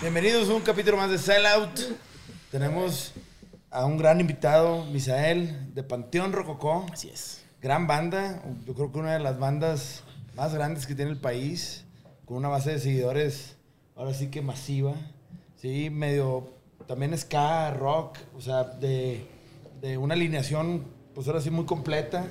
Bienvenidos 0.00 0.48
a 0.48 0.54
un 0.54 0.62
capítulo 0.62 0.96
más 0.96 1.10
de 1.10 1.18
Sellout. 1.18 1.78
Tenemos 2.50 3.12
a 3.70 3.84
un 3.84 3.98
gran 3.98 4.20
invitado, 4.20 4.84
Misael, 4.86 5.74
de 5.74 5.82
Panteón 5.82 6.32
Rococó. 6.32 6.86
Así 6.92 7.10
es. 7.10 7.44
Gran 7.60 7.86
banda, 7.86 8.42
yo 8.66 8.74
creo 8.74 8.92
que 8.92 8.98
una 8.98 9.12
de 9.12 9.18
las 9.18 9.38
bandas 9.38 10.04
más 10.34 10.54
grandes 10.54 10.86
que 10.86 10.94
tiene 10.94 11.10
el 11.10 11.18
país, 11.18 11.84
con 12.24 12.36
una 12.38 12.48
base 12.48 12.70
de 12.70 12.78
seguidores 12.78 13.56
ahora 13.96 14.14
sí 14.14 14.28
que 14.28 14.42
masiva. 14.42 14.94
Sí, 15.66 15.90
medio 15.90 16.48
también 16.86 17.18
ska, 17.18 17.72
rock, 17.72 18.18
o 18.38 18.40
sea, 18.40 18.62
de, 18.62 19.26
de 19.80 19.98
una 19.98 20.14
alineación, 20.14 20.84
pues 21.12 21.26
ahora 21.26 21.40
sí 21.40 21.50
muy 21.50 21.64
completa. 21.64 22.24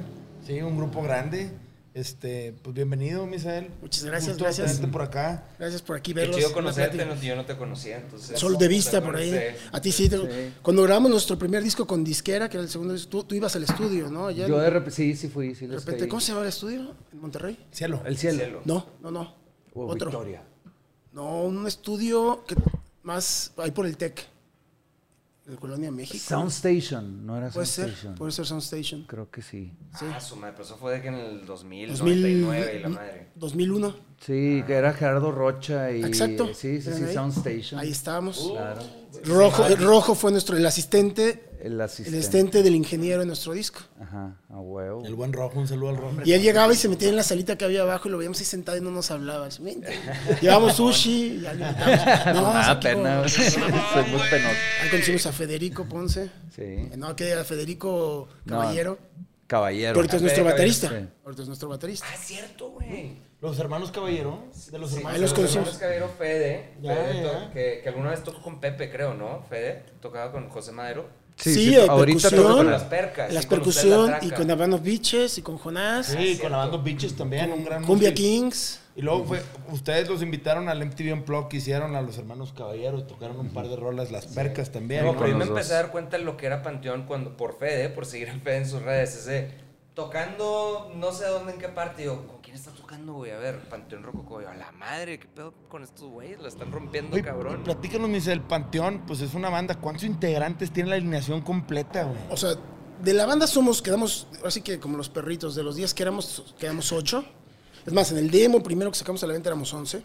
Sí, 0.48 0.62
un 0.62 0.77
grupo 0.77 1.02
grande. 1.03 1.52
Este, 1.93 2.53
pues 2.63 2.73
bienvenido, 2.73 3.27
Misael. 3.27 3.67
Muchas 3.81 4.05
gracias, 4.05 4.29
Gusto 4.35 4.45
gracias. 4.45 4.67
tenerte 4.67 4.88
por 4.88 5.02
acá. 5.02 5.43
Gracias 5.59 5.81
por 5.81 5.98
aquí 5.98 6.13
Qué 6.13 6.21
verlos. 6.21 6.38
chido 6.38 6.48
una 6.48 6.55
conocerte, 6.55 7.05
no, 7.05 7.16
yo 7.21 7.35
no 7.35 7.45
te 7.45 7.57
conocía, 7.57 7.98
entonces... 7.98 8.40
Sol 8.40 8.57
de 8.57 8.70
vista 8.70 9.03
por 9.03 9.17
ahí. 9.17 9.38
A 9.73 9.81
ti 9.81 9.91
sí, 9.91 10.07
te- 10.07 10.54
Cuando 10.62 10.84
grabamos 10.84 11.12
nuestro 11.12 11.38
primer 11.38 11.62
disco 11.62 11.85
con 11.85 12.05
disquera, 12.05 12.48
que 12.49 12.55
era 12.55 12.63
el 12.63 12.70
segundo 12.70 12.93
disco, 12.93 13.09
tú, 13.09 13.23
tú 13.26 13.35
ibas 13.35 13.54
al 13.57 13.63
estudio, 13.63 14.09
¿no? 14.09 14.27
Allá 14.27 14.48
Yo 14.48 14.57
de 14.59 14.70
repente, 14.70 14.91
sí, 14.95 15.13
sí 15.13 15.27
fui, 15.27 15.55
sí 15.55 15.67
de 15.67 15.76
repente, 15.76 15.99
caí. 15.99 16.07
¿cómo 16.07 16.21
se 16.21 16.29
llama 16.29 16.43
el 16.43 16.48
estudio? 16.48 16.95
¿En 17.12 17.20
Monterrey? 17.20 17.59
Cielo. 17.70 18.02
El 18.05 18.15
cielo. 18.17 18.38
Cielo. 18.40 18.62
No, 18.63 18.85
no, 19.02 19.12
no. 19.12 19.35
O 19.73 19.88
Otro. 19.88 20.09
Victoria. 20.09 20.41
No, 21.12 21.43
un 21.43 21.67
estudio 21.67 22.45
que 22.48 22.55
más 23.05 23.53
ahí 23.57 23.71
por 23.71 23.85
el 23.85 23.95
TEC. 23.97 24.27
En 25.47 25.57
Colonia 25.57 25.91
México. 25.91 26.25
Sound 26.27 26.49
Station, 26.49 27.23
no 27.23 27.37
era 27.37 27.51
Puede 27.51 27.67
Sound 27.67 27.87
ser, 27.87 27.89
Station. 27.89 28.15
puede 28.15 28.31
ser 28.31 28.45
Soundstation. 28.47 29.03
Creo 29.03 29.29
que 29.29 29.43
sí. 29.43 29.71
Sí. 29.99 30.05
Ah, 30.12 30.20
su 30.20 30.35
madre, 30.37 30.53
pero 30.53 30.63
eso 30.65 30.75
fue 30.75 30.93
de 30.93 31.01
que 31.03 31.09
en 31.09 31.13
el 31.13 31.45
2000, 31.45 31.89
2000, 31.97 32.41
99 32.41 32.75
y 32.75 32.79
la 32.81 32.89
madre. 32.89 33.27
2001. 33.35 33.95
Sí, 34.21 34.63
que 34.65 34.73
era 34.73 34.91
Gerardo 34.93 35.31
Rocha 35.31 35.91
y... 35.91 36.03
Exacto. 36.03 36.47
Sí, 36.55 36.81
sí, 36.81 36.91
sí, 36.91 37.03
ahí. 37.03 37.13
Sound 37.13 37.37
Station. 37.37 37.79
Ahí 37.79 37.91
estábamos. 37.91 38.49
Claro. 38.51 38.81
Rojo, 39.23 39.67
Rojo 39.75 40.15
fue 40.15 40.31
nuestro, 40.31 40.57
el 40.57 40.65
asistente, 40.65 41.54
El 41.61 41.73
el 41.73 41.81
asistente. 41.81 42.61
del 42.63 42.75
ingeniero 42.75 43.21
en 43.21 43.27
nuestro 43.27 43.53
disco. 43.53 43.79
Ajá, 43.99 44.37
a 44.49 44.59
huevo. 44.59 45.05
El 45.05 45.15
buen 45.15 45.34
rojo, 45.34 45.59
un 45.59 45.67
saludo 45.67 45.89
al 45.89 45.97
rojo. 45.97 46.17
Y 46.25 46.34
él 46.34 46.41
llegaba 46.41 46.71
y 46.73 46.75
se 46.75 46.87
metía 46.89 47.09
en 47.09 47.15
la 47.15 47.23
salita 47.23 47.57
que 47.57 47.65
había 47.65 47.81
abajo 47.81 48.07
y 48.07 48.12
lo 48.12 48.17
veíamos 48.17 48.39
ahí 48.39 48.45
sentado 48.45 48.77
y 48.77 48.81
no 48.81 48.91
nos 48.91 49.09
hablaba. 49.12 49.49
Llevamos 50.41 50.73
sushi, 50.75 51.41
ya 51.41 51.53
le. 51.53 51.65
No, 52.34 52.51
Ah, 52.53 52.79
pena. 52.81 53.27
Soy 53.27 54.03
muy 54.12 54.21
penoso. 54.29 54.55
Ahí 54.84 54.89
conocimos 54.89 55.25
a 55.25 55.31
Federico 55.31 55.85
Ponce. 55.85 56.29
Sí. 56.55 56.89
No, 56.97 57.15
que 57.15 57.29
era 57.29 57.43
Federico 57.43 58.27
No, 58.45 58.59
Caballero. 58.59 58.97
Caballero. 59.47 59.95
Ahorita 59.95 60.15
es 60.15 60.21
Ah, 60.21 60.25
nuestro 60.25 60.43
baterista. 60.43 60.90
sí. 60.90 61.07
Ahorita 61.23 61.41
es 61.43 61.47
nuestro 61.47 61.69
baterista. 61.69 62.05
Ah, 62.09 62.15
es 62.15 62.21
cierto, 62.21 62.69
güey. 62.71 63.17
Los 63.41 63.59
hermanos 63.59 63.91
Caballero. 63.91 64.44
De 64.72 64.79
los 64.79 64.91
hermanos. 64.94 65.16
ahí 65.16 65.22
los 65.22 65.34
conocimos. 65.34 65.67
hermanos 65.67 65.79
Caballero 65.79 66.09
Fede, 66.17 66.73
Ya, 66.81 66.95
Fede 66.95 67.23
ya. 67.23 67.31
to- 67.47 67.51
Que, 67.53 67.79
que 67.84 67.90
alguna 67.90 68.09
vez 68.09 68.23
tocó 68.23 68.41
con 68.41 68.59
Pepe, 68.59 68.90
creo, 68.91 69.13
¿no? 69.13 69.44
Fede, 69.47 69.84
tocaba 70.01 70.31
con 70.31 70.50
José 70.50 70.72
Madero. 70.72 71.07
Sí, 71.38 71.53
Sí, 71.53 71.66
sí, 71.66 71.75
eh, 71.75 71.85
ahorita 71.88 72.29
Con 72.31 72.66
las 72.66 72.81
las... 72.81 72.83
percas. 72.83 73.33
La 73.33 73.41
y 73.41 73.45
con 73.45 73.59
ustedes 73.59 73.83
percusión 73.83 74.11
la 74.11 74.23
y 74.23 74.31
con 74.31 74.50
Habanos 74.51 74.81
Beaches 74.81 75.38
y 75.38 75.41
con 75.41 75.57
Jonás. 75.57 76.07
Sí, 76.07 76.17
cierto. 76.17 76.44
con 76.44 76.51
la 76.53 76.57
banda 76.59 76.78
Bitches 76.78 77.16
también, 77.16 77.51
un 77.51 77.66
gran 77.66 77.83
Cumbia 77.83 78.11
músico. 78.11 78.28
Kings. 78.28 78.79
Y 78.95 79.01
luego 79.01 79.25
fue, 79.25 79.41
ustedes 79.73 80.07
los 80.07 80.22
invitaron 80.22 80.69
al 80.69 80.85
MTV 80.85 81.11
Unplugged 81.11 81.50
que 81.50 81.57
hicieron 81.57 81.97
a 81.97 82.01
los 82.01 82.17
hermanos 82.17 82.53
Caballero 82.53 82.97
y 83.00 83.03
tocaron 83.03 83.38
un 83.38 83.50
par 83.50 83.67
de 83.67 83.75
rolas, 83.75 84.09
las 84.11 84.28
percas 84.28 84.72
también. 84.72 85.03
No, 85.03 85.11
¿no? 85.11 85.17
pero 85.17 85.31
yo 85.31 85.38
me 85.38 85.44
empecé 85.44 85.73
a 85.73 85.78
dar 85.78 85.91
cuenta 85.91 86.17
de 86.17 86.23
lo 86.23 86.38
que 86.38 86.45
era 86.45 86.61
Panteón 86.63 87.03
cuando, 87.06 87.35
por 87.35 87.57
Fede, 87.59 87.89
por 87.89 88.06
seguir 88.06 88.29
a 88.29 88.39
Fede 88.39 88.57
en 88.57 88.69
sus 88.69 88.81
redes. 88.81 89.16
Ese, 89.17 89.50
tocando 89.94 90.91
no 90.95 91.12
sé 91.12 91.25
dónde, 91.25 91.51
en 91.53 91.59
qué 91.59 91.68
parte. 91.68 92.06
Yo, 92.06 92.25
¿con 92.25 92.28
quién 92.28 92.34
está 92.34 92.34
tocando, 92.85 93.13
güey? 93.13 93.31
A 93.31 93.38
ver, 93.38 93.59
Panteón 93.68 94.03
Rococó. 94.03 94.41
Yo, 94.41 94.50
a 94.50 94.53
la 94.53 94.72
madre, 94.72 95.18
¿qué 95.18 95.28
pedo 95.28 95.53
con 95.69 95.81
estos 95.84 96.07
güeyes? 96.07 96.40
La 96.40 96.50
están 96.50 96.72
rompiendo, 96.72 97.16
Oye, 97.16 97.23
cabrón. 97.23 97.63
Platícanos, 97.63 98.09
mis 98.09 98.28
el 98.28 98.41
Panteón, 98.41 99.03
pues 99.07 99.22
es 99.22 99.34
una 99.34 99.50
banda. 99.50 99.75
¿Cuántos 99.75 100.03
integrantes 100.03 100.72
tiene 100.72 100.90
la 100.90 100.95
alineación 100.95 101.41
completa, 101.41 102.03
güey? 102.03 102.18
O 102.29 102.38
sea, 102.38 102.51
de 103.01 103.13
la 103.13 103.25
banda 103.25 103.47
somos, 103.47 103.81
quedamos, 103.81 104.28
así 104.45 104.62
que 104.62 104.79
como 104.79 104.97
los 104.97 105.09
perritos, 105.09 105.56
de 105.56 105.63
los 105.63 105.75
10 105.75 105.94
que 105.95 106.03
éramos, 106.03 106.56
quedamos 106.59 106.91
8. 106.91 107.25
Es 107.88 107.94
más, 107.94 108.12
en 108.12 108.19
el 108.19 108.29
demo 108.29 108.62
primero 108.62 108.91
que 108.91 108.97
sacamos 108.97 109.24
a 109.24 109.28
la 109.28 109.34
venta 109.34 109.50
éramos 109.50 109.74
11. 109.74 110.03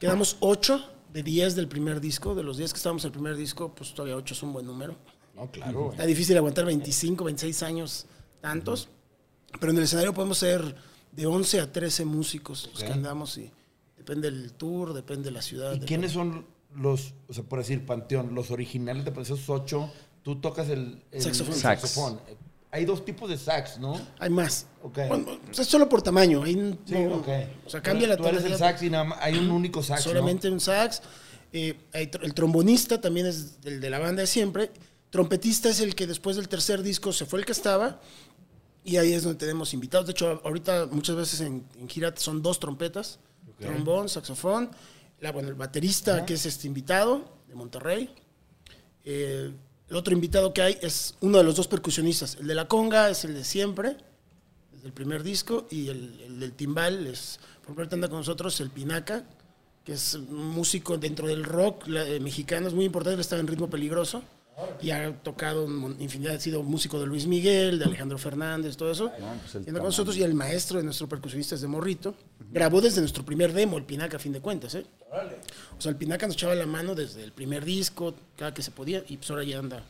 Quedamos 0.00 0.36
8 0.40 0.90
de 1.12 1.22
10 1.22 1.54
del 1.54 1.68
primer 1.68 2.00
disco. 2.00 2.34
De 2.34 2.42
los 2.42 2.56
10 2.56 2.72
que 2.72 2.76
estábamos 2.76 3.04
en 3.04 3.08
el 3.08 3.12
primer 3.12 3.36
disco, 3.36 3.72
pues 3.72 3.94
todavía 3.94 4.16
8 4.16 4.34
es 4.34 4.42
un 4.42 4.52
buen 4.52 4.66
número. 4.66 4.96
No, 5.36 5.48
claro, 5.48 5.78
güey. 5.78 5.90
Está 5.92 6.06
difícil 6.06 6.36
aguantar 6.36 6.64
25, 6.64 7.22
26 7.24 7.62
años, 7.62 8.06
tantos. 8.40 8.88
Pero 9.60 9.70
en 9.70 9.78
el 9.78 9.84
escenario 9.84 10.12
podemos 10.12 10.38
ser 10.38 10.74
de 11.14 11.26
11 11.26 11.60
a 11.60 11.72
13 11.72 12.04
músicos 12.04 12.68
los 12.72 12.82
que 12.82 12.92
andamos 12.92 13.38
y 13.38 13.50
depende 13.96 14.30
del 14.30 14.52
tour, 14.52 14.92
depende 14.94 15.24
de 15.26 15.30
la 15.30 15.42
ciudad. 15.42 15.70
¿Y 15.70 15.74
depende- 15.74 15.86
quiénes 15.86 16.12
son 16.12 16.46
los, 16.74 17.14
o 17.28 17.32
sea, 17.34 17.44
por 17.44 17.58
decir, 17.60 17.86
Panteón, 17.86 18.34
los 18.34 18.50
originales 18.50 19.04
de 19.04 19.22
esos 19.22 19.48
ocho? 19.48 19.90
Tú 20.22 20.36
tocas 20.40 20.68
el, 20.70 21.02
el 21.12 21.22
Saxofón. 21.22 21.54
Sax. 21.54 21.80
saxofón. 21.82 22.20
Hay 22.70 22.84
dos 22.86 23.04
tipos 23.04 23.30
de 23.30 23.38
sax, 23.38 23.78
¿no? 23.78 24.00
Hay 24.18 24.30
más. 24.30 24.66
Ok. 24.82 24.98
Bueno, 25.08 25.38
pues 25.46 25.60
es 25.60 25.68
solo 25.68 25.88
por 25.88 26.02
tamaño. 26.02 26.40
no- 26.40 26.44
Sí, 26.86 26.94
no- 26.94 27.16
ok. 27.16 27.28
O 27.66 27.70
sea, 27.70 27.80
cambia 27.80 28.08
la 28.08 28.16
Tú 28.16 28.26
eres 28.26 28.42
el 28.44 28.56
sax 28.56 28.82
y 28.82 28.90
nada 28.90 29.04
más, 29.04 29.18
hay 29.22 29.38
un 29.38 29.50
único 29.50 29.82
sax, 29.82 30.04
¿no? 30.04 30.10
solamente 30.12 30.50
un 30.50 30.58
sax. 30.58 31.00
Eh, 31.52 31.76
hay 31.92 32.06
tr- 32.06 32.24
el 32.24 32.34
trombonista 32.34 33.00
también 33.00 33.26
es 33.26 33.58
el 33.64 33.80
de 33.80 33.90
la 33.90 34.00
banda 34.00 34.22
de 34.22 34.26
siempre. 34.26 34.72
Trompetista 35.10 35.68
es 35.68 35.78
el 35.78 35.94
que 35.94 36.08
después 36.08 36.34
del 36.34 36.48
tercer 36.48 36.82
disco 36.82 37.12
se 37.12 37.26
fue 37.26 37.38
el 37.38 37.46
que 37.46 37.52
estaba. 37.52 38.00
Y 38.84 38.98
ahí 38.98 39.12
es 39.14 39.22
donde 39.24 39.38
tenemos 39.38 39.72
invitados. 39.72 40.06
De 40.06 40.12
hecho, 40.12 40.40
ahorita 40.44 40.86
muchas 40.92 41.16
veces 41.16 41.40
en, 41.40 41.66
en 41.78 41.88
gira 41.88 42.14
son 42.16 42.42
dos 42.42 42.60
trompetas. 42.60 43.18
Trombón, 43.58 44.08
saxofón. 44.08 44.70
La, 45.20 45.32
bueno, 45.32 45.48
el 45.48 45.54
baterista 45.54 46.26
que 46.26 46.34
es 46.34 46.44
este 46.44 46.66
invitado 46.66 47.24
de 47.48 47.54
Monterrey. 47.54 48.10
Eh, 49.04 49.52
el 49.88 49.96
otro 49.96 50.12
invitado 50.14 50.52
que 50.52 50.62
hay 50.62 50.78
es 50.82 51.14
uno 51.20 51.38
de 51.38 51.44
los 51.44 51.56
dos 51.56 51.68
percusionistas. 51.68 52.36
El 52.40 52.46
de 52.46 52.54
la 52.54 52.68
conga 52.68 53.08
es 53.10 53.24
el 53.24 53.34
de 53.34 53.44
siempre, 53.44 53.96
desde 54.72 54.86
el 54.86 54.92
primer 54.92 55.22
disco, 55.22 55.66
y 55.70 55.88
el, 55.88 56.20
el 56.26 56.40
del 56.40 56.52
timbal 56.52 57.06
es, 57.06 57.38
por 57.62 57.72
ejemplo, 57.74 57.94
anda 57.94 58.08
con 58.08 58.18
nosotros 58.18 58.58
el 58.60 58.70
Pinaca, 58.70 59.24
que 59.84 59.92
es 59.92 60.14
un 60.14 60.48
músico 60.48 60.96
dentro 60.96 61.28
del 61.28 61.44
rock 61.44 61.86
la- 61.86 62.06
eh, 62.08 62.18
mexicano, 62.18 62.66
es 62.66 62.74
muy 62.74 62.86
importante, 62.86 63.14
él 63.14 63.20
estaba 63.20 63.40
en 63.40 63.46
ritmo 63.46 63.68
peligroso, 63.68 64.22
y 64.80 64.90
ha 64.90 65.12
tocado 65.22 65.64
un 65.64 65.76
mon- 65.76 65.96
infinidad, 66.00 66.36
ha 66.36 66.40
sido 66.40 66.62
músico 66.62 67.00
de 67.00 67.06
Luis 67.06 67.26
Miguel, 67.26 67.78
de 67.78 67.84
Alejandro 67.86 68.18
Fernández, 68.18 68.76
todo 68.76 68.90
eso. 68.92 69.10
pues 69.52 69.66
y 69.66 69.70
con 69.72 69.82
nosotros, 69.82 70.16
y 70.16 70.22
el 70.22 70.34
maestro 70.34 70.78
de 70.78 70.84
nuestro 70.84 71.08
percusionista 71.08 71.54
es 71.54 71.60
de 71.60 71.68
Morrito. 71.68 72.14
Grabó 72.52 72.80
desde 72.80 73.00
nuestro 73.00 73.24
primer 73.24 73.52
demo, 73.52 73.76
el 73.78 73.84
Pinaca, 73.84 74.16
a 74.16 74.20
fin 74.20 74.32
de 74.32 74.40
cuentas, 74.40 74.74
¿eh? 74.74 74.86
O 75.78 75.80
sea, 75.80 75.90
el 75.90 75.96
Pinaca 75.96 76.26
nos 76.26 76.36
echaba 76.36 76.54
la 76.54 76.66
mano 76.66 76.94
desde 76.94 77.22
el 77.24 77.32
primer 77.32 77.64
disco, 77.64 78.14
cada 78.36 78.52
que 78.54 78.62
se 78.62 78.70
podía, 78.70 79.02
y 79.08 79.16
pues 79.16 79.30
ahora 79.30 79.44
ya 79.44 79.58
anda. 79.58 79.82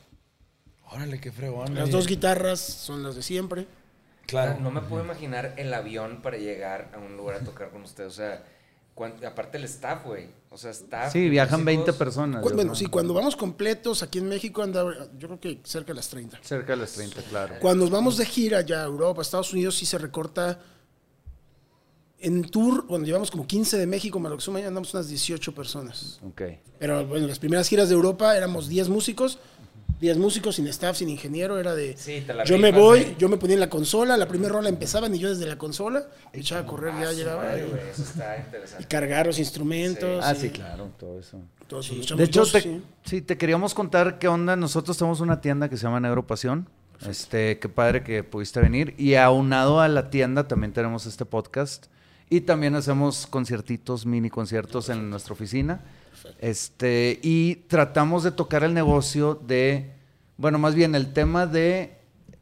Órale, 0.91 1.21
qué 1.21 1.33
fregón. 1.33 1.75
Las 1.75 1.91
dos 1.91 2.07
guitarras 2.07 2.61
son 2.61 3.03
las 3.03 3.17
de 3.17 3.23
siempre. 3.23 3.67
Claro. 4.27 4.59
No 4.61 4.71
me 4.71 4.81
puedo 4.81 5.05
imaginar 5.05 5.55
el 5.59 5.73
avión 5.75 6.23
para 6.23 6.39
llegar 6.39 6.91
a 6.95 6.99
un 6.99 7.17
lugar 7.17 7.37
a 7.37 7.41
tocar 7.41 7.71
con 7.71 7.83
ustedes. 7.83 8.13
O 8.13 8.17
sea, 8.17 8.43
aparte 9.27 9.59
el 9.59 9.65
staff, 9.65 10.05
güey. 10.05 10.29
O 10.51 10.57
sea, 10.57 10.71
staff. 10.71 11.13
Sí, 11.13 11.29
viajan 11.29 11.61
músicos. 11.65 11.85
20 11.87 11.93
personas. 11.95 12.43
Cu- 12.43 12.51
Bueno, 12.51 12.73
creo. 12.73 12.75
sí, 12.77 12.87
cuando 12.87 13.13
vamos 13.13 13.35
completos 13.35 14.03
aquí 14.03 14.19
en 14.19 14.29
México 14.29 14.63
anda, 14.63 14.85
yo 15.19 15.29
creo 15.29 15.41
que 15.41 15.61
cerca 15.65 15.89
de 15.89 15.95
las 15.97 16.09
30. 16.09 16.39
Cerca 16.43 16.73
de 16.75 16.77
las 16.79 16.93
30, 16.93 17.21
claro. 17.23 17.55
Cuando 17.61 17.85
nos 17.85 17.91
vamos 17.91 18.17
de 18.17 18.25
gira 18.27 18.61
ya 18.61 18.83
a 18.83 18.85
Europa, 18.87 19.21
Estados 19.23 19.53
Unidos, 19.53 19.77
sí 19.77 19.85
se 19.87 19.99
recorta. 19.99 20.61
En 22.21 22.43
tour, 22.49 22.87
cuando 22.87 23.07
llevamos 23.07 23.31
como 23.31 23.47
15 23.47 23.77
de 23.77 23.87
México, 23.87 24.19
más 24.19 24.31
lo 24.31 24.37
que 24.39 24.45
suma, 24.45 24.61
ya 24.61 24.69
andamos 24.69 24.95
unas 24.95 25.09
18 25.09 25.55
personas. 25.55 26.21
Ok. 26.27 26.43
Pero 26.79 27.05
bueno, 27.07 27.27
las 27.27 27.39
primeras 27.39 27.69
giras 27.69 27.89
de 27.89 27.95
Europa 27.95 28.35
éramos 28.37 28.69
10 28.69 28.89
músicos, 28.89 29.39
10 30.05 30.19
músicos 30.19 30.57
sin 30.57 30.67
staff, 30.69 30.97
sin 30.99 31.09
ingeniero, 31.09 31.59
era 31.59 31.75
de... 31.75 31.97
Sí, 31.97 32.23
te 32.27 32.35
la 32.35 32.45
yo 32.45 32.59
me 32.59 32.73
voy, 32.73 33.01
güey. 33.03 33.17
yo 33.17 33.29
me 33.29 33.37
ponía 33.39 33.55
en 33.55 33.61
la 33.61 33.71
consola, 33.71 34.17
la 34.17 34.29
primera 34.29 34.53
rola 34.53 34.69
empezaban 34.69 35.15
y 35.15 35.19
yo 35.19 35.29
desde 35.31 35.47
la 35.47 35.57
consola 35.57 36.07
echaba 36.33 36.61
a 36.61 36.67
correr, 36.67 36.93
ya 37.01 37.09
Ah, 37.09 37.13
llegaba. 37.13 37.59
y- 37.59 37.63
güey, 37.69 37.81
Eso 37.91 38.03
está 38.03 38.37
y 38.37 38.41
interesante. 38.43 38.87
cargar 38.87 39.27
los 39.27 39.39
instrumentos. 39.39 40.23
Ah, 40.25 40.35
y 40.37 40.41
sí, 40.41 40.51
claro, 40.51 40.91
todo 40.99 41.19
eso. 41.19 41.41
todo 41.67 41.81
eso. 41.81 41.95
Nos 41.95 42.17
De 42.19 42.25
hecho, 42.25 42.41
dos, 42.41 42.53
te, 42.53 42.61
sí. 42.61 42.83
sí, 43.05 43.23
te 43.23 43.39
queríamos 43.39 43.73
contar 43.75 44.19
qué 44.19 44.29
onda. 44.29 44.57
Nosotros 44.57 44.97
tenemos 44.99 45.21
una 45.21 45.41
tienda 45.41 45.69
que 45.71 45.77
se 45.77 45.85
llama 45.85 46.01
Negro 46.01 46.27
Pasión. 46.27 46.69
Este, 47.09 47.59
qué 47.59 47.69
padre 47.69 48.03
que 48.05 48.23
pudiste 48.23 48.61
venir. 48.61 48.95
Y 48.99 49.15
aunado 49.15 49.81
a 49.81 49.89
la 49.89 50.11
tienda 50.11 50.47
también 50.47 50.73
tenemos 50.73 51.07
este 51.07 51.25
podcast. 51.25 51.87
Y 52.31 52.43
también 52.43 52.75
hacemos 52.75 53.27
conciertitos, 53.27 54.07
mini 54.07 54.29
conciertos 54.31 54.89
en 54.91 55.09
nuestra 55.11 55.33
oficina. 55.33 55.81
Este, 56.41 57.19
y 57.23 57.57
tratamos 57.69 58.23
de 58.25 58.31
tocar 58.31 58.65
el 58.65 58.73
negocio 58.75 59.35
de, 59.47 59.93
bueno, 60.37 60.59
más 60.59 60.75
bien 60.75 60.95
el 60.95 61.13
tema 61.13 61.47
de 61.47 61.99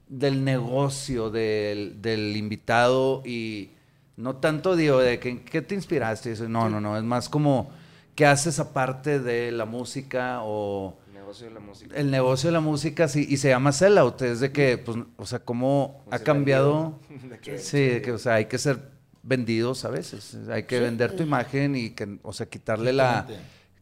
del 0.09 0.45
negocio 0.45 1.31
del, 1.31 2.03
del 2.03 2.37
invitado 2.37 3.23
y 3.25 3.71
no 4.19 4.37
tanto 4.37 4.77
digo 4.77 4.99
de 4.99 5.19
que 5.19 5.43
qué 5.43 5.63
te 5.63 5.75
inspiraste. 5.75 6.33
Eso, 6.33 6.49
No, 6.49 6.69
no, 6.69 6.81
no, 6.81 6.97
es 6.99 7.03
más 7.05 7.29
como 7.31 7.71
¿qué 8.15 8.27
haces 8.27 8.59
aparte 8.59 9.21
de 9.21 9.51
la 9.53 9.65
música 9.65 10.41
o 10.43 10.99
El 11.09 11.15
negocio 11.15 11.47
de 11.49 11.55
la 11.55 11.61
música. 11.61 11.97
el 11.97 12.11
negocio 12.11 12.49
de 12.49 12.53
la 12.53 12.61
música? 12.61 13.09
Sí, 13.09 13.27
y 13.27 13.39
se 13.39 13.49
llama 13.49 13.73
sellout, 13.73 14.21
es 14.21 14.41
de 14.41 14.53
que, 14.53 14.77
pues, 14.77 14.99
o 15.17 15.25
sea, 15.25 15.39
cómo 15.39 16.03
Como 16.05 16.15
ha 16.15 16.19
cambiado. 16.19 16.99
De 17.31 17.39
que- 17.39 17.57
Sí, 17.59 17.81
de 17.81 18.03
que, 18.03 18.13
o 18.13 18.19
sea, 18.19 18.35
hay 18.35 18.45
que 18.47 18.59
ser 18.59 18.81
vendidos 19.23 19.85
a 19.87 19.89
veces. 19.89 20.37
Hay 20.51 20.65
que 20.65 20.79
vender 20.79 21.17
tu 21.17 21.23
imagen 21.23 21.75
y 21.75 21.91
que, 21.91 22.19
o 22.23 22.33
sea, 22.35 22.45
quitarle 22.47 22.93
la. 22.93 23.27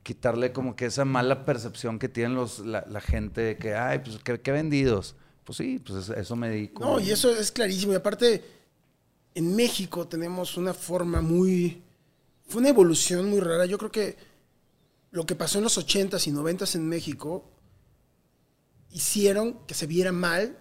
Quitarle 0.02 0.52
como 0.52 0.76
que 0.76 0.86
esa 0.86 1.04
mala 1.04 1.44
percepción 1.44 1.98
que 1.98 2.08
tienen 2.08 2.34
los, 2.34 2.60
la, 2.60 2.84
la 2.88 3.00
gente 3.00 3.40
de 3.40 3.56
que, 3.56 3.74
ay, 3.74 4.00
pues, 4.00 4.18
¿qué, 4.24 4.40
qué 4.40 4.52
vendidos? 4.52 5.16
Pues 5.44 5.58
sí, 5.58 5.78
pues 5.84 6.08
eso, 6.10 6.36
me 6.36 6.48
dedico. 6.48 6.84
No, 6.84 7.00
y 7.00 7.10
eso 7.10 7.30
es 7.34 7.50
clarísimo. 7.50 7.92
Y 7.92 7.96
aparte, 7.96 8.44
en 9.34 9.56
México 9.56 10.06
tenemos 10.06 10.56
una 10.56 10.74
forma 10.74 11.20
muy... 11.20 11.82
Fue 12.46 12.60
una 12.60 12.70
evolución 12.70 13.28
muy 13.28 13.40
rara. 13.40 13.66
Yo 13.66 13.78
creo 13.78 13.90
que 13.90 14.16
lo 15.10 15.26
que 15.26 15.34
pasó 15.34 15.58
en 15.58 15.64
los 15.64 15.78
80s 15.78 16.26
y 16.26 16.32
90s 16.32 16.74
en 16.76 16.88
México 16.88 17.50
hicieron 18.90 19.64
que 19.66 19.74
se 19.74 19.86
viera 19.86 20.12
mal 20.12 20.58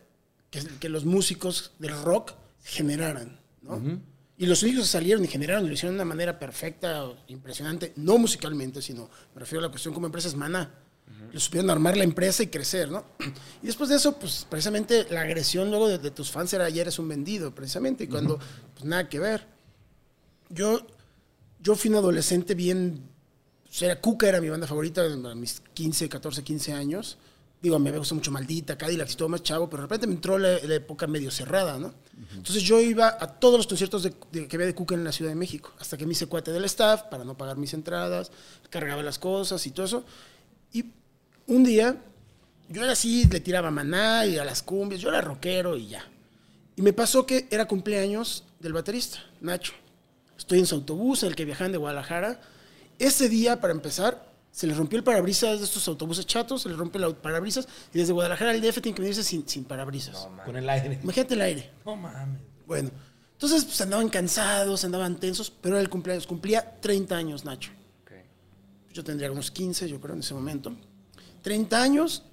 que, 0.51 0.63
que 0.79 0.89
los 0.89 1.05
músicos 1.05 1.73
del 1.79 1.99
rock 2.03 2.33
generaran, 2.63 3.39
¿no? 3.61 4.01
Y 4.39 4.45
los 4.45 4.61
que 4.61 4.83
salieron 4.85 5.25
y 5.25 5.27
generaron 5.27 5.67
lo 5.67 5.73
hicieron 5.73 5.95
de 5.95 6.01
una 6.01 6.09
manera 6.09 6.39
perfecta, 6.39 7.11
impresionante, 7.27 7.91
no 7.97 8.17
musicalmente, 8.17 8.81
sino 8.81 9.09
me 9.35 9.41
refiero 9.41 9.59
a 9.59 9.67
la 9.67 9.69
cuestión 9.69 9.93
como 9.93 10.05
empresa 10.05 10.29
es 10.29 10.35
Maná. 10.35 10.73
Le 11.33 11.39
supieron 11.41 11.69
armar 11.69 11.97
la 11.97 12.05
empresa 12.05 12.41
y 12.41 12.47
crecer, 12.47 12.89
¿no? 12.89 13.03
Y 13.61 13.65
después 13.67 13.89
de 13.89 13.97
eso, 13.97 14.17
pues 14.17 14.47
precisamente 14.49 15.05
la 15.09 15.21
agresión 15.21 15.69
luego 15.69 15.89
de, 15.89 15.97
de 15.97 16.11
tus 16.11 16.31
fans 16.31 16.53
era 16.53 16.63
ayer 16.63 16.87
es 16.87 16.97
un 16.99 17.09
vendido, 17.09 17.53
precisamente, 17.53 18.05
y 18.05 18.07
cuando, 18.07 18.39
pues 18.73 18.85
nada 18.85 19.09
que 19.09 19.19
ver. 19.19 19.45
Yo, 20.47 20.87
yo 21.59 21.75
fui 21.75 21.89
un 21.89 21.97
adolescente 21.97 22.55
bien, 22.55 23.09
o 23.69 23.73
sea, 23.73 23.99
Cuca 23.99 24.29
era 24.29 24.39
mi 24.39 24.47
banda 24.47 24.67
favorita 24.67 25.03
a 25.03 25.35
mis 25.35 25.61
15, 25.73 26.07
14, 26.07 26.43
15 26.45 26.71
años. 26.71 27.17
Digo, 27.61 27.77
me 27.77 27.91
gusta 27.97 28.15
mucho 28.15 28.31
Maldita, 28.31 28.77
Cadillac 28.77 29.11
y 29.11 29.15
todo 29.15 29.27
más 29.27 29.43
chavo, 29.43 29.69
pero 29.69 29.81
de 29.81 29.87
repente 29.87 30.07
me 30.07 30.13
entró 30.13 30.37
la, 30.37 30.59
la 30.63 30.75
época 30.75 31.07
medio 31.07 31.29
cerrada, 31.29 31.77
¿no? 31.77 31.93
Entonces 32.33 32.63
yo 32.63 32.79
iba 32.79 33.17
a 33.19 33.27
todos 33.27 33.57
los 33.57 33.67
conciertos 33.67 34.03
de, 34.03 34.13
de- 34.31 34.47
que 34.47 34.55
había 34.55 34.65
de 34.67 34.73
Cuca 34.75 34.95
en 34.95 35.03
la 35.03 35.11
Ciudad 35.11 35.29
de 35.31 35.35
México, 35.35 35.73
hasta 35.77 35.97
que 35.97 36.05
me 36.05 36.13
hice 36.13 36.27
cuate 36.27 36.51
del 36.53 36.63
staff 36.65 37.03
para 37.11 37.25
no 37.25 37.35
pagar 37.37 37.57
mis 37.57 37.73
entradas, 37.73 38.31
cargaba 38.69 39.03
las 39.03 39.19
cosas 39.19 39.65
y 39.67 39.71
todo 39.71 39.85
eso. 39.85 40.05
Y 40.71 40.85
un 41.47 41.65
día, 41.65 41.97
yo 42.69 42.81
era 42.83 42.93
así, 42.93 43.25
le 43.25 43.41
tiraba 43.41 43.67
a 43.67 43.71
maná 43.71 44.25
y 44.25 44.37
a 44.37 44.45
las 44.45 44.63
cumbias, 44.63 45.01
yo 45.01 45.09
era 45.09 45.19
rockero 45.19 45.75
y 45.75 45.87
ya. 45.87 46.05
Y 46.77 46.81
me 46.81 46.93
pasó 46.93 47.25
que 47.25 47.47
era 47.51 47.65
cumpleaños 47.65 48.45
del 48.61 48.71
baterista, 48.71 49.19
Nacho. 49.41 49.73
Estoy 50.37 50.59
en 50.59 50.65
su 50.65 50.75
autobús, 50.75 51.23
en 51.23 51.29
el 51.29 51.35
que 51.35 51.43
viajan 51.43 51.73
de 51.73 51.77
Guadalajara. 51.77 52.39
Ese 52.99 53.27
día, 53.27 53.59
para 53.59 53.73
empezar, 53.73 54.28
se 54.51 54.67
le 54.67 54.73
rompió 54.73 54.97
el 54.97 55.03
parabrisas 55.03 55.59
de 55.59 55.65
estos 55.65 55.87
autobuses 55.87 56.25
chatos, 56.25 56.63
se 56.63 56.69
le 56.69 56.75
rompe 56.75 56.97
el 56.97 57.15
parabrisas 57.15 57.67
y 57.93 57.99
desde 57.99 58.13
Guadalajara 58.13 58.51
al 58.51 58.61
DF 58.61 58.81
tiene 58.81 58.95
que 58.95 59.01
venirse 59.01 59.23
sin, 59.23 59.47
sin 59.47 59.63
parabrisas. 59.63 60.27
Con 60.45 60.55
el 60.55 60.69
aire. 60.69 60.99
Imagínate 61.01 61.33
el 61.35 61.41
aire. 61.41 61.69
No 61.85 61.95
mames. 61.95 62.41
Bueno, 62.65 62.91
entonces 63.33 63.63
pues, 63.63 63.79
andaban 63.81 64.09
cansados, 64.09 64.83
andaban 64.83 65.15
tensos, 65.19 65.49
pero 65.49 65.75
era 65.75 65.81
el 65.81 65.89
cumpleaños. 65.89 66.27
Cumplía 66.27 66.77
30 66.81 67.15
años, 67.15 67.45
Nacho. 67.45 67.71
Ok. 68.03 68.11
Yo 68.93 69.03
tendría 69.03 69.31
unos 69.31 69.49
15, 69.49 69.87
yo 69.87 70.01
creo, 70.01 70.15
en 70.15 70.19
ese 70.19 70.33
momento. 70.33 70.75
30 71.41 71.81
años. 71.81 72.23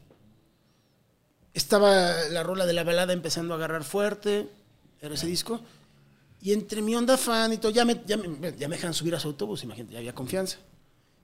Estaba 1.54 2.12
la 2.30 2.42
rola 2.42 2.66
de 2.66 2.72
la 2.72 2.84
balada 2.84 3.12
empezando 3.12 3.54
a 3.54 3.56
agarrar 3.56 3.84
fuerte. 3.84 4.50
Era 5.00 5.14
ese 5.14 5.26
disco. 5.26 5.60
Y 6.42 6.52
entre 6.52 6.82
mi 6.82 6.94
onda 6.94 7.16
fan 7.16 7.52
y 7.52 7.58
todo, 7.58 7.72
ya 7.72 7.84
me, 7.84 8.02
ya 8.06 8.16
me, 8.16 8.54
ya 8.56 8.68
me 8.68 8.76
dejan 8.76 8.92
subir 8.92 9.14
a 9.14 9.20
su 9.20 9.28
autobús, 9.28 9.64
imagínate, 9.64 9.94
ya 9.94 9.98
había 9.98 10.14
confianza. 10.14 10.58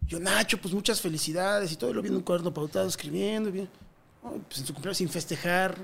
Yo, 0.06 0.20
Nacho, 0.20 0.58
pues 0.58 0.74
muchas 0.74 1.00
felicidades 1.00 1.72
y 1.72 1.76
todo. 1.76 1.90
Y 1.90 1.94
lo 1.94 2.02
vi 2.02 2.08
en 2.08 2.16
un 2.16 2.22
cuaderno 2.22 2.52
pautado 2.52 2.86
escribiendo. 2.86 3.50
Bien, 3.50 3.68
pues 4.48 4.60
en 4.60 4.66
su 4.66 4.72
cumpleaños 4.72 4.98
sin 4.98 5.08
festejar, 5.08 5.76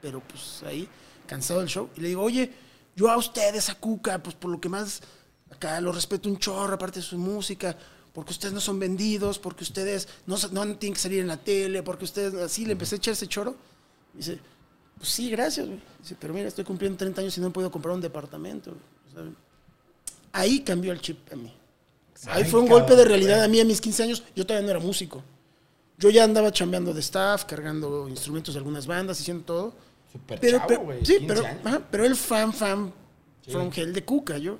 pero 0.00 0.20
pues 0.20 0.62
ahí, 0.64 0.88
cansado 1.26 1.60
del 1.60 1.68
show. 1.68 1.90
Y 1.96 2.00
le 2.00 2.08
digo, 2.08 2.22
oye, 2.22 2.52
yo 2.96 3.10
a 3.10 3.16
ustedes, 3.16 3.68
a 3.70 3.74
Cuca, 3.74 4.22
pues 4.22 4.36
por 4.36 4.50
lo 4.50 4.60
que 4.60 4.68
más 4.68 5.02
acá 5.50 5.80
lo 5.80 5.92
respeto 5.92 6.28
un 6.28 6.38
chorro, 6.38 6.74
aparte 6.74 7.00
de 7.00 7.06
su 7.06 7.18
música, 7.18 7.76
porque 8.12 8.32
ustedes 8.32 8.54
no 8.54 8.60
son 8.60 8.78
vendidos, 8.78 9.38
porque 9.38 9.64
ustedes 9.64 10.08
no, 10.26 10.36
no 10.52 10.76
tienen 10.76 10.94
que 10.94 11.00
salir 11.00 11.20
en 11.20 11.28
la 11.28 11.36
tele, 11.36 11.82
porque 11.82 12.04
ustedes 12.04 12.34
así, 12.34 12.64
le 12.64 12.72
empecé 12.72 12.94
a 12.94 12.98
echar 12.98 13.12
ese 13.12 13.26
choro. 13.26 13.56
Dice, 14.12 14.38
pues 14.96 15.08
sí, 15.08 15.30
gracias. 15.30 15.66
Dice, 16.00 16.16
pero 16.18 16.32
mira, 16.32 16.48
estoy 16.48 16.64
cumpliendo 16.64 16.96
30 16.96 17.20
años 17.20 17.36
y 17.36 17.40
no 17.40 17.48
he 17.48 17.50
podido 17.50 17.70
comprar 17.70 17.94
un 17.94 18.00
departamento. 18.00 18.70
güey". 18.70 18.82
O 19.08 19.10
sea, 19.12 19.34
ahí 20.32 20.60
cambió 20.60 20.92
el 20.92 21.00
chip 21.00 21.32
a 21.32 21.36
mí. 21.36 21.52
Ahí 22.28 22.44
fue 22.44 22.60
un 22.60 22.66
cabrón, 22.66 22.82
golpe 22.86 22.96
de 22.96 23.04
realidad 23.04 23.36
güey. 23.36 23.44
a 23.44 23.48
mí 23.48 23.60
a 23.60 23.64
mis 23.64 23.80
15 23.80 24.02
años. 24.04 24.22
Yo 24.34 24.46
todavía 24.46 24.64
no 24.66 24.70
era 24.76 24.80
músico. 24.80 25.22
Yo 25.98 26.10
ya 26.10 26.24
andaba 26.24 26.50
chambeando 26.52 26.92
de 26.92 27.00
staff, 27.00 27.44
cargando 27.44 28.08
instrumentos 28.08 28.54
de 28.54 28.58
algunas 28.58 28.86
bandas, 28.86 29.20
haciendo 29.20 29.44
todo. 29.44 29.74
Súper 30.12 30.40
Pero, 30.40 30.58
chavo, 30.58 30.68
pero- 30.68 30.80
güey. 30.82 30.98
sí, 31.04 31.18
15 31.18 31.26
pero, 31.26 31.46
ajá, 31.64 31.82
pero 31.90 32.04
el 32.04 32.16
fan, 32.16 32.52
fan, 32.52 32.92
from 33.48 33.70
hell 33.74 33.92
de 33.92 34.04
Cuca, 34.04 34.38
yo. 34.38 34.58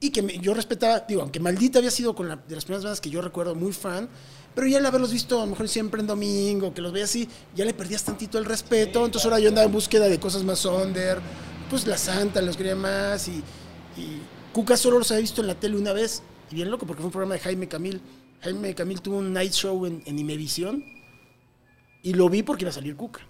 Y 0.00 0.10
que 0.10 0.22
me- 0.22 0.38
yo 0.38 0.54
respetaba, 0.54 1.00
digo, 1.00 1.22
aunque 1.22 1.40
Maldita 1.40 1.78
había 1.80 1.90
sido 1.90 2.14
con 2.14 2.28
la, 2.28 2.36
de 2.36 2.54
las 2.54 2.64
primeras 2.64 2.84
bandas 2.84 3.00
que 3.00 3.10
yo 3.10 3.20
recuerdo 3.20 3.54
muy 3.56 3.72
fan, 3.72 4.08
pero 4.54 4.66
ya 4.68 4.78
al 4.78 4.86
haberlos 4.86 5.12
visto 5.12 5.38
a 5.38 5.44
lo 5.44 5.50
mejor 5.50 5.68
siempre 5.68 6.00
en 6.00 6.06
domingo, 6.06 6.72
que 6.72 6.80
los 6.80 6.92
veía 6.92 7.04
así, 7.04 7.28
ya 7.56 7.64
le 7.64 7.74
perdías 7.74 8.04
tantito 8.04 8.38
el 8.38 8.44
respeto. 8.44 9.04
Entonces 9.04 9.24
ahora 9.24 9.40
yo 9.40 9.48
andaba 9.48 9.66
en 9.66 9.72
búsqueda 9.72 10.08
de 10.08 10.18
cosas 10.20 10.44
más 10.44 10.64
under, 10.64 11.18
pues 11.70 11.86
La 11.86 11.98
Santa 11.98 12.40
los 12.40 12.56
quería 12.56 12.76
más 12.76 13.26
y, 13.28 13.42
y 13.96 14.22
Cuca 14.52 14.76
solo 14.76 14.98
los 14.98 15.10
había 15.10 15.22
visto 15.22 15.40
en 15.40 15.48
la 15.48 15.54
tele 15.56 15.76
una 15.76 15.92
vez, 15.92 16.22
y 16.50 16.54
bien 16.54 16.70
loco, 16.70 16.86
porque 16.86 17.00
fue 17.00 17.06
un 17.06 17.12
programa 17.12 17.34
de 17.34 17.40
Jaime 17.40 17.68
Camil. 17.68 18.00
Jaime 18.42 18.74
Camil 18.74 19.00
tuvo 19.00 19.18
un 19.18 19.32
night 19.32 19.52
show 19.52 19.84
en, 19.86 20.02
en 20.06 20.18
Imevisión 20.18 20.84
y 22.02 22.14
lo 22.14 22.28
vi 22.28 22.42
porque 22.42 22.64
iba 22.64 22.70
a 22.70 22.74
salir 22.74 22.94
Cuca. 22.96 23.20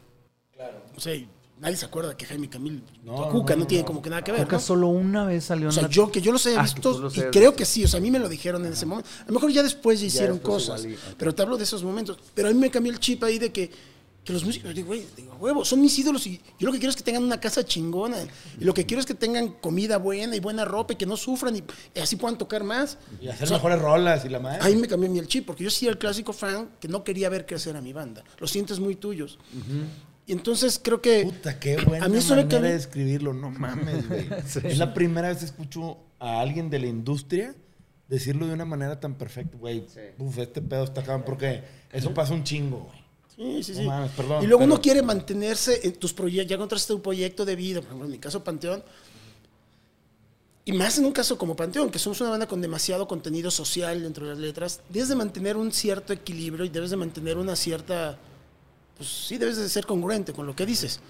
O 0.97 1.01
sea, 1.01 1.15
nadie 1.61 1.77
se 1.77 1.87
acuerda 1.87 2.17
que 2.17 2.27
Jaime 2.27 2.49
Camil 2.49 2.83
No, 3.05 3.29
Cuca 3.31 3.55
no, 3.55 3.61
no, 3.61 3.67
tiene 3.67 3.83
no. 3.83 3.87
como 3.87 4.03
que 4.03 4.11
nada 4.11 4.23
que 4.23 4.33
ver. 4.33 4.43
Cuca 4.45 4.57
¿no? 4.57 4.61
solo 4.61 4.89
una 4.89 5.25
vez 5.25 5.45
salió 5.45 5.69
O 5.69 5.73
sea, 5.73 5.89
yo 5.89 6.11
que 6.11 6.21
yo 6.21 6.33
los 6.33 6.45
haya 6.47 6.61
Ah, 6.61 6.63
visto 6.65 6.99
los 6.99 7.17
y 7.17 7.21
creo 7.23 7.51
visto. 7.53 7.57
que 7.57 7.65
sí, 7.65 7.85
o 7.85 7.89
sea, 7.89 7.99
a 7.99 8.01
mí 8.03 8.11
me 8.11 8.19
lo 8.19 8.29
dijeron 8.29 8.65
en 8.67 8.73
ese 8.73 8.85
momento. 8.87 9.09
A 9.23 9.27
lo 9.29 9.35
mejor 9.35 9.51
ya 9.53 9.63
después 9.63 10.01
ya 10.01 10.07
hicieron 10.07 10.37
después 10.39 10.65
cosas, 10.67 10.85
igual 10.85 10.99
pero 11.17 11.35
te 11.35 11.43
hablo 11.43 11.57
de 11.57 11.65
esos 11.65 11.83
momentos. 11.83 12.19
Pero 12.35 12.49
a 12.49 12.53
mí 12.53 12.59
me 12.59 12.71
cambió 12.71 12.93
el 12.93 12.99
chip 13.01 13.23
ahí 13.25 13.39
de 13.39 13.53
que, 13.53 13.71
que 14.29 14.33
los 14.35 14.45
músicos, 14.45 14.75
digo, 14.75 14.89
güey, 14.89 15.05
digo, 15.17 15.35
huevo, 15.41 15.65
son 15.65 15.81
mis 15.81 15.99
ídolos 15.99 16.27
y 16.27 16.39
yo 16.59 16.67
lo 16.67 16.73
que 16.73 16.79
quiero 16.79 16.91
es 16.91 16.97
que 16.97 17.03
tengan 17.03 17.25
una 17.25 17.41
casa 17.41 17.65
chingona 17.65 18.19
y 18.61 18.63
lo 18.65 18.75
que 18.75 18.85
quiero 18.85 19.01
es 19.01 19.07
que 19.07 19.15
tengan 19.15 19.49
comida 19.49 19.97
buena 19.97 20.37
y 20.37 20.41
buena 20.41 20.65
ropa 20.67 20.93
y 20.93 20.97
que 20.97 21.07
no 21.07 21.17
sufran 21.17 21.57
y, 21.57 21.65
y 21.95 21.99
así 21.99 22.17
puedan 22.17 22.37
tocar 22.39 22.63
más. 22.63 22.99
Y 23.21 23.29
hacer 23.29 23.45
O 23.45 23.47
sea, 23.47 23.57
mejores 23.57 23.81
rolas 23.81 24.25
y 24.25 24.29
la 24.29 24.39
madre. 24.39 24.59
Ahí 24.63 24.77
me 24.77 24.87
cambió 24.87 25.09
mí 25.11 25.19
el 25.19 25.27
chip, 25.27 25.47
porque 25.47 25.65
yo 25.65 25.71
sí 25.71 25.87
era 25.87 25.93
el 25.95 25.99
clásico 25.99 26.33
fan 26.35 26.69
que 26.79 26.89
no 26.89 27.03
quería 27.05 27.29
ver 27.31 27.47
crecer 27.47 27.75
a 27.77 27.81
mi 27.81 27.93
banda. 27.95 28.23
Los 28.39 28.51
sientes 28.51 28.79
muy 28.79 28.95
tuyos. 28.97 29.39
Y 30.27 30.33
entonces 30.33 30.79
creo 30.85 31.01
que... 31.01 31.25
Puta, 31.25 31.59
qué 31.59 31.79
buena 31.79 32.05
A 32.05 32.09
mí 32.11 32.19
eso 32.19 32.35
me 32.37 32.43
manera 32.43 32.59
cambió- 32.59 32.71
de 32.71 32.77
escribirlo, 32.77 33.33
no 33.33 33.51
mames, 33.51 34.07
güey. 34.09 34.29
Es 34.65 34.77
la 34.77 34.93
primera 34.93 35.29
vez 35.29 35.39
que 35.39 35.47
escucho 35.47 35.97
a 36.19 36.41
alguien 36.41 36.69
de 36.69 36.79
la 36.81 36.87
industria 36.87 37.55
decirlo 38.09 38.47
de 38.47 38.53
una 38.53 38.67
manera 38.67 39.01
tan 39.01 39.15
perfecta, 39.15 39.57
güey. 39.57 39.87
Sí. 39.89 40.01
Uf, 40.19 40.37
este 40.39 40.61
pedo 40.61 40.85
está 40.85 41.03
cabrón, 41.03 41.23
porque 41.25 41.63
eso 41.93 42.13
pasa 42.13 42.35
un 42.35 42.45
chingo, 42.45 42.81
güey. 42.91 43.08
Sí, 43.39 43.63
sí, 43.63 43.73
No 43.73 43.79
sí. 43.79 43.87
mames, 43.87 44.11
perdón, 44.11 44.43
y 44.43 44.47
luego 44.49 44.65
uno 44.65 44.75
pero- 44.75 44.83
quiere 44.83 45.03
mantenerse 45.03 45.81
en 45.87 45.95
tus 45.95 46.13
proyectos, 46.13 46.51
ya 46.51 46.57
encontraste 46.57 46.93
un 46.93 47.01
proyecto 47.01 47.45
de 47.45 47.55
vida, 47.55 47.77
por 47.81 47.87
ejemplo, 47.87 48.07
en 48.07 48.11
mi 48.13 48.19
caso 48.19 48.43
Panteón, 48.43 48.83
y 50.65 50.73
más 50.73 50.99
en 50.99 51.07
un 51.07 51.13
caso 51.13 51.39
como 51.39 51.55
Panteón, 51.57 51.89
que 51.91 51.99
somos 51.99 52.21
una 52.21 52.31
banda 52.31 52.47
con 52.49 52.61
demasiado 52.61 53.07
contenido 53.09 53.51
social 53.51 54.03
dentro 54.03 54.27
de 54.27 54.33
las 54.33 54.39
letras, 54.41 54.81
debes 54.91 55.09
de 55.09 55.15
mantener 55.15 55.57
un 55.57 55.73
cierto 55.73 56.13
equilibrio 56.13 56.65
y 56.65 56.69
debes 56.69 56.91
de 56.91 56.97
mantener 56.97 57.39
una 57.39 57.57
cierta, 57.57 58.19
pues 58.97 59.09
sí, 59.09 59.39
debes 59.39 59.57
de 59.57 59.69
ser 59.69 59.87
congruente 59.87 60.33
con 60.35 60.47
lo 60.47 60.55
que 60.55 60.67
dices. 60.67 61.01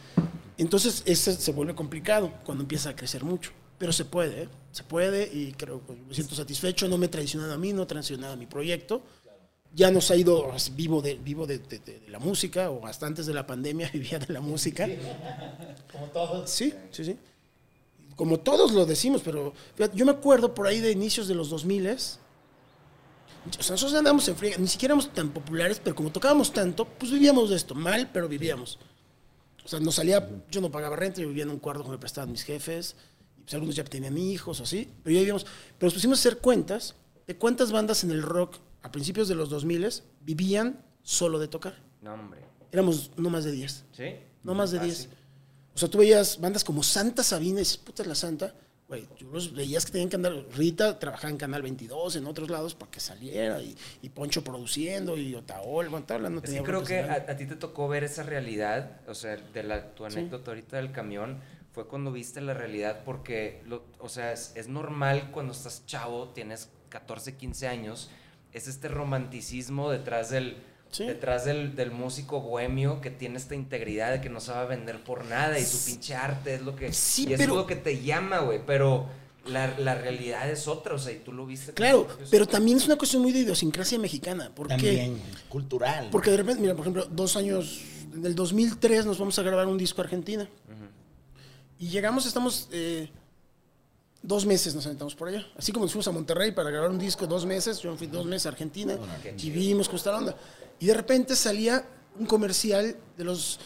Entonces, 0.58 1.02
eso 1.06 1.32
se 1.32 1.52
vuelve 1.52 1.74
complicado 1.74 2.32
cuando 2.44 2.62
empieza 2.62 2.90
a 2.90 2.96
crecer 2.96 3.24
mucho. 3.24 3.50
Pero 3.78 3.92
se 3.92 4.04
puede, 4.04 4.42
¿eh? 4.42 4.48
se 4.72 4.82
puede 4.82 5.28
y 5.32 5.52
creo 5.52 5.80
que 5.86 5.92
me 5.92 6.12
siento 6.14 6.34
satisfecho. 6.34 6.86
No 6.88 6.98
me 6.98 7.06
he 7.06 7.08
traicionado 7.08 7.52
a 7.54 7.58
mí, 7.58 7.72
no 7.72 7.84
he 7.84 7.86
traicionado 7.86 8.32
a 8.34 8.36
mi 8.36 8.46
proyecto 8.46 9.00
ya 9.74 9.90
nos 9.90 10.10
ha 10.10 10.16
ido 10.16 10.50
vivo 10.72 11.02
de 11.02 11.14
vivo 11.16 11.46
de, 11.46 11.58
de- 11.58 11.78
de- 11.78 12.00
de 12.00 12.08
la 12.08 12.18
música 12.18 12.70
o 12.70 12.86
hasta 12.86 13.06
antes 13.06 13.26
de 13.26 13.34
la 13.34 13.46
pandemia 13.46 13.88
vivía 13.92 14.18
de 14.18 14.32
la 14.32 14.40
música. 14.40 14.88
Como 15.92 16.06
todos. 16.06 16.50
sí 16.50 16.72
sí 16.90 17.04
sí. 17.04 17.16
Como 18.16 18.40
todos 18.40 18.72
lo 18.72 18.84
decimos 18.86 19.22
pero 19.24 19.52
yo 19.94 20.04
me 20.04 20.12
acuerdo 20.12 20.54
por 20.54 20.66
ahí 20.66 20.80
de 20.80 20.90
inicios 20.90 21.28
de 21.28 21.34
los 21.34 21.50
2000 21.50 21.86
o 21.88 21.96
sea 23.62 23.72
nosotros 23.74 23.94
andábamos 23.94 24.26
en 24.28 24.36
friega 24.36 24.58
ni 24.58 24.66
siquiera 24.66 24.92
éramos 24.92 25.12
tan 25.12 25.30
populares 25.30 25.80
pero 25.82 25.94
como 25.96 26.10
tocábamos 26.10 26.52
tanto 26.52 26.84
pues 26.84 27.12
vivíamos 27.12 27.50
de 27.50 27.56
esto 27.56 27.74
mal 27.74 28.10
pero 28.12 28.28
vivíamos. 28.28 28.78
O 29.64 29.68
sea 29.68 29.78
nos 29.80 29.94
salía 29.96 30.28
yo 30.50 30.60
no 30.60 30.70
pagaba 30.70 30.96
renta 30.96 31.20
yo 31.20 31.28
vivía 31.28 31.44
en 31.44 31.50
un 31.50 31.58
cuarto 31.58 31.84
que 31.84 31.90
me 31.90 31.98
prestaban 31.98 32.32
mis 32.32 32.42
jefes 32.42 32.96
y 33.38 33.42
pues 33.42 33.54
algunos 33.54 33.76
ya 33.76 33.84
tenían 33.84 34.16
hijos 34.18 34.60
o 34.60 34.62
así 34.64 34.88
pero 35.04 35.14
ya 35.14 35.20
vivíamos 35.20 35.44
pero 35.78 35.86
nos 35.86 35.94
pusimos 35.94 36.18
a 36.18 36.20
hacer 36.22 36.38
cuentas 36.38 36.94
de 37.26 37.36
cuántas 37.36 37.70
bandas 37.70 38.02
en 38.02 38.10
el 38.10 38.22
rock 38.22 38.56
a 38.88 38.92
principios 38.92 39.28
de 39.28 39.34
los 39.34 39.48
2000 39.50 39.88
vivían 40.20 40.82
solo 41.02 41.38
de 41.38 41.48
tocar. 41.48 41.74
No, 42.02 42.14
hombre. 42.14 42.40
Éramos 42.72 43.10
no 43.16 43.30
más 43.30 43.44
de 43.44 43.52
10. 43.52 43.84
¿Sí? 43.92 44.04
No 44.42 44.54
más 44.54 44.70
de 44.70 44.78
Ah, 44.80 44.84
10. 44.84 44.96
sí. 44.96 45.08
O 45.74 45.78
sea, 45.78 45.88
tú 45.88 45.98
veías 45.98 46.40
bandas 46.40 46.64
como 46.64 46.82
Santa 46.82 47.22
Sabina 47.22 47.56
y 47.56 47.60
dices, 47.60 47.76
puta 47.78 48.04
la 48.04 48.14
Santa. 48.14 48.54
güey, 48.88 49.06
yo 49.18 49.28
los 49.30 49.52
veías 49.54 49.84
que 49.84 49.92
tenían 49.92 50.08
que 50.08 50.16
andar. 50.16 50.32
Rita 50.56 50.98
trabajaba 50.98 51.30
en 51.30 51.36
Canal 51.36 51.60
22, 51.60 52.16
en 52.16 52.26
otros 52.26 52.48
lados, 52.48 52.74
para 52.74 52.90
que 52.90 53.00
saliera. 53.00 53.60
Y, 53.60 53.76
y 54.00 54.08
Poncho 54.08 54.42
produciendo, 54.42 55.16
y 55.18 55.34
Otaol, 55.34 55.88
bueno, 55.90 55.98
estaba 55.98 56.16
hablando. 56.16 56.40
Sí, 56.40 56.46
tenía 56.46 56.62
creo 56.62 56.80
broncas 56.80 56.88
que 56.88 57.00
a, 57.30 57.32
a 57.32 57.36
ti 57.36 57.44
te 57.46 57.56
tocó 57.56 57.86
ver 57.88 58.02
esa 58.04 58.22
realidad, 58.22 59.02
o 59.06 59.14
sea, 59.14 59.36
de 59.36 59.62
la, 59.62 59.94
tu 59.94 60.06
anécdota 60.06 60.50
ahorita 60.52 60.78
del 60.78 60.90
camión, 60.90 61.38
fue 61.72 61.86
cuando 61.86 62.10
viste 62.10 62.40
la 62.40 62.54
realidad 62.54 63.02
porque, 63.04 63.62
lo- 63.66 63.84
o 63.98 64.08
sea, 64.08 64.32
es, 64.32 64.52
es 64.56 64.68
normal 64.68 65.30
cuando 65.32 65.52
estás 65.52 65.84
chavo, 65.86 66.30
tienes 66.30 66.70
14, 66.88 67.36
15 67.36 67.68
años, 67.68 68.08
es 68.58 68.68
este 68.68 68.88
romanticismo 68.88 69.90
detrás 69.90 70.30
del, 70.30 70.56
Sí. 70.90 71.04
detrás 71.04 71.44
del, 71.44 71.76
del 71.76 71.90
músico 71.90 72.40
bohemio 72.40 73.00
que 73.02 73.10
tiene 73.10 73.36
esta 73.36 73.54
integridad 73.54 74.10
de 74.12 74.20
que 74.22 74.30
no 74.30 74.40
se 74.40 74.52
va 74.52 74.62
a 74.62 74.64
vender 74.64 75.04
por 75.04 75.24
nada 75.26 75.58
y 75.58 75.64
su 75.64 75.84
pinche 75.84 76.14
arte 76.14 76.54
es 76.54 76.62
lo 76.62 76.74
que, 76.76 76.92
Sí, 76.94 77.26
y 77.28 77.34
es 77.34 77.38
pero- 77.38 77.54
lo 77.54 77.66
que 77.66 77.76
te 77.76 78.00
llama, 78.02 78.38
güey, 78.38 78.60
pero 78.64 79.06
la, 79.44 79.78
la 79.78 79.94
realidad 79.94 80.50
es 80.50 80.66
otra, 80.66 80.94
o 80.94 80.98
sea, 80.98 81.12
y 81.12 81.18
tú 81.18 81.32
lo 81.32 81.44
viste. 81.46 81.72
Claro, 81.74 82.08
pero 82.30 82.46
también 82.46 82.78
es 82.78 82.86
una 82.86 82.96
cuestión 82.96 83.20
muy 83.22 83.32
de 83.32 83.40
idiosincrasia 83.40 83.98
mexicana. 83.98 84.50
¿Por 84.54 84.66
qué? 84.68 84.74
También, 84.76 85.18
cultural. 85.50 86.08
Porque 86.10 86.30
de 86.30 86.38
repente, 86.38 86.60
mira, 86.62 86.72
por 86.74 86.82
ejemplo, 86.82 87.06
dos 87.10 87.36
años, 87.36 87.80
en 88.14 88.24
el 88.24 88.34
2003 88.34 89.04
nos 89.06 89.18
vamos 89.18 89.38
a 89.38 89.42
grabar 89.42 89.66
un 89.66 89.76
disco 89.78 90.00
a 90.00 90.04
Argentina. 90.04 90.48
Y 91.78 91.88
llegamos, 91.88 92.26
estamos 92.26 92.68
eh, 92.72 93.08
dos 94.28 94.44
meses 94.44 94.74
nos 94.74 94.84
aventamos 94.84 95.14
por 95.14 95.28
allá. 95.28 95.46
Así 95.56 95.72
como 95.72 95.86
nos 95.86 95.92
fuimos 95.92 96.06
a 96.06 96.12
Monterrey 96.12 96.52
para 96.52 96.70
grabar 96.70 96.90
un 96.90 96.98
disco 96.98 97.26
dos 97.26 97.46
meses, 97.46 97.80
yo 97.80 97.96
fui 97.96 98.06
dos 98.06 98.26
meses 98.26 98.44
a 98.44 98.50
Argentina 98.50 98.96
y 99.38 99.50
vimos 99.50 99.88
cómo 99.88 99.96
está 99.96 100.12
la 100.12 100.18
onda. 100.18 100.36
Y 100.78 100.86
de 100.86 100.94
repente 100.94 101.34
salía 101.34 101.84
un 102.18 102.26
comercial 102.26 102.94
de 103.16 103.24
los... 103.24 103.58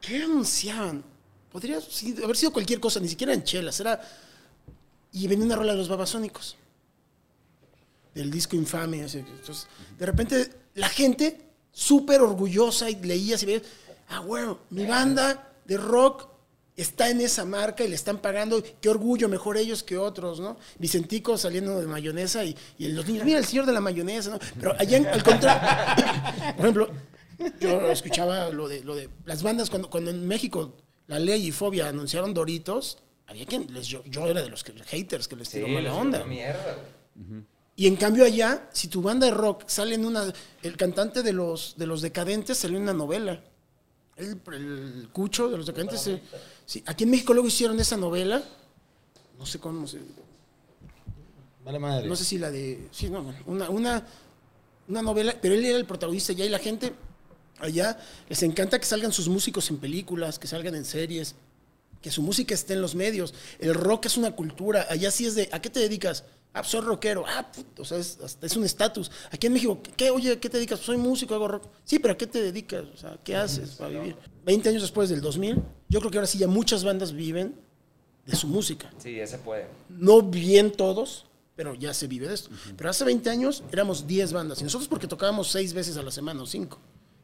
¿Qué 0.00 0.22
anunciaban? 0.22 1.02
Podría 1.50 1.78
haber 2.22 2.36
sido 2.36 2.52
cualquier 2.52 2.78
cosa, 2.78 3.00
ni 3.00 3.08
siquiera 3.08 3.32
en 3.32 3.42
chelas, 3.42 3.80
era... 3.80 4.00
Y 5.12 5.26
venía 5.28 5.46
una 5.46 5.56
rola 5.56 5.72
de 5.72 5.78
los 5.78 5.88
babasónicos 5.88 6.56
del 8.14 8.30
disco 8.30 8.54
infame. 8.54 9.02
ese. 9.02 9.20
Entonces, 9.20 9.66
de 9.98 10.06
repente, 10.06 10.50
la 10.74 10.90
gente 10.90 11.40
súper 11.72 12.20
orgullosa 12.20 12.90
y 12.90 12.96
leía 12.96 13.36
y 13.40 13.46
veía, 13.46 13.62
ah, 14.08 14.20
bueno, 14.20 14.58
mi 14.70 14.84
banda 14.84 15.52
de 15.64 15.78
rock 15.78 16.35
está 16.76 17.08
en 17.10 17.20
esa 17.22 17.44
marca 17.44 17.84
y 17.84 17.88
le 17.88 17.94
están 17.94 18.18
pagando, 18.18 18.62
qué 18.80 18.88
orgullo, 18.88 19.28
mejor 19.28 19.56
ellos 19.56 19.82
que 19.82 19.96
otros, 19.96 20.40
¿no? 20.40 20.58
Vicentico 20.78 21.38
saliendo 21.38 21.80
de 21.80 21.86
mayonesa 21.86 22.44
y, 22.44 22.56
y 22.78 22.88
los 22.88 23.06
niños, 23.06 23.24
mira 23.24 23.38
el 23.38 23.44
señor 23.46 23.64
de 23.66 23.72
la 23.72 23.80
mayonesa, 23.80 24.30
¿no? 24.30 24.38
Pero 24.60 24.74
allá, 24.78 24.98
en- 24.98 25.06
al 25.06 25.22
contrario, 25.22 25.68
por 26.56 26.60
ejemplo, 26.66 26.90
yo 27.60 27.90
escuchaba 27.90 28.50
lo 28.50 28.68
de, 28.68 28.84
lo 28.84 28.94
de 28.94 29.08
las 29.24 29.42
bandas, 29.42 29.70
cuando, 29.70 29.88
cuando 29.88 30.10
en 30.10 30.26
México 30.28 30.74
la 31.06 31.18
ley 31.18 31.46
y 31.46 31.52
Fobia 31.52 31.88
anunciaron 31.88 32.34
Doritos, 32.34 32.98
había 33.26 33.46
quien, 33.46 33.72
les, 33.72 33.86
yo, 33.86 34.02
yo 34.04 34.26
era 34.26 34.42
de 34.42 34.48
los 34.50 34.62
que, 34.62 34.72
haters 34.84 35.28
que 35.28 35.36
les 35.36 35.48
Sí, 35.48 35.54
tiró 35.58 35.68
mala 35.68 35.94
onda. 35.94 36.18
Y 37.78 37.86
en 37.86 37.96
cambio 37.96 38.24
allá, 38.24 38.68
si 38.72 38.88
tu 38.88 39.02
banda 39.02 39.26
de 39.26 39.32
rock 39.32 39.64
sale 39.66 39.94
en 39.94 40.04
una... 40.06 40.32
El 40.62 40.76
cantante 40.76 41.22
de 41.22 41.32
los, 41.32 41.74
de 41.76 41.86
los 41.86 42.00
decadentes 42.00 42.56
salió 42.58 42.76
en 42.78 42.84
una 42.84 42.94
novela. 42.94 43.42
El, 44.16 44.40
el 44.52 45.08
cucho 45.12 45.48
de 45.50 45.58
los 45.58 45.66
decadentes... 45.66 46.00
se- 46.00 46.22
sí, 46.66 46.82
aquí 46.84 47.04
en 47.04 47.10
México 47.10 47.32
luego 47.32 47.48
hicieron 47.48 47.80
esa 47.80 47.96
novela. 47.96 48.42
No 49.38 49.46
sé 49.46 49.58
cómo 49.58 49.86
se... 49.86 49.98
Vale 51.64 51.78
madre. 51.78 52.06
No 52.06 52.14
sé 52.14 52.24
si 52.24 52.38
la 52.38 52.50
de... 52.50 52.88
Sí, 52.92 53.08
no, 53.08 53.34
una, 53.46 53.70
una, 53.70 54.06
una 54.88 55.02
novela, 55.02 55.34
pero 55.40 55.54
él 55.54 55.64
era 55.64 55.78
el 55.78 55.86
protagonista 55.86 56.32
ya 56.32 56.44
y 56.44 56.48
la 56.48 56.58
gente 56.58 56.92
allá 57.58 57.98
les 58.28 58.42
encanta 58.42 58.78
que 58.78 58.84
salgan 58.84 59.12
sus 59.12 59.28
músicos 59.28 59.70
en 59.70 59.78
películas, 59.78 60.38
que 60.38 60.46
salgan 60.46 60.74
en 60.74 60.84
series, 60.84 61.34
que 62.02 62.10
su 62.10 62.22
música 62.22 62.54
esté 62.54 62.74
en 62.74 62.82
los 62.82 62.94
medios. 62.94 63.34
El 63.58 63.74
rock 63.74 64.06
es 64.06 64.16
una 64.16 64.32
cultura. 64.32 64.86
Allá 64.88 65.10
sí 65.10 65.26
es 65.26 65.34
de, 65.34 65.48
¿a 65.52 65.60
qué 65.60 65.70
te 65.70 65.80
dedicas? 65.80 66.24
Ah, 66.56 66.62
pues 66.62 66.68
soy 66.70 66.80
rockero. 66.80 67.22
Ah, 67.26 67.46
put- 67.54 67.80
o 67.80 67.84
sea, 67.84 67.98
es, 67.98 68.18
hasta 68.24 68.46
es 68.46 68.56
un 68.56 68.64
estatus. 68.64 69.10
Aquí 69.30 69.46
en 69.46 69.52
México, 69.52 69.78
¿qué? 69.94 70.10
Oye, 70.10 70.32
¿a 70.32 70.40
qué 70.40 70.48
te 70.48 70.56
dedicas? 70.56 70.80
Soy 70.80 70.96
músico, 70.96 71.34
hago 71.34 71.46
rock. 71.48 71.64
Sí, 71.84 71.98
pero 71.98 72.14
¿a 72.14 72.16
qué 72.16 72.26
te 72.26 72.40
dedicas? 72.42 72.84
O 72.94 72.96
sea, 72.96 73.18
¿qué 73.22 73.36
haces 73.36 73.72
para 73.72 73.90
vivir? 73.90 74.16
20 74.46 74.70
años 74.70 74.80
después 74.82 75.10
del 75.10 75.20
2000, 75.20 75.62
yo 75.90 75.98
creo 76.00 76.10
que 76.10 76.16
ahora 76.16 76.26
sí 76.26 76.38
ya 76.38 76.48
muchas 76.48 76.82
bandas 76.82 77.12
viven 77.12 77.54
de 78.24 78.34
su 78.36 78.46
música. 78.48 78.90
Sí, 78.96 79.16
ya 79.16 79.26
se 79.26 79.36
puede. 79.38 79.66
No 79.90 80.22
bien 80.22 80.72
todos, 80.72 81.26
pero 81.56 81.74
ya 81.74 81.92
se 81.92 82.06
vive 82.06 82.26
de 82.26 82.34
esto. 82.34 82.48
Pero 82.74 82.88
hace 82.88 83.04
20 83.04 83.28
años 83.28 83.62
éramos 83.70 84.06
10 84.06 84.32
bandas. 84.32 84.58
Y 84.62 84.64
nosotros 84.64 84.88
porque 84.88 85.06
tocábamos 85.06 85.48
6 85.50 85.74
veces 85.74 85.96
a 85.98 86.02
la 86.02 86.10
semana 86.10 86.42
o 86.42 86.46
5. 86.46 86.78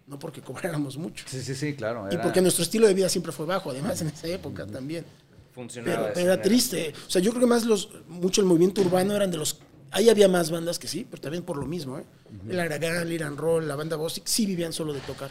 No 0.08 0.18
porque 0.18 0.42
cobráramos 0.42 0.98
mucho. 0.98 1.24
Sí, 1.26 1.40
sí, 1.42 1.54
sí, 1.54 1.74
claro. 1.74 2.06
Y 2.10 2.14
era- 2.14 2.22
porque 2.22 2.42
nuestro 2.42 2.62
estilo 2.64 2.86
de 2.86 2.92
vida 2.92 3.08
siempre 3.08 3.32
fue 3.32 3.46
bajo, 3.46 3.70
además, 3.70 4.02
en 4.02 4.08
esa 4.08 4.26
época 4.26 4.66
también. 4.66 5.06
Funcionaba. 5.52 6.08
Pero, 6.08 6.20
era 6.20 6.30
manera. 6.30 6.42
triste. 6.42 6.92
O 7.06 7.10
sea, 7.10 7.20
yo 7.22 7.30
creo 7.30 7.42
que 7.42 7.46
más 7.46 7.64
los, 7.64 7.90
mucho 8.08 8.40
el 8.40 8.46
movimiento 8.46 8.80
urbano 8.80 9.14
eran 9.14 9.30
de 9.30 9.36
los... 9.36 9.60
Ahí 9.90 10.08
había 10.08 10.26
más 10.26 10.50
bandas 10.50 10.78
que 10.78 10.88
sí, 10.88 11.06
pero 11.08 11.20
también 11.20 11.44
por 11.44 11.58
lo 11.58 11.66
mismo, 11.66 11.98
¿eh? 11.98 12.04
El 12.48 12.58
Aragán, 12.58 13.02
el 13.02 13.12
Iran 13.12 13.36
Roll, 13.36 13.68
la 13.68 13.76
banda 13.76 13.96
Bostic, 13.96 14.26
sí 14.26 14.46
vivían 14.46 14.72
solo 14.72 14.94
de 14.94 15.00
tocar. 15.00 15.30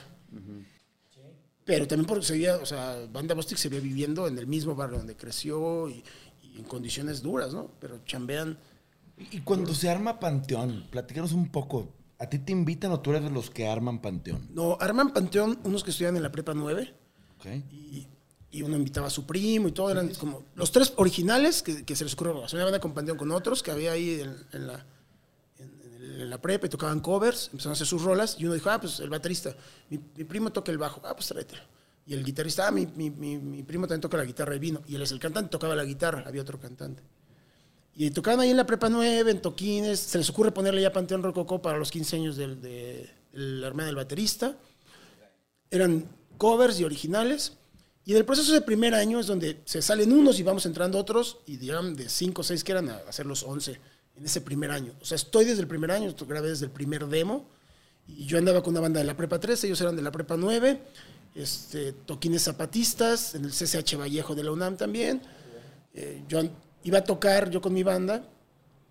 Pero 1.66 1.88
también 1.88 2.06
porque 2.06 2.26
se 2.26 2.34
veía, 2.34 2.58
o 2.58 2.66
sea, 2.66 3.08
banda 3.12 3.34
Bostic 3.34 3.58
se 3.58 3.70
veía 3.70 3.82
viviendo 3.82 4.28
en 4.28 4.38
el 4.38 4.46
mismo 4.46 4.76
barrio 4.76 5.00
donde 5.00 5.16
creció 5.16 5.90
y, 5.90 6.04
y 6.44 6.60
en 6.60 6.66
condiciones 6.66 7.22
duras, 7.22 7.54
¿no? 7.54 7.72
Pero 7.80 8.02
chambean... 8.06 8.58
Y 9.32 9.42
cuando 9.42 9.74
se 9.74 9.90
arma 9.90 10.20
Panteón, 10.20 10.88
platícanos 10.92 11.32
un 11.32 11.50
poco. 11.50 11.94
¿A 12.22 12.28
ti 12.28 12.38
te 12.38 12.52
invitan 12.52 12.92
o 12.92 13.00
tú 13.00 13.10
eres 13.10 13.24
de 13.24 13.32
los 13.32 13.50
que 13.50 13.68
arman 13.68 14.00
Panteón? 14.00 14.48
No, 14.54 14.78
arman 14.80 15.12
Panteón 15.12 15.58
unos 15.64 15.84
que 15.84 15.90
estudian 15.90 16.16
en 16.16 16.22
la 16.22 16.32
Prepa 16.32 16.54
9 16.54 16.94
¿Ok? 17.38 17.46
y, 17.72 18.08
y 18.52 18.62
uno 18.62 18.76
invitaba 18.76 19.08
a 19.08 19.10
su 19.10 19.26
primo 19.26 19.68
y 19.68 19.72
todo, 19.72 19.90
eran 19.90 20.10
como 20.16 20.44
los 20.56 20.72
tres 20.72 20.94
originales 20.98 21.64
que, 21.64 21.86
que 21.86 21.96
se 21.96 22.04
les 22.04 22.14
ocurrió 22.14 22.44
hacer 22.44 22.58
una 22.58 22.66
banda 22.66 22.80
con 22.80 22.94
Panteón 22.94 23.18
con 23.18 23.32
otros 23.32 23.64
que 23.64 23.72
había 23.72 23.94
ahí 23.94 24.22
en, 24.22 24.36
en 24.52 24.68
la, 24.68 24.86
en, 25.58 26.30
la 26.30 26.42
prepa 26.42 26.68
y 26.68 26.70
tocaban 26.70 27.00
covers, 27.00 27.50
empezaron 27.52 27.72
a 27.72 27.74
hacer 27.74 27.88
sus 27.88 28.02
rolas 28.04 28.36
y 28.40 28.46
uno 28.46 28.54
dijo, 28.54 28.70
ah, 28.70 28.80
pues 28.80 29.00
el 29.00 29.10
baterista, 29.10 29.56
mi, 29.90 30.00
mi 30.16 30.24
primo 30.24 30.52
toca 30.52 30.72
el 30.72 30.78
bajo, 30.78 31.02
ah, 31.06 31.16
pues 31.16 31.28
tráetelo. 31.28 31.62
Y 32.06 32.14
el 32.14 32.24
guitarrista, 32.24 32.68
ah, 32.68 32.72
mi, 32.72 32.86
mi, 32.88 33.10
mi, 33.10 33.38
mi 33.38 33.64
primo 33.64 33.88
también 33.88 34.02
toca 34.02 34.18
la 34.18 34.26
guitarra 34.26 34.56
y 34.56 34.60
vino. 34.60 34.82
Y 34.88 34.96
él 34.96 35.02
es 35.04 35.12
el 35.12 35.20
cantante, 35.20 35.50
tocaba 35.50 35.76
la 35.76 35.86
guitarra, 35.86 36.24
había 36.26 36.42
otro 36.42 36.60
cantante. 36.60 37.04
Y 37.94 38.10
tocaban 38.12 38.40
ahí 38.40 38.50
en 38.50 38.58
la 38.58 38.66
prepa 38.66 38.90
9, 38.90 39.32
en 39.32 39.42
toquines, 39.42 40.00
se 40.00 40.18
les 40.18 40.30
ocurre 40.30 40.52
ponerle 40.52 40.82
ya 40.82 40.92
Panteón 40.92 41.24
Rococó 41.24 41.62
para 41.62 41.78
los 41.78 41.92
15 41.92 42.16
años 42.16 42.36
del, 42.36 42.62
de, 42.62 43.10
de 43.32 43.40
la 43.40 43.68
hermana 43.68 43.88
del 43.88 43.96
baterista 43.96 44.58
eran 45.72 46.06
covers 46.38 46.80
y 46.80 46.84
originales. 46.84 47.58
Y 48.12 48.14
en 48.14 48.18
el 48.18 48.26
proceso 48.26 48.52
de 48.52 48.60
primer 48.60 48.94
año 48.94 49.22
es 49.22 49.28
donde 49.28 49.62
se 49.64 49.82
salen 49.82 50.12
unos 50.12 50.38
y 50.38 50.44
vamos 50.44 50.66
entrando 50.66 50.98
otros, 50.98 51.38
y 51.46 51.58
llegan 51.58 51.96
de 51.96 52.10
5 52.10 52.42
o 52.42 52.44
6 52.44 52.62
que 52.66 52.74
eran 52.74 52.90
a 52.90 52.98
hacer 53.08 53.26
los 53.26 53.42
11 53.44 53.80
en 54.18 54.26
ese 54.26 54.42
primer 54.42 54.70
año. 54.70 54.92
O 55.02 55.06
sea, 55.06 55.16
estoy 55.16 55.46
desde 55.46 55.62
el 55.62 55.68
primer 55.70 55.92
año, 55.92 56.14
grabé 56.28 56.50
desde 56.50 56.66
el 56.66 56.72
primer 56.72 57.08
demo, 57.08 57.48
y 58.10 58.26
yo 58.26 58.38
andaba 58.38 58.62
con 58.64 58.74
una 58.74 58.82
banda 58.82 59.00
de 59.00 59.06
la 59.06 59.16
prepa 59.16 59.40
3, 59.40 59.64
ellos 59.64 59.80
eran 59.80 59.96
de 59.96 60.02
la 60.02 60.12
prepa 60.12 60.36
9, 60.36 60.82
este, 61.36 61.94
toquines 61.94 62.42
zapatistas, 62.44 63.34
en 63.34 63.46
el 63.46 63.52
CCH 63.52 63.96
Vallejo 63.96 64.36
de 64.36 64.44
la 64.44 64.52
UNAM 64.52 64.76
también. 64.76 65.22
Eh, 65.94 66.22
yo 66.28 66.42
iba 66.84 66.98
a 66.98 67.04
tocar 67.06 67.50
yo 67.50 67.62
con 67.62 67.72
mi 67.72 67.84
banda, 67.84 68.28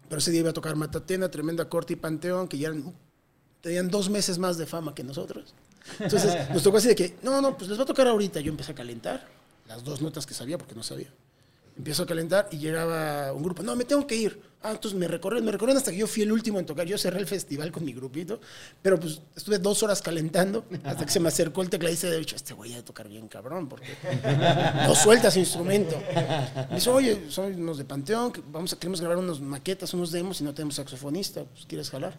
pero 0.09 0.21
ese 0.21 0.31
día 0.31 0.41
iba 0.41 0.51
a 0.51 0.55
tocar 0.55 0.77
Matatena, 0.77 1.31
Tremenda 1.31 1.69
Corte 1.69 1.93
y 1.93 1.97
Panteón, 1.97 2.49
que 2.49 2.57
ya 2.57 2.69
eran- 2.69 2.95
tenían 3.61 3.91
dos 3.91 4.09
meses 4.09 4.39
más 4.39 4.57
de 4.57 4.65
fama 4.65 4.95
que 4.95 5.05
nosotros. 5.05 5.53
Entonces 5.99 6.51
nos 6.53 6.63
tocó 6.63 6.79
así 6.79 6.89
de 6.89 6.95
que, 6.95 7.17
no, 7.23 7.41
no, 7.41 7.57
pues 7.57 7.69
les 7.69 7.79
va 7.79 7.85
a 7.85 7.87
tocar 7.87 8.07
ahorita. 8.07 8.41
Yo 8.41 8.51
empecé 8.51 8.73
a 8.73 8.75
calentar, 8.75 9.27
las 9.69 9.85
dos 9.85 10.01
notas 10.01 10.27
que 10.27 10.35
sabía, 10.35 10.59
porque 10.59 10.75
no 10.75 10.83
sabía. 10.83 11.09
Empiezo 11.77 12.03
a 12.03 12.07
calentar 12.07 12.49
y 12.51 12.59
llegaba 12.59 13.33
un 13.33 13.43
grupo, 13.43 13.63
no, 13.63 13.75
me 13.75 13.85
tengo 13.85 14.07
que 14.07 14.15
ir. 14.17 14.51
Ah, 14.63 14.73
entonces 14.73 14.99
me 14.99 15.09
recorren, 15.09 15.43
me 15.43 15.51
recorren 15.51 15.79
hasta 15.79 15.91
que 15.91 15.97
yo 15.97 16.07
fui 16.07 16.23
el 16.23 16.33
último 16.33 16.59
en 16.59 16.67
tocar. 16.67 16.87
Yo 16.87 16.99
cerré 16.99 17.19
el 17.19 17.27
festival 17.27 17.73
con 17.73 17.83
mi 17.83 17.95
grupito, 17.95 18.39
pero 18.83 19.01
pues 19.01 19.23
estuve 19.35 19.59
dos 19.59 19.83
horas 19.83 20.03
calentando 20.03 20.67
hasta 20.85 21.07
que 21.07 21.11
se 21.11 21.19
me 21.19 21.29
acercó 21.29 21.63
el 21.63 21.71
tecladista 21.71 22.09
y 22.09 22.11
de 22.11 22.21
hecho, 22.21 22.37
este 22.37 22.53
güey 22.53 22.75
de 22.75 22.83
tocar 22.83 23.09
bien 23.09 23.27
cabrón, 23.29 23.67
porque 23.67 23.89
no 24.87 24.95
suelta 24.95 25.31
su 25.31 25.39
instrumento. 25.39 25.97
Me 26.69 26.75
dice, 26.75 26.91
oye, 26.91 27.31
son 27.31 27.55
unos 27.55 27.79
de 27.79 27.87
Panteón, 27.87 28.33
vamos 28.53 28.75
a, 28.75 28.79
queremos 28.79 29.01
grabar 29.01 29.17
unos 29.17 29.41
maquetas, 29.41 29.95
unos 29.95 30.13
demos 30.13 30.39
y 30.43 30.45
no 30.45 30.53
tenemos 30.53 30.75
saxofonista, 30.75 31.45
pues 31.45 31.65
¿quieres 31.65 31.89
jalar? 31.89 32.19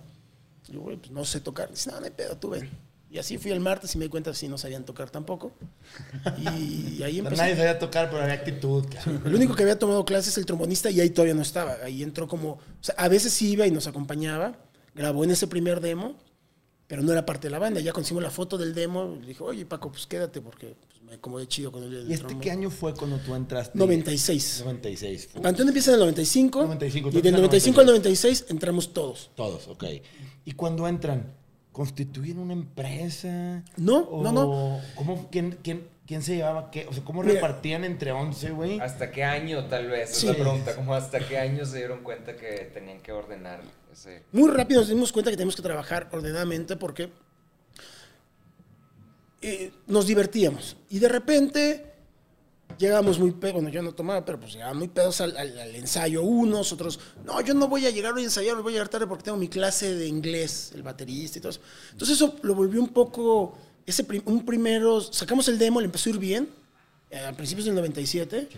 Y 0.67 0.73
yo, 0.73 0.79
güey, 0.79 0.97
pues 0.97 1.11
no 1.11 1.23
sé 1.23 1.41
tocar. 1.41 1.69
Dice, 1.69 1.91
no, 1.91 1.99
no 1.99 2.05
hay 2.05 2.11
pedo, 2.11 2.35
tú 2.37 2.49
ven. 2.49 2.67
Y 3.11 3.17
así 3.19 3.37
fui 3.37 3.51
el 3.51 3.59
martes 3.59 3.93
y 3.93 3.97
me 3.97 4.05
di 4.05 4.09
cuenta 4.09 4.33
sí 4.33 4.47
no 4.47 4.57
sabían 4.57 4.85
tocar 4.85 5.09
tampoco. 5.09 5.51
Y 6.39 7.03
ahí 7.03 7.19
empecé. 7.19 7.41
nadie 7.41 7.55
sabía 7.55 7.77
tocar, 7.77 8.09
pero 8.09 8.21
había 8.21 8.35
actitud. 8.35 8.85
cabrón. 8.89 9.21
El 9.25 9.35
único 9.35 9.53
que 9.55 9.63
había 9.63 9.77
tomado 9.77 10.05
clases 10.05 10.29
es 10.33 10.37
el 10.37 10.45
trombonista 10.45 10.89
y 10.89 10.99
ahí 11.01 11.09
todavía 11.09 11.33
no 11.33 11.41
estaba. 11.41 11.75
Ahí 11.83 12.03
entró 12.03 12.27
como. 12.27 12.51
O 12.53 12.59
sea, 12.79 12.95
a 12.97 13.07
veces 13.09 13.33
sí 13.33 13.51
iba 13.51 13.67
y 13.67 13.71
nos 13.71 13.87
acompañaba. 13.87 14.57
Grabó 14.95 15.23
en 15.23 15.31
ese 15.31 15.47
primer 15.47 15.81
demo, 15.81 16.15
pero 16.87 17.01
no 17.01 17.11
era 17.11 17.25
parte 17.25 17.47
de 17.47 17.51
la 17.51 17.59
banda. 17.59 17.79
Ya 17.81 17.91
conseguimos 17.93 18.23
la 18.23 18.31
foto 18.31 18.57
del 18.57 18.73
demo. 18.73 19.17
Le 19.19 19.27
dije, 19.27 19.43
oye, 19.43 19.65
Paco, 19.65 19.91
pues 19.91 20.07
quédate 20.07 20.39
porque 20.41 20.75
pues, 20.87 21.01
me 21.03 21.13
acomodé 21.15 21.47
chido 21.47 21.71
con 21.71 21.83
el 21.83 22.09
¿Y 22.09 22.13
este 22.13 22.37
qué 22.39 22.51
año 22.51 22.69
fue 22.69 22.93
cuando 22.93 23.17
tú 23.17 23.35
entraste? 23.35 23.77
96. 23.77 24.61
96. 24.63 25.27
Fu- 25.33 25.41
Panteón 25.41 25.67
empieza 25.67 25.91
en 25.91 25.95
el 25.95 25.99
95. 26.01 26.61
95, 26.63 27.09
y 27.09 27.11
del 27.11 27.17
empiezas 27.17 27.27
en 27.35 27.41
95 27.41 27.79
al 27.81 27.85
96 27.87 28.45
entramos 28.49 28.93
todos. 28.93 29.31
Todos, 29.35 29.67
ok. 29.67 29.83
¿Y 30.45 30.51
cuando 30.53 30.87
entran? 30.87 31.40
Constituyen 31.71 32.39
una 32.39 32.53
empresa? 32.53 33.63
No, 33.77 33.99
¿O 33.99 34.23
no, 34.23 34.31
no. 34.31 34.81
¿Cómo, 34.95 35.29
quién, 35.31 35.57
quién, 35.63 35.87
quién 36.05 36.21
se 36.21 36.35
llevaba 36.35 36.71
qué? 36.71 36.87
O 36.87 36.93
sea, 36.93 37.03
¿cómo 37.03 37.21
Mira. 37.21 37.35
repartían 37.35 37.83
entre 37.83 38.11
11, 38.11 38.51
güey? 38.51 38.79
¿Hasta 38.79 39.11
qué 39.11 39.23
año, 39.23 39.65
tal 39.65 39.89
vez? 39.89 40.11
Sí. 40.11 40.27
Es 40.27 40.37
la 40.37 40.43
pregunta. 40.43 40.75
Como 40.75 40.93
hasta 40.93 41.19
qué 41.19 41.37
año 41.37 41.65
se 41.65 41.77
dieron 41.77 42.03
cuenta 42.03 42.35
que 42.35 42.69
tenían 42.73 42.99
que 42.99 43.11
ordenar 43.11 43.61
ese. 43.91 44.23
Muy 44.31 44.49
rápido 44.49 44.81
nos 44.81 44.89
dimos 44.89 45.11
cuenta 45.11 45.31
que 45.31 45.37
tenemos 45.37 45.55
que 45.55 45.61
trabajar 45.61 46.09
ordenadamente 46.11 46.75
porque 46.75 47.09
eh, 49.41 49.71
nos 49.87 50.07
divertíamos. 50.07 50.77
Y 50.89 50.99
de 50.99 51.09
repente 51.09 51.90
llegábamos 52.81 53.17
muy 53.19 53.31
pedos, 53.31 53.53
bueno, 53.55 53.69
yo 53.69 53.81
no 53.81 53.93
tomaba, 53.93 54.25
pero 54.25 54.39
pues 54.39 54.51
llegábamos 54.53 54.79
muy 54.79 54.87
pedos 54.89 55.21
al, 55.21 55.37
al- 55.37 55.57
al 55.57 55.75
ensayo 55.75 56.21
unos, 56.23 56.73
otros, 56.73 56.99
no, 57.23 57.39
yo 57.39 57.53
no 57.53 57.67
voy 57.69 57.85
a 57.85 57.89
llegar 57.91 58.13
hoy 58.13 58.21
a 58.23 58.25
ensayar, 58.25 58.55
voy 58.61 58.73
a 58.73 58.75
llegar 58.75 58.89
tarde 58.89 59.07
porque 59.07 59.23
tengo 59.23 59.37
mi 59.37 59.47
clase 59.47 59.95
de 59.95 60.07
inglés, 60.07 60.71
el 60.75 60.83
baterista 60.83 61.37
y 61.37 61.41
todo 61.41 61.51
eso. 61.51 61.61
Entonces 61.93 62.17
eso 62.17 62.35
lo 62.41 62.53
volvió 62.55 62.81
un 62.81 62.89
poco, 62.89 63.57
ese 63.85 64.03
prim- 64.03 64.23
un 64.25 64.43
primero, 64.45 64.99
sacamos 64.99 65.47
el 65.47 65.57
demo, 65.57 65.79
le 65.79 65.85
empezó 65.85 66.09
a 66.09 66.13
ir 66.13 66.19
bien, 66.19 66.49
eh, 67.09 67.19
a 67.25 67.31
principios 67.33 67.65
del 67.65 67.75
97, 67.75 68.49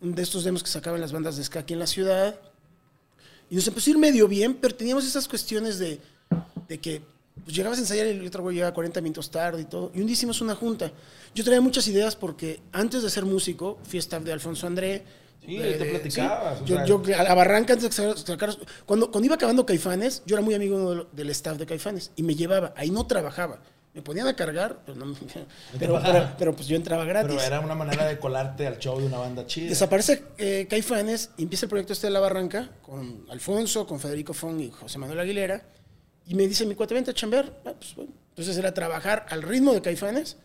un 0.00 0.14
de 0.14 0.22
estos 0.22 0.44
demos 0.44 0.62
que 0.62 0.70
sacaban 0.70 1.00
las 1.00 1.12
bandas 1.12 1.36
de 1.36 1.44
ska 1.44 1.60
aquí 1.60 1.74
en 1.74 1.80
la 1.80 1.86
ciudad, 1.86 2.38
y 3.50 3.54
nos 3.56 3.66
empezó 3.66 3.90
a 3.90 3.92
ir 3.92 3.98
medio 3.98 4.28
bien, 4.28 4.54
pero 4.54 4.74
teníamos 4.74 5.04
esas 5.06 5.26
cuestiones 5.26 5.78
de, 5.78 6.00
de 6.68 6.78
que 6.78 7.02
pues, 7.44 7.56
llegabas 7.56 7.78
a 7.78 7.82
ensayar 7.82 8.06
y 8.06 8.10
el 8.10 8.26
otro 8.26 8.42
güey 8.42 8.54
llegaba 8.56 8.74
40 8.74 9.00
minutos 9.00 9.30
tarde 9.30 9.62
y 9.62 9.64
todo. 9.64 9.90
Y 9.94 10.00
un 10.00 10.06
día 10.06 10.14
hicimos 10.14 10.40
una 10.40 10.54
junta. 10.54 10.90
Yo 11.34 11.44
traía 11.44 11.60
muchas 11.60 11.86
ideas 11.88 12.16
porque 12.16 12.60
antes 12.72 13.02
de 13.02 13.10
ser 13.10 13.24
músico 13.24 13.78
fui 13.84 13.98
staff 13.98 14.22
de 14.22 14.32
Alfonso 14.32 14.66
André. 14.66 15.04
Sí, 15.44 15.56
eh, 15.56 15.62
ahí 15.64 15.72
te 15.78 15.84
de- 15.84 15.90
platicabas, 15.90 16.60
o 16.60 16.64
Yo, 16.64 16.84
yo 16.84 17.02
a 17.18 17.22
la 17.22 17.34
barranca 17.34 17.72
antes 17.74 17.96
de 17.96 18.14
sacar- 18.16 18.54
cuando, 18.84 19.10
cuando 19.10 19.26
iba 19.26 19.34
acabando 19.36 19.64
Caifanes, 19.64 20.22
yo 20.26 20.36
era 20.36 20.44
muy 20.44 20.54
amigo 20.54 20.90
del, 20.94 21.06
del 21.12 21.30
staff 21.30 21.56
de 21.56 21.64
Caifanes 21.66 22.10
y 22.16 22.22
me 22.22 22.34
llevaba. 22.34 22.74
Ahí 22.76 22.90
no 22.90 23.06
trabajaba. 23.06 23.60
Me 23.94 24.02
ponían 24.02 24.28
a 24.28 24.36
cargar, 24.36 24.80
pero, 24.84 24.98
no 24.98 25.14
pero, 25.78 26.00
pero- 26.04 26.30
pero, 26.38 26.54
pues 26.54 26.68
yo 26.68 26.76
entraba 26.76 27.04
gratis. 27.04 27.30
Pero 27.34 27.42
era 27.46 27.60
una 27.60 27.74
manera 27.74 28.04
de 28.06 28.18
colarte 28.18 28.66
al 28.66 28.78
show 28.78 29.00
de 29.00 29.06
una 29.06 29.16
banda 29.18 29.46
chida. 29.46 29.70
Desaparece 29.70 30.22
eh, 30.36 30.66
Caifanes 30.68 31.30
empieza 31.38 31.64
el 31.66 31.70
proyecto 31.70 31.94
este 31.94 32.08
de 32.08 32.12
La 32.12 32.20
Barranca 32.20 32.70
con 32.82 33.24
Alfonso, 33.30 33.86
con 33.86 33.98
Federico 34.00 34.34
Fong 34.34 34.60
y 34.60 34.70
José 34.70 34.98
Manuel 34.98 35.20
Aguilera. 35.20 35.62
Y 36.28 36.34
me 36.34 36.46
dice, 36.46 36.66
mi 36.66 36.74
cuate, 36.74 36.94
vente 36.94 37.10
a 37.10 37.14
chambear. 37.14 37.50
Ah, 37.64 37.72
pues, 37.76 37.94
bueno. 37.96 38.12
Entonces 38.30 38.56
era 38.56 38.72
trabajar 38.72 39.26
al 39.30 39.42
ritmo 39.42 39.72
de 39.72 39.80
Caifanes, 39.80 40.36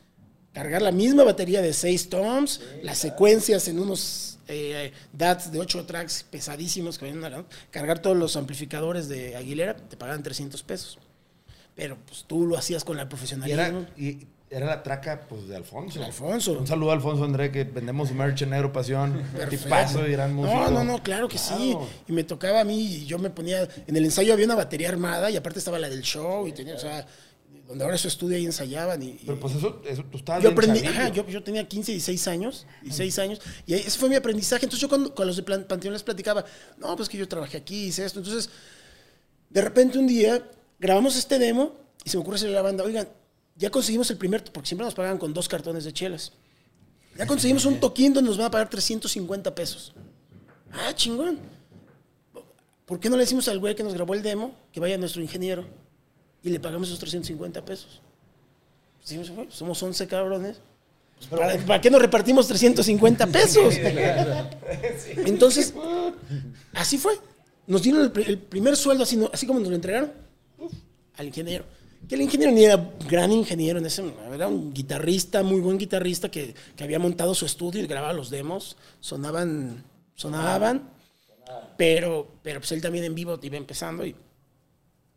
cargar 0.53 0.81
la 0.81 0.91
misma 0.91 1.23
batería 1.23 1.61
de 1.61 1.73
seis 1.73 2.09
toms, 2.09 2.61
las 2.81 2.97
secuencias 2.97 3.67
en 3.67 3.77
unos 3.77 4.39
eh, 4.47 4.91
DATs 5.11 5.51
de 5.51 5.59
ocho 5.59 5.85
tracks 5.85 6.23
pesadísimos 6.23 6.97
que 6.97 7.05
venían, 7.05 7.31
¿no? 7.31 7.45
cargar 7.69 7.99
todos 7.99 8.17
los 8.17 8.35
amplificadores 8.35 9.09
de 9.09 9.35
Aguilera, 9.35 9.75
te 9.75 9.97
pagaban 9.97 10.23
300 10.23 10.63
pesos. 10.63 10.97
Pero 11.75 11.97
pues 12.05 12.23
tú 12.25 12.47
lo 12.47 12.57
hacías 12.57 12.83
con 12.83 12.97
la 12.97 13.03
y 13.03 13.07
profesionalidad. 13.07 13.69
era, 13.69 13.89
y 13.97 14.25
era 14.53 14.67
la 14.67 14.83
traca 14.83 15.21
pues, 15.27 15.47
de 15.47 15.55
Alfonso. 15.55 15.99
De 15.99 16.05
Alfonso. 16.05 16.53
Un 16.53 16.67
saludo 16.67 16.91
a 16.91 16.93
Alfonso 16.93 17.23
André, 17.23 17.51
que 17.51 17.63
vendemos 17.63 18.11
merch 18.11 18.43
en 18.43 18.51
Negro 18.51 18.71
Pasión. 18.71 19.23
Tipazo 19.49 20.07
y 20.07 20.11
gran 20.11 20.33
músico. 20.35 20.55
No, 20.55 20.69
no, 20.69 20.83
no, 20.83 21.01
claro 21.01 21.27
que 21.27 21.39
sí. 21.39 21.75
Y 22.07 22.11
me 22.11 22.23
tocaba 22.23 22.61
a 22.61 22.63
mí 22.63 22.79
y 22.79 23.05
yo 23.05 23.17
me 23.17 23.31
ponía. 23.31 23.67
En 23.87 23.95
el 23.95 24.05
ensayo 24.05 24.31
había 24.31 24.45
una 24.45 24.55
batería 24.55 24.89
armada 24.89 25.31
y 25.31 25.37
aparte 25.37 25.57
estaba 25.59 25.79
la 25.79 25.89
del 25.89 26.03
show 26.03 26.47
y 26.47 26.51
tenía, 26.51 26.75
o 26.75 26.79
sea, 26.79 27.05
donde 27.67 27.83
ahora 27.83 27.97
su 27.97 28.07
estudio 28.07 28.37
ahí 28.37 28.45
ensayaban. 28.45 29.01
Y, 29.01 29.19
Pero 29.25 29.39
pues 29.39 29.55
eso, 29.55 29.81
eso 29.85 30.03
tú 30.03 30.17
estabas 30.17 30.43
yo 30.43 30.51
aprendí, 30.51 30.85
ajá, 30.85 31.09
yo, 31.09 31.25
yo 31.27 31.41
tenía 31.41 31.67
15, 31.67 31.93
16 31.93 32.27
años, 32.27 32.67
16 32.83 33.19
años, 33.19 33.41
y 33.65 33.73
ese 33.73 33.97
fue 33.97 34.07
mi 34.07 34.15
aprendizaje. 34.15 34.65
Entonces 34.65 34.81
yo 34.81 34.89
cuando, 34.89 35.15
con 35.15 35.25
los 35.25 35.35
de 35.35 35.43
Panteón 35.43 35.93
les 35.93 36.03
platicaba, 36.03 36.45
no, 36.77 36.95
pues 36.95 37.09
que 37.09 37.17
yo 37.17 37.27
trabajé 37.27 37.57
aquí, 37.57 37.85
hice 37.87 38.05
esto. 38.05 38.19
Entonces, 38.19 38.51
de 39.49 39.61
repente 39.61 39.97
un 39.97 40.05
día 40.05 40.47
grabamos 40.79 41.15
este 41.15 41.39
demo 41.39 41.73
y 42.03 42.09
se 42.09 42.17
me 42.17 42.21
ocurre 42.21 42.35
decirle 42.35 42.55
a 42.55 42.57
la 42.57 42.63
banda, 42.63 42.83
oigan, 42.83 43.07
ya 43.55 43.69
conseguimos 43.69 44.09
el 44.11 44.17
primer, 44.17 44.43
porque 44.51 44.67
siempre 44.67 44.85
nos 44.85 44.93
pagaban 44.93 45.17
con 45.17 45.33
dos 45.33 45.47
cartones 45.47 45.83
de 45.83 45.93
chelas. 45.93 46.31
Ya 47.17 47.27
conseguimos 47.27 47.65
un 47.65 47.79
toquín 47.79 48.13
donde 48.13 48.29
nos 48.29 48.37
van 48.37 48.47
a 48.47 48.51
pagar 48.51 48.69
350 48.69 49.53
pesos. 49.53 49.93
Ah, 50.71 50.91
chingón. 50.95 51.39
¿Por 52.85 52.99
qué 52.99 53.09
no 53.09 53.15
le 53.15 53.21
decimos 53.23 53.47
al 53.47 53.59
güey 53.59 53.75
que 53.75 53.83
nos 53.83 53.93
grabó 53.93 54.13
el 54.13 54.21
demo 54.23 54.55
que 54.71 54.79
vaya 54.79 54.97
nuestro 54.97 55.21
ingeniero 55.21 55.65
y 56.41 56.49
le 56.49 56.59
pagamos 56.59 56.87
esos 56.87 56.99
350 56.99 57.63
pesos? 57.63 58.01
Decimos, 59.01 59.29
"Güey, 59.29 59.47
somos 59.51 59.81
11 59.83 60.07
cabrones. 60.07 60.57
pues, 61.17 61.27
¿para, 61.29 61.57
para 61.65 61.79
qué 61.81 61.89
nos 61.91 62.01
repartimos 62.01 62.47
350 62.47 63.27
pesos? 63.27 63.75
Entonces, 65.25 65.73
así 66.73 66.97
fue. 66.97 67.13
Nos 67.67 67.81
dieron 67.83 68.01
el, 68.01 68.11
pri- 68.11 68.25
el 68.27 68.37
primer 68.39 68.75
sueldo, 68.75 69.03
así, 69.03 69.47
como 69.47 69.59
nos 69.59 69.69
lo 69.69 69.75
entregaron, 69.75 70.11
al 71.15 71.27
ingeniero. 71.27 71.65
Que 72.07 72.15
el 72.15 72.21
ingeniero 72.21 72.51
ni 72.51 72.65
era 72.65 72.91
gran 73.07 73.31
ingeniero 73.31 73.79
en 73.79 73.85
ese 73.85 74.03
era 74.33 74.47
un 74.47 74.73
guitarrista, 74.73 75.41
muy 75.41 75.61
buen 75.61 75.77
guitarrista 75.77 76.29
que, 76.29 76.53
que 76.75 76.83
había 76.83 76.99
montado 76.99 77.33
su 77.33 77.45
estudio 77.45 77.81
y 77.81 77.87
grababa 77.87 78.13
los 78.13 78.29
demos. 78.29 78.75
Sonaban, 78.99 79.83
sonaban, 80.15 80.89
pero, 81.77 82.27
pero 82.43 82.59
pues 82.59 82.71
él 82.71 82.81
también 82.81 83.05
en 83.05 83.15
vivo 83.15 83.39
iba 83.41 83.57
empezando 83.57 84.05
y, 84.05 84.15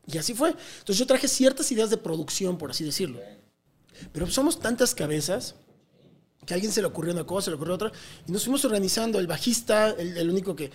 y 0.06 0.18
así 0.18 0.34
fue. 0.34 0.50
Entonces 0.50 0.98
yo 0.98 1.06
traje 1.06 1.28
ciertas 1.28 1.70
ideas 1.72 1.90
de 1.90 1.96
producción, 1.96 2.56
por 2.56 2.70
así 2.70 2.84
decirlo. 2.84 3.20
Pero 4.12 4.26
somos 4.28 4.60
tantas 4.60 4.94
cabezas 4.94 5.54
que 6.44 6.54
a 6.54 6.56
alguien 6.56 6.72
se 6.72 6.80
le 6.80 6.86
ocurrió 6.86 7.12
una 7.12 7.24
cosa, 7.24 7.46
se 7.46 7.50
le 7.50 7.56
ocurrió 7.56 7.74
otra, 7.74 7.92
y 8.26 8.32
nos 8.32 8.44
fuimos 8.44 8.64
organizando. 8.64 9.18
El 9.18 9.26
bajista, 9.26 9.90
el, 9.90 10.30
único 10.30 10.54
que 10.54 10.70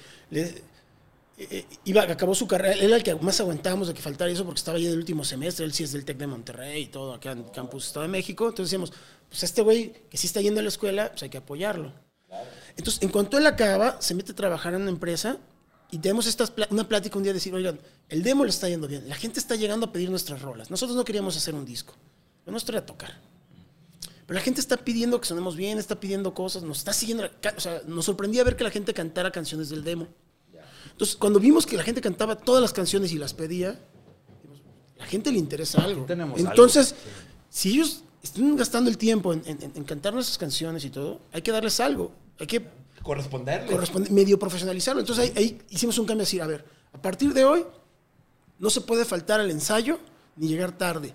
eh, 1.49 1.65
iba, 1.85 2.03
acabó 2.03 2.35
su 2.35 2.47
carrera, 2.47 2.73
él 2.75 2.81
era 2.81 2.95
el 2.97 3.03
que 3.03 3.15
más 3.15 3.39
aguantábamos 3.39 3.87
de 3.87 3.93
que 3.93 4.01
faltara 4.01 4.29
eso 4.31 4.45
porque 4.45 4.59
estaba 4.59 4.77
ya 4.77 4.87
en 4.87 4.93
el 4.93 4.99
último 4.99 5.23
semestre, 5.23 5.65
él 5.65 5.73
sí 5.73 5.83
es 5.83 5.91
del 5.91 6.05
TEC 6.05 6.17
de 6.17 6.27
Monterrey 6.27 6.83
y 6.83 6.87
todo, 6.87 7.13
acá 7.13 7.31
en 7.31 7.43
Campus 7.45 7.87
Estado 7.87 8.03
de 8.03 8.09
México. 8.09 8.45
Entonces 8.49 8.67
decíamos, 8.69 8.91
pues 9.29 9.43
este 9.43 9.61
güey 9.61 9.93
que 10.09 10.17
sí 10.17 10.27
está 10.27 10.41
yendo 10.41 10.59
a 10.59 10.63
la 10.63 10.69
escuela, 10.69 11.09
pues 11.11 11.23
hay 11.23 11.29
que 11.29 11.37
apoyarlo. 11.37 11.93
Entonces, 12.77 13.01
en 13.03 13.09
cuanto 13.09 13.37
él 13.37 13.45
acaba, 13.47 14.01
se 14.01 14.15
mete 14.15 14.31
a 14.31 14.35
trabajar 14.35 14.73
en 14.73 14.81
una 14.83 14.91
empresa 14.91 15.37
y 15.89 15.97
tenemos 15.97 16.25
estas 16.27 16.51
pla- 16.51 16.67
una 16.69 16.87
plática 16.87 17.17
un 17.17 17.23
día 17.23 17.31
de 17.33 17.39
decir, 17.39 17.53
oigan, 17.53 17.79
el 18.07 18.23
demo 18.23 18.43
le 18.45 18.49
está 18.49 18.69
yendo 18.69 18.87
bien, 18.87 19.07
la 19.09 19.15
gente 19.15 19.39
está 19.39 19.55
llegando 19.55 19.87
a 19.87 19.91
pedir 19.91 20.09
nuestras 20.09 20.41
rolas. 20.41 20.71
Nosotros 20.71 20.95
no 20.95 21.03
queríamos 21.03 21.35
hacer 21.35 21.53
un 21.53 21.65
disco, 21.65 21.93
lo 22.45 22.51
nuestro 22.51 22.77
era 22.77 22.85
tocar. 22.85 23.19
Pero 24.25 24.37
la 24.39 24.43
gente 24.43 24.61
está 24.61 24.77
pidiendo 24.77 25.19
que 25.19 25.27
sonemos 25.27 25.57
bien, 25.57 25.77
está 25.77 25.99
pidiendo 25.99 26.33
cosas, 26.33 26.63
nos 26.63 26.77
está 26.77 26.93
siguiendo. 26.93 27.25
O 27.25 27.59
sea, 27.59 27.81
nos 27.85 28.05
sorprendía 28.05 28.45
ver 28.45 28.55
que 28.55 28.63
la 28.63 28.71
gente 28.71 28.93
cantara 28.93 29.31
canciones 29.31 29.69
del 29.69 29.83
demo. 29.83 30.07
Entonces, 30.91 31.15
cuando 31.15 31.39
vimos 31.39 31.65
que 31.65 31.77
la 31.77 31.83
gente 31.83 32.01
cantaba 32.01 32.35
todas 32.35 32.61
las 32.61 32.73
canciones 32.73 33.11
y 33.11 33.17
las 33.17 33.33
pedía, 33.33 33.79
la 34.97 35.05
gente 35.05 35.31
le 35.31 35.39
interesa 35.39 35.81
algo. 35.83 36.01
Entonces, 36.51 36.95
si 37.49 37.71
ellos 37.73 38.03
están 38.23 38.55
gastando 38.55 38.89
el 38.89 38.97
tiempo 38.97 39.33
en, 39.33 39.41
en- 39.45 39.71
en 39.75 39.83
cantar 39.83 40.13
nuestras 40.13 40.37
canciones 40.37 40.85
y 40.85 40.89
todo, 40.89 41.19
hay 41.31 41.41
que 41.41 41.51
darles 41.51 41.79
algo. 41.79 42.11
Hay 42.39 42.47
que 42.47 42.65
Corresponderle. 43.01 43.71
corresponde- 43.75 44.09
medio 44.11 44.37
profesionalizarlo. 44.37 44.99
Entonces 45.01 45.25
ahí, 45.29 45.33
ahí 45.35 45.61
hicimos 45.69 45.97
un 45.97 46.05
cambio 46.05 46.23
así, 46.23 46.39
a 46.39 46.45
ver, 46.45 46.63
a 46.93 47.01
partir 47.01 47.33
de 47.33 47.43
hoy 47.45 47.65
no 48.59 48.69
se 48.69 48.81
puede 48.81 49.05
faltar 49.05 49.39
al 49.39 49.49
ensayo 49.49 49.97
ni 50.35 50.47
llegar 50.47 50.71
tarde. 50.77 51.13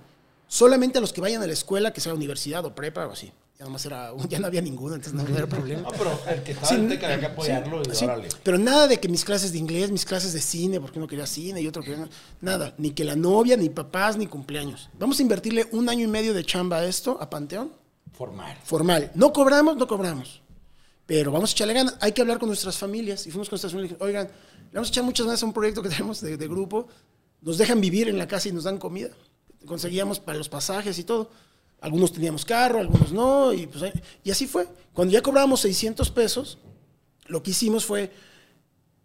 Solamente 0.49 0.99
a 0.99 1.01
los 1.01 1.13
que 1.13 1.21
vayan 1.21 1.43
a 1.43 1.47
la 1.47 1.53
escuela, 1.53 1.93
que 1.93 2.01
sea 2.01 2.13
universidad 2.13 2.65
o 2.65 2.75
prepa 2.75 3.07
o 3.07 3.13
así. 3.13 3.33
Ya, 3.59 3.65
nomás 3.65 3.87
era, 3.87 4.13
ya 4.29 4.39
no 4.39 4.47
había 4.49 4.61
ninguno, 4.61 4.97
entonces 4.97 5.15
no, 5.15 5.27
no 5.27 5.35
era 5.35 5.47
problema. 5.47 5.81
No, 5.81 5.89
pero 5.91 6.21
el 6.29 6.43
que 6.43 6.53
estaba 6.53 6.69
Sí, 6.69 6.75
en 6.75 6.89
Teca 6.91 7.07
había 7.07 7.21
que 7.21 7.27
apoyarlo 7.27 7.81
y 7.81 7.95
sí, 7.95 8.07
pero 8.43 8.59
nada 8.59 8.87
de 8.87 9.01
que 9.01 9.09
mis 9.09 9.25
clases 9.25 9.51
de 9.53 9.57
inglés, 9.59 9.91
mis 9.91 10.05
clases 10.05 10.35
de 10.35 10.43
cine, 10.43 10.79
porque 10.79 10.99
uno 10.99 11.09
quería 11.09 11.27
cine 11.27 11.63
y 11.63 11.67
otro 11.67 11.83
quería... 11.83 12.07
Nada, 12.43 12.75
ni 12.77 12.91
que 12.91 13.03
la 13.05 13.17
novia, 13.17 13.57
ni 13.57 13.71
papás, 13.71 14.19
ni 14.19 14.27
cumpleaños. 14.27 14.91
Vamos 14.99 15.19
a 15.19 15.23
invertirle 15.23 15.67
un 15.73 15.89
año 15.89 16.05
y 16.05 16.07
medio 16.07 16.35
de 16.35 16.45
chamba 16.45 16.79
a 16.79 16.85
esto, 16.85 17.17
a 17.19 17.31
Panteón, 17.31 17.73
Formal. 18.13 18.59
formal. 18.63 19.11
No 19.15 19.33
cobramos, 19.33 19.77
no 19.77 19.87
cobramos. 19.87 20.43
Pero 21.07 21.33
vamos 21.33 21.51
a 21.51 21.53
echarle 21.53 21.73
ganas. 21.73 21.97
Hay 22.01 22.13
que 22.13 22.21
hablar 22.21 22.39
con 22.39 22.49
nuestras 22.49 22.77
familias. 22.77 23.27
Y 23.27 23.31
fuimos 23.31 23.49
con 23.49 23.55
nuestras 23.55 23.73
familias 23.73 23.97
oigan, 24.01 24.27
le 24.27 24.73
vamos 24.75 24.89
a 24.89 24.91
echar 24.91 25.05
muchas 25.05 25.25
ganas 25.27 25.43
a 25.43 25.47
un 25.47 25.53
proyecto 25.53 25.83
que 25.83 25.89
tenemos 25.89 26.21
de, 26.21 26.37
de 26.37 26.49
grupo. 26.49 26.89
Nos 27.41 27.57
dejan 27.59 27.81
vivir 27.81 28.09
en 28.09 28.19
la 28.19 28.27
casa 28.29 28.49
y 28.49 28.53
nos 28.53 28.65
dan 28.65 28.77
comida. 28.79 29.11
Conseguíamos 29.65 30.19
para 30.21 30.37
los 30.37 30.49
pasajes 30.49 30.99
y 30.99 31.05
todo. 31.05 31.31
Algunos 31.87 32.13
teníamos 32.13 32.45
carro, 32.45 32.81
algunos 32.81 33.13
no. 33.13 33.53
Y, 33.53 33.69
pues, 33.69 33.93
y 34.25 34.31
así 34.33 34.49
fue. 34.49 34.67
Cuando 34.93 35.15
ya 35.15 35.23
cobrábamos 35.23 35.61
600 35.61 36.11
pesos, 36.11 36.59
lo 37.29 37.45
que 37.45 37.53
hicimos 37.53 37.85
fue, 37.85 38.11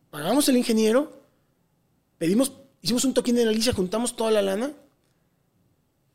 pagamos 0.09 0.49
el 0.49 0.57
ingeniero, 0.57 1.21
pedimos, 2.17 2.53
hicimos 2.81 3.05
un 3.05 3.13
toquín 3.13 3.35
de 3.35 3.43
Alicia, 3.43 3.71
juntamos 3.71 4.15
toda 4.15 4.31
la 4.31 4.41
lana 4.41 4.71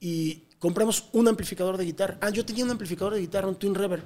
y 0.00 0.42
compramos 0.58 1.04
un 1.12 1.28
amplificador 1.28 1.76
de 1.76 1.84
guitarra. 1.84 2.18
Ah, 2.20 2.30
yo 2.30 2.44
tenía 2.44 2.64
un 2.64 2.70
amplificador 2.72 3.14
de 3.14 3.20
guitarra, 3.20 3.46
un 3.46 3.54
Twin 3.54 3.76
Reverb, 3.76 4.02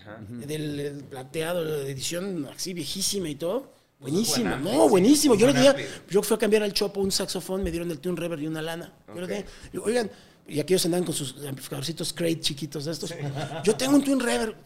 Ajá. 0.00 0.16
del, 0.46 1.04
plateado, 1.10 1.62
de 1.62 1.92
edición 1.92 2.48
así 2.54 2.72
viejísima 2.72 3.28
y 3.28 3.34
todo. 3.34 3.74
Buenísimo, 4.00 4.44
buen 4.44 4.54
ampli, 4.54 4.72
no, 4.72 4.88
buenísimo. 4.88 5.34
Yo 5.34 5.46
le 5.46 5.68
ampli. 5.68 5.84
yo 6.08 6.22
fui 6.22 6.36
a 6.36 6.38
cambiar 6.38 6.62
al 6.62 6.72
chopo 6.72 7.02
un 7.02 7.12
saxofón, 7.12 7.62
me 7.62 7.70
dieron 7.70 7.90
el 7.90 7.98
Tune 7.98 8.18
Reverb 8.18 8.40
y 8.40 8.46
una 8.46 8.62
lana. 8.62 8.94
Yo 9.14 9.20
le 9.20 9.44
digo, 9.72 9.84
oigan, 9.84 10.10
y 10.48 10.60
aquellos 10.60 10.84
andaban 10.86 11.04
con 11.04 11.14
sus 11.14 11.34
amplificadorcitos 11.46 12.12
Crate 12.12 12.40
chiquitos 12.40 12.84
de 12.86 12.92
estos. 12.92 13.12
Yo 13.64 13.76
tengo 13.76 13.94
un 13.96 14.02
Twin 14.04 14.18
Reverb. 14.20 14.56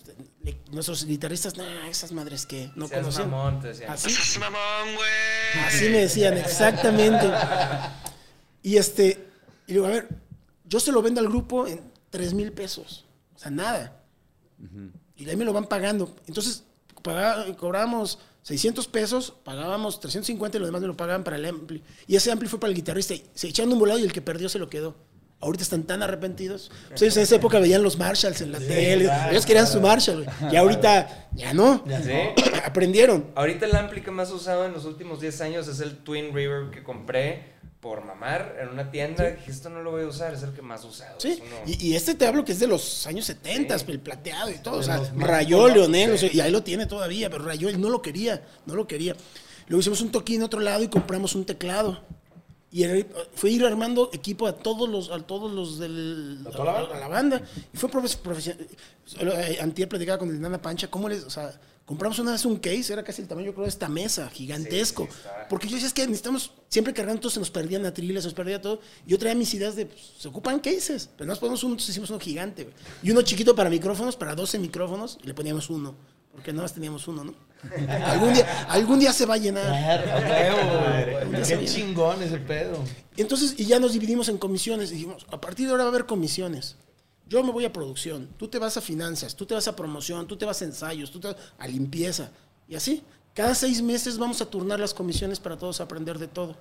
Nuestros 0.72 1.04
guitarristas, 1.04 1.56
nah, 1.56 1.86
esas 1.88 2.10
madres 2.10 2.46
que 2.46 2.70
no 2.74 2.88
Seas 2.88 3.00
conocían. 3.00 3.30
mamón, 3.30 3.60
te 3.60 3.68
decían. 3.68 3.90
Así. 3.90 4.10
Así 5.66 5.84
me 5.88 5.98
decían, 5.98 6.36
exactamente. 6.36 7.30
Y 8.62 8.76
este, 8.76 9.24
y 9.66 9.74
digo, 9.74 9.86
a 9.86 9.90
ver, 9.90 10.08
Yo 10.64 10.80
se 10.80 10.90
lo 10.90 11.02
vendo 11.02 11.20
al 11.20 11.28
grupo 11.28 11.66
en 11.66 11.80
3 12.10 12.32
mil 12.34 12.50
pesos. 12.52 13.04
O 13.34 13.38
sea, 13.38 13.50
nada. 13.50 14.00
Y 15.16 15.24
de 15.24 15.30
ahí 15.30 15.36
me 15.36 15.44
lo 15.44 15.52
van 15.52 15.66
pagando. 15.66 16.14
Entonces, 16.26 16.64
pagá- 17.02 17.54
cobrábamos 17.56 18.18
600 18.42 18.88
pesos, 18.88 19.34
pagábamos 19.44 20.00
350 20.00 20.56
y 20.56 20.60
lo 20.60 20.66
demás 20.66 20.80
me 20.80 20.86
lo 20.88 20.96
pagaban 20.96 21.24
para 21.24 21.36
el 21.36 21.44
ampli. 21.44 21.82
Y 22.06 22.16
ese 22.16 22.32
ampli 22.32 22.48
fue 22.48 22.58
para 22.58 22.70
el 22.70 22.76
guitarrista. 22.76 23.14
y 23.14 23.22
Se 23.34 23.48
echaron 23.48 23.72
un 23.74 23.78
volado 23.78 23.98
y 23.98 24.02
el 24.04 24.12
que 24.12 24.22
perdió 24.22 24.48
se 24.48 24.58
lo 24.58 24.68
quedó. 24.70 24.96
Ahorita 25.42 25.64
están 25.64 25.83
tan 25.83 26.02
arrepentidos. 26.02 26.70
Pues 26.88 27.02
ellos 27.02 27.16
en 27.16 27.24
esa 27.24 27.35
época 27.37 27.59
veían 27.59 27.83
los 27.83 27.98
Marshalls 27.98 28.40
en 28.40 28.52
la 28.52 28.59
tele. 28.61 29.05
claro, 29.05 29.33
ellos 29.33 29.44
querían 29.44 29.66
su 29.66 29.81
Marshall. 29.81 30.24
Y 30.50 30.57
ahorita 30.57 31.28
ya 31.33 31.52
no. 31.52 31.85
¿Sí? 31.87 32.42
Aprendieron. 32.64 33.26
Ahorita 33.35 33.66
el 33.66 33.74
ampli 33.76 34.02
que 34.02 34.11
más 34.11 34.31
usado 34.31 34.64
en 34.66 34.72
los 34.72 34.85
últimos 34.85 35.20
10 35.20 35.40
años 35.42 35.68
es 35.68 35.81
el 35.81 35.98
Twin 35.98 36.33
River 36.33 36.70
que 36.70 36.83
compré 36.83 37.52
por 37.81 38.05
mamar 38.05 38.57
en 38.62 38.68
una 38.68 38.92
tienda. 38.92 39.24
Dije, 39.33 39.50
esto 39.50 39.68
no 39.68 39.83
lo 39.83 39.90
voy 39.90 40.05
a 40.05 40.07
usar, 40.07 40.33
es 40.33 40.44
el 40.44 40.52
que 40.52 40.62
más 40.62 40.85
usado. 40.85 41.16
Sí, 41.18 41.42
uno- 41.44 41.57
y, 41.66 41.88
y 41.88 41.96
este 41.96 42.14
te 42.14 42.24
hablo 42.26 42.44
que 42.44 42.52
es 42.52 42.61
de 42.61 42.68
los 42.68 43.05
años 43.09 43.24
70, 43.26 43.76
Sí. 43.76 43.85
el 43.88 43.98
plateado 43.98 44.48
y 44.50 44.59
todo. 44.59 44.76
O 44.76 44.78
De 44.78 44.85
sea, 44.85 44.98
los 44.98 45.12
más 45.12 45.26
rayó 45.28 45.68
Leonel, 45.68 46.12
o 46.12 46.16
sí. 46.18 46.28
sea, 46.28 46.37
y 46.37 46.40
ahí 46.40 46.52
lo 46.52 46.62
tiene 46.62 46.87
todavía, 46.87 47.28
pero 47.28 47.44
rayó, 47.44 47.68
él 47.68 47.81
no 47.81 47.90
lo 47.90 48.00
quería, 48.00 48.44
no 48.66 48.76
lo 48.76 48.87
quería. 48.87 49.16
Luego 49.66 49.81
hicimos 49.81 50.00
un 50.02 50.12
toquín 50.12 50.37
en 50.37 50.42
otro 50.44 50.61
lado 50.61 50.85
y 50.85 50.88
compramos 50.88 51.35
un 51.35 51.44
teclado. 51.44 52.00
Y 52.72 52.85
fue 53.35 53.50
ir 53.50 53.66
armando 53.66 54.08
equipo 54.14 54.46
a 54.46 54.56
todos 54.56 54.88
los, 54.88 55.11
a 55.11 55.20
todos 55.20 55.52
los 55.52 55.78
del, 55.78 56.38
¿A 56.46 56.50
toda 56.50 56.64
la 56.64 56.72
banda? 56.72 56.96
a 56.96 57.00
la 57.00 57.08
banda. 57.08 57.42
Y 57.72 57.76
fue 57.76 57.90
profesional. 57.90 58.66
Antier 59.61 59.88
platicaba 59.90 60.18
con 60.18 60.30
el 60.30 60.40
Nana 60.40 60.61
Pancha, 60.61 60.88
¿cómo 60.88 61.06
les, 61.06 61.22
o 61.24 61.30
sea, 61.30 61.52
compramos 61.85 62.18
una 62.18 62.32
vez 62.32 62.46
un 62.46 62.56
case, 62.56 62.90
era 62.90 63.02
casi 63.02 63.20
el 63.20 63.28
tamaño, 63.28 63.48
yo 63.48 63.52
creo, 63.52 63.64
de 63.64 63.68
esta 63.68 63.90
mesa, 63.90 64.30
gigantesco. 64.30 65.04
Sí, 65.04 65.11
sí, 65.12 65.18
está. 65.18 65.48
Porque 65.48 65.68
yo 65.68 65.74
decía, 65.74 65.88
es 65.88 65.92
que 65.92 66.06
necesitamos, 66.06 66.52
siempre 66.68 66.94
cargando, 66.94 67.18
entonces 67.18 67.35
se 67.35 67.40
nos 67.40 67.50
perdían 67.50 67.85
atriles, 67.85 68.22
se 68.22 68.28
nos 68.28 68.35
perdía 68.35 68.62
todo. 68.62 68.80
Yo 69.06 69.18
traía 69.18 69.35
mis 69.35 69.52
ideas 69.52 69.76
de, 69.76 69.85
pues, 69.85 70.12
se 70.18 70.28
ocupan 70.28 70.61
cases, 70.61 71.11
pero 71.18 71.28
nos 71.28 71.38
ponemos 71.38 71.62
uno, 71.64 71.74
entonces 71.74 71.90
hicimos 71.90 72.08
uno 72.08 72.20
gigante. 72.20 72.70
Y 73.02 73.11
uno 73.11 73.20
chiquito 73.20 73.54
para 73.54 73.68
micrófonos, 73.68 74.16
para 74.16 74.35
12 74.35 74.58
micrófonos, 74.58 75.18
y 75.22 75.26
le 75.26 75.35
poníamos 75.35 75.68
uno. 75.68 75.94
Porque 76.32 76.52
nada 76.52 76.62
más 76.62 76.72
teníamos 76.72 77.06
uno, 77.08 77.24
¿no? 77.24 77.35
Algún, 77.88 78.35
día, 78.35 78.66
algún 78.68 78.98
día 78.98 79.12
se 79.12 79.27
va 79.27 79.35
a 79.35 79.38
llenar. 79.38 79.64
Claro, 80.05 81.27
güey. 81.29 81.42
Qué 81.42 81.64
chingón 81.64 82.22
ese 82.22 82.38
pedo. 82.38 82.79
Entonces, 83.16 83.55
y 83.57 83.66
ya 83.66 83.79
nos 83.79 83.92
dividimos 83.92 84.29
en 84.29 84.38
comisiones. 84.38 84.90
Y 84.90 84.94
dijimos, 84.94 85.27
a 85.31 85.40
partir 85.40 85.66
de 85.66 85.72
ahora 85.72 85.85
va 85.85 85.90
a 85.90 85.92
haber 85.92 86.07
comisiones. 86.07 86.77
Yo 87.29 87.42
me 87.42 87.53
voy 87.53 87.64
a 87.64 87.72
producción, 87.72 88.29
tú 88.37 88.48
te 88.48 88.59
vas 88.59 88.77
a 88.77 88.81
finanzas, 88.81 89.35
tú 89.35 89.46
te 89.46 89.55
vas 89.55 89.66
a 89.66 89.75
promoción, 89.75 90.27
tú 90.27 90.37
te 90.37 90.44
vas 90.44 90.61
a 90.61 90.64
ensayos, 90.66 91.11
tú 91.11 91.18
te 91.18 91.29
vas 91.29 91.37
a 91.59 91.66
limpieza. 91.66 92.31
Y 92.68 92.75
así, 92.75 93.03
cada 93.33 93.55
seis 93.55 93.81
meses 93.81 94.18
vamos 94.18 94.42
a 94.42 94.46
turnar 94.46 94.79
las 94.79 94.92
comisiones 94.92 95.40
para 95.40 95.57
todos 95.57 95.81
aprender 95.81 96.18
de 96.18 96.29
todo. 96.29 96.57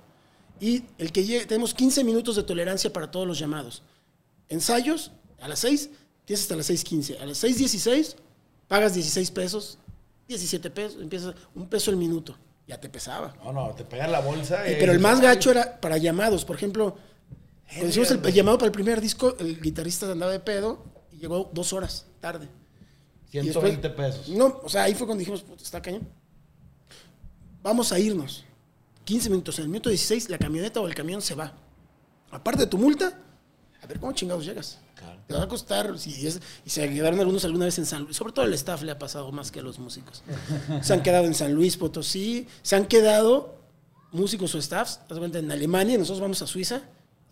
Y 0.60 0.84
el 0.96 1.12
que 1.12 1.24
llegue, 1.24 1.44
tenemos 1.44 1.74
15 1.74 2.04
minutos 2.04 2.36
de 2.36 2.44
tolerancia 2.44 2.92
para 2.92 3.10
todos 3.10 3.26
los 3.26 3.38
llamados. 3.38 3.82
Ensayos, 4.48 5.10
a 5.40 5.48
las 5.48 5.58
6, 5.58 5.90
tienes 6.24 6.42
hasta 6.42 6.56
las 6.56 6.70
6.15. 6.70 7.20
A 7.20 7.26
las 7.26 7.42
6.16, 7.42 8.14
pagas 8.68 8.94
16 8.94 9.30
pesos, 9.32 9.78
17 10.28 10.70
pesos, 10.70 11.02
empiezas 11.02 11.34
un 11.54 11.68
peso 11.68 11.90
el 11.90 11.96
minuto. 11.96 12.36
Ya 12.66 12.80
te 12.80 12.88
pesaba. 12.88 13.34
No, 13.44 13.52
no, 13.52 13.74
te 13.74 13.84
pegan 13.84 14.12
la 14.12 14.20
bolsa. 14.20 14.68
Y- 14.68 14.72
y- 14.74 14.76
pero 14.78 14.92
el 14.92 15.00
más 15.00 15.20
gacho 15.20 15.50
era 15.50 15.80
para 15.80 15.98
llamados. 15.98 16.44
Por 16.44 16.56
ejemplo, 16.56 16.96
cuando 17.68 17.88
hicimos 17.88 18.10
el, 18.12 18.24
el 18.24 18.32
llamado 18.32 18.58
para 18.58 18.66
el 18.66 18.72
primer 18.72 19.00
disco, 19.00 19.36
el 19.38 19.60
guitarrista 19.60 20.10
andaba 20.10 20.32
de 20.32 20.40
pedo 20.40 20.84
y 21.10 21.16
llegó 21.18 21.50
dos 21.52 21.72
horas 21.72 22.06
tarde. 22.20 22.48
Y 23.28 23.30
120 23.40 23.88
después- 23.88 24.14
pesos. 24.16 24.28
No, 24.36 24.60
o 24.62 24.68
sea, 24.68 24.84
ahí 24.84 24.94
fue 24.94 25.06
cuando 25.06 25.20
dijimos, 25.20 25.42
puta, 25.42 25.62
está 25.62 25.82
cañón. 25.82 26.06
Vamos 27.62 27.92
a 27.92 27.98
irnos. 27.98 28.44
15 29.04 29.30
minutos. 29.30 29.58
En 29.58 29.64
el 29.64 29.68
minuto 29.70 29.88
16, 29.88 30.30
la 30.30 30.38
camioneta 30.38 30.80
o 30.80 30.86
el 30.86 30.94
camión 30.94 31.20
se 31.22 31.34
va. 31.34 31.52
Aparte 32.30 32.60
de 32.62 32.66
tu 32.66 32.78
multa, 32.78 33.18
a 33.82 33.86
ver 33.86 33.98
cómo 33.98 34.12
chingados 34.12 34.44
llegas. 34.44 34.78
Claro. 34.94 35.18
Te 35.26 35.34
va 35.34 35.42
a 35.42 35.48
costar, 35.48 35.98
si 35.98 36.26
es- 36.26 36.40
y 36.64 36.70
se 36.70 36.88
quedaron 36.88 37.18
algunos 37.20 37.44
alguna 37.44 37.64
vez 37.64 37.78
en 37.78 37.86
San 37.86 38.04
Luis, 38.04 38.16
sobre 38.16 38.32
todo 38.32 38.44
el 38.44 38.54
staff 38.54 38.82
le 38.82 38.92
ha 38.92 38.98
pasado 38.98 39.30
más 39.32 39.50
que 39.50 39.60
a 39.60 39.62
los 39.62 39.78
músicos. 39.78 40.22
Se 40.82 40.92
han 40.92 41.02
quedado 41.02 41.24
en 41.26 41.34
San 41.34 41.52
Luis, 41.52 41.76
Potosí, 41.76 42.46
se 42.62 42.76
han 42.76 42.86
quedado 42.86 43.56
músicos 44.12 44.54
o 44.54 44.60
staffs, 44.62 45.00
de 45.08 45.38
en 45.38 45.50
Alemania, 45.50 45.98
nosotros 45.98 46.20
vamos 46.20 46.40
a 46.42 46.46
Suiza 46.46 46.82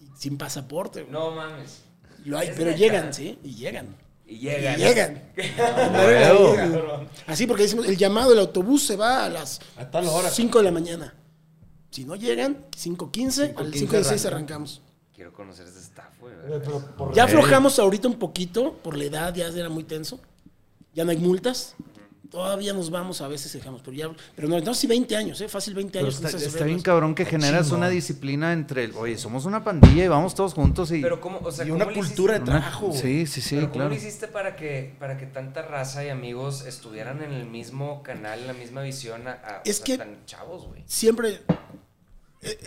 y 0.01 0.07
sin 0.19 0.37
pasaporte. 0.39 1.03
güey. 1.03 1.13
No 1.13 1.31
mames. 1.31 1.83
Lo 2.25 2.39
hay, 2.39 2.49
Es 2.49 2.57
pero 2.57 2.73
llegan, 2.77 3.15
sí, 3.15 3.39
y 3.45 3.55
llegan. 3.55 3.97
Y 4.27 4.39
llegan. 4.39 4.79
Y 4.81 4.83
llegan. 4.83 5.23
Huevo. 5.95 6.55
Cabrón. 6.57 7.09
Así 7.27 7.47
porque 7.47 7.65
decimos, 7.65 7.87
el 7.87 7.97
llamado, 7.97 8.33
el 8.33 8.39
autobús 8.41 8.87
se 8.87 8.97
va 8.97 9.25
a 9.25 9.29
las 9.29 9.61
A 9.77 9.91
tal 9.91 10.07
hora. 10.07 10.31
5 10.31 10.59
de 10.59 10.65
la 10.65 10.71
mañana. 10.71 11.15
Si 11.91 12.05
no 12.05 12.15
llegan, 12.15 12.67
5.15, 12.77 13.55
al 13.57 13.73
5:15 13.73 13.89
5.16 13.89 13.97
arrancan. 14.07 14.27
arrancamos. 14.33 14.83
Quiero 15.21 15.35
conocer 15.35 15.67
ese 15.67 15.81
staff, 15.81 16.19
güey. 16.19 16.33
Ya 17.13 17.25
aflojamos 17.25 17.79
ahorita 17.79 18.09
un 18.09 18.19
poquito, 18.19 18.79
por 18.83 18.97
la 18.97 19.05
edad 19.05 19.35
ya 19.35 19.49
era 19.49 19.69
muy 19.69 19.85
tenso. 19.85 20.19
Ya 20.95 21.05
no 21.05 21.11
hay 21.11 21.19
multas. 21.19 21.75
Todavía 22.31 22.73
nos 22.73 22.91
vamos, 22.91 23.21
a 23.21 23.29
veces 23.29 23.53
dejamos, 23.53 23.83
pero 23.83 23.95
ya, 23.95 24.11
pero 24.35 24.49
no, 24.49 24.59
no, 24.61 24.73
sí 24.73 24.87
20 24.87 25.15
años, 25.17 25.39
¿eh? 25.43 25.49
fácil 25.49 25.75
20 25.75 25.93
Pero 25.93 26.07
años. 26.07 26.25
está, 26.25 26.39
está 26.39 26.65
bien 26.65 26.81
cabrón 26.81 27.15
que 27.15 27.27
generas 27.27 27.71
una 27.71 27.91
disciplina 27.91 28.55
entre, 28.55 28.85
el, 28.85 28.95
oye, 28.97 29.19
somos 29.19 29.45
una 29.45 29.63
pandilla 29.63 30.05
y 30.05 30.09
vamos 30.09 30.35
todos 30.35 30.55
juntos 30.55 30.91
y... 30.93 31.03
Pero 31.03 31.21
cómo, 31.21 31.41
o 31.43 31.51
sea, 31.53 31.67
Y 31.67 31.69
¿cómo 31.69 31.85
una 31.85 31.93
cultura 31.93 32.35
de 32.35 32.41
hiciste- 32.41 32.51
una- 32.51 32.61
trabajo. 32.61 32.87
güey. 32.87 32.99
Sí, 32.99 33.27
sí, 33.27 33.41
sí, 33.43 33.57
pero 33.57 33.67
¿Cómo 33.67 33.75
claro. 33.75 33.91
lo 33.91 33.97
hiciste 33.97 34.27
para 34.29 34.57
que, 34.57 34.95
para 34.99 35.19
que 35.19 35.27
tanta 35.27 35.61
raza 35.63 36.03
y 36.03 36.09
amigos 36.09 36.65
estuvieran 36.65 37.23
en 37.23 37.33
el 37.33 37.45
mismo 37.47 38.03
canal, 38.05 38.39
en 38.39 38.47
la 38.47 38.53
misma 38.55 38.81
visión, 38.83 39.29
a, 39.29 39.33
a- 39.33 39.63
Es 39.67 39.83
o 39.83 39.85
sea, 39.85 39.85
que- 39.85 39.99
tan 39.99 40.25
chavos, 40.25 40.67
güey? 40.69 40.83
Siempre, 40.87 41.43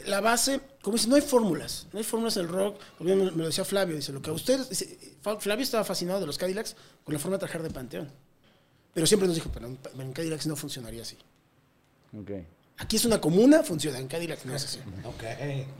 la 0.06 0.22
base, 0.22 0.60
como 0.82 0.98
dice, 0.98 1.08
no 1.10 1.16
hay 1.16 1.22
fórmulas. 1.22 1.88
No 1.92 2.00
hay 2.00 2.06
fórmulas 2.06 2.36
del 2.36 2.48
rock. 2.48 2.80
Me, 3.00 3.16
me 3.16 3.32
lo 3.32 3.46
decía 3.48 3.66
Flavio, 3.66 3.96
dice, 3.96 4.12
lo 4.12 4.22
que 4.22 4.30
a 4.30 4.34
ustedes, 4.34 4.70
dice, 4.70 5.16
Flavio 5.40 5.64
estaba 5.64 5.84
fascinado 5.84 6.20
de 6.20 6.28
los 6.28 6.38
Cadillacs 6.38 6.76
con 7.04 7.14
la 7.14 7.20
forma 7.20 7.38
de 7.38 7.40
trabajar 7.40 7.64
de 7.64 7.70
Panteón. 7.72 8.10
Pero 8.94 9.08
siempre 9.08 9.28
nos 9.28 9.36
dijo, 9.36 9.50
pero 9.52 9.66
en, 9.68 9.80
en 10.00 10.14
Cadillacs 10.14 10.46
no 10.46 10.56
funcionaría 10.56 11.02
así. 11.02 11.18
Ok. 12.18 12.32
Aquí 12.78 12.96
es 12.98 13.06
una 13.06 13.20
comuna, 13.20 13.64
funciona. 13.64 13.98
En 13.98 14.08
Cadillacs 14.08 14.46
no 14.46 14.56
es 14.56 14.64
así. 14.66 14.80
Ok. 15.06 15.24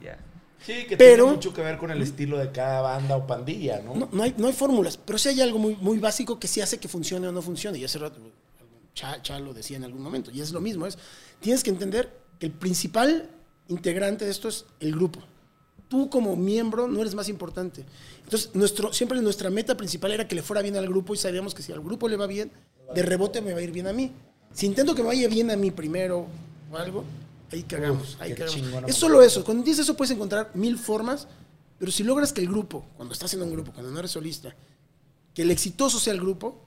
Ya. 0.04 0.18
Sí, 0.66 0.86
que 0.88 0.96
Pero- 0.98 1.26
tiene 1.26 1.36
mucho 1.36 1.54
que 1.54 1.62
ver 1.62 1.78
con 1.78 1.92
el 1.92 2.02
estilo 2.02 2.38
de 2.40 2.52
cada 2.52 2.82
banda 2.82 3.18
o 3.18 3.28
pandilla, 3.28 3.82
¿no? 3.82 3.94
No, 3.96 4.10
no 4.12 4.24
hay, 4.24 4.34
no 4.38 4.48
hay 4.48 4.54
fórmulas, 4.54 4.96
pero 4.98 5.20
sí 5.20 5.28
hay 5.30 5.42
algo 5.42 5.60
muy, 5.60 5.76
muy 5.76 6.00
básico 6.00 6.40
que 6.40 6.48
sí 6.48 6.62
hace 6.62 6.80
que 6.80 6.88
funcione 6.88 7.28
o 7.28 7.32
no 7.34 7.42
funcione. 7.42 7.78
Y 7.78 7.84
hace 7.84 8.00
rato, 8.00 8.18
Cha, 8.96 9.22
Cha 9.22 9.40
lo 9.40 9.54
decía 9.54 9.76
en 9.78 9.84
algún 9.84 10.02
momento, 10.02 10.32
y 10.32 10.40
es 10.40 10.52
lo 10.52 10.62
mismo. 10.62 10.88
Es, 10.88 10.98
tienes 11.42 11.64
que 11.64 11.70
entender 11.70 12.10
que 12.40 12.46
el 12.46 12.54
principal 12.54 13.30
integrante 13.68 14.26
de 14.26 14.32
esto 14.32 14.48
es 14.48 14.66
el 14.80 14.94
grupo. 14.94 15.20
Tú 15.90 16.10
como 16.10 16.36
miembro 16.36 16.88
no 16.88 17.02
eres 17.02 17.14
más 17.16 17.30
importante. 17.30 17.86
Entonces, 18.24 18.50
nuestro, 18.54 18.94
siempre 18.94 19.22
nuestra 19.22 19.50
meta 19.50 19.78
principal 19.78 20.12
era 20.12 20.28
que 20.28 20.36
le 20.36 20.42
fuera 20.42 20.62
bien 20.62 20.76
al 20.76 20.88
grupo 20.88 21.14
y 21.14 21.18
sabíamos 21.18 21.54
que 21.54 21.62
si 21.62 21.72
al 21.72 21.82
grupo 21.82 22.08
le 22.08 22.18
va 22.18 22.26
bien, 22.26 22.52
de 22.96 23.04
rebote 23.04 23.42
me 23.42 23.54
va 23.54 23.60
a 23.60 23.62
ir 23.62 23.72
bien 23.72 23.88
a 23.88 23.94
mí. 23.94 24.12
Si 24.54 24.66
intento 24.66 24.96
que 24.96 25.02
me 25.02 25.10
vaya 25.10 25.28
bien 25.28 25.52
a 25.52 25.56
mí 25.56 25.72
primero 25.72 26.28
o 26.72 26.78
algo, 26.78 27.04
ahí 27.52 27.64
cagamos. 27.64 28.16
Uf, 28.16 28.22
ahí 28.22 28.34
cagamos. 28.34 28.56
chingona 28.56 28.88
Es 28.88 28.96
solo 28.96 29.22
eso. 29.22 29.44
Cuando 29.44 29.64
dices 29.64 29.80
eso 29.80 29.96
puedes 29.96 30.12
encontrar 30.12 30.52
mil 30.54 30.78
formas, 30.78 31.28
pero 31.78 31.92
si 31.92 32.04
logras 32.04 32.32
que 32.32 32.42
el 32.42 32.48
grupo, 32.48 32.86
cuando 32.96 33.14
estás 33.14 33.34
en 33.34 33.42
un 33.42 33.52
grupo, 33.52 33.72
cuando 33.72 33.92
no 33.92 34.00
eres 34.00 34.12
solista, 34.12 34.56
que 35.34 35.42
el 35.42 35.52
exitoso 35.52 36.00
sea 36.00 36.14
el 36.14 36.20
grupo, 36.20 36.64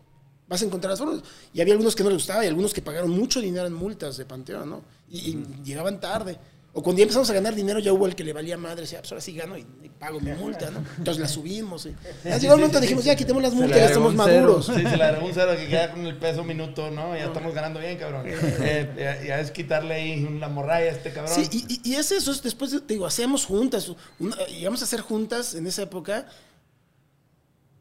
vas 0.49 0.63
a 0.63 0.65
encontrar 0.65 0.91
las 0.91 0.99
formas. 0.99 1.23
Y 1.55 1.61
había 1.61 1.75
algunos 1.75 1.97
que 1.97 2.03
no 2.03 2.11
les 2.11 2.19
gustaba 2.19 2.45
y 2.45 2.49
algunos 2.49 2.75
que 2.75 2.83
pagaron 2.83 3.11
mucho 3.11 3.41
dinero 3.41 3.67
en 3.67 3.73
multas 3.73 4.17
de 4.17 4.25
Panteón, 4.25 4.69
¿no? 4.69 4.83
Y, 5.11 5.31
y 5.31 5.47
llegaban 5.65 6.01
tarde. 6.01 6.39
O 6.79 6.83
cuando 6.83 6.99
ya 6.99 7.05
empezamos 7.05 7.31
a 7.31 7.33
ganar 7.33 7.55
dinero, 7.55 7.79
ya 7.79 7.91
hubo 7.95 8.07
el 8.07 8.15
que 8.15 8.23
le 8.23 8.35
valía 8.35 8.59
madre, 8.59 8.83
decía, 8.83 8.99
pues 9.01 9.11
ahora 9.11 9.23
sí 9.23 9.33
gano 9.33 9.57
y, 9.57 9.65
y 9.83 9.89
pago 9.89 10.21
mi 10.21 10.31
multa, 10.33 10.71
¿no? 10.71 10.85
Entonces 10.99 11.19
la 11.23 11.27
subimos. 11.27 11.87
Y, 11.87 11.95
llegó 12.39 12.53
el 12.53 12.61
momento, 12.61 12.79
dijimos, 12.81 13.03
ya 13.03 13.17
quitemos 13.17 13.43
las 13.43 13.55
multas, 13.55 13.79
ya 13.79 13.87
estamos 13.87 14.11
un 14.11 14.17
maduros. 14.17 14.67
Sí, 14.67 14.73
se 14.75 14.97
le 14.99 15.03
agregó 15.03 15.25
un 15.27 15.33
cero 15.33 15.53
que 15.57 15.69
queda 15.69 15.91
con 15.95 16.05
el 16.07 16.19
peso 16.19 16.45
minuto, 16.45 16.91
¿no? 16.91 17.17
Ya 17.17 17.25
estamos 17.25 17.55
ganando 17.55 17.81
bien, 17.81 17.97
cabrón. 17.97 18.25
Eh, 18.27 18.93
ya, 18.95 19.25
ya 19.25 19.41
es 19.41 19.51
quitarle 19.53 19.95
ahí 19.95 20.23
una 20.25 20.49
morralla 20.49 20.91
a 20.93 20.95
este 20.97 21.13
cabrón. 21.15 21.35
Sí, 21.35 21.49
y, 21.51 21.75
y- 21.89 21.93
y 21.93 21.95
es 21.95 22.13
eso, 22.13 22.31
es 22.31 22.43
después, 22.43 22.71
de- 22.71 22.81
te 22.83 22.93
digo, 22.93 23.07
hacemos 23.07 23.47
juntas, 23.47 23.91
una- 24.19 24.37
llegamos 24.47 24.83
a 24.83 24.85
hacer 24.85 25.01
juntas 25.01 25.55
en 25.55 25.67
esa 25.67 25.81
época, 25.81 26.27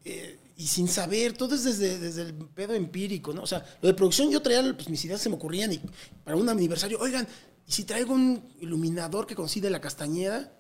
eh, 0.06 0.38
y 0.58 0.68
sin 0.68 0.88
saber, 0.88 1.34
todo 1.34 1.54
es 1.56 1.64
desde, 1.66 2.00
desde 2.00 2.22
el 2.22 2.34
pedo 2.34 2.74
empírico, 2.74 3.34
¿no? 3.34 3.42
O 3.44 3.48
sea, 3.48 3.66
lo 3.82 3.88
de 3.90 3.94
producción 3.94 4.32
yo 4.32 4.42
traía, 4.42 4.62
pues 4.74 4.88
mis 4.88 5.04
ideas 5.04 5.20
se 5.20 5.28
me 5.30 5.36
ocurrían, 5.36 5.74
y 5.74 5.82
para 6.24 6.38
un 6.38 6.48
aniversario, 6.48 6.98
oigan, 7.00 7.28
¿y 7.68 7.72
si 7.72 7.84
traigo 7.84 8.14
un 8.14 8.44
iluminador 8.62 9.26
que 9.28 9.36
consigue 9.36 9.70
la 9.70 9.82
Castañeda? 9.82 10.52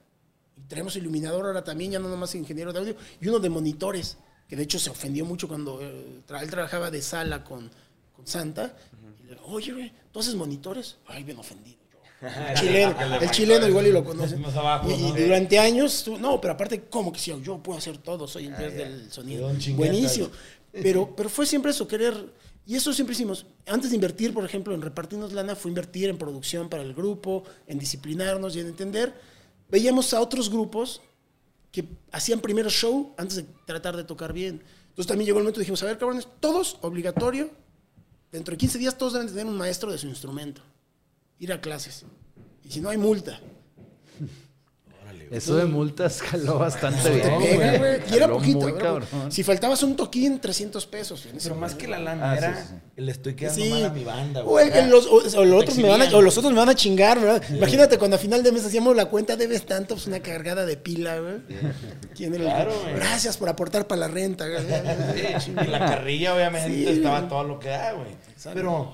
Y 0.57 0.61
traemos 0.61 0.95
iluminador 0.95 1.45
ahora 1.45 1.63
también, 1.63 1.91
ya 1.91 1.99
no 1.99 2.07
nomás 2.09 2.33
ingeniero 2.35 2.71
de 2.71 2.79
audio, 2.79 2.95
y 3.19 3.27
uno 3.27 3.39
de 3.39 3.49
monitores, 3.49 4.17
que 4.47 4.55
de 4.55 4.63
hecho 4.63 4.79
se 4.79 4.89
ofendió 4.89 5.25
mucho 5.25 5.47
cuando 5.47 5.79
eh, 5.81 6.21
él 6.41 6.49
trabajaba 6.49 6.89
de 6.91 7.01
sala 7.01 7.43
con, 7.43 7.69
con 8.15 8.25
Santa. 8.25 8.75
Y 9.21 9.23
le 9.27 9.29
digo, 9.31 9.45
oye, 9.47 9.91
¿tú 10.11 10.19
haces 10.19 10.35
monitores? 10.35 10.97
Ay, 11.07 11.23
bien 11.23 11.37
ofendido 11.39 11.77
yo. 11.91 12.27
El 12.49 12.55
chileno, 12.57 12.95
el 13.21 13.31
chileno 13.31 13.67
igual 13.67 13.87
y 13.87 13.91
lo 13.91 14.03
conoce. 14.03 14.35
Abajo, 14.35 14.89
y, 14.89 15.11
durante 15.23 15.59
años, 15.59 16.03
tú- 16.05 16.17
no, 16.17 16.39
pero 16.39 16.53
aparte, 16.53 16.83
¿cómo 16.89 17.11
que 17.11 17.19
si 17.19 17.31
yo, 17.31 17.41
yo 17.41 17.57
puedo 17.57 17.77
hacer 17.77 17.97
todo? 17.97 18.27
Soy 18.27 18.45
el 18.45 18.57
dios 18.57 18.73
del 18.73 19.11
sonido. 19.11 19.51
Buenísimo. 19.75 20.29
Pero, 20.71 21.15
pero 21.15 21.29
fue 21.29 21.45
siempre 21.45 21.71
eso, 21.71 21.87
querer. 21.87 22.13
Y 22.65 22.75
eso 22.75 22.93
siempre 22.93 23.13
hicimos. 23.13 23.45
Antes 23.67 23.91
de 23.91 23.95
invertir, 23.95 24.33
por 24.33 24.43
ejemplo, 24.43 24.73
en 24.73 24.81
repartirnos 24.81 25.33
lana, 25.33 25.55
fue 25.55 25.69
invertir 25.69 26.09
en 26.09 26.17
producción 26.17 26.67
para 26.67 26.81
el 26.81 26.93
grupo, 26.93 27.43
en 27.67 27.77
disciplinarnos 27.77 28.55
y 28.55 28.61
en 28.61 28.67
entender. 28.67 29.13
Veíamos 29.69 30.13
a 30.13 30.21
otros 30.21 30.49
grupos 30.49 31.01
que 31.71 31.87
hacían 32.11 32.39
primero 32.39 32.69
show 32.69 33.13
antes 33.17 33.37
de 33.37 33.43
tratar 33.65 33.95
de 33.95 34.03
tocar 34.03 34.33
bien. 34.33 34.63
Entonces 34.89 35.07
también 35.07 35.27
llegó 35.27 35.39
el 35.39 35.43
momento 35.43 35.59
y 35.59 35.63
dijimos, 35.63 35.83
a 35.83 35.87
ver, 35.87 35.97
cabrones, 35.97 36.27
todos, 36.39 36.77
obligatorio, 36.81 37.51
dentro 38.31 38.53
de 38.53 38.57
15 38.57 38.77
días 38.79 38.97
todos 38.97 39.13
deben 39.13 39.27
tener 39.27 39.45
un 39.45 39.57
maestro 39.57 39.91
de 39.91 39.97
su 39.97 40.07
instrumento. 40.07 40.61
Ir 41.37 41.51
a 41.51 41.61
clases. 41.61 42.05
Y 42.63 42.71
si 42.71 42.81
no 42.81 42.89
hay 42.89 42.97
multa. 42.97 43.39
Eso 45.31 45.55
de 45.55 45.65
multas 45.65 46.21
caló 46.31 46.59
bastante 46.59 47.09
bien. 47.09 47.77
Güey. 47.77 48.01
Y 48.11 48.15
era 48.15 48.27
Caló 48.27 48.35
poquito. 48.37 48.67
era. 48.69 49.01
Si 49.31 49.43
faltabas 49.43 49.81
un 49.83 49.95
toquín, 49.95 50.39
300 50.39 50.85
pesos. 50.85 51.25
en 51.25 51.37
ese 51.37 51.49
Pero 51.49 51.59
más 51.59 51.75
que 51.75 51.87
la 51.87 51.99
lana, 51.99 52.31
Ah, 52.31 52.37
era 52.37 52.55
sí, 52.65 52.73
sí. 52.95 53.01
le 53.01 53.11
estoy 53.11 53.35
quedando 53.35 53.63
Sí. 53.63 53.69
mal 53.69 53.85
a 53.85 53.89
mi 53.89 54.03
banda, 54.03 54.41
O, 54.43 54.49
güey. 54.49 54.67
el- 54.69 54.73
el- 54.73 54.89
los, 54.89 55.05
o- 55.07 55.17
o 55.39 55.45
los 55.45 55.61
otros 55.63 55.77
me 55.77 55.89
van 55.89 56.01
a, 56.01 56.15
o 56.15 56.21
los 56.21 56.37
otros 56.37 56.53
me 56.53 56.59
van 56.59 56.69
a 56.69 56.75
chingar, 56.75 57.19
¿verdad? 57.19 57.41
Imagínate 57.49 57.97
cuando 57.97 58.15
a 58.15 58.19
final 58.19 58.43
de 58.43 58.51
mes 58.51 58.65
hacíamos 58.65 58.95
la 58.95 59.05
cuenta, 59.05 59.35
debes 59.35 59.65
tanto, 59.65 59.95
pues 59.95 60.07
una 60.07 60.19
cargada 60.21 60.65
de 60.65 60.77
pila, 60.77 61.19
güey. 61.19 61.35
¿Quién 62.15 62.33
era 62.35 62.43
el- 62.43 62.49
Claro, 62.49 62.73
güey. 62.83 62.95
Gracias 62.95 63.37
por 63.37 63.49
aportar 63.49 63.87
para 63.87 64.01
la 64.01 64.07
renta. 64.07 64.47
güey. 64.47 64.63
Sí, 65.39 65.51
y 65.51 65.67
la 65.67 65.79
carrilla, 65.79 66.35
obviamente, 66.35 66.69
Sí, 66.69 66.87
estaba 66.87 67.19
güey. 67.19 67.29
todo 67.29 67.43
lo 67.43 67.59
que 67.59 67.69
da, 67.69 67.91
güey. 67.93 68.11
Exacto. 68.31 68.51
Pero, 68.55 68.91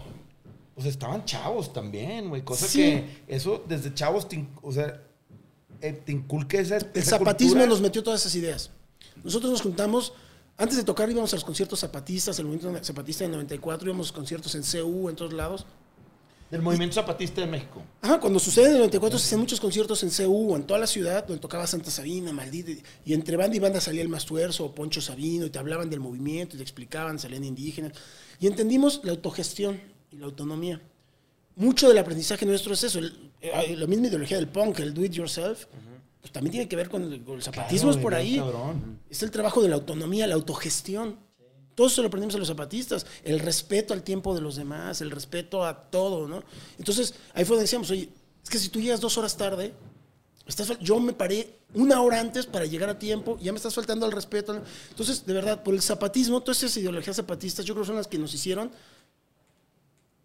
pues 0.76 0.88
estaban 0.88 1.26
chavos 1.26 1.74
también, 1.74 2.30
güey. 2.30 2.42
Cosa 2.44 2.66
Sí. 2.68 2.80
que 2.80 3.24
eso 3.28 3.64
desde 3.68 3.94
chavos, 3.94 4.28
te, 4.28 4.38
in- 4.38 4.50
o 4.62 4.72
sea, 4.72 5.00
te 5.82 6.12
inculca 6.12 6.60
esa. 6.60 6.78
El 6.78 6.88
esa 6.94 7.18
zapatismo 7.18 7.54
cultura. 7.54 7.70
nos 7.70 7.82
metió 7.82 8.04
todas 8.04 8.22
esas 8.22 8.36
ideas. 8.36 8.72
Nosotros 9.24 9.52
nos 9.52 9.62
juntamos, 9.62 10.14
antes 10.58 10.78
de 10.78 10.84
tocar 10.84 11.10
íbamos 11.10 11.34
a 11.34 11.36
los 11.36 11.44
conciertos 11.44 11.80
zapatistas, 11.80 12.38
el 12.40 12.46
movimiento 12.46 12.84
zapatista 12.84 13.24
del 13.24 13.32
94, 13.32 13.90
íbamos 13.90 14.12
a 14.12 14.14
conciertos 14.14 14.56
en 14.56 14.64
CU, 14.64 15.10
en 15.10 15.16
todos 15.16 15.34
lados. 15.34 15.66
Del 16.50 16.62
movimiento 16.62 16.96
zapatista 16.96 17.40
de 17.40 17.48
México. 17.48 17.82
Ajá, 18.02 18.20
cuando 18.20 18.38
sucede 18.38 18.66
en 18.66 18.72
el 18.74 18.78
94 18.80 19.18
se 19.18 19.26
hacían 19.26 19.40
muchos 19.40 19.62
conciertos 19.62 20.04
en 20.04 20.10
CU, 20.10 20.54
en 20.56 20.64
toda 20.64 20.82
la 20.82 20.88
ciudad, 20.88 21.26
donde 21.26 21.40
tocaba 21.40 21.66
Santa 21.66 21.90
Sabina, 21.90 22.34
maldita, 22.34 22.72
y 23.06 23.14
entre 23.14 23.38
banda 23.38 23.56
y 23.56 23.60
banda 23.60 23.80
salía 23.80 24.02
el 24.02 24.10
Mastuerzo 24.10 24.66
o 24.66 24.76
Poncho 24.76 25.00
Sabino, 25.00 25.46
y 25.46 25.50
te 25.50 25.60
hablaban 25.60 25.90
del 25.90 26.02
movimiento, 26.02 26.56
y 26.56 26.58
te 26.58 26.64
explicaban, 26.64 27.20
salían 27.20 27.46
indígenas, 27.46 27.94
y 28.38 28.48
entendimos 28.48 29.00
la 29.04 29.12
autogestión 29.12 29.80
y 30.12 30.18
la 30.18 30.26
autonomía. 30.26 30.82
Mucho 31.56 31.88
del 31.88 31.98
aprendizaje 31.98 32.46
nuestro 32.46 32.74
es 32.74 32.84
eso, 32.84 33.00
el- 33.00 33.32
eh, 33.42 33.76
la 33.78 33.88
misma 33.88 34.08
ideología 34.08 34.38
del 34.38 34.48
punk, 34.48 34.80
el 34.80 34.94
do 34.94 35.04
it 35.04 35.12
yourself, 35.12 35.66
pues 36.22 36.32
también 36.32 36.52
tiene 36.52 36.68
que 36.68 36.76
ver 36.76 36.90
con 36.90 37.04
el, 37.12 37.24
con 37.24 37.36
el 37.36 37.44
zapatismo, 37.44 37.88
Claro, 37.90 37.98
es 38.00 38.04
por 38.04 38.14
ahí. 38.16 38.38
cabrón. 38.38 39.00
Es 39.10 39.24
el 39.24 39.32
trabajo 39.32 39.62
de 39.62 39.70
la 39.70 39.76
autonomía, 39.76 40.28
la 40.28 40.36
autogestión. 40.36 41.18
Todo 41.76 41.88
eso 41.88 42.02
lo 42.02 42.08
aprendimos 42.10 42.36
a 42.36 42.38
los 42.38 42.48
zapatistas. 42.48 43.06
El 43.24 43.40
respeto 43.40 43.94
al 43.94 44.04
tiempo 44.04 44.36
de 44.36 44.42
los 44.42 44.56
demás, 44.56 45.02
el 45.02 45.10
respeto 45.12 45.66
a 45.66 45.90
todo, 45.90 46.28
¿no? 46.28 46.44
Entonces, 46.78 47.16
ahí 47.34 47.44
fue 47.44 47.56
donde 47.56 47.64
decíamos, 47.64 47.90
oye, 47.92 48.10
es 48.44 48.50
que 48.50 48.60
si 48.60 48.70
tú 48.70 48.80
llegas 48.80 49.00
dos 49.02 49.18
horas 49.18 49.36
tarde, 49.36 49.74
estás 50.46 50.78
yo 50.80 51.00
me 51.00 51.14
paré 51.14 51.58
una 51.74 52.02
hora 52.02 52.20
antes 52.20 52.46
para 52.46 52.66
llegar 52.66 52.90
a 52.90 53.00
tiempo, 53.00 53.38
ya 53.42 53.52
me 53.52 53.58
estás 53.58 53.74
faltando 53.74 54.06
al 54.06 54.12
respeto. 54.12 54.62
Entonces, 54.90 55.26
de 55.26 55.34
verdad, 55.34 55.64
por 55.64 55.74
el 55.74 55.82
zapatismo, 55.82 56.42
todas 56.42 56.62
esas 56.62 56.78
ideologías 56.78 57.16
zapatistas, 57.16 57.66
yo 57.66 57.74
creo 57.74 57.84
que 57.84 57.88
son 57.88 57.96
las 57.96 58.08
que 58.08 58.18
nos 58.20 58.34
hicieron 58.34 58.70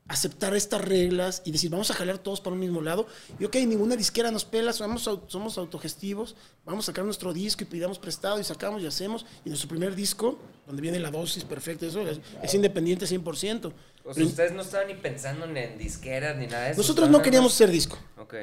aceptar 0.09 0.55
estas 0.55 0.81
reglas 0.81 1.43
y 1.45 1.51
decir, 1.51 1.71
vamos 1.71 1.91
a 1.91 1.95
jalar 1.95 2.19
todos 2.19 2.41
para 2.41 2.55
un 2.55 2.61
mismo 2.61 2.81
lado. 2.81 3.07
Y 3.39 3.45
ok, 3.45 3.57
ninguna 3.67 3.97
disquera 3.97 4.31
nos 4.31 4.45
pela, 4.45 4.73
somos, 4.73 5.03
somos 5.27 5.59
autogestivos, 5.59 6.37
vamos 6.65 6.85
a 6.85 6.93
sacar 6.93 7.05
nuestro 7.05 7.33
disco 7.33 7.65
y 7.65 7.67
pidamos 7.67 7.99
prestado 7.99 8.39
y 8.39 8.45
sacamos 8.45 8.83
y 8.83 8.87
hacemos. 8.87 9.27
Y 9.45 9.49
nuestro 9.49 9.69
primer 9.69 9.95
disco, 9.95 10.39
donde 10.67 10.83
viene 10.83 11.01
la 11.01 11.11
dosis 11.11 11.45
perfecta, 11.45 11.87
eso 11.87 12.07
es, 12.07 12.21
es 12.43 12.55
independiente 12.55 13.07
100%. 13.07 13.27
O 13.27 13.71
sea, 13.71 14.15
Pero 14.15 14.27
ustedes 14.27 14.53
no 14.53 14.63
estaban 14.63 14.87
ni 14.87 14.95
pensando 14.95 15.47
ni 15.47 15.59
en 15.61 15.79
disqueras 15.79 16.37
ni 16.37 16.47
nada 16.47 16.65
de 16.65 16.71
eso. 16.73 16.81
nosotros 16.81 17.11
no 17.11 17.21
queríamos 17.23 17.53
hacer 17.53 17.71
disco. 17.71 17.99
Ok. 18.19 18.35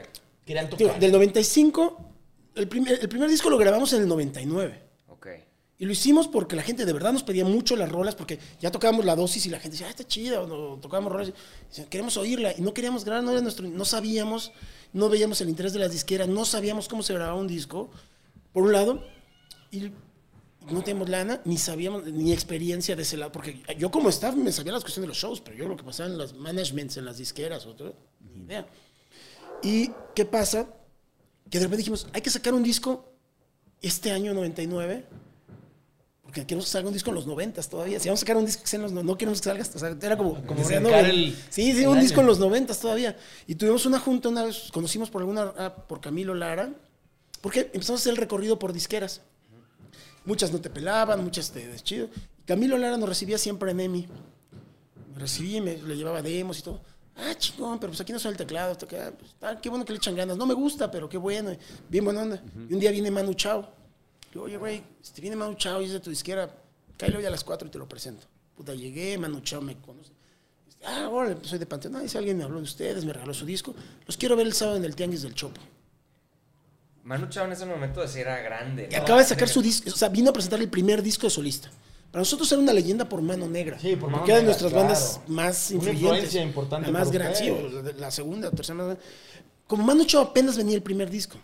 Querían 0.46 0.70
tocar. 0.70 1.00
del 1.00 1.12
95, 1.14 2.10
el 2.56 2.68
primer, 2.68 3.00
el 3.02 3.08
primer 3.08 3.30
disco 3.30 3.50
lo 3.50 3.58
grabamos 3.58 3.94
en 3.94 4.02
el 4.02 4.08
99. 4.10 4.83
Y 5.80 5.86
lo 5.86 5.92
hicimos 5.92 6.28
porque 6.28 6.56
la 6.56 6.62
gente 6.62 6.86
de 6.86 6.94
verdad 6.94 7.12
nos 7.12 7.24
pedía 7.24 7.46
mucho 7.46 7.76
las 7.76 7.92
rolas, 7.92 8.16
porque 8.16 8.40
ya 8.62 8.72
tocábamos 8.72 9.06
la 9.06 9.16
dosis 9.16 9.46
y 9.48 9.50
la 9.50 9.60
gente 9.60 9.72
decía, 9.72 9.88
ah, 9.88 9.90
está 9.90 10.06
chida, 10.06 10.40
o 10.40 10.78
tocábamos 10.78 11.12
rolas, 11.12 11.34
decían, 11.68 11.88
queremos 11.90 12.16
oírla, 12.16 12.54
y 12.58 12.62
no 12.62 12.74
queríamos 12.74 13.04
grabar, 13.04 13.24
no, 13.24 13.32
era 13.32 13.42
nuestro, 13.42 13.68
no 13.68 13.84
sabíamos, 13.84 14.52
no 14.94 15.10
veíamos 15.10 15.42
el 15.42 15.50
interés 15.50 15.74
de 15.74 15.80
las 15.80 15.92
disqueras, 15.92 16.28
no 16.28 16.46
sabíamos 16.46 16.88
cómo 16.88 17.02
se 17.02 17.14
grababa 17.14 17.38
un 17.38 17.48
disco, 17.48 17.90
por 18.54 18.64
un 18.64 18.72
lado, 18.72 19.04
y 19.72 19.92
no 20.72 20.82
teníamos 20.84 21.10
lana, 21.10 21.42
ni 21.44 21.58
sabíamos, 21.58 22.06
ni 22.06 22.32
experiencia 22.32 22.96
de 22.96 23.02
ese 23.02 23.18
lado, 23.18 23.32
porque 23.32 23.62
yo 23.78 23.90
como 23.90 24.10
staff 24.10 24.36
me 24.36 24.52
sabía 24.52 24.72
las 24.74 24.84
cuestiones 24.84 25.06
de 25.06 25.10
los 25.10 25.18
shows, 25.18 25.42
pero 25.42 25.58
yo 25.58 25.68
lo 25.68 25.76
que 25.76 25.84
pasaba 25.84 26.08
en 26.08 26.18
los 26.18 26.36
managements, 26.36 26.98
en 26.98 27.06
las 27.06 27.18
disqueras, 27.18 27.66
o 27.66 27.74
todo, 27.74 27.96
ni 28.22 28.44
idea. 28.44 28.68
¿Y 29.64 29.92
qué 30.14 30.26
pasa? 30.26 30.70
Que 31.50 31.58
de 31.58 31.66
repente 31.66 31.78
dijimos, 31.78 32.08
hay 32.14 32.22
que 32.22 32.30
sacar 32.30 32.54
un 32.54 32.64
disco 32.64 33.12
este 33.82 34.12
año 34.12 34.34
99, 34.34 35.06
porque 36.34 36.48
queremos 36.48 36.66
que 36.66 36.72
salga 36.72 36.88
un 36.88 36.94
disco 36.96 37.12
en 37.12 37.16
los 37.16 37.28
90 37.28 37.62
todavía. 37.64 38.00
Si 38.00 38.10
vamos 38.10 38.20
a 38.20 38.22
sacar 38.22 38.38
un 38.38 38.46
disco 38.48 38.64
que 38.64 38.68
sea 38.68 38.78
en 38.78 38.84
los 38.84 38.92
no, 38.92 39.04
no 39.04 39.16
queremos 39.16 39.40
que 39.40 39.46
salga 39.46 39.62
hasta, 39.62 39.78
o 39.78 39.80
sea, 39.80 39.96
era 40.02 40.18
como, 40.18 40.34
como 40.48 40.56
que 40.62 40.66
sea, 40.66 40.80
¿no? 40.80 40.90
brincar 40.90 41.06
el- 41.06 41.36
Sí, 41.52 41.74
sí, 41.74 41.84
el 41.84 41.88
un 41.90 42.00
disco 42.00 42.22
en 42.22 42.26
los 42.28 42.40
90 42.40 42.74
todavía. 42.74 43.16
Y 43.46 43.54
tuvimos 43.54 43.86
una 43.86 44.00
junta 44.00 44.30
una 44.30 44.44
vez, 44.46 44.72
conocimos 44.74 45.12
por 45.12 45.22
alguna 45.22 45.54
ah, 45.56 45.76
por 45.88 46.02
Camilo 46.02 46.34
Lara, 46.34 46.74
porque 47.40 47.70
empezamos 47.72 48.00
a 48.00 48.02
hacer 48.02 48.12
el 48.14 48.18
recorrido 48.18 48.58
por 48.58 48.74
disqueras. 48.74 49.22
Muchas 50.26 50.52
no 50.52 50.60
te 50.60 50.72
pelaban, 50.72 51.24
muchas 51.24 51.52
te 51.52 51.68
des 51.68 51.84
chido. 51.84 52.08
Camilo 52.48 52.80
Lara 52.80 52.98
nos 52.98 53.08
recibía 53.08 53.38
siempre 53.38 53.70
en 53.70 53.80
EMI. 53.82 54.08
Me 55.14 55.20
recibía 55.20 55.58
y 55.58 55.62
me, 55.62 55.78
le 55.78 55.96
llevaba 55.96 56.24
demos 56.24 56.58
y 56.58 56.62
todo. 56.64 56.82
Ah, 57.16 57.36
chingón, 57.38 57.78
pero 57.78 57.92
pues 57.92 58.02
aquí 58.02 58.12
no 58.12 58.18
suena 58.18 58.32
el 58.32 58.38
teclado. 58.40 58.72
acá, 58.72 59.14
pues, 59.20 59.36
ah, 59.44 59.60
qué 59.62 59.70
bueno 59.70 59.86
que 59.86 59.94
le 59.94 59.98
echan 59.98 60.16
ganas. 60.16 60.36
No 60.36 60.48
me 60.48 60.56
gusta, 60.56 60.90
pero 60.90 61.08
qué 61.08 61.18
bueno. 61.20 61.56
Bien 61.90 62.04
buena 62.04 62.22
onda. 62.24 62.42
Y 62.68 62.74
un 62.74 62.80
día 62.80 62.90
viene 62.90 63.12
Manu 63.12 63.36
Chao. 63.36 63.83
Le 64.34 64.40
digo, 64.40 64.46
oye, 64.46 64.58
güey, 64.58 64.84
este 65.02 65.22
viene 65.22 65.36
Manu 65.36 65.54
Chao 65.54 65.80
y 65.82 65.86
es 65.86 65.92
de 65.92 66.00
tu 66.00 66.10
disquera. 66.10 66.50
Cállate 66.98 67.20
hoy 67.20 67.26
a 67.26 67.30
las 67.30 67.44
4 67.44 67.68
y 67.68 67.72
te 67.72 67.78
lo 67.78 67.88
presento. 67.88 68.26
Puta, 68.56 68.74
llegué, 68.74 69.16
Manu 69.18 69.42
Chao 69.42 69.62
me 69.62 69.78
conoce. 69.78 70.12
Ah, 70.84 71.08
órale, 71.10 71.36
pues 71.36 71.48
soy 71.50 71.60
de 71.60 71.66
Panteón. 71.68 71.96
Ah, 71.96 72.02
dice 72.02 72.18
alguien 72.18 72.38
me 72.38 72.44
habló 72.44 72.58
de 72.58 72.64
ustedes, 72.64 73.06
me 73.06 73.14
regaló 73.14 73.34
su 73.34 73.46
disco. 73.46 73.76
Los 74.08 74.18
quiero 74.18 74.36
ver 74.36 74.48
el 74.48 74.54
sábado 74.54 74.78
en 74.78 74.86
el 74.86 74.96
Tianguis 74.96 75.22
del 75.22 75.36
Chopo. 75.36 75.62
Manu 77.04 77.28
Chao 77.28 77.46
en 77.46 77.52
ese 77.52 77.66
momento 77.66 78.02
decía 78.02 78.22
era 78.22 78.40
grande. 78.42 78.90
¿no? 78.92 78.98
acaba 78.98 79.20
de 79.20 79.26
sacar 79.26 79.48
su 79.48 79.62
disco, 79.62 79.90
o 79.90 79.96
sea, 79.96 80.10
vino 80.10 80.32
a 80.32 80.34
presentar 80.34 80.60
el 80.60 80.70
primer 80.70 81.04
disco 81.04 81.28
de 81.28 81.30
solista. 81.30 81.70
Para 82.12 82.22
nosotros 82.22 82.52
era 82.52 82.62
una 82.62 82.74
leyenda 82.74 83.08
por 83.10 83.22
Mano 83.22 83.48
Negra. 83.48 83.80
Sí, 83.80 83.96
por 83.96 84.10
Mano 84.10 84.18
porque 84.20 84.32
era 84.32 84.42
de 84.42 84.48
Negra, 84.48 84.62
nuestras 84.62 84.72
claro. 84.72 84.88
bandas 84.88 85.22
más 85.28 85.72
Una 85.72 85.76
influyentes. 85.78 86.02
influencia 86.04 86.44
importante 86.44 86.92
La 86.92 87.00
más 87.00 87.12
grande, 87.12 87.36
sí, 87.36 87.50
la, 87.50 87.92
la 87.94 88.12
segunda, 88.12 88.52
tercera 88.52 88.76
más 88.76 88.86
grande. 88.88 89.04
Como 89.68 89.84
Manu 89.84 90.06
Chao 90.06 90.22
apenas 90.22 90.56
venía 90.58 90.76
el 90.76 90.84
primer 90.84 91.10
disco. 91.10 91.38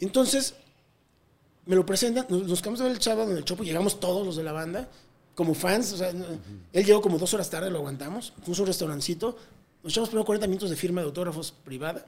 Entonces, 0.00 0.54
me 1.68 1.76
lo 1.76 1.84
presentan, 1.84 2.24
nos, 2.30 2.44
nos 2.44 2.62
quedamos 2.62 2.80
a 2.80 2.84
ver 2.84 2.92
el 2.92 3.02
sábado 3.02 3.30
en 3.30 3.36
el 3.36 3.44
Chopo, 3.44 3.62
llegamos 3.62 4.00
todos 4.00 4.26
los 4.26 4.36
de 4.36 4.42
la 4.42 4.52
banda, 4.52 4.88
como 5.34 5.52
fans, 5.52 5.92
o 5.92 5.98
sea, 5.98 6.08
él 6.08 6.84
llegó 6.84 7.02
como 7.02 7.18
dos 7.18 7.34
horas 7.34 7.50
tarde, 7.50 7.70
lo 7.70 7.76
aguantamos, 7.76 8.32
a 8.34 8.50
un 8.50 8.66
restaurancito, 8.66 9.36
nos 9.82 9.92
echamos 9.92 10.08
primero 10.08 10.24
40 10.24 10.46
minutos 10.46 10.70
de 10.70 10.76
firma 10.76 11.02
de 11.02 11.08
autógrafos 11.08 11.52
privada, 11.52 12.06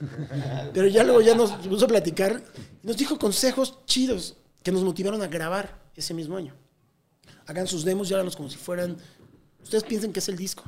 pero 0.72 0.86
ya 0.86 1.02
luego 1.02 1.20
ya 1.22 1.34
nos 1.34 1.50
puso 1.50 1.86
a 1.86 1.88
platicar, 1.88 2.40
y 2.84 2.86
nos 2.86 2.96
dijo 2.96 3.18
consejos 3.18 3.84
chidos 3.84 4.36
que 4.62 4.70
nos 4.70 4.84
motivaron 4.84 5.20
a 5.22 5.26
grabar 5.26 5.82
ese 5.96 6.14
mismo 6.14 6.36
año. 6.36 6.54
Hagan 7.46 7.66
sus 7.66 7.84
demos 7.84 8.08
y 8.10 8.14
háganlos 8.14 8.36
como 8.36 8.48
si 8.48 8.58
fueran, 8.58 8.96
ustedes 9.60 9.82
piensen 9.82 10.12
que 10.12 10.20
es 10.20 10.28
el 10.28 10.36
disco. 10.36 10.62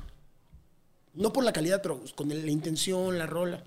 No 1.15 1.33
por 1.33 1.45
la 1.45 1.53
calidad, 1.53 1.81
pero 1.81 2.03
con 2.17 2.29
la 2.29 2.51
intención, 2.51 3.19
la 3.19 3.27
rola, 3.27 3.63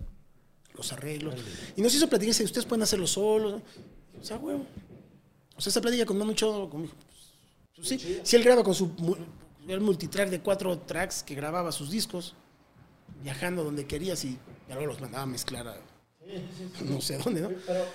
los 0.76 0.92
arreglos. 0.92 1.36
Y 1.78 1.82
nos 1.82 1.94
hizo 1.94 2.10
platicar, 2.10 2.34
dice, 2.34 2.44
ustedes 2.44 2.66
pueden 2.66 2.84
hacerlo 2.84 3.08
solos. 3.08 3.54
¿no? 3.54 3.62
O 4.22 4.24
sea, 4.24 4.38
huevo. 4.38 4.66
O 5.56 5.62
sea, 5.62 5.70
esa 5.70 5.82
plática 5.82 6.06
con 6.06 6.18
Manu 6.18 6.34
Chao 6.34 6.70
conmigo. 6.70 6.94
Pues, 7.76 7.88
sí, 7.88 8.20
si 8.24 8.36
él 8.36 8.44
graba 8.44 8.64
con 8.64 8.74
su 8.74 8.92
el 9.68 9.82
multitrack 9.82 10.30
de 10.30 10.40
cuatro 10.42 10.78
tracks 10.80 11.24
que 11.24 11.34
grababa 11.34 11.72
sus 11.72 11.90
discos, 11.90 12.36
viajando 13.24 13.64
donde 13.64 13.86
querías 13.86 14.24
y, 14.24 14.30
y 14.30 14.40
luego 14.70 14.86
los 14.86 15.02
mandaba 15.02 15.24
a 15.24 15.28
mezclar 15.28 15.68
a 15.68 15.78
no 16.86 17.02
sé 17.02 17.18
dónde, 17.18 17.42
¿no? 17.42 17.50
Pero 17.66 17.86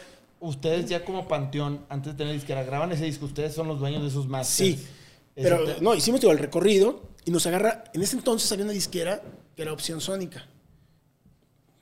ustedes 0.40 0.88
ya 0.88 1.04
como 1.04 1.26
Panteón, 1.28 1.84
antes 1.88 2.12
de 2.12 2.18
tener 2.18 2.34
disquera, 2.34 2.62
graban 2.62 2.92
ese 2.92 3.04
disco. 3.04 3.26
Ustedes 3.26 3.54
son 3.54 3.68
los 3.68 3.78
dueños 3.78 4.02
de 4.02 4.08
esos 4.08 4.28
masters. 4.28 4.80
Sí, 4.80 4.86
pero 5.34 5.64
no, 5.80 5.94
hicimos 5.94 6.20
digo, 6.20 6.32
el 6.32 6.38
recorrido 6.38 7.02
y 7.24 7.30
nos 7.30 7.46
agarra, 7.46 7.84
en 7.92 8.02
ese 8.02 8.16
entonces 8.16 8.50
había 8.52 8.64
una 8.64 8.72
disquera 8.72 9.22
que 9.54 9.62
era 9.62 9.72
Opción 9.72 10.00
Sónica. 10.00 10.46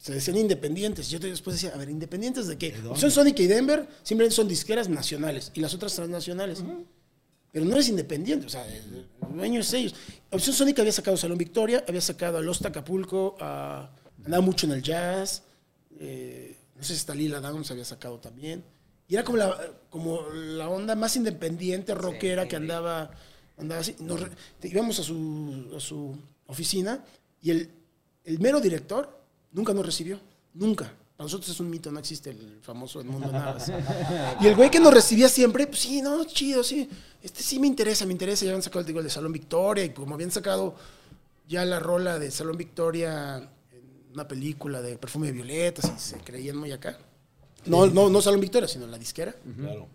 Se 0.09 0.15
decían 0.15 0.39
independientes. 0.39 1.11
Yo 1.11 1.19
después 1.19 1.57
decía, 1.57 1.75
a 1.75 1.77
ver, 1.77 1.91
¿independientes 1.91 2.47
de 2.47 2.57
qué? 2.57 2.75
Opción 2.89 3.11
Sónica 3.11 3.43
y 3.43 3.47
Denver 3.47 3.87
simplemente 4.03 4.35
son 4.35 4.49
disqueras 4.49 4.89
nacionales 4.89 5.53
y 5.53 5.61
las 5.61 5.75
otras 5.75 5.95
transnacionales. 5.95 6.65
Pero 7.53 7.67
no 7.67 7.75
eres 7.75 7.91
independiente, 7.91 8.47
o 8.47 8.49
sea, 8.49 8.67
el 8.67 9.07
dueño 9.35 9.61
es 9.61 9.71
ellos. 9.75 9.95
Opción 10.31 10.57
Sónica 10.57 10.81
había 10.81 10.93
sacado 10.93 11.19
Salón 11.19 11.37
Victoria, 11.37 11.85
había 11.87 12.01
sacado 12.01 12.39
a 12.39 12.41
Los 12.41 12.65
Acapulco, 12.65 13.37
a, 13.39 13.91
andaba 14.25 14.43
mucho 14.43 14.65
en 14.65 14.73
el 14.73 14.83
jazz, 14.83 15.43
eh, 16.01 16.57
no 16.75 16.83
sé 16.83 16.95
si 16.95 17.01
hasta 17.01 17.15
Lila 17.15 17.41
Downs 17.43 17.71
había 17.71 17.85
sacado 17.85 18.19
también. 18.19 18.65
Y 19.09 19.15
era 19.15 19.25
como 19.25 19.37
la, 19.37 19.59
como 19.91 20.23
la 20.31 20.71
onda 20.71 20.95
más 20.95 21.17
independiente, 21.17 21.95
rockera, 21.95 22.49
que 22.49 22.57
andaba, 22.57 23.11
andaba 23.59 23.83
así. 23.83 23.95
Nos 24.01 24.23
íbamos 24.63 25.01
a 25.01 25.03
su, 25.03 25.71
a 25.77 25.81
su 25.81 26.17
oficina 26.47 27.05
y 27.43 27.51
el, 27.51 27.71
el 28.25 28.39
mero 28.39 28.59
director 28.59 29.18
nunca 29.53 29.73
nos 29.73 29.85
recibió, 29.85 30.21
nunca. 30.55 30.93
Para 31.17 31.27
nosotros 31.27 31.51
es 31.51 31.59
un 31.59 31.69
mito, 31.69 31.91
no 31.91 31.99
existe 31.99 32.31
el 32.31 32.61
famoso 32.63 33.01
Edmundo 33.01 33.33
Navas. 33.33 33.73
Y 34.41 34.47
el 34.47 34.55
güey 34.55 34.71
que 34.71 34.79
nos 34.79 34.95
recibía 34.95 35.29
siempre, 35.29 35.67
pues 35.67 35.81
sí, 35.81 36.01
no, 36.01 36.25
chido, 36.25 36.63
sí. 36.63 36.89
Este 37.23 37.43
sí 37.43 37.59
me 37.59 37.67
interesa, 37.67 38.07
me 38.07 38.13
interesa. 38.13 38.45
Ya 38.45 38.53
habían 38.53 38.63
sacado 38.63 38.81
el, 38.81 38.87
digo, 38.87 39.01
el 39.01 39.05
de 39.05 39.11
Salón 39.11 39.33
Victoria 39.33 39.85
y 39.85 39.91
como 39.91 40.15
habían 40.15 40.31
sacado 40.31 40.77
ya 41.49 41.65
la 41.65 41.81
rola 41.81 42.19
de 42.19 42.31
Salón 42.31 42.57
Victoria 42.57 43.37
en 43.73 44.13
una 44.15 44.29
película 44.29 44.81
de 44.81 44.97
perfume 44.97 45.27
de 45.27 45.33
violetas 45.33 45.91
y 45.97 45.99
se 45.99 46.19
creían 46.19 46.57
muy 46.57 46.71
acá. 46.71 46.99
No, 47.67 47.87
no, 47.87 48.09
no 48.09 48.23
Salón 48.23 48.41
Victoria, 48.41 48.69
sino 48.69 48.87
la 48.87 48.97
disquera. 48.97 49.35
Claro. 49.57 49.89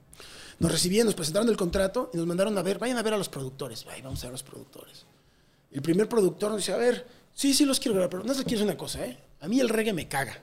Nos 0.60 0.72
recibían, 0.72 1.06
nos 1.06 1.16
presentaron 1.16 1.48
el 1.48 1.58
contrato 1.58 2.12
y 2.14 2.18
nos 2.18 2.28
mandaron 2.28 2.58
a 2.58 2.62
ver, 2.62 2.80
vayan 2.80 2.98
a 2.98 3.02
ver 3.02 3.14
a 3.14 3.18
los 3.18 3.30
productores. 3.30 3.86
Ay, 3.90 4.02
vamos 4.02 4.20
a 4.20 4.24
ver 4.24 4.32
a 4.32 4.34
los 4.34 4.44
productores. 4.44 5.06
El 5.72 5.82
primer 5.82 6.08
productor 6.08 6.52
nos 6.52 6.58
dice, 6.60 6.74
a 6.74 6.78
ver, 6.78 7.08
sí, 7.34 7.54
sí 7.54 7.66
los 7.66 7.80
quiero 7.80 7.96
grabar, 7.96 8.10
pero 8.10 8.24
no 8.24 8.34
se 8.34 8.44
quiero 8.44 8.64
una 8.64 8.78
cosa, 8.78 9.06
¿eh? 9.06 9.18
A 9.44 9.48
mí 9.50 9.60
el 9.60 9.68
reggae 9.68 9.92
me 9.92 10.08
caga. 10.08 10.40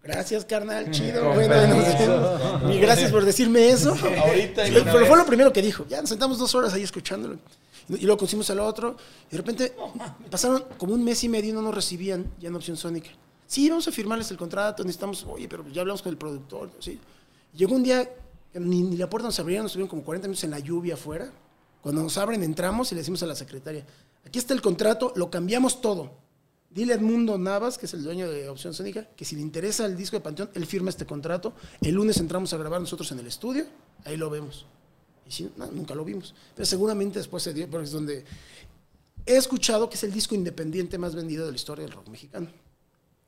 Gracias, 0.00 0.44
carnal, 0.44 0.92
chido. 0.92 1.34
Bueno, 1.34 2.72
y 2.72 2.78
gracias 2.78 3.10
por 3.10 3.24
decirme 3.24 3.68
eso. 3.68 3.90
Ahorita 3.90 4.62
una 4.64 4.92
pero 4.92 5.06
fue 5.06 5.16
lo 5.16 5.26
primero 5.26 5.52
que 5.52 5.60
dijo. 5.60 5.84
Ya 5.88 6.00
nos 6.00 6.08
sentamos 6.08 6.38
dos 6.38 6.54
horas 6.54 6.72
ahí 6.72 6.84
escuchándolo. 6.84 7.36
Y 7.88 8.02
luego 8.02 8.16
conocimos 8.18 8.48
al 8.50 8.60
otro. 8.60 8.96
Y 9.26 9.32
de 9.32 9.36
repente 9.38 9.74
pasaron 10.30 10.64
como 10.78 10.94
un 10.94 11.02
mes 11.02 11.24
y 11.24 11.28
medio 11.28 11.50
y 11.50 11.52
no 11.52 11.62
nos 11.62 11.74
recibían 11.74 12.32
ya 12.38 12.48
en 12.48 12.54
Opción 12.54 12.76
Sónica. 12.76 13.10
Sí, 13.48 13.68
vamos 13.68 13.88
a 13.88 13.92
firmarles 13.92 14.30
el 14.30 14.36
contrato, 14.36 14.84
necesitamos, 14.84 15.26
oye, 15.28 15.48
pero 15.48 15.66
ya 15.72 15.80
hablamos 15.80 16.02
con 16.02 16.10
el 16.10 16.16
productor. 16.16 16.70
¿sí? 16.78 17.00
Llegó 17.56 17.74
un 17.74 17.82
día, 17.82 18.08
ni 18.54 18.96
la 18.96 19.10
puerta 19.10 19.26
nos 19.26 19.40
abrieron, 19.40 19.64
nos 19.64 19.72
estuvieron 19.72 19.88
como 19.88 20.04
40 20.04 20.28
minutos 20.28 20.44
en 20.44 20.52
la 20.52 20.60
lluvia 20.60 20.94
afuera. 20.94 21.32
Cuando 21.82 22.04
nos 22.04 22.16
abren, 22.16 22.44
entramos 22.44 22.92
y 22.92 22.94
le 22.94 23.00
decimos 23.00 23.20
a 23.24 23.26
la 23.26 23.34
secretaria, 23.34 23.84
aquí 24.24 24.38
está 24.38 24.54
el 24.54 24.62
contrato, 24.62 25.12
lo 25.16 25.28
cambiamos 25.28 25.80
todo. 25.80 26.27
Dile 26.70 26.92
a 26.92 26.96
Edmundo 26.96 27.38
Navas, 27.38 27.78
que 27.78 27.86
es 27.86 27.94
el 27.94 28.04
dueño 28.04 28.30
de 28.30 28.48
Opción 28.48 28.74
Sónica, 28.74 29.08
que 29.16 29.24
si 29.24 29.34
le 29.36 29.42
interesa 29.42 29.86
el 29.86 29.96
disco 29.96 30.16
de 30.16 30.20
Panteón, 30.20 30.50
él 30.54 30.66
firma 30.66 30.90
este 30.90 31.06
contrato. 31.06 31.54
El 31.80 31.94
lunes 31.94 32.18
entramos 32.18 32.52
a 32.52 32.58
grabar 32.58 32.80
nosotros 32.80 33.10
en 33.12 33.18
el 33.20 33.26
estudio, 33.26 33.64
ahí 34.04 34.16
lo 34.16 34.28
vemos. 34.28 34.66
Y 35.26 35.32
si 35.32 35.50
no, 35.56 35.66
nunca 35.72 35.94
lo 35.94 36.04
vimos. 36.04 36.34
Pero 36.54 36.66
seguramente 36.66 37.18
después 37.18 37.42
se 37.42 37.54
dio, 37.54 37.68
porque 37.70 37.84
es 37.86 37.92
donde 37.92 38.24
he 39.24 39.36
escuchado 39.36 39.88
que 39.88 39.96
es 39.96 40.04
el 40.04 40.12
disco 40.12 40.34
independiente 40.34 40.98
más 40.98 41.14
vendido 41.14 41.46
de 41.46 41.52
la 41.52 41.56
historia 41.56 41.84
del 41.84 41.92
rock 41.92 42.08
mexicano. 42.08 42.48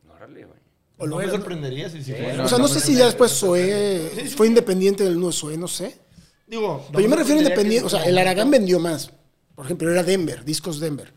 Órale, 0.08 0.44
güey. 0.44 0.58
O 0.98 1.06
lo 1.06 1.10
no 1.12 1.16
me 1.16 1.24
era, 1.24 1.32
¿no? 1.32 1.38
sorprendería 1.38 1.88
si 1.88 1.98
sí 1.98 2.04
Sí, 2.04 2.12
fuera. 2.12 2.36
no, 2.36 2.44
o 2.44 2.48
sea, 2.48 2.58
no, 2.58 2.62
no 2.64 2.68
sé 2.68 2.74
me 2.74 2.80
si 2.82 2.94
ya 2.94 3.06
después 3.06 3.32
Zoé 3.32 4.28
fue 4.36 4.48
independiente 4.48 5.02
del 5.02 5.14
nuevo 5.14 5.32
Zoé, 5.32 5.56
no 5.56 5.66
sé. 5.66 5.96
Digo, 6.46 6.84
Pero 6.90 7.00
yo 7.00 7.08
me 7.08 7.16
refiero 7.16 7.40
a 7.40 7.42
independiente, 7.42 7.86
o 7.86 7.88
sea, 7.88 8.04
el 8.04 8.18
Aragán 8.18 8.50
vendió 8.50 8.78
más. 8.78 9.10
Por 9.54 9.64
ejemplo, 9.64 9.90
era 9.90 10.02
Denver, 10.02 10.44
discos 10.44 10.78
Denver. 10.78 11.10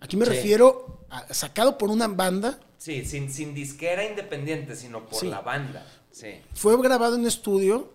Aquí 0.00 0.16
me 0.16 0.24
Sí. 0.26 0.32
refiero 0.32 0.97
sacado 1.30 1.76
por 1.78 1.90
una 1.90 2.08
banda, 2.08 2.58
Sí, 2.78 3.04
sin, 3.04 3.30
sin 3.32 3.54
disquera 3.54 4.04
independiente, 4.04 4.76
sino 4.76 5.04
por 5.06 5.18
Sí. 5.18 5.26
la 5.26 5.40
banda. 5.40 5.84
Sí. 6.12 6.28
fue 6.54 6.80
grabado 6.82 7.14
en 7.14 7.22
un 7.22 7.26
estudio, 7.26 7.92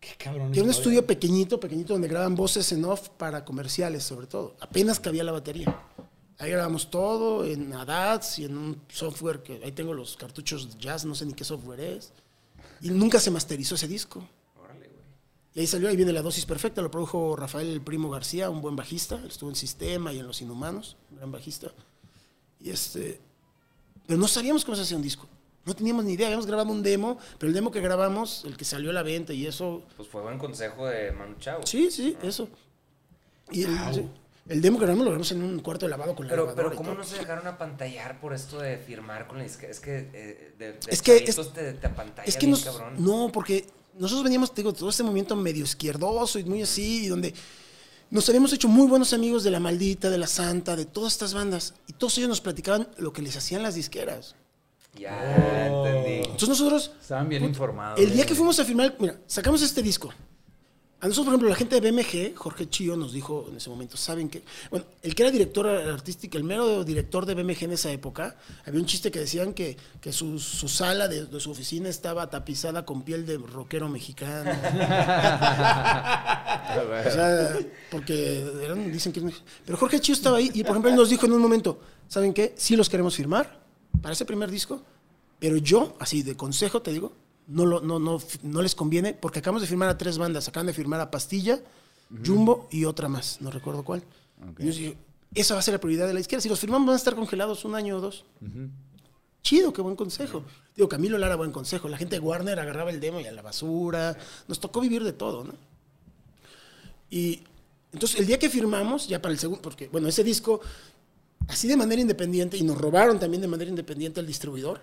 Qué 0.00 0.14
cabrón. 0.18 0.52
era 0.52 0.62
un 0.62 0.70
estudio 0.70 1.06
pequeñito, 1.06 1.58
pequeñito, 1.58 1.92
donde 1.94 2.08
graban 2.08 2.34
voces 2.34 2.70
en 2.72 2.84
off 2.84 3.08
para 3.10 3.44
comerciales, 3.44 4.02
sobre 4.04 4.26
todo. 4.26 4.56
Apenas 4.60 5.00
cabía 5.00 5.24
la 5.24 5.32
batería. 5.32 5.76
Ahí 6.38 6.50
grabamos 6.50 6.90
todo 6.90 7.44
en 7.44 7.72
ADATS 7.72 8.40
y 8.40 8.44
en 8.44 8.58
un 8.58 8.80
software 8.88 9.42
que 9.42 9.60
ahí 9.64 9.72
tengo 9.72 9.94
los 9.94 10.16
cartuchos 10.16 10.74
de 10.74 10.78
jazz, 10.80 11.04
no 11.04 11.14
sé 11.14 11.24
ni 11.26 11.32
qué 11.32 11.44
software 11.44 11.80
es. 11.80 12.12
Y 12.82 12.90
nunca 12.90 13.18
se 13.18 13.30
masterizó 13.30 13.74
ese 13.76 13.88
disco. 13.88 14.22
Órale, 14.62 14.86
güey. 14.88 15.00
Y 15.54 15.60
ahí 15.60 15.66
salió, 15.66 15.88
ahí 15.88 15.96
viene 15.96 16.12
la 16.12 16.22
dosis 16.22 16.44
perfecta, 16.44 16.82
lo 16.82 16.90
produjo 16.90 17.34
Rafael 17.36 17.68
el 17.68 17.80
Primo 17.80 18.10
García, 18.10 18.50
un 18.50 18.60
buen 18.60 18.76
bajista, 18.76 19.18
estuvo 19.26 19.48
en 19.48 19.56
Sistema 19.56 20.12
y 20.12 20.18
en 20.18 20.26
Los 20.26 20.42
Inhumanos, 20.42 20.96
un 21.10 21.16
gran 21.16 21.32
bajista. 21.32 21.72
Y 22.66 22.70
este, 22.70 23.20
pero 24.08 24.18
no 24.18 24.26
sabíamos 24.26 24.64
cómo 24.64 24.74
se 24.76 24.82
hacía 24.82 24.96
un 24.96 25.02
disco. 25.04 25.28
No 25.64 25.74
teníamos 25.74 26.04
ni 26.04 26.14
idea, 26.14 26.26
habíamos 26.26 26.46
grabado 26.46 26.70
un 26.72 26.82
demo, 26.82 27.16
pero 27.38 27.46
el 27.48 27.54
demo 27.54 27.70
que 27.70 27.80
grabamos, 27.80 28.44
el 28.44 28.56
que 28.56 28.64
salió 28.64 28.90
a 28.90 28.92
la 28.92 29.04
venta 29.04 29.32
y 29.32 29.46
eso, 29.46 29.82
Pues 29.96 30.08
fue 30.08 30.22
buen 30.22 30.36
consejo 30.38 30.86
de 30.86 31.12
Manu 31.12 31.36
Chao. 31.38 31.60
sí, 31.64 31.90
sí, 31.92 32.16
eso. 32.22 32.48
Y 33.52 33.62
el, 33.62 34.60
demo 34.60 34.78
que 34.78 34.84
grabamos 34.84 35.04
lo 35.04 35.10
grabamos 35.12 35.30
en 35.30 35.42
un 35.44 35.60
cuarto 35.60 35.86
de 35.86 35.90
lavado 35.90 36.16
con 36.16 36.26
la 36.26 36.30
Pero, 36.32 36.52
pero 36.56 36.74
¿cómo 36.74 36.94
no 36.94 37.04
se 37.04 37.18
dejaron 37.18 37.46
apantallar 37.46 38.20
por 38.20 38.32
esto 38.34 38.58
de 38.58 38.78
firmar 38.78 39.28
con 39.28 39.38
la 39.38 39.44
disquera? 39.44 39.70
Es 39.70 39.78
que 39.80 40.10
eh, 40.12 40.54
de, 40.58 40.72
de 40.72 40.78
Es 40.88 41.02
que 41.02 41.18
es- 41.18 41.52
te, 41.52 41.72
te 41.74 41.86
apantalla 41.86 42.26
Es 42.28 42.34
que 42.34 42.46
bien 42.46 42.50
nos, 42.52 42.64
cabrón. 42.64 42.94
no, 42.98 43.30
porque 43.32 43.64
nosotros 43.96 44.24
veníamos, 44.24 44.52
te 44.52 44.62
digo, 44.62 44.72
todo 44.72 44.88
este 44.90 45.04
movimiento 45.04 45.36
medio 45.36 45.62
izquierdoso 45.64 46.38
y 46.40 46.44
muy 46.44 46.62
así, 46.62 47.04
y 47.04 47.08
donde 47.08 47.32
nos 48.10 48.28
habíamos 48.28 48.52
hecho 48.52 48.68
muy 48.68 48.86
buenos 48.86 49.12
amigos 49.12 49.44
de 49.44 49.50
La 49.50 49.60
Maldita, 49.60 50.10
de 50.10 50.18
La 50.18 50.26
Santa, 50.26 50.76
de 50.76 50.84
todas 50.86 51.12
estas 51.12 51.34
bandas, 51.34 51.74
y 51.86 51.92
todos 51.92 52.16
ellos 52.18 52.28
nos 52.28 52.40
platicaban 52.40 52.88
lo 52.98 53.12
que 53.12 53.22
les 53.22 53.36
hacían 53.36 53.62
las 53.62 53.74
disqueras. 53.74 54.34
Ya 54.94 55.66
entendí. 55.66 56.20
Entonces 56.24 56.48
nosotros, 56.48 56.92
Estaban 57.00 57.28
bien 57.28 57.44
informados. 57.44 58.00
el 58.00 58.12
día 58.12 58.24
que 58.24 58.34
fuimos 58.34 58.58
a 58.58 58.64
firmar, 58.64 58.94
mira, 58.98 59.18
sacamos 59.26 59.60
este 59.62 59.82
disco. 59.82 60.10
A 61.06 61.08
nosotros, 61.08 61.26
por 61.26 61.34
ejemplo, 61.34 61.48
la 61.50 61.54
gente 61.54 61.80
de 61.80 61.90
BMG, 61.92 62.34
Jorge 62.36 62.68
Chío, 62.68 62.96
nos 62.96 63.12
dijo 63.12 63.46
en 63.48 63.58
ese 63.58 63.70
momento, 63.70 63.96
¿saben 63.96 64.28
qué? 64.28 64.42
Bueno, 64.72 64.86
el 65.04 65.14
que 65.14 65.22
era 65.22 65.30
director 65.30 65.64
artístico, 65.68 66.36
el 66.36 66.42
mero 66.42 66.82
director 66.82 67.24
de 67.24 67.34
BMG 67.36 67.62
en 67.62 67.72
esa 67.74 67.92
época, 67.92 68.34
había 68.66 68.80
un 68.80 68.86
chiste 68.86 69.12
que 69.12 69.20
decían 69.20 69.54
que, 69.54 69.76
que 70.00 70.12
su, 70.12 70.40
su 70.40 70.66
sala 70.66 71.06
de, 71.06 71.26
de 71.26 71.38
su 71.38 71.52
oficina 71.52 71.88
estaba 71.88 72.28
tapizada 72.28 72.84
con 72.84 73.02
piel 73.02 73.24
de 73.24 73.38
rockero 73.38 73.88
mexicano. 73.88 74.50
O 76.76 77.10
sea, 77.10 77.56
porque 77.90 78.40
eran- 78.64 78.90
dicen 78.90 79.12
que... 79.12 79.22
Pero 79.64 79.78
Jorge 79.78 80.00
Chío 80.00 80.12
estaba 80.14 80.38
ahí 80.38 80.50
y, 80.52 80.62
por 80.62 80.72
ejemplo, 80.72 80.90
él 80.90 80.96
nos 80.96 81.08
dijo 81.08 81.24
en 81.26 81.32
un 81.32 81.40
momento, 81.40 81.80
¿saben 82.08 82.34
qué? 82.34 82.52
Sí 82.56 82.74
los 82.76 82.88
queremos 82.88 83.14
firmar 83.14 83.60
para 84.02 84.12
ese 84.12 84.24
primer 84.24 84.50
disco, 84.50 84.82
pero 85.38 85.56
yo, 85.56 85.96
así 86.00 86.22
de 86.24 86.36
consejo 86.36 86.82
te 86.82 86.90
digo, 86.92 87.12
no, 87.46 87.64
lo, 87.64 87.80
no, 87.80 87.98
no, 87.98 88.18
no 88.42 88.62
les 88.62 88.74
conviene 88.74 89.14
porque 89.14 89.38
acabamos 89.38 89.62
de 89.62 89.68
firmar 89.68 89.88
a 89.88 89.98
tres 89.98 90.18
bandas. 90.18 90.48
Acaban 90.48 90.66
de 90.66 90.72
firmar 90.72 91.00
a 91.00 91.10
Pastilla, 91.10 91.60
Jumbo 92.24 92.68
y 92.70 92.84
otra 92.84 93.08
más, 93.08 93.40
no 93.40 93.50
recuerdo 93.50 93.84
cuál. 93.84 94.02
Y 94.58 94.66
yo 94.66 94.72
dije, 94.72 94.98
esa 95.34 95.54
va 95.54 95.60
a 95.60 95.62
ser 95.62 95.74
la 95.74 95.80
prioridad 95.80 96.06
de 96.06 96.14
la 96.14 96.20
izquierda. 96.20 96.42
Si 96.42 96.48
los 96.48 96.60
firmamos 96.60 96.86
van 96.86 96.94
a 96.94 96.98
estar 96.98 97.14
congelados 97.14 97.64
un 97.64 97.74
año 97.74 97.96
o 97.96 98.00
dos. 98.00 98.24
Chido, 99.42 99.72
qué 99.72 99.80
buen 99.80 99.96
consejo. 99.96 100.44
Digo, 100.74 100.88
Camilo 100.88 101.18
Lara, 101.18 101.36
buen 101.36 101.52
consejo. 101.52 101.88
La 101.88 101.96
gente 101.96 102.16
de 102.16 102.20
Warner 102.20 102.58
agarraba 102.58 102.90
el 102.90 103.00
demo 103.00 103.20
y 103.20 103.26
a 103.26 103.32
la 103.32 103.42
basura. 103.42 104.16
Nos 104.48 104.60
tocó 104.60 104.80
vivir 104.80 105.04
de 105.04 105.12
todo, 105.12 105.44
¿no? 105.44 105.54
Y 107.10 107.42
entonces 107.92 108.18
el 108.18 108.26
día 108.26 108.38
que 108.38 108.50
firmamos, 108.50 109.08
ya 109.08 109.22
para 109.22 109.32
el 109.32 109.38
segundo, 109.38 109.62
porque 109.62 109.88
bueno, 109.88 110.08
ese 110.08 110.24
disco, 110.24 110.60
así 111.48 111.68
de 111.68 111.76
manera 111.76 112.00
independiente, 112.00 112.56
y 112.56 112.62
nos 112.62 112.76
robaron 112.76 113.18
también 113.18 113.40
de 113.40 113.48
manera 113.48 113.70
independiente 113.70 114.20
el 114.20 114.26
distribuidor. 114.26 114.80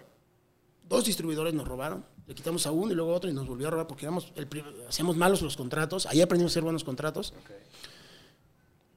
Dos 0.88 1.06
distribuidores 1.06 1.54
nos 1.54 1.68
robaron. 1.68 2.06
Le 2.28 2.34
quitamos 2.36 2.66
a 2.66 2.72
uno 2.72 2.92
y 2.92 2.96
luego 2.96 3.12
a 3.12 3.16
otro 3.16 3.30
y 3.30 3.34
nos 3.34 3.48
volvió 3.48 3.68
a 3.68 3.72
robar 3.72 3.88
porque 3.88 4.06
éramos 4.06 4.32
el 4.36 4.48
hacíamos 4.88 5.18
malos 5.18 5.42
los 5.42 5.58
contratos. 5.58 6.06
Ahí 6.06 6.22
aprendimos 6.22 6.52
a 6.52 6.54
hacer 6.54 6.64
buenos 6.64 6.84
contratos. 6.84 7.34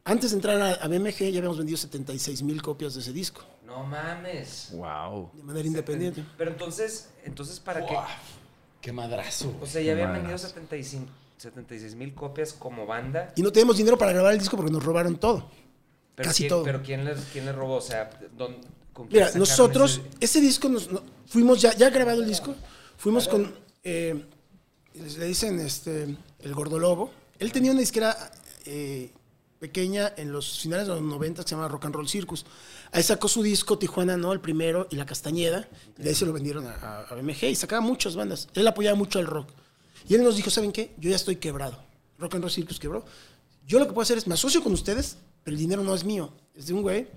Antes 0.05 0.31
de 0.31 0.37
entrar 0.37 0.61
a, 0.61 0.71
a 0.75 0.87
BMG 0.89 1.19
ya 1.33 1.39
habíamos 1.39 1.59
vendido 1.59 1.77
76 1.77 2.43
mil 2.43 2.62
copias 2.62 2.95
de 2.95 3.01
ese 3.01 3.12
disco, 3.12 3.43
No 3.67 3.83
mames. 3.85 4.69
Wow. 4.73 5.31
de 5.35 5.43
manera 5.43 5.67
independiente. 5.67 6.25
Pero 6.39 6.53
entonces, 6.53 7.11
entonces 7.25 7.59
¿para 7.59 7.85
qué? 7.85 7.93
Buah, 7.93 8.07
Qué 8.81 8.93
madrazo. 8.93 9.53
O 9.61 9.67
sea, 9.67 9.83
ya 9.83 9.93
habían 9.93 10.12
vendido 10.12 10.39
75 10.39 11.11
76 11.39 11.97
mil 11.97 12.15
copias 12.15 12.53
como 12.53 12.87
banda. 12.87 13.33
Y 13.37 13.43
no 13.43 13.51
teníamos 13.53 13.77
dinero 13.77 13.99
para 13.99 14.12
grabar 14.12 14.33
el 14.33 14.39
disco 14.39 14.57
porque 14.57 14.73
nos 14.73 14.83
robaron 14.85 15.17
todo. 15.17 15.51
Pero 16.15 16.29
Casi 16.29 16.45
¿quién, 16.45 16.49
todo. 16.51 16.62
Pero 16.65 16.83
¿quién 16.83 17.05
les, 17.05 17.19
quién 17.33 17.45
les 17.45 17.55
robó? 17.55 17.75
O 17.75 17.81
sea, 17.83 18.09
¿dónde, 18.39 18.61
con 18.95 19.09
quién 19.09 19.25
Mira, 19.25 19.37
nosotros, 19.37 20.01
ese- 20.01 20.17
ese 20.21 20.41
disco, 20.41 20.69
nos, 20.69 20.91
no- 20.91 21.03
fuimos 21.27 21.61
ya, 21.61 21.75
ya 21.75 21.91
grabado 21.91 22.23
el 22.23 22.29
disco, 22.29 22.55
fuimos 22.97 23.29
con, 23.29 23.55
eh, 23.85 24.25
le 24.95 25.25
dicen 25.27 25.59
este, 25.61 26.17
el 26.41 26.55
Gordolobo. 26.55 27.11
Él 27.39 27.53
tenía 27.53 27.71
una 27.73 27.81
disquera 27.81 28.33
eh, 28.65 29.11
pequeña 29.59 30.13
en 30.17 30.33
los 30.33 30.61
finales 30.61 30.87
de 30.87 30.95
los 30.95 31.03
90 31.03 31.43
que 31.43 31.49
se 31.49 31.55
llama 31.55 31.69
Rock 31.69 31.87
and 31.87 31.95
Roll 31.95 32.09
Circus. 32.09 32.45
Ahí 32.93 33.03
sacó 33.03 33.29
su 33.29 33.43
disco 33.43 33.79
Tijuana, 33.79 34.17
¿no? 34.17 34.33
El 34.33 34.41
primero, 34.41 34.87
y 34.91 34.97
La 34.97 35.05
Castañeda. 35.07 35.69
Y 35.99 36.03
de 36.03 36.09
ahí 36.11 36.15
se 36.15 36.25
lo 36.27 36.33
vendieron 36.33 36.67
a, 36.67 37.01
a- 37.09 37.15
BMG 37.15 37.45
y 37.45 37.55
sacaba 37.55 37.81
muchas 37.81 38.17
bandas. 38.17 38.49
Él 38.55 38.67
apoyaba 38.67 38.97
mucho 38.97 39.19
al 39.19 39.27
rock. 39.27 39.49
Y 40.09 40.15
él 40.15 40.23
nos 40.23 40.37
dijo, 40.37 40.51
¿saben 40.51 40.73
qué? 40.73 40.95
Yo 40.99 41.11
ya 41.11 41.17
estoy 41.17 41.37
quebrado. 41.37 41.79
Rock 42.19 42.35
and 42.35 42.45
Roll 42.45 42.53
Circus 42.53 42.79
quebró. 42.79 43.05
Yo 43.67 43.79
lo 43.79 43.87
que 43.87 43.93
puedo 43.93 44.03
hacer 44.05 44.17
es, 44.19 44.27
me 44.27 44.35
asocio 44.35 44.63
con 44.63 44.73
ustedes, 44.73 45.17
pero 45.43 45.55
el 45.57 45.61
dinero 45.61 45.83
no 45.83 45.95
es 45.95 46.05
mío, 46.05 46.33
es 46.55 46.69
de 46.69 46.73
un 46.75 46.83
güey. 46.83 47.09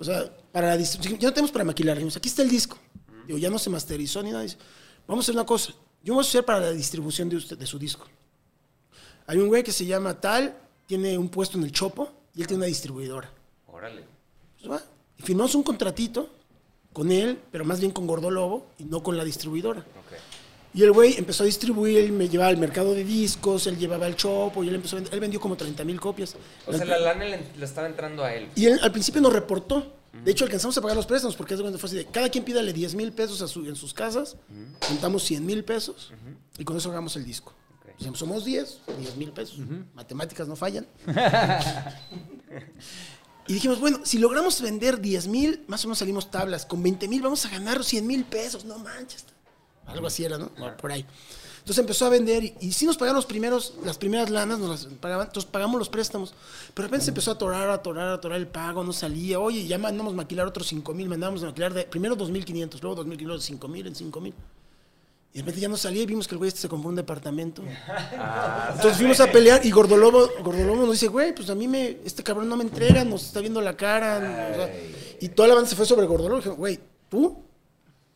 O 0.00 0.04
sea, 0.04 0.34
para 0.50 0.74
la 0.74 0.82
ya 0.82 1.28
no 1.28 1.32
tenemos 1.32 1.52
para 1.52 1.64
maquilar. 1.64 1.96
Aquí 1.98 2.28
está 2.28 2.42
el 2.42 2.50
disco. 2.50 2.76
Digo, 3.26 3.38
ya 3.38 3.48
no 3.48 3.58
se 3.58 3.70
masterizó 3.70 4.20
ni 4.22 4.32
nada. 4.32 4.44
Vamos 5.06 5.22
a 5.22 5.24
hacer 5.26 5.34
una 5.34 5.46
cosa. 5.46 5.72
Yo 6.02 6.14
voy 6.14 6.24
a 6.24 6.28
hacer 6.28 6.44
para 6.44 6.60
la 6.60 6.70
distribución 6.72 7.28
de, 7.28 7.36
usted, 7.36 7.56
de 7.58 7.66
su 7.66 7.78
disco. 7.78 8.06
Hay 9.26 9.38
un 9.38 9.48
güey 9.48 9.62
que 9.62 9.72
se 9.72 9.86
llama 9.86 10.20
Tal, 10.20 10.54
tiene 10.86 11.16
un 11.16 11.28
puesto 11.28 11.58
en 11.58 11.64
el 11.64 11.72
Chopo 11.72 12.10
y 12.34 12.40
él 12.40 12.46
tiene 12.46 12.58
una 12.62 12.66
distribuidora. 12.66 13.30
Órale. 13.68 14.04
Pues 14.58 14.70
va. 14.70 14.82
Y 15.18 15.22
firmamos 15.22 15.54
un 15.54 15.62
contratito 15.62 16.28
con 16.92 17.10
él, 17.12 17.38
pero 17.50 17.64
más 17.64 17.80
bien 17.80 17.92
con 17.92 18.06
Gordo 18.06 18.30
Lobo 18.30 18.66
y 18.78 18.84
no 18.84 19.02
con 19.02 19.16
la 19.16 19.24
distribuidora. 19.24 19.80
Ok. 19.80 20.18
Y 20.74 20.82
el 20.82 20.92
güey 20.92 21.16
empezó 21.18 21.42
a 21.42 21.46
distribuir, 21.46 21.98
él 21.98 22.12
me 22.12 22.28
llevaba 22.28 22.48
al 22.50 22.56
mercado 22.56 22.94
de 22.94 23.04
discos, 23.04 23.66
él 23.66 23.78
llevaba 23.78 24.06
al 24.06 24.16
Chopo 24.16 24.64
y 24.64 24.68
él 24.68 24.74
empezó 24.74 24.96
a 24.96 25.00
vender- 25.00 25.14
él 25.14 25.20
vendió 25.20 25.38
como 25.40 25.56
30 25.56 25.84
mil 25.84 26.00
copias. 26.00 26.34
O 26.66 26.72
sea, 26.72 26.84
la 26.84 26.98
lana 26.98 27.24
le, 27.26 27.46
le 27.56 27.64
estaba 27.64 27.86
entrando 27.86 28.24
a 28.24 28.34
él. 28.34 28.48
Y 28.56 28.66
él 28.66 28.80
al 28.82 28.90
principio 28.90 29.20
nos 29.20 29.32
reportó. 29.32 29.92
De 30.12 30.30
hecho, 30.30 30.44
alcanzamos 30.44 30.76
a 30.76 30.80
pagar 30.82 30.96
los 30.96 31.06
préstamos 31.06 31.34
porque 31.36 31.54
es 31.54 31.60
cuando 31.60 31.78
fue 31.78 31.86
así 31.88 31.96
de 31.96 32.04
cada 32.06 32.28
quien 32.28 32.44
pídale 32.44 32.72
10 32.72 32.94
mil 32.94 33.12
pesos 33.12 33.40
a 33.40 33.48
su- 33.48 33.64
en 33.66 33.76
sus 33.76 33.94
casas, 33.94 34.36
juntamos 34.86 35.22
100 35.24 35.44
mil 35.46 35.64
pesos 35.64 36.12
y 36.58 36.64
con 36.64 36.76
eso 36.76 36.90
hagamos 36.90 37.16
el 37.16 37.24
disco. 37.24 37.54
Ok. 37.80 37.96
Dijimos, 37.98 38.18
somos 38.18 38.44
10, 38.44 38.78
10 38.98 39.16
mil 39.16 39.32
pesos. 39.32 39.58
Matemáticas 39.94 40.46
no 40.48 40.54
fallan. 40.56 40.86
y 43.46 43.54
dijimos, 43.54 43.80
bueno, 43.80 44.00
si 44.04 44.18
logramos 44.18 44.60
vender 44.60 45.00
10 45.00 45.26
mil, 45.28 45.64
más 45.66 45.84
o 45.84 45.88
menos 45.88 45.98
salimos 45.98 46.30
tablas. 46.30 46.64
Con 46.66 46.82
20 46.82 47.08
mil 47.08 47.22
vamos 47.22 47.44
a 47.44 47.48
ganar 47.48 47.82
100 47.82 48.06
mil 48.06 48.24
pesos. 48.24 48.64
No 48.64 48.78
manches. 48.78 49.24
Algo 49.86 50.06
así 50.06 50.24
era, 50.24 50.38
¿no? 50.38 50.50
Por 50.76 50.92
ahí. 50.92 51.04
Entonces 51.62 51.78
empezó 51.78 52.06
a 52.06 52.08
vender 52.08 52.42
y, 52.42 52.54
y 52.60 52.72
sí 52.72 52.86
nos 52.86 52.96
pagaron 52.96 53.14
los 53.14 53.26
primeros, 53.26 53.74
las 53.84 53.96
primeras 53.96 54.30
lanas, 54.30 54.58
nos 54.58 54.68
las 54.68 54.94
pagaban, 54.96 55.28
entonces 55.28 55.48
pagamos 55.48 55.78
los 55.78 55.88
préstamos. 55.88 56.34
Pero 56.74 56.82
de 56.82 56.88
repente 56.88 57.04
se 57.04 57.10
empezó 57.12 57.30
a 57.30 57.34
atorar, 57.34 57.70
a 57.70 57.74
atorar, 57.74 58.08
a 58.08 58.14
atorar 58.14 58.38
el 58.38 58.48
pago, 58.48 58.82
no 58.82 58.92
salía. 58.92 59.38
Oye, 59.38 59.64
ya 59.64 59.78
mandamos 59.78 60.12
maquilar 60.12 60.44
otros 60.48 60.66
5 60.66 60.92
mil, 60.92 61.08
mandamos 61.08 61.40
maquilar 61.44 61.72
de, 61.72 61.84
primero 61.84 62.16
2.500, 62.16 62.80
luego 62.82 63.04
2.500, 63.04 63.20
luego 63.20 63.40
5 63.40 63.68
mil, 63.68 63.86
en 63.86 63.94
5 63.94 64.20
mil. 64.20 64.34
Y 65.34 65.36
de 65.36 65.42
repente 65.42 65.60
ya 65.60 65.68
no 65.68 65.76
salía 65.76 66.02
y 66.02 66.06
vimos 66.06 66.26
que 66.26 66.34
el 66.34 66.38
güey 66.38 66.48
este 66.48 66.62
se 66.62 66.68
compró 66.68 66.88
un 66.88 66.96
departamento. 66.96 67.62
Entonces 68.74 68.96
fuimos 68.96 69.20
a 69.20 69.30
pelear 69.30 69.64
y 69.64 69.70
Gordolobo, 69.70 70.30
Gordolobo 70.42 70.84
nos 70.84 70.92
dice, 70.94 71.06
güey, 71.06 71.32
pues 71.32 71.48
a 71.48 71.54
mí 71.54 71.68
me, 71.68 71.98
este 72.04 72.24
cabrón 72.24 72.48
no 72.48 72.56
me 72.56 72.64
entrega, 72.64 73.04
nos 73.04 73.26
está 73.26 73.38
viendo 73.38 73.60
la 73.60 73.76
cara. 73.76 74.16
o 74.52 74.54
sea, 74.56 74.74
y 75.20 75.28
toda 75.28 75.46
la 75.46 75.54
banda 75.54 75.70
se 75.70 75.76
fue 75.76 75.86
sobre 75.86 76.06
Gordolobo. 76.06 76.38
Y 76.38 76.42
dije, 76.42 76.50
güey, 76.50 76.80
tú, 77.08 77.38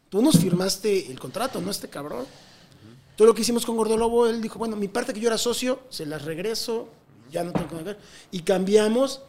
tú 0.09 0.20
nos 0.20 0.36
firmaste 0.36 1.12
el 1.12 1.20
contrato, 1.20 1.61
no 1.61 1.70
este 1.70 1.88
cabrón. 1.88 2.26
Todo 3.16 3.28
lo 3.28 3.34
que 3.34 3.40
hicimos 3.42 3.64
con 3.66 3.76
Gordolobo, 3.76 4.26
él 4.26 4.40
dijo, 4.42 4.58
bueno, 4.58 4.76
mi 4.76 4.88
parte 4.88 5.12
que 5.14 5.20
yo 5.20 5.28
era 5.28 5.38
socio, 5.38 5.80
se 5.88 6.04
las 6.06 6.22
regreso, 6.24 6.88
ya 7.30 7.42
no 7.42 7.52
tengo 7.52 7.68
que 7.68 7.82
ver. 7.82 7.98
Y 8.30 8.40
cambiamos 8.42 9.22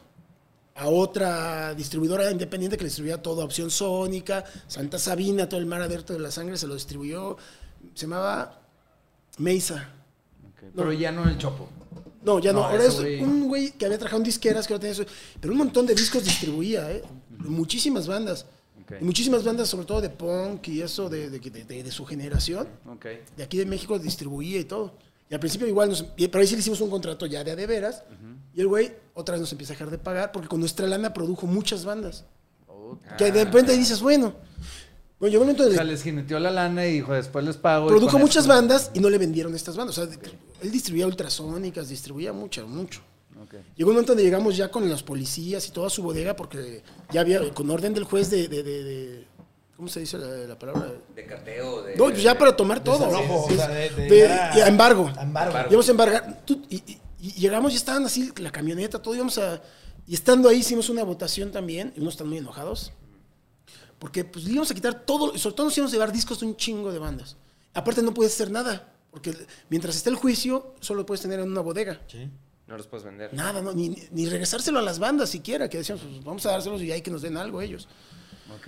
a 0.76 0.88
otra 0.90 1.74
distribuidora 1.74 2.30
independiente 2.30 2.78
que 2.78 2.84
le 2.84 2.90
distribuía 2.90 3.22
todo, 3.22 3.44
Opción 3.44 3.72
Sónica, 3.72 4.44
Santa 4.68 5.00
Sabina, 5.00 5.48
todo 5.50 5.60
el 5.60 5.66
mar 5.66 5.82
abierto 5.82 6.14
de 6.14 6.20
la 6.20 6.30
sangre, 6.32 6.58
se 6.58 6.68
lo 6.68 6.74
distribuyó. 6.76 7.38
Se 7.96 8.02
llamaba 8.06 8.60
Mesa. 9.38 9.90
Pero 10.76 10.92
ya 10.92 11.12
no 11.12 11.28
el 11.28 11.38
Chopo. 11.38 11.70
No, 12.24 12.40
ya 12.40 12.52
no. 12.52 12.60
No, 12.60 12.66
Ahora 12.66 12.84
ese 12.84 12.88
es 13.16 13.22
güey- 13.22 13.24
un 13.24 13.48
güey 13.48 13.72
que 13.72 13.86
había 13.86 13.98
trabajado 13.98 14.18
en 14.20 14.26
disqueras, 14.26 14.68
que 14.68 14.74
ahora 14.74 14.82
tenía 14.82 14.92
eso. 15.02 15.06
Pero 15.40 15.54
un 15.54 15.60
montón 15.60 15.86
de 15.86 15.96
discos 15.96 16.24
distribuía, 16.26 16.92
¿eh? 16.92 17.04
Muchísimas 17.40 18.06
bandas. 18.06 18.46
Y 19.02 19.04
muchísimas 19.04 19.44
bandas, 19.44 19.68
sobre 19.70 19.86
todo 19.86 20.02
de 20.02 20.10
punk 20.10 20.68
y 20.70 20.82
eso, 20.82 21.10
de, 21.10 21.30
de, 21.30 21.40
de- 21.40 21.64
de- 21.66 21.84
de 21.84 21.92
su 21.92 22.06
generación. 22.06 22.68
De 23.36 23.44
aquí 23.44 23.58
de 23.58 23.66
México 23.66 24.00
distribuía 24.00 24.60
y 24.60 24.64
todo. 24.66 24.94
Y 25.30 25.34
al 25.34 25.40
principio 25.42 25.68
igual, 25.68 25.90
nos, 25.90 26.04
pero 26.04 26.40
ahí 26.40 26.48
sí 26.48 26.54
le 26.56 26.62
hicimos 26.62 26.80
un 26.82 26.90
contrato 26.90 27.26
ya 27.26 27.44
de 27.44 27.52
a 27.52 27.56
de 27.56 27.68
veras. 27.68 28.04
Y 28.54 28.62
el 28.62 28.68
güey 28.68 28.94
otra 29.14 29.34
vez 29.34 29.42
nos 29.42 29.52
empieza 29.52 29.74
a 29.74 29.76
dejar 29.76 29.92
de 29.92 29.98
pagar 29.98 30.32
porque 30.32 30.48
con 30.48 30.60
nuestra 30.60 30.88
lana 30.88 31.14
produjo 31.14 31.46
muchas 31.48 31.84
bandas. 31.86 32.24
Que 33.18 33.32
de 33.32 33.44
repente 33.44 33.72
ahí 33.74 33.78
dices, 33.78 34.00
bueno. 34.02 34.34
Bueno, 35.20 35.32
llegó 35.32 35.42
un 35.44 35.48
momento 35.50 35.68
O 35.68 35.74
sea, 35.74 35.84
les 35.84 36.04
jineteó 36.04 36.40
la 36.40 36.52
lana 36.52 36.86
y 36.86 36.94
dijo, 36.94 37.12
después 37.14 37.44
les 37.44 37.58
pago. 37.58 37.88
produjo 37.88 38.20
muchas 38.20 38.44
esto- 38.44 38.54
bandas 38.54 38.92
y 38.94 39.00
no 39.00 39.10
le 39.10 39.18
vendieron 39.18 39.54
estas 39.56 39.76
bandas. 39.76 39.98
O 39.98 40.06
sea, 40.06 40.16
él 40.62 40.72
distribuía 40.72 41.08
ultrasónicas, 41.08 41.90
distribuía 41.90 42.32
mucho, 42.34 42.68
mucho. 42.68 43.02
Llegó 43.76 43.90
un 43.90 43.96
momento 43.96 44.12
donde 44.14 44.24
llegamos 44.24 44.56
ya 44.58 44.70
con 44.70 44.90
los 44.90 45.04
policías 45.04 45.68
y 45.68 45.72
toda 45.72 45.90
su 45.90 46.02
bodega 46.04 46.36
porque 46.36 46.84
ya 47.12 47.22
había, 47.22 47.54
con 47.54 47.70
orden 47.70 47.94
del 47.94 48.04
juez 48.04 48.30
de... 48.30 48.48
de- 48.48 48.64
de- 48.64 48.84
de- 48.84 49.28
¿Cómo 49.76 49.88
se 49.90 50.00
dice 50.00 50.18
la, 50.18 50.26
la 50.28 50.58
palabra? 50.58 50.92
De 51.16 51.24
cateo, 51.28 51.84
de. 51.84 51.96
No, 51.96 52.06
pues 52.06 52.24
ya 52.24 52.36
para 52.36 52.56
tomar 52.58 52.84
todo. 52.84 53.08
O 53.10 53.48
sea, 53.52 53.68
de- 53.68 54.28
a 54.28 54.68
embargo. 54.68 55.12
a 55.16 55.22
embargo. 55.22 55.54
Íbamos 55.70 55.88
a 55.88 55.92
embargar. 55.92 56.42
Tú- 56.46 56.64
y, 56.68 56.78
y- 56.78 57.00
y 57.20 57.32
llegamos 57.34 57.74
y 57.74 57.76
estaban 57.76 58.04
así, 58.04 58.32
la 58.38 58.52
camioneta, 58.52 59.00
todo 59.02 59.14
íbamos 59.14 59.38
a... 59.38 59.62
Y 60.08 60.16
estando 60.16 60.50
ahí 60.50 60.58
hicimos 60.60 60.90
una 60.90 61.04
votación 61.04 61.52
también, 61.52 61.94
y 61.96 62.00
unos 62.00 62.16
están 62.16 62.28
muy 62.28 62.38
enojados, 62.40 62.92
porque 64.00 64.24
pues 64.26 64.46
le 64.46 64.52
íbamos 64.52 64.72
a 64.72 64.74
quitar 64.74 65.06
todo, 65.06 65.34
y 65.36 65.40
sobre 65.40 65.56
todo 65.56 65.66
nos 65.68 65.78
íbamos 65.78 65.92
a 65.92 65.96
llevar 65.96 66.12
discos 66.12 66.40
de 66.40 66.46
un 66.48 66.56
chingo 66.56 66.92
de 66.92 67.00
bandas. 67.00 67.36
Aparte 67.74 68.02
no 68.02 68.14
puedes 68.14 68.34
hacer 68.34 68.50
nada, 68.50 68.94
porque 69.12 69.36
mientras 69.70 69.96
esté 69.96 70.10
el 70.10 70.16
juicio, 70.16 70.74
solo 70.80 71.06
puedes 71.06 71.22
tener 71.22 71.40
en 71.40 71.52
una 71.52 71.62
bodega. 71.62 72.02
Sí. 72.08 72.30
No 72.68 72.78
los 72.78 72.88
puedes 72.88 73.06
vender. 73.06 73.34
Nada, 73.34 73.62
no, 73.62 73.74
ni, 73.74 73.96
ni 74.12 74.28
regresárselo 74.28 74.80
a 74.80 74.82
las 74.82 75.00
bandas 75.00 75.30
siquiera, 75.30 75.70
que 75.70 75.78
decíamos, 75.78 76.04
pues 76.04 76.24
vamos 76.24 76.46
a 76.46 76.52
dárselos 76.52 76.82
y 76.82 76.92
hay 76.92 77.02
que 77.02 77.12
nos 77.12 77.22
den 77.22 77.38
algo 77.38 77.62
ellos. 77.62 77.88
Ok. 78.56 78.68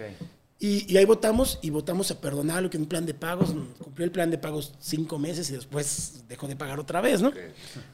Y, 0.62 0.92
y 0.94 0.98
ahí 0.98 1.06
votamos 1.06 1.58
y 1.62 1.70
votamos 1.70 2.12
a 2.12 2.20
perdonarlo, 2.20 2.70
que 2.70 2.76
en 2.76 2.84
un 2.84 2.90
plan 2.90 3.06
de 3.06 3.14
pagos, 3.14 3.54
cumplió 3.78 4.04
el 4.04 4.12
plan 4.12 4.30
de 4.30 4.38
pagos 4.38 4.74
cinco 4.80 5.18
meses 5.18 5.50
y 5.50 5.54
después 5.54 6.24
dejó 6.28 6.48
de 6.50 6.58
pagar 6.58 6.80
otra 6.82 7.00
vez, 7.00 7.22
¿no? 7.22 7.30
Ok. 7.30 7.38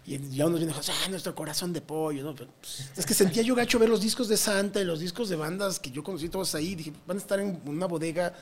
Y 0.07 0.17
ya 0.35 0.47
unos 0.47 0.59
vienen 0.59 0.75
ah, 0.75 1.09
nuestro 1.09 1.35
corazón 1.35 1.73
de 1.73 1.81
pollo, 1.81 2.23
¿no? 2.23 2.33
Pero, 2.33 2.49
pues, 2.59 2.89
es 2.97 3.05
que 3.05 3.13
sentía 3.13 3.43
yo 3.43 3.53
gacho 3.53 3.77
ver 3.77 3.89
los 3.89 4.01
discos 4.01 4.27
de 4.27 4.37
Santa 4.37 4.81
y 4.81 4.85
los 4.85 4.99
discos 4.99 5.29
de 5.29 5.35
bandas 5.35 5.79
que 5.79 5.91
yo 5.91 6.03
conocí 6.03 6.27
todos 6.29 6.55
ahí. 6.55 6.73
Dije, 6.73 6.91
van 7.05 7.17
a 7.17 7.19
estar 7.19 7.39
en 7.39 7.61
una 7.67 7.85
bodega 7.85 8.33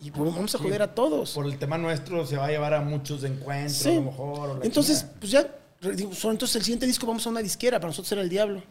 y 0.00 0.12
pues, 0.12 0.32
vamos 0.32 0.54
a 0.54 0.58
joder 0.58 0.82
a 0.82 0.94
todos. 0.94 1.32
Por 1.32 1.46
el 1.46 1.58
tema 1.58 1.78
nuestro 1.78 2.24
se 2.26 2.36
va 2.36 2.46
a 2.46 2.50
llevar 2.50 2.74
a 2.74 2.80
muchos 2.80 3.22
de 3.22 3.28
encuentros, 3.28 3.76
Sí. 3.76 3.88
a 3.90 3.94
lo 3.94 4.02
mejor. 4.02 4.50
o 4.50 4.58
la 4.58 4.64
Entonces, 4.64 4.98
chingada. 5.00 5.18
pues 5.18 5.32
ya, 5.32 5.54
entonces 5.80 6.56
el 6.56 6.62
siguiente 6.62 6.86
disco 6.86 7.06
vamos 7.06 7.26
a 7.26 7.30
una 7.30 7.40
disquera, 7.40 7.78
para 7.78 7.88
nosotros 7.88 8.10
era 8.12 8.22
el 8.22 8.28
diablo. 8.28 8.62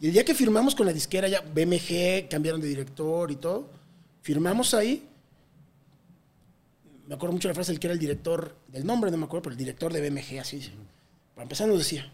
Y 0.00 0.06
el 0.06 0.12
día 0.12 0.24
que 0.24 0.34
firmamos 0.34 0.74
con 0.74 0.86
la 0.86 0.92
disquera, 0.92 1.28
ya 1.28 1.40
BMG, 1.40 2.28
cambiaron 2.28 2.60
de 2.60 2.68
director 2.68 3.30
y 3.30 3.36
todo, 3.36 3.68
firmamos 4.22 4.72
ahí. 4.74 5.06
Me 7.06 7.14
acuerdo 7.14 7.32
mucho 7.32 7.48
la 7.48 7.54
frase 7.54 7.72
del 7.72 7.80
que 7.80 7.86
era 7.88 7.94
el 7.94 7.98
director, 8.00 8.54
del 8.68 8.86
nombre 8.86 9.10
no 9.10 9.16
me 9.16 9.24
acuerdo, 9.24 9.42
pero 9.42 9.52
el 9.52 9.58
director 9.58 9.92
de 9.92 10.08
BMG, 10.08 10.38
así. 10.38 10.70
Para 11.34 11.42
empezar 11.42 11.68
nos 11.68 11.78
decía, 11.78 12.10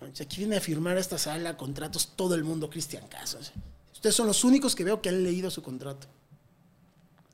"Manches, 0.00 0.26
aquí 0.26 0.38
viene 0.38 0.56
a 0.56 0.60
firmar 0.60 0.96
a 0.96 1.00
esta 1.00 1.18
sala 1.18 1.56
contratos 1.56 2.12
todo 2.16 2.34
el 2.34 2.44
mundo, 2.44 2.70
Cristian 2.70 3.06
Casas. 3.08 3.52
Ustedes 3.92 4.14
son 4.14 4.26
los 4.26 4.44
únicos 4.44 4.74
que 4.74 4.84
veo 4.84 5.02
que 5.02 5.08
han 5.08 5.22
leído 5.22 5.50
su 5.50 5.62
contrato. 5.62 6.06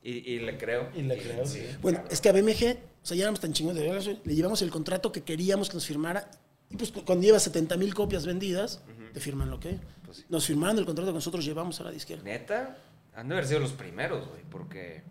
Y, 0.03 0.33
y 0.33 0.39
le 0.39 0.57
creo. 0.57 0.89
Y 0.95 1.01
le 1.01 1.17
creo. 1.17 1.45
Sí. 1.45 1.61
Bueno, 1.81 2.03
es 2.11 2.21
que 2.21 2.29
a 2.29 2.31
BMG, 2.31 2.77
o 3.01 3.05
sea, 3.05 3.17
ya 3.17 3.23
éramos 3.23 3.39
tan 3.39 3.53
chingones 3.53 3.81
de 3.81 3.89
veras, 3.89 4.05
le 4.23 4.35
llevamos 4.35 4.61
el 4.61 4.69
contrato 4.69 5.11
que 5.11 5.21
queríamos 5.21 5.69
que 5.69 5.75
nos 5.75 5.85
firmara. 5.85 6.29
Y 6.75 6.77
pues 6.77 6.91
cu- 6.91 7.05
cuando 7.05 7.23
llevas 7.25 7.43
70 7.43 7.77
mil 7.77 7.93
copias 7.93 8.25
vendidas, 8.25 8.81
te 9.13 9.19
firman 9.21 9.49
lo 9.49 9.59
que. 9.61 9.79
Pues 10.05 10.17
sí. 10.17 10.23
Nos 10.27 10.45
firmaron 10.45 10.77
el 10.77 10.85
contrato 10.85 11.11
que 11.11 11.15
nosotros 11.15 11.45
llevamos 11.45 11.79
a 11.79 11.85
la 11.85 11.91
disquera. 11.91 12.21
Neta, 12.21 12.77
han 13.15 13.29
de 13.29 13.35
haber 13.35 13.47
sido 13.47 13.61
los 13.61 13.71
primeros, 13.71 14.27
güey, 14.27 14.41
porque. 14.51 15.03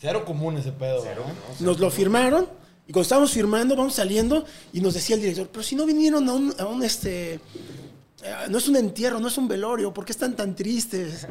Cero 0.00 0.24
común 0.24 0.56
ese 0.56 0.70
pedo. 0.70 1.00
Cero. 1.02 1.24
¿no? 1.60 1.66
Nos 1.66 1.80
lo 1.80 1.90
firmaron 1.90 2.46
y 2.86 2.92
cuando 2.92 3.02
estábamos 3.02 3.32
firmando, 3.32 3.74
vamos 3.74 3.94
saliendo 3.94 4.44
y 4.72 4.80
nos 4.80 4.94
decía 4.94 5.16
el 5.16 5.22
director, 5.22 5.48
pero 5.52 5.64
si 5.64 5.74
no 5.74 5.84
vinieron 5.84 6.28
a 6.28 6.32
un, 6.34 6.54
a 6.56 6.66
un, 6.66 6.82
este... 6.84 7.40
eh, 8.22 8.34
No 8.48 8.58
es 8.58 8.68
un 8.68 8.76
entierro, 8.76 9.20
no 9.20 9.28
es 9.28 9.38
un 9.38 9.48
velorio, 9.48 9.92
¿por 9.92 10.04
qué 10.04 10.12
están 10.12 10.34
tan 10.34 10.54
tristes? 10.54 11.26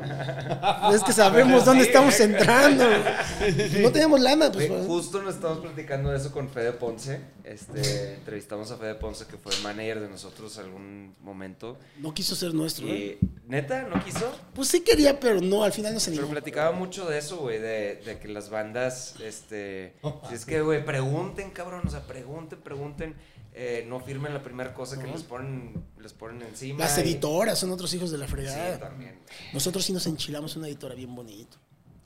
es 0.94 1.04
que 1.04 1.14
sabemos 1.14 1.66
dónde 1.66 1.84
estamos 1.84 2.20
entrando. 2.20 2.86
No 3.82 3.92
tenemos 3.92 4.20
lana, 4.20 4.52
pues. 4.52 4.70
Güey, 4.70 4.86
justo 4.86 5.22
nos 5.22 5.36
estamos 5.36 5.60
platicando 5.60 6.10
de 6.12 6.18
eso 6.18 6.32
con 6.32 6.50
Fede 6.50 6.74
Ponce. 6.74 7.22
Este, 7.44 8.16
entrevistamos 8.16 8.72
a 8.72 8.78
Fede 8.78 8.96
Ponce, 8.96 9.26
que 9.26 9.38
fue 9.38 9.54
manager 9.64 10.02
de 10.02 10.10
nosotros 10.10 10.58
algún 10.58 11.16
momento. 11.22 11.78
No 12.00 12.14
quiso 12.14 12.36
ser 12.36 12.54
nuestro. 12.54 12.88
¿eh? 12.88 13.18
Y, 13.22 13.28
¿Neta? 13.48 13.84
¿No 13.84 14.04
quiso? 14.04 14.32
Pues 14.54 14.68
sí 14.68 14.82
quería, 14.82 15.20
pero 15.20 15.40
no, 15.42 15.64
al 15.64 15.72
final 15.72 15.94
no 15.94 16.00
se 16.00 16.12
Pero 16.12 16.28
platicaba 16.28 16.72
mucho 16.72 17.06
de 17.06 17.18
eso, 17.18 17.38
güey, 17.38 17.60
de, 17.60 18.02
de 18.06 18.20
que 18.20 18.28
las 18.28 18.50
bandas, 18.50 19.16
este... 19.22 19.96
si 20.28 20.36
es 20.36 20.46
que, 20.46 20.62
güey, 20.62 20.84
pregunten, 20.84 21.52
cabrón, 21.52 21.82
o 21.86 21.90
sea, 21.90 22.02
pregunten, 22.02 22.60
pregunten. 22.60 23.16
Eh, 23.60 23.86
no 23.88 24.00
firmen 24.00 24.34
la 24.34 24.44
primera 24.44 24.72
cosa 24.74 25.00
que 25.02 25.08
les 25.08 25.24
ponen, 25.24 25.74
les 26.00 26.14
ponen 26.14 26.44
encima. 26.44 26.80
Las 26.80 26.98
y- 26.98 27.02
editoras 27.02 27.58
son 27.58 27.72
otros 27.72 27.92
hijos 27.96 28.12
de 28.12 28.18
la 28.20 28.26
Sí, 28.28 28.32
fregada. 28.34 28.78
también. 28.80 29.20
Nosotros 29.54 29.84
sí 29.84 29.92
nos 29.94 30.06
enchilamos 30.06 30.56
una 30.56 30.68
editora 30.68 30.94
bien 30.94 31.14
bonito. 31.16 31.58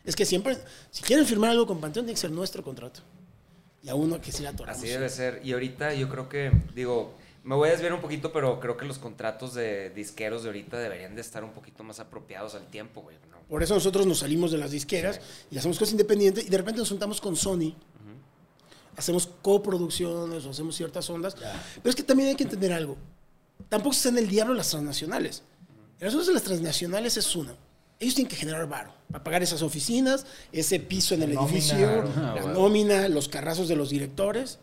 Es 0.06 0.16
que 0.16 0.26
siempre, 0.26 0.58
si 0.90 1.04
quieren 1.04 1.26
firmar 1.26 1.52
algo 1.52 1.68
con 1.68 1.80
Panteón, 1.82 2.06
tiene 2.06 2.16
que 2.16 2.22
ser 2.22 2.32
nuestro 2.32 2.64
contrato. 2.64 3.02
Y 3.84 3.90
a 3.90 3.96
uno 3.96 4.22
que 4.22 4.32
sí 4.32 4.44
la 4.44 4.50
atoramos. 4.52 4.80
Así 4.82 4.90
debe 4.90 5.10
ser. 5.10 5.42
Y 5.44 5.52
ahorita 5.54 5.94
yo 5.94 6.08
creo 6.08 6.30
que, 6.30 6.52
digo, 6.74 7.14
me 7.44 7.56
voy 7.56 7.68
a 7.70 7.72
desviar 7.74 7.94
un 7.94 8.02
poquito, 8.02 8.32
pero 8.32 8.60
creo 8.60 8.78
que 8.78 8.86
los 8.86 8.98
contratos 9.00 9.54
de 9.54 9.90
disqueros 9.90 10.44
de 10.44 10.50
ahorita 10.50 10.80
deberían 10.80 11.16
de 11.16 11.22
estar 11.22 11.44
un 11.44 11.52
poquito 11.52 11.84
más 11.84 12.00
apropiados 12.00 12.56
al 12.56 12.68
tiempo, 12.68 13.02
güey. 13.02 13.18
¿no? 13.30 13.38
Por 13.50 13.62
eso 13.62 13.74
nosotros 13.74 14.06
nos 14.08 14.20
salimos 14.20 14.52
de 14.52 14.58
las 14.60 14.72
disqueras 14.72 15.20
y 15.52 15.58
hacemos 15.58 15.78
cosas 15.78 15.92
independientes 15.92 16.46
y 16.46 16.50
de 16.50 16.58
repente 16.58 16.80
nos 16.80 16.90
juntamos 16.90 17.20
con 17.20 17.36
Sony. 17.36 17.74
Hacemos 18.98 19.28
coproducciones 19.42 20.46
o 20.46 20.50
hacemos 20.50 20.76
ciertas 20.76 21.10
ondas. 21.10 21.36
Pero 21.36 21.90
es 21.90 21.96
que 21.96 22.04
también 22.04 22.30
hay 22.30 22.36
que 22.36 22.44
entender 22.44 22.74
algo. 22.74 22.98
Tampoco 23.70 23.94
se 23.94 24.10
en 24.10 24.18
el 24.18 24.28
diablo 24.28 24.54
las 24.54 24.70
transnacionales. 24.70 25.44
El 26.00 26.08
asunto 26.10 26.28
de 26.28 26.34
las 26.34 26.44
transnacionales 26.44 27.16
es 27.18 27.36
una. 27.36 27.56
Ellos 28.00 28.16
tienen 28.16 28.30
que 28.30 28.36
generar 28.36 28.68
varo 28.68 28.92
para 29.12 29.24
pagar 29.24 29.44
esas 29.44 29.62
oficinas, 29.62 30.26
ese 30.52 30.80
piso 30.80 31.14
en 31.14 31.24
el 31.24 31.34
nómina, 31.36 31.52
edificio, 31.58 32.04
la 32.04 32.30
Ah, 32.32 32.34
bueno. 32.42 32.54
nómina, 32.60 33.08
los 33.10 33.30
carrazos 33.30 33.68
de 33.68 33.76
los 33.76 33.92
directores, 33.92 34.58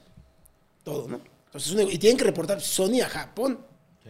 todo, 0.82 1.06
¿no? 1.08 1.20
Entonces, 1.46 1.68
es 1.68 1.70
un 1.72 1.78
nego- 1.78 1.90
y 1.92 1.98
tienen 1.98 2.16
que 2.18 2.24
reportar 2.24 2.60
Sony 2.60 3.00
a 3.04 3.08
Japón, 3.08 3.60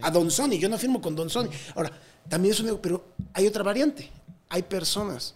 a 0.00 0.10
Don 0.10 0.30
Sony. 0.30 0.52
Yo 0.58 0.68
no 0.68 0.78
firmo 0.78 1.00
con 1.02 1.14
Don 1.14 1.28
Sony. 1.28 1.48
Ahora, 1.74 1.92
también 2.28 2.54
es 2.54 2.60
un 2.60 2.78
pero 2.78 3.04
hay 3.34 3.46
otra 3.46 3.62
variante. 3.62 4.10
Hay 4.48 4.62
personas. 4.62 5.34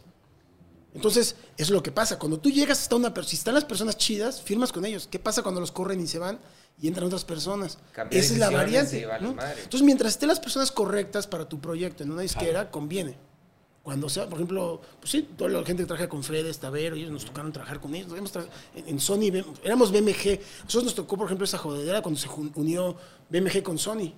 Entonces, 0.94 1.36
eso 1.56 1.56
es 1.56 1.70
lo 1.70 1.82
que 1.82 1.90
pasa. 1.90 2.18
Cuando 2.18 2.38
tú 2.38 2.50
llegas 2.50 2.80
hasta 2.80 2.96
una 2.96 3.14
persona, 3.14 3.30
si 3.30 3.36
están 3.36 3.54
las 3.54 3.64
personas 3.64 3.96
chidas, 3.96 4.42
firmas 4.42 4.72
con 4.72 4.84
ellos. 4.84 5.08
¿Qué 5.10 5.18
pasa 5.18 5.42
cuando 5.42 5.60
los 5.60 5.72
corren 5.72 6.00
y 6.00 6.06
se 6.06 6.18
van 6.18 6.38
y 6.80 6.88
entran 6.88 7.06
otras 7.06 7.24
personas? 7.24 7.78
Cambia 7.92 8.18
Esa 8.18 8.34
es 8.34 8.38
la 8.38 8.50
variante. 8.50 9.02
Entonces, 9.02 9.82
mientras 9.82 10.12
estén 10.12 10.28
las 10.28 10.40
personas 10.40 10.70
correctas 10.70 11.26
para 11.26 11.48
tu 11.48 11.60
proyecto 11.60 12.02
en 12.02 12.12
una 12.12 12.22
disquera, 12.22 12.70
conviene. 12.70 13.16
Cuando 13.82 14.08
sea, 14.08 14.28
por 14.28 14.34
ejemplo, 14.34 14.80
pues 15.00 15.10
sí, 15.10 15.28
toda 15.36 15.50
la 15.50 15.64
gente 15.64 15.82
que 15.82 15.86
trabaja 15.86 16.08
con 16.08 16.22
Fred, 16.22 16.46
Estavero, 16.46 16.94
ellos 16.94 17.10
nos 17.10 17.24
tocaron 17.24 17.52
trabajar 17.52 17.80
con 17.80 17.94
ellos. 17.94 18.12
En, 18.76 19.00
Sony, 19.00 19.32
éramos 19.64 19.90
BMG. 19.90 20.38
Nosotros 20.64 20.84
nos 20.84 20.94
tocó, 20.94 21.16
por 21.16 21.26
ejemplo, 21.26 21.44
esa 21.44 21.58
jodedera 21.58 22.00
cuando 22.00 22.20
se 22.20 22.28
unió 22.54 22.96
BMG 23.28 23.62
con 23.62 23.78
Sony. 23.78 24.14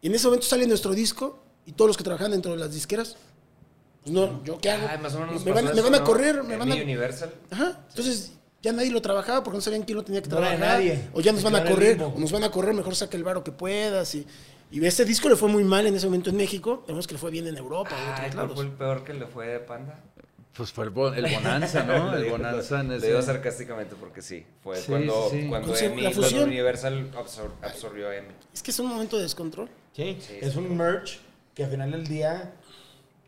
Y 0.00 0.08
en 0.08 0.14
ese 0.14 0.26
momento 0.26 0.46
sale 0.46 0.66
nuestro 0.66 0.92
disco 0.94 1.38
y 1.64 1.72
todos 1.72 1.90
los 1.90 1.96
que 1.96 2.02
trabajan 2.02 2.32
dentro 2.32 2.50
de 2.50 2.58
las 2.58 2.72
disqueras, 2.72 3.16
pues 4.02 4.12
no, 4.14 4.42
¿yo 4.44 4.58
qué 4.58 4.70
hago? 4.70 4.86
Ay, 4.88 4.98
más 4.98 5.14
o 5.14 5.20
menos 5.20 5.34
nos 5.34 5.44
me 5.44 5.52
van, 5.52 5.64
me 5.64 5.70
a 5.96 6.00
¿no? 6.00 6.04
correr, 6.04 6.42
me 6.42 6.54
En 6.54 6.58
van 6.60 6.72
a... 6.72 6.74
Universal. 6.74 7.32
Ajá. 7.50 7.80
Entonces 7.88 8.32
ya 8.62 8.72
nadie 8.72 8.90
lo 8.90 9.00
trabajaba 9.02 9.42
porque 9.42 9.56
no 9.58 9.60
sabían 9.62 9.82
quién 9.82 9.96
lo 9.96 10.04
tenía 10.04 10.22
que 10.22 10.28
No 10.28 10.36
trabajar. 10.36 10.58
nadie. 10.58 11.08
O 11.12 11.20
ya 11.20 11.32
nos 11.32 11.40
Se 11.42 11.44
van 11.50 11.56
a 11.56 11.66
en 11.66 11.68
correr, 11.74 12.02
o 12.02 12.14
nos 12.18 12.32
van 12.32 12.44
a 12.44 12.50
correr, 12.50 12.74
mejor 12.74 12.94
saca 12.96 13.16
el 13.16 13.24
varo 13.24 13.42
que 13.44 13.52
puedas. 13.52 14.14
Y, 14.14 14.26
y 14.70 14.84
este 14.86 15.04
disco 15.04 15.28
le 15.28 15.36
fue 15.36 15.48
muy 15.48 15.64
mal 15.64 15.86
en 15.86 15.94
ese 15.94 16.06
momento 16.06 16.30
en 16.30 16.36
México. 16.36 16.84
Vemos 16.88 17.06
que 17.06 17.14
le 17.14 17.18
fue 17.18 17.30
bien 17.30 17.46
en 17.46 17.56
Europa 17.56 17.90
en 17.90 17.96
Ay, 17.96 18.10
otros 18.10 18.18
¿cuál 18.26 18.36
lados. 18.36 18.54
fue 18.54 18.64
el 18.64 18.70
peor 18.72 19.04
que 19.04 19.14
le 19.14 19.26
fue 19.26 19.46
de 19.48 19.58
Panda? 19.60 20.00
Pues 20.54 20.70
fue 20.70 20.84
el, 20.84 20.90
bo- 20.90 21.12
el 21.14 21.32
Bonanza, 21.32 21.82
¿no? 21.84 22.14
El 22.16 22.28
Bonanza 22.30 22.80
en 22.80 22.92
ese... 22.92 23.06
digo 23.06 23.22
sarcásticamente 23.22 23.94
porque 23.98 24.20
sí. 24.20 24.44
Fue 24.62 24.76
Sí, 24.76 24.84
cuando, 24.88 25.28
sí, 25.30 25.46
cuando 25.48 25.74
Emi- 25.74 25.96
la 25.96 26.10
cuando 26.10 26.22
fusión. 26.22 26.44
Universal 26.48 27.10
absor- 27.12 27.52
absorbió 27.62 28.08
a 28.08 28.16
Emi. 28.16 28.28
Es 28.52 28.62
que 28.62 28.70
es 28.70 28.78
un 28.78 28.86
momento 28.88 29.16
de 29.16 29.22
descontrol. 29.22 29.70
Sí, 29.96 30.18
Sí, 30.20 30.34
es 30.42 30.52
sí. 30.52 30.58
un 30.58 30.76
merch 30.76 31.20
que 31.54 31.64
al 31.64 31.70
final 31.70 31.90
del 31.92 32.06
día 32.06 32.52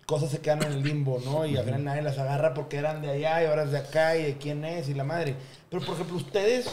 cosas 0.06 0.30
se 0.30 0.40
quedan 0.40 0.62
en 0.62 0.72
el 0.72 0.82
limbo, 0.82 1.20
¿no? 1.24 1.46
Y 1.46 1.56
al 1.56 1.64
final 1.64 1.84
nadie 1.84 2.02
las 2.02 2.18
agarra 2.18 2.54
porque 2.54 2.76
eran 2.76 3.02
de 3.02 3.10
allá 3.10 3.42
y 3.42 3.46
ahora 3.46 3.64
es 3.64 3.70
de 3.72 3.78
acá 3.78 4.16
y 4.16 4.22
de 4.22 4.36
quién 4.38 4.64
es 4.64 4.88
y 4.88 4.94
la 4.94 5.04
madre. 5.04 5.36
Pero 5.70 5.84
por 5.84 5.94
ejemplo, 5.94 6.16
ustedes 6.16 6.66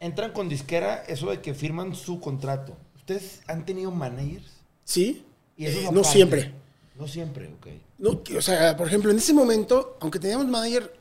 entran 0.00 0.32
con 0.32 0.48
disquera, 0.48 1.02
eso 1.08 1.30
de 1.30 1.40
que 1.40 1.54
firman 1.54 1.94
su 1.94 2.20
contrato. 2.20 2.76
¿Ustedes 2.96 3.40
han 3.46 3.64
tenido 3.64 3.90
managers? 3.90 4.46
¿Sí? 4.84 5.24
Y 5.56 5.66
eso 5.66 5.80
Eh, 5.80 5.88
no 5.92 6.04
siempre. 6.04 6.52
No 6.96 7.06
siempre, 7.08 7.48
ok. 7.48 7.66
No, 7.98 8.22
o 8.36 8.42
sea, 8.42 8.76
por 8.76 8.86
ejemplo, 8.86 9.10
en 9.10 9.18
ese 9.18 9.32
momento, 9.32 9.96
aunque 10.00 10.18
teníamos 10.18 10.46
manager, 10.46 10.92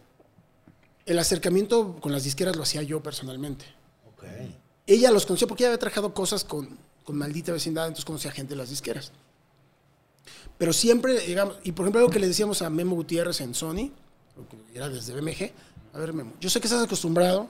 el 1.06 1.20
acercamiento 1.20 1.96
con 2.00 2.12
las 2.12 2.24
disqueras 2.24 2.56
lo 2.56 2.64
hacía 2.64 2.82
yo 2.84 3.02
personalmente. 3.02 3.66
Ok. 4.14 4.24
Ella 4.86 5.12
los 5.12 5.26
conocía 5.26 5.48
porque 5.48 5.64
ella 5.64 5.70
había 5.70 5.80
trabajado 5.80 6.14
cosas 6.14 6.44
con, 6.44 6.78
con 7.04 7.18
maldita 7.18 7.52
vecindad, 7.52 7.86
entonces 7.88 8.06
conocía 8.06 8.32
gente 8.32 8.54
de 8.54 8.58
las 8.58 8.70
disqueras. 8.70 9.12
Pero 10.58 10.74
siempre, 10.74 11.20
digamos, 11.20 11.58
y 11.64 11.72
por 11.72 11.86
ejemplo, 11.86 12.00
algo 12.00 12.12
que 12.12 12.20
le 12.20 12.28
decíamos 12.28 12.62
a 12.62 12.70
Memo 12.70 12.96
Gutiérrez 12.96 13.42
en 13.42 13.54
Sony, 13.54 13.92
era 14.74 14.90
desde 14.90 15.14
BMG, 15.14 15.52
a 15.94 16.00
ver, 16.00 16.14
Memo, 16.14 16.34
yo 16.40 16.50
sé 16.50 16.60
que 16.60 16.68
estás 16.68 16.84
acostumbrado 16.84 17.48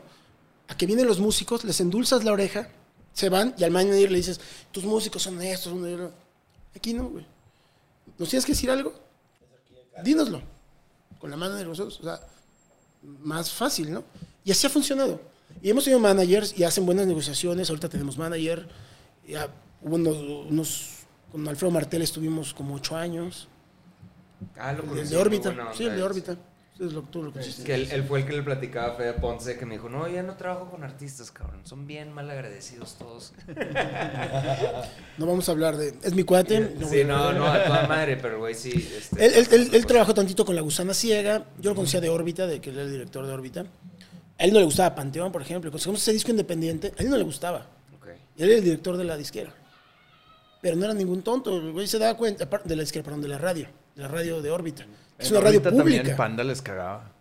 a 0.67 0.75
que 0.77 0.85
vienen 0.85 1.07
los 1.07 1.19
músicos, 1.19 1.63
les 1.63 1.79
endulzas 1.79 2.23
la 2.23 2.31
oreja, 2.33 2.69
se 3.13 3.29
van 3.29 3.55
y 3.57 3.63
al 3.63 3.71
manager 3.71 4.11
le 4.11 4.17
dices, 4.17 4.39
tus 4.71 4.83
músicos 4.83 5.23
son 5.23 5.41
estos, 5.41 5.71
son 5.71 5.83
de-". 5.83 6.09
Aquí 6.75 6.93
no, 6.93 7.09
güey. 7.09 7.25
¿Nos 8.17 8.29
tienes 8.29 8.45
que 8.45 8.51
decir 8.51 8.69
algo? 8.69 8.93
Dínoslo. 10.03 10.41
Con 11.19 11.31
la 11.31 11.37
mano 11.37 11.55
de 11.55 11.65
nosotros. 11.65 11.99
O 11.99 12.03
sea, 12.03 12.19
más 13.01 13.49
fácil, 13.51 13.91
¿no? 13.91 14.03
Y 14.45 14.51
así 14.51 14.67
ha 14.67 14.69
funcionado. 14.69 15.19
Y 15.61 15.69
hemos 15.69 15.83
tenido 15.85 15.99
managers 15.99 16.57
y 16.57 16.63
hacen 16.63 16.85
buenas 16.85 17.07
negociaciones. 17.07 17.69
Ahorita 17.69 17.89
tenemos 17.89 18.17
manager. 18.17 18.67
Ya 19.27 19.49
hubo 19.81 19.95
unos- 19.95 20.96
con 21.37 21.47
Alfredo 21.47 21.71
Martel 21.71 22.01
estuvimos 22.01 22.53
como 22.53 22.75
ocho 22.75 22.95
años. 22.97 23.47
Ah, 24.57 24.73
lo 24.73 24.83
El, 24.83 24.89
conocí, 24.89 25.09
de 25.09 25.17
órbita. 25.17 25.55
Sí, 25.75 25.83
el 25.85 25.95
de 25.95 26.03
órbita. 26.03 26.35
Es 26.79 26.93
lo, 26.93 27.01
tú 27.03 27.23
lo 27.23 27.31
conociste. 27.31 27.63
Que 27.63 27.73
él, 27.73 27.87
él 27.91 28.03
fue 28.03 28.19
el 28.19 28.25
que 28.27 28.33
le 28.33 28.43
platicaba 28.43 28.93
a 28.93 28.95
Fede 28.95 29.13
Ponce 29.13 29.57
que 29.57 29.65
me 29.65 29.75
dijo, 29.75 29.89
no, 29.89 30.07
ya 30.07 30.21
no 30.21 30.35
trabajo 30.35 30.69
con 30.69 30.83
artistas, 30.83 31.31
cabrón. 31.31 31.61
Son 31.63 31.87
bien 31.87 32.11
mal 32.13 32.29
agradecidos 32.29 32.95
todos. 32.99 33.33
No 35.17 35.25
vamos 35.25 35.47
a 35.49 35.51
hablar 35.51 35.75
de. 35.77 35.93
Es 36.03 36.13
mi 36.13 36.23
cuate. 36.23 36.75
no 36.79 36.87
sí, 36.87 37.03
no, 37.03 37.33
no, 37.33 37.47
a 37.47 37.63
toda 37.63 37.87
madre, 37.87 38.17
pero 38.17 38.39
güey, 38.39 38.53
sí. 38.53 38.71
Este, 38.95 39.25
Él, 39.25 39.33
él- 39.33 39.47
él- 39.51 39.69
él 39.73 39.85
trabajó 39.87 40.13
tantito 40.13 40.45
con 40.45 40.55
la 40.55 40.61
gusana 40.61 40.93
ciega. 40.93 41.45
Yo 41.59 41.71
lo 41.71 41.75
conocía 41.75 41.99
de 42.01 42.09
órbita, 42.09 42.45
de 42.45 42.61
que 42.61 42.69
él 42.69 42.75
era 42.75 42.85
el 42.85 42.91
director 42.91 43.25
de 43.25 43.31
órbita. 43.33 43.65
A 44.39 44.43
él 44.43 44.53
no 44.53 44.59
le 44.59 44.65
gustaba 44.65 44.93
Panteón, 44.93 45.31
por 45.31 45.41
ejemplo. 45.41 45.71
Conseguimos 45.71 46.01
ese 46.01 46.13
disco 46.13 46.29
independiente. 46.29 46.93
A 46.97 47.01
él 47.01 47.09
no 47.09 47.17
le 47.17 47.23
gustaba. 47.23 47.65
Ok. 47.99 48.07
Él 48.37 48.49
era 48.49 48.57
el 48.59 48.63
director 48.63 48.97
de 48.97 49.03
la 49.03 49.17
disquera. 49.17 49.51
Pero 50.61 50.75
no 50.75 50.85
era 50.85 50.93
ningún 50.93 51.21
tonto. 51.21 51.55
El 51.57 51.71
güey 51.71 51.87
se 51.87 51.99
daba 51.99 52.17
cuenta, 52.17 52.45
aparte 52.45 52.67
de 52.69 52.75
la 52.75 52.83
perdón, 52.85 53.21
de 53.21 53.27
la 53.27 53.37
radio. 53.37 53.67
De 53.95 54.01
la 54.01 54.07
radio 54.07 54.41
de 54.41 54.51
órbita. 54.51 54.85
Es 55.17 55.27
En 55.27 55.33
una 55.37 55.45
radio 55.45 55.59
Ahorita 55.59 55.75
también 55.75 55.99
pública. 56.01 56.17
Panda 56.17 56.43
les 56.43 56.61
cagaba. 56.61 57.11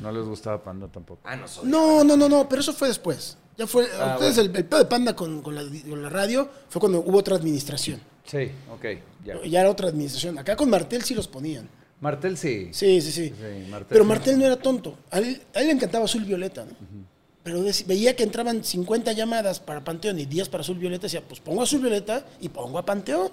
No 0.00 0.12
les 0.12 0.24
gustaba 0.24 0.62
Panda 0.62 0.88
tampoco. 0.88 1.20
Ah, 1.24 1.36
no 1.36 1.46
soy. 1.48 1.68
No, 1.68 2.04
no, 2.04 2.16
no, 2.16 2.28
no, 2.28 2.48
pero 2.48 2.60
eso 2.60 2.72
fue 2.72 2.88
después. 2.88 3.36
Ya 3.56 3.66
fue. 3.66 3.86
Ah, 3.98 4.14
ustedes, 4.14 4.36
bueno. 4.36 4.50
el, 4.52 4.56
el 4.56 4.64
pedo 4.64 4.78
de 4.80 4.86
Panda 4.86 5.14
con, 5.14 5.42
con 5.42 5.54
la, 5.54 5.62
con 5.62 6.02
la 6.02 6.08
radio 6.08 6.48
fue 6.68 6.80
cuando 6.80 7.00
hubo 7.00 7.18
otra 7.18 7.36
administración. 7.36 8.00
Sí, 8.24 8.50
ok, 8.72 8.84
ya. 9.24 9.42
Ya 9.44 9.60
era 9.60 9.70
otra 9.70 9.88
administración. 9.88 10.38
Acá 10.38 10.56
con 10.56 10.70
Martel 10.70 11.02
sí 11.02 11.14
los 11.14 11.28
ponían. 11.28 11.68
Martel 12.00 12.38
sí. 12.38 12.70
Sí, 12.72 13.00
sí, 13.02 13.12
sí. 13.12 13.28
Sí, 13.28 13.70
Martel 13.70 13.88
Pero 13.90 14.04
sí. 14.04 14.08
Martel 14.08 14.38
no 14.38 14.46
era 14.46 14.56
tonto. 14.56 14.96
A 15.10 15.18
él, 15.18 15.42
a 15.54 15.60
él 15.60 15.66
le 15.66 15.72
encantaba 15.72 16.04
Azul 16.06 16.24
Violeta, 16.24 16.64
¿no? 16.64 16.70
Pero 17.42 17.62
veía 17.86 18.14
que 18.14 18.22
entraban 18.22 18.62
50 18.62 19.12
llamadas 19.12 19.60
para 19.60 19.82
Panteón 19.82 20.18
y 20.18 20.26
10 20.26 20.48
para 20.50 20.60
Azul 20.62 20.78
Violeta. 20.78 21.04
Decía, 21.04 21.22
pues 21.26 21.40
pongo 21.40 21.62
Azul 21.62 21.80
Violeta 21.80 22.26
y 22.40 22.50
pongo 22.50 22.78
a 22.78 22.84
Panteón. 22.84 23.30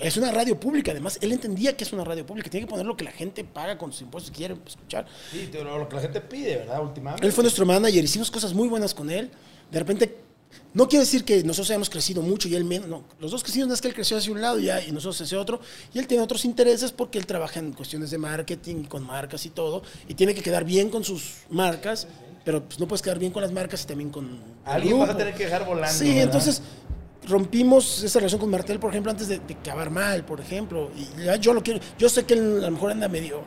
Es 0.00 0.16
una 0.16 0.32
radio 0.32 0.58
pública, 0.58 0.92
además. 0.92 1.18
Él 1.20 1.32
entendía 1.32 1.76
que 1.76 1.84
es 1.84 1.92
una 1.92 2.02
radio 2.02 2.24
pública. 2.24 2.48
Tiene 2.48 2.66
que 2.66 2.70
poner 2.70 2.86
lo 2.86 2.96
que 2.96 3.04
la 3.04 3.10
gente 3.12 3.44
paga 3.44 3.76
con 3.76 3.92
sus 3.92 4.02
impuestos 4.02 4.32
y 4.32 4.36
quiere 4.36 4.56
escuchar. 4.66 5.06
Sí, 5.30 5.50
lo, 5.52 5.86
que 5.88 5.96
la 5.96 6.02
gente 6.02 6.20
pide, 6.22 6.56
¿verdad? 6.56 6.82
Últimamente. 6.82 7.26
Él 7.26 7.32
fue 7.32 7.44
nuestro 7.44 7.66
manager, 7.66 8.02
hicimos 8.02 8.30
cosas 8.30 8.54
muy 8.54 8.68
buenas 8.68 8.94
con 8.94 9.10
él. 9.10 9.30
De 9.70 9.78
repente, 9.78 10.16
no 10.72 10.88
quiere 10.88 11.04
decir 11.04 11.24
que 11.24 11.42
nosotros 11.42 11.70
hayamos 11.70 11.90
crecido 11.90 12.22
mucho 12.22 12.48
y 12.48 12.54
él 12.54 12.64
menos. 12.64 12.88
No, 12.88 13.04
los 13.20 13.30
dos 13.30 13.42
crecimos, 13.42 13.68
no 13.68 13.74
es 13.74 13.82
que 13.82 13.88
él 13.88 13.94
creció 13.94 14.16
hacia 14.16 14.32
un 14.32 14.40
lado 14.40 14.58
y, 14.58 14.70
y 14.70 14.92
nosotros 14.92 15.20
hacia 15.20 15.38
otro. 15.38 15.60
Y 15.92 15.98
él 15.98 16.06
tiene 16.06 16.22
otros 16.22 16.46
intereses 16.46 16.92
porque 16.92 17.18
él 17.18 17.26
trabaja 17.26 17.60
en 17.60 17.72
cuestiones 17.72 18.10
de 18.10 18.16
marketing, 18.16 18.84
con 18.84 19.04
marcas 19.04 19.44
y 19.44 19.50
todo. 19.50 19.82
Y 20.08 20.14
tiene 20.14 20.34
que 20.34 20.42
quedar 20.42 20.64
bien 20.64 20.88
con 20.88 21.04
sus 21.04 21.44
marcas, 21.50 22.08
pero 22.46 22.62
pues, 22.62 22.78
no 22.78 22.86
puedes 22.86 23.02
quedar 23.02 23.18
bien 23.18 23.32
con 23.32 23.42
las 23.42 23.50
marcas 23.50 23.82
y 23.82 23.86
también 23.88 24.08
con. 24.08 24.40
Alguien 24.64 25.00
vas 25.00 25.10
a 25.10 25.16
tener 25.16 25.34
que 25.34 25.46
dejar 25.46 25.66
volando. 25.66 25.92
Sí, 25.92 26.10
¿verdad? 26.10 26.22
entonces 26.22 26.62
rompimos 27.26 28.04
esa 28.04 28.20
relación 28.20 28.40
con 28.40 28.48
Martel, 28.50 28.78
por 28.78 28.90
ejemplo, 28.90 29.10
antes 29.10 29.26
de, 29.26 29.40
de 29.40 29.54
acabar 29.54 29.90
mal, 29.90 30.24
por 30.24 30.40
ejemplo. 30.40 30.92
Y 30.96 31.24
ya 31.24 31.34
yo 31.34 31.52
lo 31.52 31.60
quiero, 31.60 31.80
yo 31.98 32.08
sé 32.08 32.24
que 32.24 32.34
él 32.34 32.58
a 32.62 32.66
lo 32.66 32.70
mejor 32.70 32.92
anda 32.92 33.08
medio. 33.08 33.42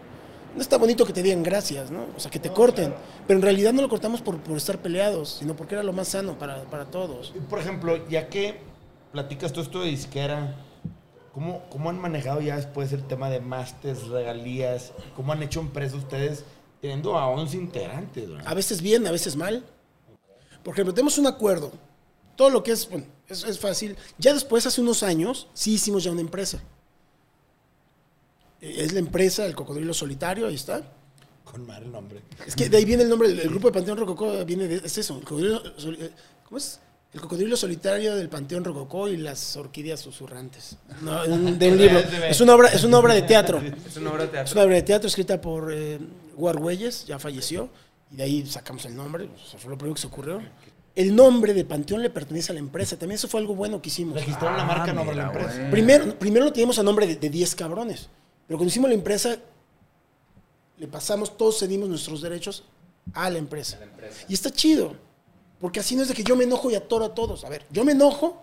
No 0.54 0.62
está 0.62 0.78
bonito 0.78 1.06
que 1.06 1.14
te 1.14 1.24
digan 1.24 1.44
gracias, 1.44 1.92
¿no? 1.92 2.08
O 2.14 2.20
sea, 2.20 2.30
que 2.30 2.40
te 2.40 2.50
corten. 2.50 2.94
Pero 3.26 3.38
en 3.38 3.42
realidad 3.42 3.72
no 3.72 3.82
lo 3.82 3.88
cortamos 3.88 4.22
por, 4.22 4.38
por 4.42 4.58
estar 4.58 4.80
peleados, 4.80 5.38
sino 5.40 5.56
porque 5.56 5.76
era 5.76 5.84
lo 5.84 5.94
más 5.94 6.10
sano 6.10 6.38
para, 6.38 6.64
para 6.64 6.84
todos. 6.84 7.34
Por 7.50 7.60
ejemplo, 7.60 8.06
ya 8.10 8.28
que 8.28 8.60
platicas 9.14 9.54
todo 9.54 9.64
esto 9.64 9.80
de 9.80 9.92
disquera, 9.92 10.58
¿cómo, 11.32 11.62
¿cómo 11.70 11.90
han 11.90 12.02
manejado 12.02 12.42
ya 12.42 12.58
después 12.58 12.92
el 12.92 13.06
tema 13.06 13.30
de 13.30 13.40
masters, 13.40 14.10
regalías? 14.10 14.92
¿Cómo 15.16 15.32
han 15.32 15.42
hecho 15.42 15.62
empresa 15.62 15.96
ustedes 15.96 16.44
teniendo 16.82 17.18
a 17.18 17.28
11 17.28 17.58
integrantes? 17.58 18.30
¿verdad? 18.30 18.48
A 18.48 18.54
veces 18.54 18.82
bien, 18.82 19.06
a 19.08 19.12
veces 19.12 19.36
mal. 19.36 19.64
Por 20.64 20.74
ejemplo, 20.74 20.94
tenemos 20.94 21.18
un 21.18 21.28
acuerdo. 21.28 21.72
Todo 22.36 22.50
lo 22.50 22.64
que 22.64 22.72
es, 22.72 22.90
bueno, 22.90 23.06
es, 23.28 23.44
es 23.44 23.60
fácil. 23.60 23.96
Ya 24.18 24.34
después, 24.34 24.66
hace 24.66 24.82
unos 24.82 25.04
años, 25.04 25.48
sí 25.54 25.74
hicimos 25.74 26.04
ya 26.04 26.12
una 26.12 26.22
empresa. 26.22 26.62
Eh, 28.62 28.76
Es 28.84 28.94
la 28.94 29.00
empresa 29.00 29.46
El 29.46 29.56
Cocodrilo 29.56 29.94
Solitario, 29.94 30.48
ahí 30.48 30.56
está. 30.56 30.84
Con 31.44 31.66
mal 31.66 31.92
nombre. 31.92 32.22
Es 32.46 32.56
que 32.56 32.70
de 32.70 32.78
ahí 32.78 32.86
viene 32.86 33.04
el 33.04 33.10
nombre, 33.10 33.28
el, 33.30 33.40
el 33.40 33.50
grupo 33.50 33.68
de 33.70 33.74
Panteón 33.74 33.98
Rococó 33.98 34.46
viene 34.46 34.68
de, 34.68 34.76
es 34.78 34.98
eso, 34.98 35.18
el 35.18 35.24
cocodrilo, 35.24 35.64
eh, 35.66 36.12
¿cómo 36.46 36.58
es? 36.58 36.80
El 37.12 37.22
cocodrilo 37.22 37.58
solitario 37.58 38.16
del 38.16 38.30
Panteón 38.30 38.64
Rococó 38.64 39.08
y 39.08 39.18
las 39.18 39.56
orquídeas 39.58 40.00
susurrantes. 40.00 40.78
No, 41.02 41.24
de 41.28 41.70
un 41.72 41.78
libro. 41.78 42.00
Es 42.00 42.40
una 42.40 42.54
obra, 42.56 42.70
es 42.74 42.84
una 42.84 43.00
obra 43.00 43.14
de 43.16 43.24
teatro. 43.24 43.60
Es 43.88 43.98
una 43.98 44.12
obra 44.12 44.20
de 44.20 44.26
Es 44.28 44.32
teatro. 44.32 44.54
una 44.54 44.64
obra 44.64 44.76
de 44.76 44.82
teatro 44.84 45.08
escrita 45.08 45.42
por 45.42 45.74
eh, 45.74 46.00
Guargüelles, 46.36 47.06
ya 47.08 47.18
falleció, 47.18 47.70
y 48.12 48.16
de 48.18 48.24
ahí 48.24 48.46
sacamos 48.46 48.86
el 48.86 48.96
nombre, 48.96 49.26
o 49.26 49.50
sea, 49.50 49.60
fue 49.60 49.72
lo 49.72 49.78
primero 49.78 49.96
que 49.96 50.02
se 50.02 50.08
ocurrió. 50.08 50.40
El 50.96 51.16
nombre 51.16 51.54
de 51.54 51.66
Panteón 51.66 52.02
le 52.02 52.10
pertenece 52.10 52.52
a 52.52 52.54
la 52.54 52.60
empresa, 52.60 52.98
también 52.98 53.16
eso 53.16 53.28
fue 53.28 53.40
algo 53.40 53.56
bueno 53.56 53.82
que 53.82 53.90
hicimos. 53.90 54.16
Registraron 54.16 54.58
la 54.58 54.66
marca, 54.66 54.92
nombre 54.94 55.16
de 55.16 55.22
la 55.22 55.28
empresa. 55.30 55.68
Primero, 55.72 56.20
primero 56.20 56.46
lo 56.46 56.52
teníamos 56.52 56.78
a 56.78 56.84
nombre 56.84 57.08
de, 57.08 57.16
de 57.16 57.30
10 57.30 57.56
cabrones. 57.56 58.10
Pero 58.48 58.58
cuando 58.58 58.70
hicimos 58.70 58.90
la 58.90 58.96
empresa, 58.96 59.38
le 60.78 60.88
pasamos, 60.88 61.38
todos 61.38 61.60
cedimos 61.60 61.88
nuestros 61.90 62.22
derechos 62.22 62.64
a 63.14 63.30
la 63.30 63.38
empresa. 63.38 63.78
la 63.80 63.86
empresa. 63.86 64.26
Y 64.28 64.34
está 64.34 64.52
chido. 64.52 64.96
Porque 65.60 65.80
así 65.80 65.96
no 65.96 66.04
es 66.04 66.08
de 66.08 66.14
que 66.14 66.24
yo 66.24 66.36
me 66.36 66.44
enojo 66.46 66.70
y 66.72 66.76
atoro 66.76 67.06
a 67.06 67.14
todos. 67.14 67.44
A 67.44 67.50
ver, 67.50 67.66
yo 67.70 67.84
me 67.84 67.92
enojo, 67.92 68.42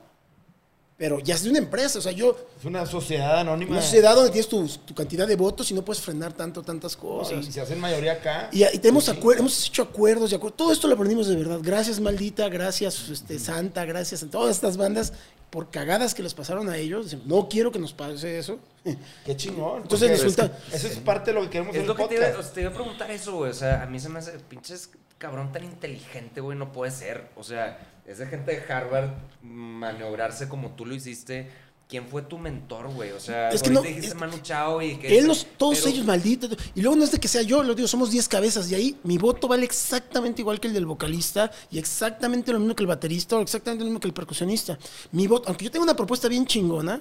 pero 0.98 1.18
ya 1.18 1.34
es 1.34 1.42
de 1.44 1.50
una 1.50 1.58
empresa. 1.58 1.98
O 1.98 2.02
sea, 2.02 2.12
yo, 2.12 2.36
Es 2.58 2.64
una 2.64 2.84
sociedad 2.86 3.38
anónima. 3.40 3.72
una 3.72 3.82
sociedad 3.82 4.14
donde 4.14 4.30
tienes 4.30 4.48
tu, 4.48 4.66
tu 4.84 4.94
cantidad 4.94 5.26
de 5.26 5.36
votos 5.36 5.70
y 5.70 5.74
no 5.74 5.82
puedes 5.84 6.02
frenar 6.02 6.32
tanto, 6.32 6.62
tantas 6.62 6.94
No, 6.96 7.00
cosas. 7.02 7.46
y 7.46 7.52
se 7.52 7.60
hacen 7.60 7.78
mayoría 7.80 8.12
acá. 8.12 8.48
Y, 8.52 8.64
y 8.64 8.78
tenemos 8.78 9.04
Sí. 9.04 9.12
acuer- 9.12 9.38
hemos 9.38 9.66
hecho 9.66 9.82
acuerdos 9.82 10.32
y 10.32 10.34
acuerdos. 10.34 10.56
Todo 10.56 10.72
esto 10.72 10.88
lo 10.88 10.94
aprendimos 10.94 11.26
de 11.28 11.36
verdad. 11.36 11.58
Gracias, 11.62 12.00
maldita, 12.00 12.48
gracias, 12.48 13.08
este, 13.08 13.38
Santa, 13.38 13.84
gracias 13.84 14.22
a 14.22 14.26
todas 14.30 14.54
estas 14.56 14.76
bandas 14.76 15.12
por 15.50 15.70
cagadas 15.70 16.14
que 16.14 16.22
les 16.22 16.34
pasaron 16.34 16.68
a 16.68 16.76
ellos. 16.76 17.04
Dicen, 17.10 17.22
No 17.26 17.48
quiero 17.48 17.70
que 17.72 17.78
nos 17.78 17.92
pase 17.92 18.38
eso. 18.38 18.58
Qué 19.24 19.36
chingón. 19.36 19.82
Entonces 19.82 20.10
resulta- 20.10 20.58
Eso 20.72 20.86
es 20.88 20.96
parte 20.98 21.30
de 21.32 21.34
lo 21.34 21.42
que 21.44 21.50
queremos 21.50 21.74
Es 21.74 21.80
en 21.82 21.86
lo 21.86 21.92
el 21.92 21.98
que 21.98 22.08
te 22.08 22.14
iba, 22.16 22.24
podcast. 22.26 22.40
o 22.40 22.42
sea, 22.44 22.52
te 22.54 22.60
iba 22.62 22.70
a 22.70 22.74
preguntar 22.74 23.10
eso, 23.10 23.36
güey. 23.36 23.50
O 23.50 23.54
sea, 23.54 23.82
a 23.82 23.86
mí 23.86 23.98
se 24.00 24.08
me 24.08 24.18
hace, 24.18 24.38
pinches 24.40 24.90
cabrón 25.18 25.50
tan 25.52 25.64
inteligente, 25.64 26.40
güey, 26.40 26.58
no 26.58 26.72
puede 26.72 26.90
ser. 26.92 27.30
O 27.36 27.42
sea, 27.42 27.78
es 28.06 28.18
de 28.18 28.26
gente 28.26 28.54
de 28.60 28.72
Harvard 28.72 29.10
maniobrarse 29.42 30.48
como 30.48 30.70
tú 30.72 30.84
lo 30.86 30.94
hiciste 30.94 31.50
¿quién 31.88 32.08
fue 32.08 32.22
tu 32.22 32.36
mentor, 32.38 32.92
güey? 32.92 33.12
O 33.12 33.20
sea, 33.20 33.50
Es 33.50 33.62
que 33.62 33.70
no, 33.70 33.80
dijiste 33.82 34.08
es- 34.08 34.14
Manu 34.16 34.38
Chao 34.38 34.82
y 34.82 34.96
que... 34.96 35.18
Él, 35.18 35.26
los, 35.26 35.46
todos 35.56 35.78
pero- 35.78 35.90
ellos 35.90 36.04
malditos. 36.04 36.50
Y 36.74 36.80
luego 36.82 36.96
no 36.96 37.04
es 37.04 37.12
de 37.12 37.20
que 37.20 37.28
sea 37.28 37.42
yo, 37.42 37.62
lo 37.62 37.74
digo, 37.74 37.86
somos 37.86 38.10
10 38.10 38.28
cabezas. 38.28 38.70
Y 38.70 38.74
ahí 38.74 38.96
mi 39.04 39.18
voto 39.18 39.46
vale 39.48 39.64
exactamente 39.64 40.42
igual 40.42 40.58
que 40.60 40.68
el 40.68 40.74
del 40.74 40.86
vocalista 40.86 41.50
y 41.70 41.78
exactamente 41.78 42.52
lo 42.52 42.58
mismo 42.58 42.74
que 42.74 42.82
el 42.82 42.88
baterista 42.88 43.36
o 43.36 43.40
exactamente 43.40 43.84
lo 43.84 43.90
mismo 43.90 44.00
que 44.00 44.08
el 44.08 44.14
percusionista. 44.14 44.78
Mi 45.12 45.26
voto, 45.26 45.48
aunque 45.48 45.64
yo 45.64 45.70
tenga 45.70 45.84
una 45.84 45.94
propuesta 45.96 46.26
bien 46.28 46.44
chingona, 46.46 47.00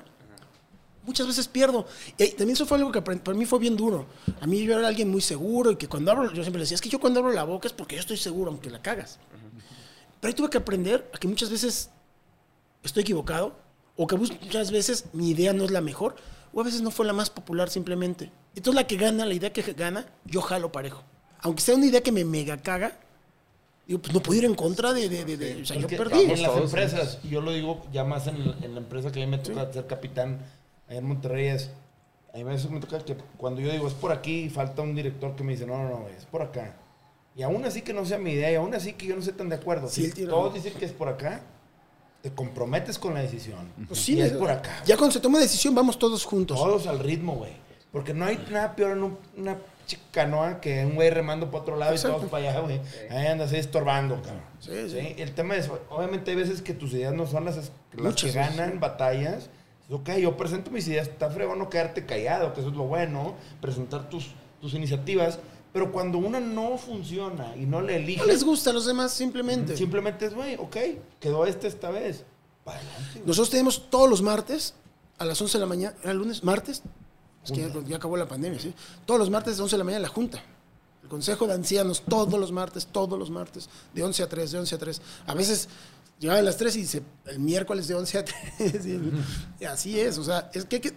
muchas 1.03 1.25
veces 1.27 1.47
pierdo. 1.47 1.85
Y 2.17 2.27
también 2.29 2.51
eso 2.51 2.65
fue 2.65 2.77
algo 2.77 2.91
que 2.91 3.01
para 3.01 3.37
mí 3.37 3.45
fue 3.45 3.59
bien 3.59 3.75
duro. 3.75 4.05
A 4.39 4.45
mí 4.47 4.63
yo 4.63 4.77
era 4.77 4.87
alguien 4.87 5.09
muy 5.09 5.21
seguro 5.21 5.71
y 5.71 5.75
que 5.77 5.87
cuando 5.87 6.11
hablo, 6.11 6.31
yo 6.31 6.43
siempre 6.43 6.61
decía, 6.61 6.75
es 6.75 6.81
que 6.81 6.89
yo 6.89 6.99
cuando 6.99 7.19
abro 7.21 7.31
la 7.31 7.43
boca 7.43 7.67
es 7.67 7.73
porque 7.73 7.95
yo 7.95 8.01
estoy 8.01 8.17
seguro, 8.17 8.51
aunque 8.51 8.69
la 8.69 8.81
cagas. 8.81 9.17
Pero 10.19 10.29
ahí 10.29 10.33
tuve 10.35 10.49
que 10.49 10.57
aprender 10.57 11.09
a 11.13 11.17
que 11.17 11.27
muchas 11.27 11.49
veces 11.49 11.89
estoy 12.83 13.01
equivocado 13.01 13.64
o 13.97 14.07
que 14.07 14.15
muchas 14.15 14.71
veces 14.71 15.05
mi 15.13 15.29
idea 15.29 15.53
no 15.53 15.63
es 15.63 15.71
la 15.71 15.81
mejor 15.81 16.15
o 16.53 16.61
a 16.61 16.63
veces 16.63 16.81
no 16.81 16.91
fue 16.91 17.05
la 17.05 17.13
más 17.13 17.29
popular 17.29 17.69
simplemente. 17.69 18.31
Entonces 18.55 18.75
la 18.75 18.87
que 18.87 18.97
gana, 18.97 19.25
la 19.25 19.33
idea 19.33 19.51
que 19.53 19.61
gana, 19.73 20.05
yo 20.25 20.41
jalo 20.41 20.71
parejo. 20.71 21.03
Aunque 21.39 21.61
sea 21.61 21.75
una 21.75 21.85
idea 21.85 22.01
que 22.01 22.11
me 22.11 22.23
mega 22.25 22.57
caga, 22.57 22.97
digo, 23.87 24.01
pues 24.01 24.13
no 24.13 24.21
puedo 24.21 24.39
ir 24.39 24.45
en 24.45 24.55
contra 24.55 24.93
de... 24.93 25.09
de, 25.09 25.25
de- 25.25 25.37
de- 25.37 25.61
o 25.61 25.65
sea, 25.65 25.77
yo 25.77 25.87
perdí. 25.87 26.21
En 26.21 26.41
las 26.41 26.57
empresas, 26.57 27.19
yo 27.23 27.41
lo 27.41 27.51
digo 27.51 27.85
ya 27.93 28.03
más 28.03 28.27
en, 28.27 28.35
en 28.63 28.73
la 28.73 28.79
empresa 28.81 29.11
que 29.11 29.21
a 29.21 29.25
mí 29.25 29.31
me 29.31 29.37
toca 29.37 29.71
ser 29.71 29.85
capitán 29.87 30.39
allá 30.87 30.99
en 30.99 31.05
Monterrey, 31.07 31.47
es, 31.47 31.69
a 32.33 32.37
mí 32.37 32.41
a 32.43 32.45
veces 32.45 32.69
me 32.69 32.79
toca 32.79 32.99
que 33.03 33.15
cuando 33.37 33.61
yo 33.61 33.71
digo 33.71 33.87
es 33.87 33.93
por 33.93 34.11
aquí, 34.11 34.49
falta 34.49 34.81
un 34.81 34.95
director 34.95 35.35
que 35.35 35.43
me 35.43 35.51
dice, 35.53 35.65
no, 35.67 35.77
no, 35.77 35.89
no, 35.89 36.07
es 36.17 36.25
por 36.25 36.41
acá. 36.41 36.75
Y 37.35 37.43
aún 37.43 37.65
así 37.65 37.81
que 37.81 37.93
no 37.93 38.05
sea 38.05 38.17
mi 38.17 38.31
idea, 38.31 38.49
y 38.51 38.55
aún 38.55 38.73
así 38.73 38.93
que 38.93 39.07
yo 39.07 39.15
no 39.15 39.21
sé 39.21 39.33
tan 39.33 39.49
de 39.49 39.55
acuerdo. 39.55 39.89
Sí, 39.89 40.09
si 40.09 40.25
todos 40.25 40.53
dicen 40.53 40.73
que 40.73 40.85
es 40.85 40.93
por 40.93 41.09
acá, 41.09 41.41
te 42.25 42.31
comprometes 42.31 42.97
con 42.97 43.13
la 43.13 43.21
decisión. 43.21 43.71
Pues 43.87 43.99
sí, 43.99 44.15
y 44.15 44.21
es 44.21 44.31
por 44.31 44.49
acá. 44.49 44.81
Ya 44.83 44.97
cuando 44.97 45.13
se 45.13 45.19
toma 45.19 45.37
decisión, 45.37 45.75
vamos 45.75 45.99
todos 45.99 46.25
juntos. 46.25 46.57
Todos 46.57 46.87
al 46.87 46.97
ritmo, 46.97 47.35
güey. 47.35 47.51
Porque 47.91 48.15
no 48.15 48.25
hay 48.25 48.43
nada 48.49 48.75
peor 48.75 48.97
en 48.97 49.03
un- 49.03 49.17
una 49.37 49.57
chica 49.85 50.01
canoa 50.11 50.59
que 50.59 50.83
un 50.87 50.95
güey 50.95 51.11
remando 51.11 51.51
para 51.51 51.61
otro 51.61 51.75
lado 51.75 51.91
Exacto. 51.91 52.17
y 52.17 52.19
todos 52.21 52.31
para 52.31 52.49
allá, 52.49 52.59
güey. 52.61 52.81
Ahí 53.11 53.27
andas 53.27 53.51
ahí 53.53 53.59
estorbando, 53.59 54.15
cabrón. 54.23 54.41
Sí, 54.59 54.89
sí. 54.89 55.13
El 55.19 55.35
tema 55.35 55.55
es, 55.55 55.69
obviamente 55.91 56.31
hay 56.31 56.37
veces 56.37 56.63
que 56.63 56.73
tus 56.73 56.93
ideas 56.93 57.13
no 57.13 57.27
son 57.27 57.45
las, 57.45 57.57
las 57.57 57.71
Muchas 57.93 58.31
que 58.31 58.39
veces, 58.39 58.57
ganan 58.57 58.79
batallas. 58.79 59.51
Ok, 59.91 60.09
yo 60.13 60.35
presento 60.35 60.71
mis 60.71 60.87
ideas, 60.87 61.07
está 61.07 61.29
fregón 61.29 61.59
no 61.59 61.69
quedarte 61.69 62.07
callado, 62.07 62.53
que 62.55 62.61
eso 62.61 62.69
es 62.69 62.75
lo 62.75 62.85
bueno, 62.85 63.35
presentar 63.61 64.09
tus, 64.09 64.31
tus 64.61 64.73
iniciativas. 64.73 65.37
Pero 65.75 65.91
cuando 65.91 66.19
una 66.19 66.39
no 66.39 66.77
funciona 66.77 67.53
y 67.57 67.65
no 67.65 67.81
le 67.81 67.97
No 67.97 67.99
eliges, 67.99 68.25
les 68.25 68.45
gusta 68.45 68.69
a 68.69 68.73
los 68.73 68.85
demás 68.85 69.11
simplemente. 69.11 69.75
simplemente 69.75 70.25
es, 70.27 70.33
güey, 70.33 70.55
ok, 70.55 70.77
quedó 71.19 71.45
este 71.45 71.67
esta 71.67 71.89
vez. 71.89 72.23
Para 72.63 72.79
adelante. 72.79 73.23
Nosotros 73.25 73.49
tenemos 73.49 73.89
todos 73.89 74.09
los 74.09 74.21
martes 74.21 74.73
a 75.17 75.25
las 75.25 75.41
11 75.41 75.57
de 75.57 75.59
la 75.59 75.65
mañana, 75.67 75.97
¿era 76.01 76.13
lunes? 76.13 76.45
¿Martes? 76.45 76.81
Es 77.43 77.51
que 77.51 77.59
ya, 77.59 77.73
ya 77.85 77.97
acabó 77.97 78.15
la 78.15 78.25
pandemia, 78.25 78.57
¿sí? 78.57 78.73
Todos 79.05 79.19
los 79.19 79.29
martes 79.29 79.57
de 79.57 79.63
11 79.63 79.73
de 79.73 79.77
la 79.79 79.83
mañana 79.83 80.03
la 80.03 80.07
Junta. 80.07 80.41
El 81.03 81.09
Consejo 81.09 81.45
de 81.45 81.55
Ancianos, 81.55 82.03
todos 82.07 82.39
los 82.39 82.53
martes, 82.53 82.87
todos 82.87 83.19
los 83.19 83.29
martes, 83.29 83.67
de 83.93 84.01
11 84.01 84.23
a 84.23 84.29
3, 84.29 84.51
de 84.53 84.59
11 84.59 84.75
a 84.75 84.77
3. 84.77 85.01
A 85.27 85.33
veces 85.33 85.67
llegaban 86.19 86.39
a 86.39 86.45
las 86.45 86.55
3 86.55 86.73
y 86.77 86.85
se, 86.85 87.01
el 87.25 87.39
miércoles 87.39 87.89
de 87.89 87.95
11 87.95 88.17
a 88.17 88.23
3. 88.59 88.85
Y, 88.85 89.11
y 89.59 89.65
así 89.65 89.99
es, 89.99 90.17
o 90.19 90.23
sea, 90.23 90.49
es 90.53 90.63
que, 90.63 90.77
hay 90.77 90.81
que 90.83 90.93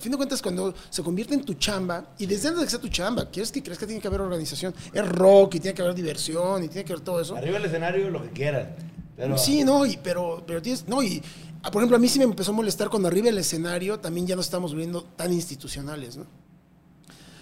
a 0.00 0.02
fin 0.02 0.12
de 0.12 0.16
cuentas, 0.16 0.40
cuando 0.40 0.74
se 0.88 1.02
convierte 1.02 1.34
en 1.34 1.44
tu 1.44 1.54
chamba, 1.54 2.14
y 2.18 2.24
desde 2.24 2.48
antes 2.48 2.60
de 2.60 2.66
que 2.66 2.70
sea 2.70 2.80
tu 2.80 2.88
chamba, 2.88 3.30
quieres 3.30 3.52
que 3.52 3.62
crees 3.62 3.78
que 3.78 3.86
tiene 3.86 4.00
que 4.00 4.08
haber 4.08 4.22
organización, 4.22 4.74
es 4.92 5.06
rock 5.06 5.56
y 5.56 5.60
tiene 5.60 5.74
que 5.74 5.82
haber 5.82 5.94
diversión 5.94 6.64
y 6.64 6.68
tiene 6.68 6.86
que 6.86 6.94
haber 6.94 7.04
todo 7.04 7.20
eso. 7.20 7.36
Arriba 7.36 7.58
del 7.58 7.66
escenario, 7.66 8.08
lo 8.08 8.22
que 8.22 8.30
quieran. 8.30 8.74
Pero, 9.14 9.36
Sí, 9.36 9.62
no, 9.62 9.84
y, 9.84 9.98
pero, 9.98 10.42
pero 10.46 10.62
tienes, 10.62 10.88
no, 10.88 11.02
y 11.02 11.22
por 11.64 11.76
ejemplo, 11.82 11.96
a 11.96 12.00
mí 12.00 12.08
sí 12.08 12.18
me 12.18 12.24
empezó 12.24 12.52
a 12.52 12.54
molestar 12.54 12.88
cuando 12.88 13.08
arriba 13.08 13.26
del 13.26 13.36
escenario 13.36 14.00
también 14.00 14.26
ya 14.26 14.34
no 14.34 14.40
estamos 14.40 14.74
viendo 14.74 15.02
tan 15.02 15.32
institucionales, 15.34 16.16
¿no? 16.16 16.24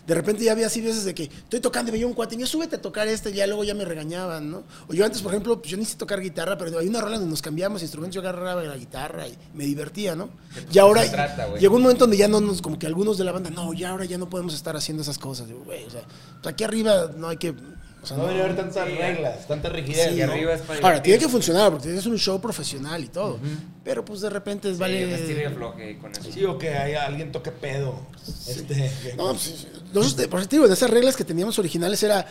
De 0.09 0.15
repente 0.15 0.43
ya 0.43 0.53
había 0.53 0.69
así 0.69 0.81
veces 0.81 1.05
de 1.05 1.15
que 1.15 1.25
estoy 1.25 1.61
tocando 1.61 1.91
y 1.91 1.93
veía 1.93 2.07
un 2.07 2.15
cuate 2.15 2.35
y 2.35 2.39
me 2.39 2.47
súbete 2.47 2.77
a 2.77 2.81
tocar 2.81 3.07
este, 3.09 3.29
y 3.29 3.35
ya 3.35 3.47
luego 3.47 3.63
ya 3.63 3.75
me 3.75 3.85
regañaban, 3.85 4.51
¿no? 4.51 4.63
O 4.89 4.95
yo 4.95 5.05
antes, 5.05 5.21
por 5.21 5.33
ejemplo, 5.33 5.59
pues 5.61 5.71
yo 5.71 5.77
ni 5.77 5.85
sé 5.85 5.99
tocar 5.99 6.19
guitarra, 6.19 6.57
pero 6.57 6.79
hay 6.79 6.89
una 6.89 7.03
rola 7.03 7.19
donde 7.19 7.31
nos 7.31 7.43
cambiamos 7.43 7.83
instrumentos, 7.83 8.15
yo 8.15 8.23
agarraba 8.23 8.63
la 8.63 8.79
guitarra 8.79 9.29
y 9.29 9.37
me 9.53 9.65
divertía, 9.67 10.17
¿no? 10.17 10.31
Y 10.73 10.79
ahora 10.79 11.09
trata, 11.11 11.55
llegó 11.59 11.77
un 11.77 11.83
momento 11.83 12.05
donde 12.05 12.17
ya 12.17 12.27
no 12.27 12.41
nos, 12.41 12.63
como 12.63 12.79
que 12.79 12.87
algunos 12.87 13.19
de 13.19 13.25
la 13.25 13.33
banda, 13.33 13.51
no, 13.51 13.75
ya 13.75 13.91
ahora 13.91 14.07
ya 14.07 14.17
no 14.17 14.31
podemos 14.31 14.55
estar 14.55 14.75
haciendo 14.75 15.03
esas 15.03 15.19
cosas. 15.19 15.47
Digo, 15.47 15.63
güey, 15.67 15.85
o 15.85 15.91
sea, 15.91 16.05
pues 16.41 16.55
aquí 16.55 16.65
arriba 16.65 17.11
no 17.15 17.29
hay 17.29 17.37
que... 17.37 17.55
o 18.03 18.07
sea, 18.07 18.17
no 18.17 18.23
debería 18.25 18.45
haber 18.45 18.57
tantas 18.57 18.87
Sí. 18.89 18.95
reglas, 18.95 19.47
tanta 19.49 19.69
rigidez. 19.69 20.09
Sí, 20.15 20.21
Y 20.21 20.25
¿no? 20.25 20.33
arriba 20.33 20.55
es 20.55 20.61
para 20.63 20.81
Ahora, 20.81 21.03
tiene 21.03 21.19
que 21.19 21.29
funcionar 21.29 21.71
porque 21.73 21.97
es 21.97 22.07
un 22.07 22.19
show 22.19 22.41
profesional 22.41 23.03
y 23.03 23.09
todo. 23.09 23.39
Pero 23.85 24.05
pues 24.05 24.21
de 24.21 24.31
repente 24.31 24.73
Sí, 24.73 24.79
vale. 24.79 25.97
con 26.01 26.13
eso. 26.13 26.31
Sí, 26.33 26.45
o 26.45 26.57
que 26.59 26.71
haya 26.71 27.05
alguien 27.07 27.33
toque 27.33 27.51
pedo. 27.51 28.01
Este, 28.47 28.91
No, 29.17 29.29
pues, 29.33 29.67
nosotros, 29.93 30.17
te- 30.17 30.29
por 30.29 30.47
te 30.47 30.57
digo, 30.57 30.69
de 30.69 30.75
esas 30.75 30.91
reglas 30.91 31.17
que 31.17 31.25
teníamos 31.25 31.59
originales 31.59 32.03
era 32.03 32.27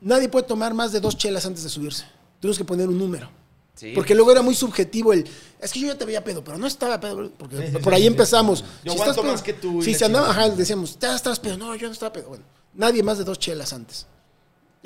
nadie 0.00 0.28
puede 0.28 0.46
tomar 0.46 0.74
más 0.74 0.92
de 0.92 1.00
dos 1.00 1.16
chelas 1.16 1.46
antes 1.46 1.62
de 1.62 1.68
subirse. 1.68 2.04
Tuvimos 2.40 2.58
que 2.58 2.64
poner 2.64 2.88
un 2.88 2.98
número. 2.98 3.28
Sí. 3.74 3.92
Porque 3.94 4.14
luego 4.14 4.32
era 4.32 4.40
muy 4.40 4.54
subjetivo 4.54 5.12
el. 5.12 5.28
Es 5.60 5.70
que 5.70 5.80
yo 5.80 5.88
ya 5.88 5.98
te 5.98 6.06
veía 6.06 6.24
pedo, 6.24 6.42
pero 6.42 6.56
no 6.56 6.66
estaba 6.66 6.98
pedo. 6.98 7.30
Porque 7.36 7.58
Sí, 7.58 7.62
sí, 7.72 7.78
por 7.78 7.92
ahí 7.92 8.02
sí. 8.02 8.06
empezamos. 8.06 8.60
Yo 8.60 8.66
Si 8.84 8.88
aguanto 8.90 9.10
estás 9.10 9.16
pedo- 9.22 9.32
más 9.32 9.42
que 9.42 9.52
tú 9.52 9.82
Si 9.82 9.92
se 9.94 10.04
andaba, 10.06 10.30
ajá, 10.30 10.48
decíamos, 10.50 10.98
ya 10.98 11.14
estás 11.14 11.38
pedo. 11.40 11.58
No, 11.58 11.74
yo 11.74 11.86
no 11.86 11.92
estaba 11.92 12.10
pedo. 12.12 12.28
Bueno, 12.28 12.44
nadie 12.74 13.02
más 13.02 13.18
de 13.18 13.24
dos 13.24 13.38
chelas 13.38 13.72
antes. 13.74 14.06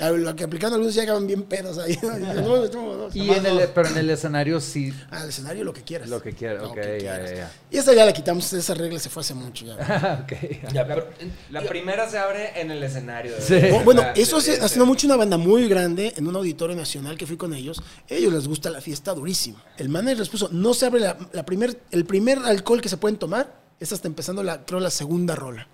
Lo 0.08 0.34
que 0.34 0.44
aplicando 0.44 0.76
algunos 0.76 0.94
ya 0.94 1.02
llegaban 1.02 1.26
bien 1.26 1.42
pedos 1.42 1.78
ahí. 1.78 1.98
¿no? 2.02 3.08
Y 3.12 3.30
en 3.30 3.46
el, 3.46 3.68
pero 3.74 3.88
en 3.88 3.96
el 3.98 4.10
escenario 4.10 4.60
sí 4.60 4.92
Al 5.10 5.28
escenario 5.28 5.64
lo 5.64 5.72
que 5.72 5.82
quieras. 5.82 6.08
lo 6.08 6.20
que 6.22 6.32
quieras. 6.32 6.62
Lo 6.62 6.70
Ok, 6.70 6.74
que 6.76 7.00
ya, 7.02 7.14
quieras. 7.16 7.30
ya, 7.30 7.36
ya. 7.36 7.52
Y 7.70 7.76
esa 7.78 7.92
ya 7.94 8.04
la 8.04 8.12
quitamos, 8.12 8.52
esa 8.52 8.74
regla 8.74 8.98
se 8.98 9.08
fue 9.10 9.20
hace 9.20 9.34
mucho 9.34 9.66
ya. 9.66 9.74
ok, 10.24 10.32
ya. 10.62 10.68
Ya, 10.68 10.82
La, 10.82 10.86
pero- 10.94 11.08
la 11.50 11.62
primera 11.62 12.08
se 12.08 12.18
abre 12.18 12.60
en 12.60 12.70
el 12.70 12.82
escenario. 12.82 13.32
Sí. 13.40 13.54
Oh, 13.72 13.80
bueno, 13.84 14.02
la- 14.02 14.12
eso 14.12 14.38
hace, 14.38 14.60
haciendo 14.60 14.86
mucho 14.86 15.06
una 15.06 15.16
banda 15.16 15.36
muy 15.36 15.68
grande 15.68 16.12
en 16.16 16.26
un 16.26 16.36
auditorio 16.36 16.76
nacional 16.76 17.16
que 17.16 17.26
fui 17.26 17.36
con 17.36 17.54
ellos. 17.54 17.82
Ellos 18.08 18.32
les 18.32 18.48
gusta 18.48 18.70
la 18.70 18.80
fiesta 18.80 19.12
durísima. 19.14 19.62
El 19.76 19.88
manager 19.88 20.18
les 20.18 20.28
puso, 20.28 20.48
no 20.52 20.74
se 20.74 20.86
abre 20.86 21.00
la, 21.00 21.16
la 21.32 21.44
primer, 21.44 21.78
el 21.90 22.04
primer 22.04 22.38
alcohol 22.38 22.80
que 22.80 22.88
se 22.88 22.96
pueden 22.96 23.18
tomar 23.18 23.60
es 23.78 23.92
hasta 23.92 24.08
empezando 24.08 24.42
la, 24.42 24.64
creo, 24.64 24.80
la 24.80 24.90
segunda 24.90 25.34
rola. 25.34 25.66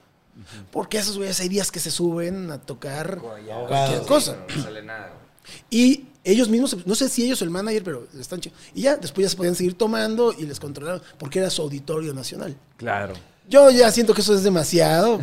Porque 0.70 0.98
esos 0.98 1.16
güeyes 1.16 1.38
hay 1.40 1.48
días 1.48 1.70
que 1.70 1.80
se 1.80 1.90
suben 1.90 2.50
a 2.50 2.60
tocar 2.60 3.18
cualquier 3.18 4.02
cosa. 4.02 4.36
No 4.56 4.62
sale 4.62 4.82
nada. 4.82 5.12
güey. 5.12 5.64
Y 5.70 6.06
ellos 6.24 6.48
mismos, 6.48 6.76
no 6.86 6.94
sé 6.94 7.08
si 7.08 7.24
ellos 7.24 7.40
o 7.40 7.44
el 7.44 7.50
manager, 7.50 7.82
pero 7.84 8.06
están 8.18 8.40
ch- 8.40 8.50
Y 8.74 8.82
ya, 8.82 8.96
después 8.96 9.24
ya 9.24 9.30
se 9.30 9.36
podían 9.36 9.54
seguir 9.54 9.74
tomando 9.74 10.32
y 10.36 10.44
les 10.44 10.58
controlaron, 10.58 11.00
porque 11.18 11.38
era 11.38 11.50
su 11.50 11.62
auditorio 11.62 12.12
nacional. 12.14 12.56
Claro. 12.76 13.14
Yo 13.48 13.70
ya 13.70 13.92
siento 13.92 14.12
que 14.12 14.22
eso 14.22 14.34
es 14.34 14.42
demasiado, 14.42 15.20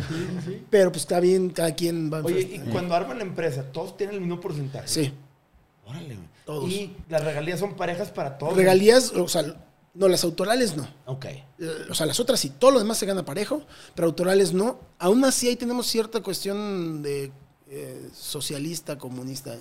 pero 0.70 0.90
pues 0.90 1.02
está 1.02 1.20
bien, 1.20 1.50
cada 1.50 1.74
quien 1.74 2.10
va 2.10 2.18
a 2.20 2.22
Oye, 2.24 2.40
y 2.40 2.58
cuando 2.70 2.94
arman 2.94 3.18
la 3.18 3.24
empresa, 3.24 3.62
todos 3.64 3.98
tienen 3.98 4.14
el 4.16 4.22
mismo 4.22 4.40
porcentaje. 4.40 4.88
Sí. 4.88 5.12
Órale, 5.84 6.14
güey. 6.14 6.28
Todos. 6.46 6.70
Y 6.70 6.96
las 7.10 7.22
regalías 7.22 7.60
son 7.60 7.74
parejas 7.74 8.10
para 8.10 8.38
todos. 8.38 8.56
Regalías, 8.56 9.12
o 9.12 9.28
sea, 9.28 9.54
no, 9.94 10.08
las 10.08 10.24
autorales 10.24 10.76
no. 10.76 10.88
Ok. 11.06 11.26
Eh, 11.26 11.42
O 11.88 11.94
sea, 11.94 12.06
las 12.06 12.18
otras 12.18 12.40
sí, 12.40 12.50
todo 12.50 12.72
lo 12.72 12.78
demás 12.80 12.98
se 12.98 13.06
gana 13.06 13.24
parejo, 13.24 13.62
pero 13.94 14.08
autorales 14.08 14.52
no. 14.52 14.80
Aún 14.98 15.24
así 15.24 15.48
ahí 15.48 15.56
tenemos 15.56 15.86
cierta 15.86 16.20
cuestión 16.20 17.00
de 17.02 17.30
eh, 17.68 18.10
socialista, 18.12 18.98
comunista. 18.98 19.56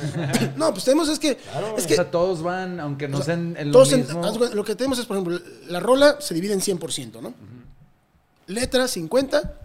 no, 0.56 0.72
pues 0.72 0.84
tenemos 0.84 1.08
es 1.08 1.18
que... 1.18 1.36
Claro, 1.36 1.76
es 1.76 1.84
o 1.84 1.86
que 1.88 1.94
sea, 1.96 2.10
todos 2.10 2.42
van, 2.42 2.80
aunque 2.80 3.08
no 3.08 3.18
o 3.18 3.22
sea, 3.22 3.36
sean 3.36 3.56
en 3.58 3.68
lo 3.68 3.72
todos 3.72 3.92
mismo. 3.92 4.54
lo 4.54 4.64
que 4.64 4.74
tenemos 4.74 4.98
es, 4.98 5.06
por 5.06 5.16
ejemplo, 5.16 5.40
la 5.68 5.80
rola 5.80 6.20
se 6.20 6.32
divide 6.34 6.54
en 6.54 6.60
100%, 6.60 7.20
¿no? 7.20 7.34
Letra 8.46 8.88
50, 8.88 9.60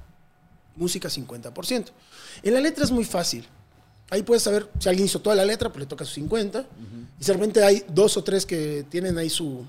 música 0.76 1.10
50%. 1.10 1.86
En 2.44 2.54
la 2.54 2.60
letra 2.60 2.84
es 2.84 2.92
muy 2.92 3.06
fácil. 3.06 3.48
Ahí 4.10 4.24
puedes 4.24 4.44
saber, 4.44 4.70
si 4.80 4.90
alguien 4.90 5.06
hizo 5.06 5.22
toda 5.22 5.36
la 5.36 5.46
letra, 5.46 5.70
pues 5.70 5.82
le 5.82 5.86
toca 5.86 6.04
su 6.04 6.14
50. 6.14 6.66
Y 7.20 7.24
de 7.24 7.34
repente 7.34 7.64
hay 7.64 7.86
dos 7.90 8.18
o 8.18 8.24
tres 8.24 8.46
que 8.46 8.86
tienen 8.90 9.18
ahí 9.18 9.30
su, 9.30 9.66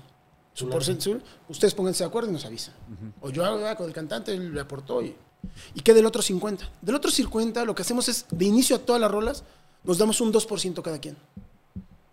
su 0.53 0.65
Su 0.65 0.69
porcentaje, 0.69 1.19
ustedes 1.47 1.73
pónganse 1.73 2.03
de 2.03 2.09
acuerdo 2.09 2.29
y 2.29 2.33
nos 2.33 2.45
avisan. 2.45 2.73
O 3.21 3.29
yo 3.29 3.45
hago 3.45 3.65
ah, 3.65 3.75
con 3.75 3.87
el 3.87 3.93
cantante, 3.93 4.33
él 4.33 4.53
le 4.53 4.61
aportó 4.61 5.01
y, 5.01 5.15
y 5.73 5.81
queda 5.81 5.99
el 5.99 6.05
otro 6.05 6.21
50. 6.21 6.69
Del 6.81 6.95
otro 6.95 7.09
50 7.09 7.65
lo 7.65 7.73
que 7.75 7.81
hacemos 7.81 8.07
es, 8.09 8.25
de 8.29 8.45
inicio 8.45 8.75
a 8.75 8.79
todas 8.79 9.01
las 9.01 9.11
rolas, 9.11 9.43
nos 9.83 9.97
damos 9.97 10.19
un 10.21 10.31
2% 10.31 10.81
cada 10.81 10.99
quien. 10.99 11.17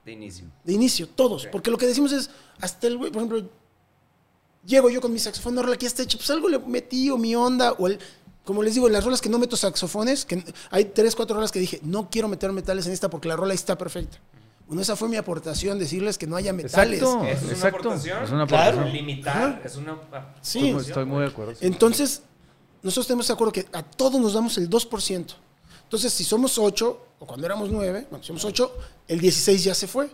De 0.05 0.13
inicio. 0.13 0.47
De 0.65 0.73
inicio, 0.73 1.09
todos. 1.09 1.47
Porque 1.47 1.71
lo 1.71 1.77
que 1.77 1.87
decimos 1.87 2.13
es, 2.13 2.31
hasta 2.61 2.87
el 2.87 2.97
güey, 2.97 3.11
por 3.11 3.23
ejemplo, 3.23 3.49
llego 4.65 4.89
yo 4.89 5.01
con 5.01 5.13
mi 5.13 5.19
saxofón, 5.19 5.57
rola 5.57 5.77
que 5.77 5.87
está 5.87 6.03
hecha, 6.03 6.17
pues 6.17 6.31
algo 6.31 6.49
le 6.49 6.59
metí 6.61 7.11
o 7.11 7.19
mi 7.19 7.35
onda, 7.35 7.73
o 7.73 7.89
el, 7.89 7.99
como 8.45 8.63
les 8.63 8.75
digo, 8.75 8.87
en 8.87 8.95
las 8.95 9.05
rolas 9.05 9.21
que 9.21 9.29
no 9.29 9.39
meto 9.39 9.57
saxofones, 9.57 10.25
que 10.25 10.43
hay 10.71 10.87
tres, 10.87 11.15
cuatro 11.15 11.37
rolas 11.37 11.53
que 11.53 11.59
dije, 11.59 11.81
no 11.83 12.09
quiero 12.09 12.29
meter 12.29 12.53
metales 12.53 12.87
en 12.87 12.93
esta 12.93 13.11
porque 13.11 13.29
la 13.29 13.37
rola 13.37 13.53
está 13.53 13.77
perfecta. 13.77 14.19
Bueno, 14.69 14.83
esa 14.83 14.95
fue 14.97 15.09
mi 15.09 15.17
aportación, 15.17 15.79
decirles 15.79 16.19
que 16.19 16.27
no 16.27 16.37
haya 16.37 16.53
metales. 16.53 17.01
Exacto. 17.01 17.25
Eso 17.25 17.37
es 17.37 17.43
una 17.43 17.53
exacto. 17.53 17.79
aportación. 17.81 18.23
Es 18.23 18.31
una 18.31 18.47
Claro. 18.47 18.71
aportación. 18.81 18.93
Limitar 18.97 19.63
es 19.65 19.77
una. 19.77 19.99
Sí. 20.43 20.69
Estoy, 20.69 20.87
estoy 20.87 21.05
muy 21.07 21.21
de 21.23 21.27
acuerdo. 21.29 21.55
Entonces, 21.61 22.23
nosotros 22.83 23.07
tenemos 23.07 23.27
de 23.27 23.33
acuerdo 23.33 23.53
que 23.53 23.67
a 23.73 23.83
todos 23.83 24.21
nos 24.21 24.35
damos 24.35 24.59
el 24.59 24.69
2%. 24.69 25.35
Entonces, 25.85 26.13
si 26.13 26.23
somos 26.23 26.59
8, 26.59 27.01
o 27.19 27.27
cuando 27.27 27.47
éramos 27.47 27.71
9, 27.71 28.07
bueno, 28.11 28.23
si 28.23 28.29
somos 28.29 28.45
8, 28.45 28.73
el 29.09 29.19
16 29.21 29.65
ya 29.65 29.75
se 29.75 29.87
fue. 29.89 30.11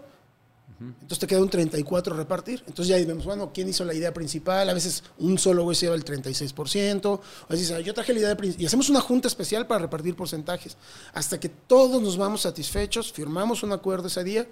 Entonces 0.92 1.18
te 1.18 1.26
queda 1.26 1.40
un 1.40 1.48
34 1.50 2.14
a 2.14 2.16
repartir. 2.16 2.62
Entonces 2.66 2.88
ya 2.88 3.06
vemos, 3.06 3.24
bueno, 3.24 3.50
¿quién 3.54 3.68
hizo 3.68 3.84
la 3.84 3.94
idea 3.94 4.12
principal? 4.12 4.68
A 4.68 4.74
veces 4.74 5.02
un 5.18 5.38
solo 5.38 5.62
güey 5.64 5.74
se 5.76 5.86
lleva 5.86 5.96
el 5.96 6.04
36%. 6.04 7.20
A 7.48 7.52
veces 7.52 7.70
"Ah, 7.72 7.80
yo 7.80 7.94
traje 7.94 8.12
la 8.12 8.20
idea 8.20 8.36
principal. 8.36 8.62
Y 8.62 8.66
hacemos 8.66 8.88
una 8.90 9.00
junta 9.00 9.28
especial 9.28 9.66
para 9.66 9.80
repartir 9.82 10.14
porcentajes. 10.16 10.76
Hasta 11.12 11.38
que 11.38 11.48
todos 11.48 12.00
nos 12.02 12.16
vamos 12.16 12.42
satisfechos, 12.42 13.12
firmamos 13.12 13.62
un 13.62 13.72
acuerdo 13.72 14.08
ese 14.08 14.24
día, 14.24 14.46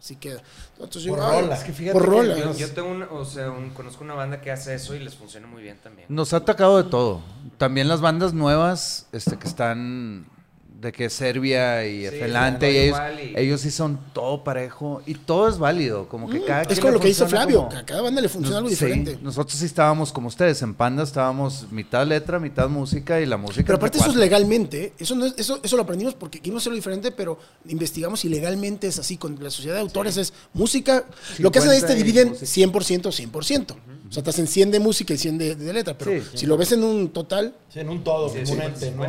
así 0.00 0.16
queda. 0.16 0.42
Entonces, 0.80 1.06
Por 1.08 1.20
ay, 1.20 1.42
rolas, 1.42 1.62
que 1.64 1.72
fíjate 1.72 1.92
por 1.92 2.02
que 2.04 2.10
rolas. 2.10 2.38
Yo, 2.38 2.52
yo 2.66 2.70
tengo 2.72 2.88
un, 2.90 3.02
o 3.04 3.24
sea, 3.24 3.50
un- 3.50 3.70
conozco 3.70 4.02
una 4.04 4.14
banda 4.14 4.40
que 4.40 4.50
hace 4.50 4.74
eso 4.74 4.94
y 4.94 4.98
les 4.98 5.14
funciona 5.14 5.46
muy 5.46 5.62
bien 5.62 5.78
también. 5.82 6.06
Nos 6.08 6.32
ha 6.32 6.38
atacado 6.38 6.76
de 6.82 6.88
todo. 6.90 7.20
También 7.58 7.88
las 7.88 8.00
bandas 8.00 8.32
nuevas 8.34 9.06
este, 9.12 9.38
que 9.38 9.46
están 9.46 10.26
de 10.82 10.90
que 10.90 11.08
Serbia 11.08 11.86
y 11.86 12.08
Sí, 12.08 12.16
Finlandia, 12.18 12.68
y 12.68 12.76
ellos, 12.76 12.98
y- 13.24 13.38
ellos 13.38 13.60
sí 13.60 13.70
son 13.70 14.00
todo 14.12 14.42
parejo 14.42 15.00
y 15.06 15.14
todo 15.14 15.48
es 15.48 15.56
válido. 15.56 16.08
Como 16.08 16.28
que 16.28 16.42
cada 16.42 16.62
es 16.62 16.80
como 16.80 16.92
lo 16.94 16.98
que 17.00 17.08
hizo 17.08 17.28
Flavio, 17.28 17.58
como- 17.58 17.68
que 17.68 17.76
a 17.76 17.86
cada 17.86 18.02
banda 18.02 18.20
le 18.20 18.28
funciona 18.28 18.56
algo 18.58 18.68
Sí, 18.68 18.74
diferente. 18.74 19.16
nosotros 19.22 19.56
sí 19.56 19.64
estábamos 19.64 20.12
como 20.12 20.26
ustedes, 20.26 20.60
en 20.62 20.74
Panda 20.74 21.04
estábamos 21.04 21.70
mitad 21.70 22.04
letra, 22.04 22.40
mitad 22.40 22.68
música 22.68 23.20
y 23.20 23.26
la 23.26 23.36
música. 23.36 23.62
Pero 23.64 23.76
aparte 23.76 23.98
eso 23.98 24.10
es 24.10 24.16
legalmente, 24.16 24.92
eso, 24.98 25.14
no 25.14 25.24
es- 25.26 25.34
eso, 25.36 25.60
eso 25.62 25.76
lo 25.76 25.82
aprendimos 25.82 26.14
porque 26.14 26.40
quisimos 26.40 26.64
hacerlo 26.64 26.74
diferente, 26.76 27.12
pero 27.12 27.38
investigamos 27.68 28.24
y 28.24 28.28
legalmente 28.28 28.88
es 28.88 28.98
así, 28.98 29.16
con 29.16 29.38
la 29.40 29.50
sociedad 29.50 29.76
de 29.76 29.82
autores 29.82 30.16
es 30.16 30.32
música, 30.52 31.04
lo 31.38 31.52
que 31.52 31.60
hacen 31.60 31.70
es 31.70 31.86
te 31.86 31.92
50 31.92 31.94
y 31.94 32.02
dividen 32.02 32.28
música. 32.30 32.46
100%, 32.46 33.12
100%. 33.12 33.76
O 34.08 34.14
sea, 34.14 34.22
te 34.22 34.28
hacen 34.30 34.46
100 34.46 34.70
de 34.70 34.78
música 34.80 35.14
y 35.14 35.16
100 35.18 35.38
de, 35.38 35.54
de 35.54 35.72
letra, 35.72 35.96
pero 35.96 36.10
Sí, 36.10 36.38
si 36.40 36.46
lo 36.46 36.58
ves 36.58 36.72
en 36.72 36.84
un 36.84 37.08
total, 37.10 37.54
Sí, 37.72 37.80
en 37.80 37.88
un 37.88 38.04
todo, 38.04 38.28
Sí, 38.28 38.40
como 38.44 38.52
un 38.64 38.74
50, 38.76 38.86
ente, 38.86 38.90
¿no? 38.90 39.02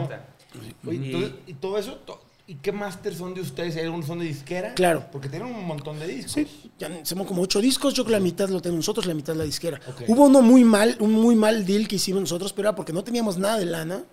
50. 0.53 0.87
Oye, 0.87 0.97
Y- 0.97 1.05
entonces, 1.05 1.31
y 1.47 1.53
todo 1.53 1.77
eso, 1.77 1.95
to- 2.05 2.21
¿y 2.47 2.55
qué 2.55 2.71
máster 2.71 3.15
son 3.15 3.33
de 3.33 3.41
ustedes? 3.41 3.75
¿Hay 3.75 3.83
algunos 3.83 4.05
son 4.05 4.19
de 4.19 4.25
disquera? 4.25 4.73
Claro. 4.73 5.05
Porque 5.11 5.29
tienen 5.29 5.47
un 5.53 5.65
montón 5.65 5.99
de 5.99 6.07
discos. 6.07 6.33
sí, 6.33 6.47
ya 6.77 6.87
hacemos 7.01 7.25
como 7.27 7.41
8 7.41 7.61
discos, 7.61 7.93
yo 7.93 8.03
creo 8.03 8.17
que 8.17 8.19
la 8.19 8.23
mitad 8.23 8.49
lo 8.49 8.61
tenemos 8.61 8.79
nosotros, 8.79 9.05
la 9.05 9.13
mitad 9.13 9.35
la 9.35 9.43
disquera. 9.45 9.79
Ok. 9.87 10.03
Hubo 10.07 10.25
uno 10.25 10.41
muy 10.41 10.63
mal, 10.63 10.97
un 10.99 11.11
muy 11.13 11.35
mal 11.35 11.65
deal 11.65 11.87
que 11.87 11.95
hicimos 11.97 12.21
nosotros, 12.21 12.51
pero 12.53 12.69
era 12.69 12.75
porque 12.75 12.93
no 12.93 13.03
teníamos 13.03 13.37
nada 13.37 13.57
de 13.57 13.65
lana. 13.65 14.03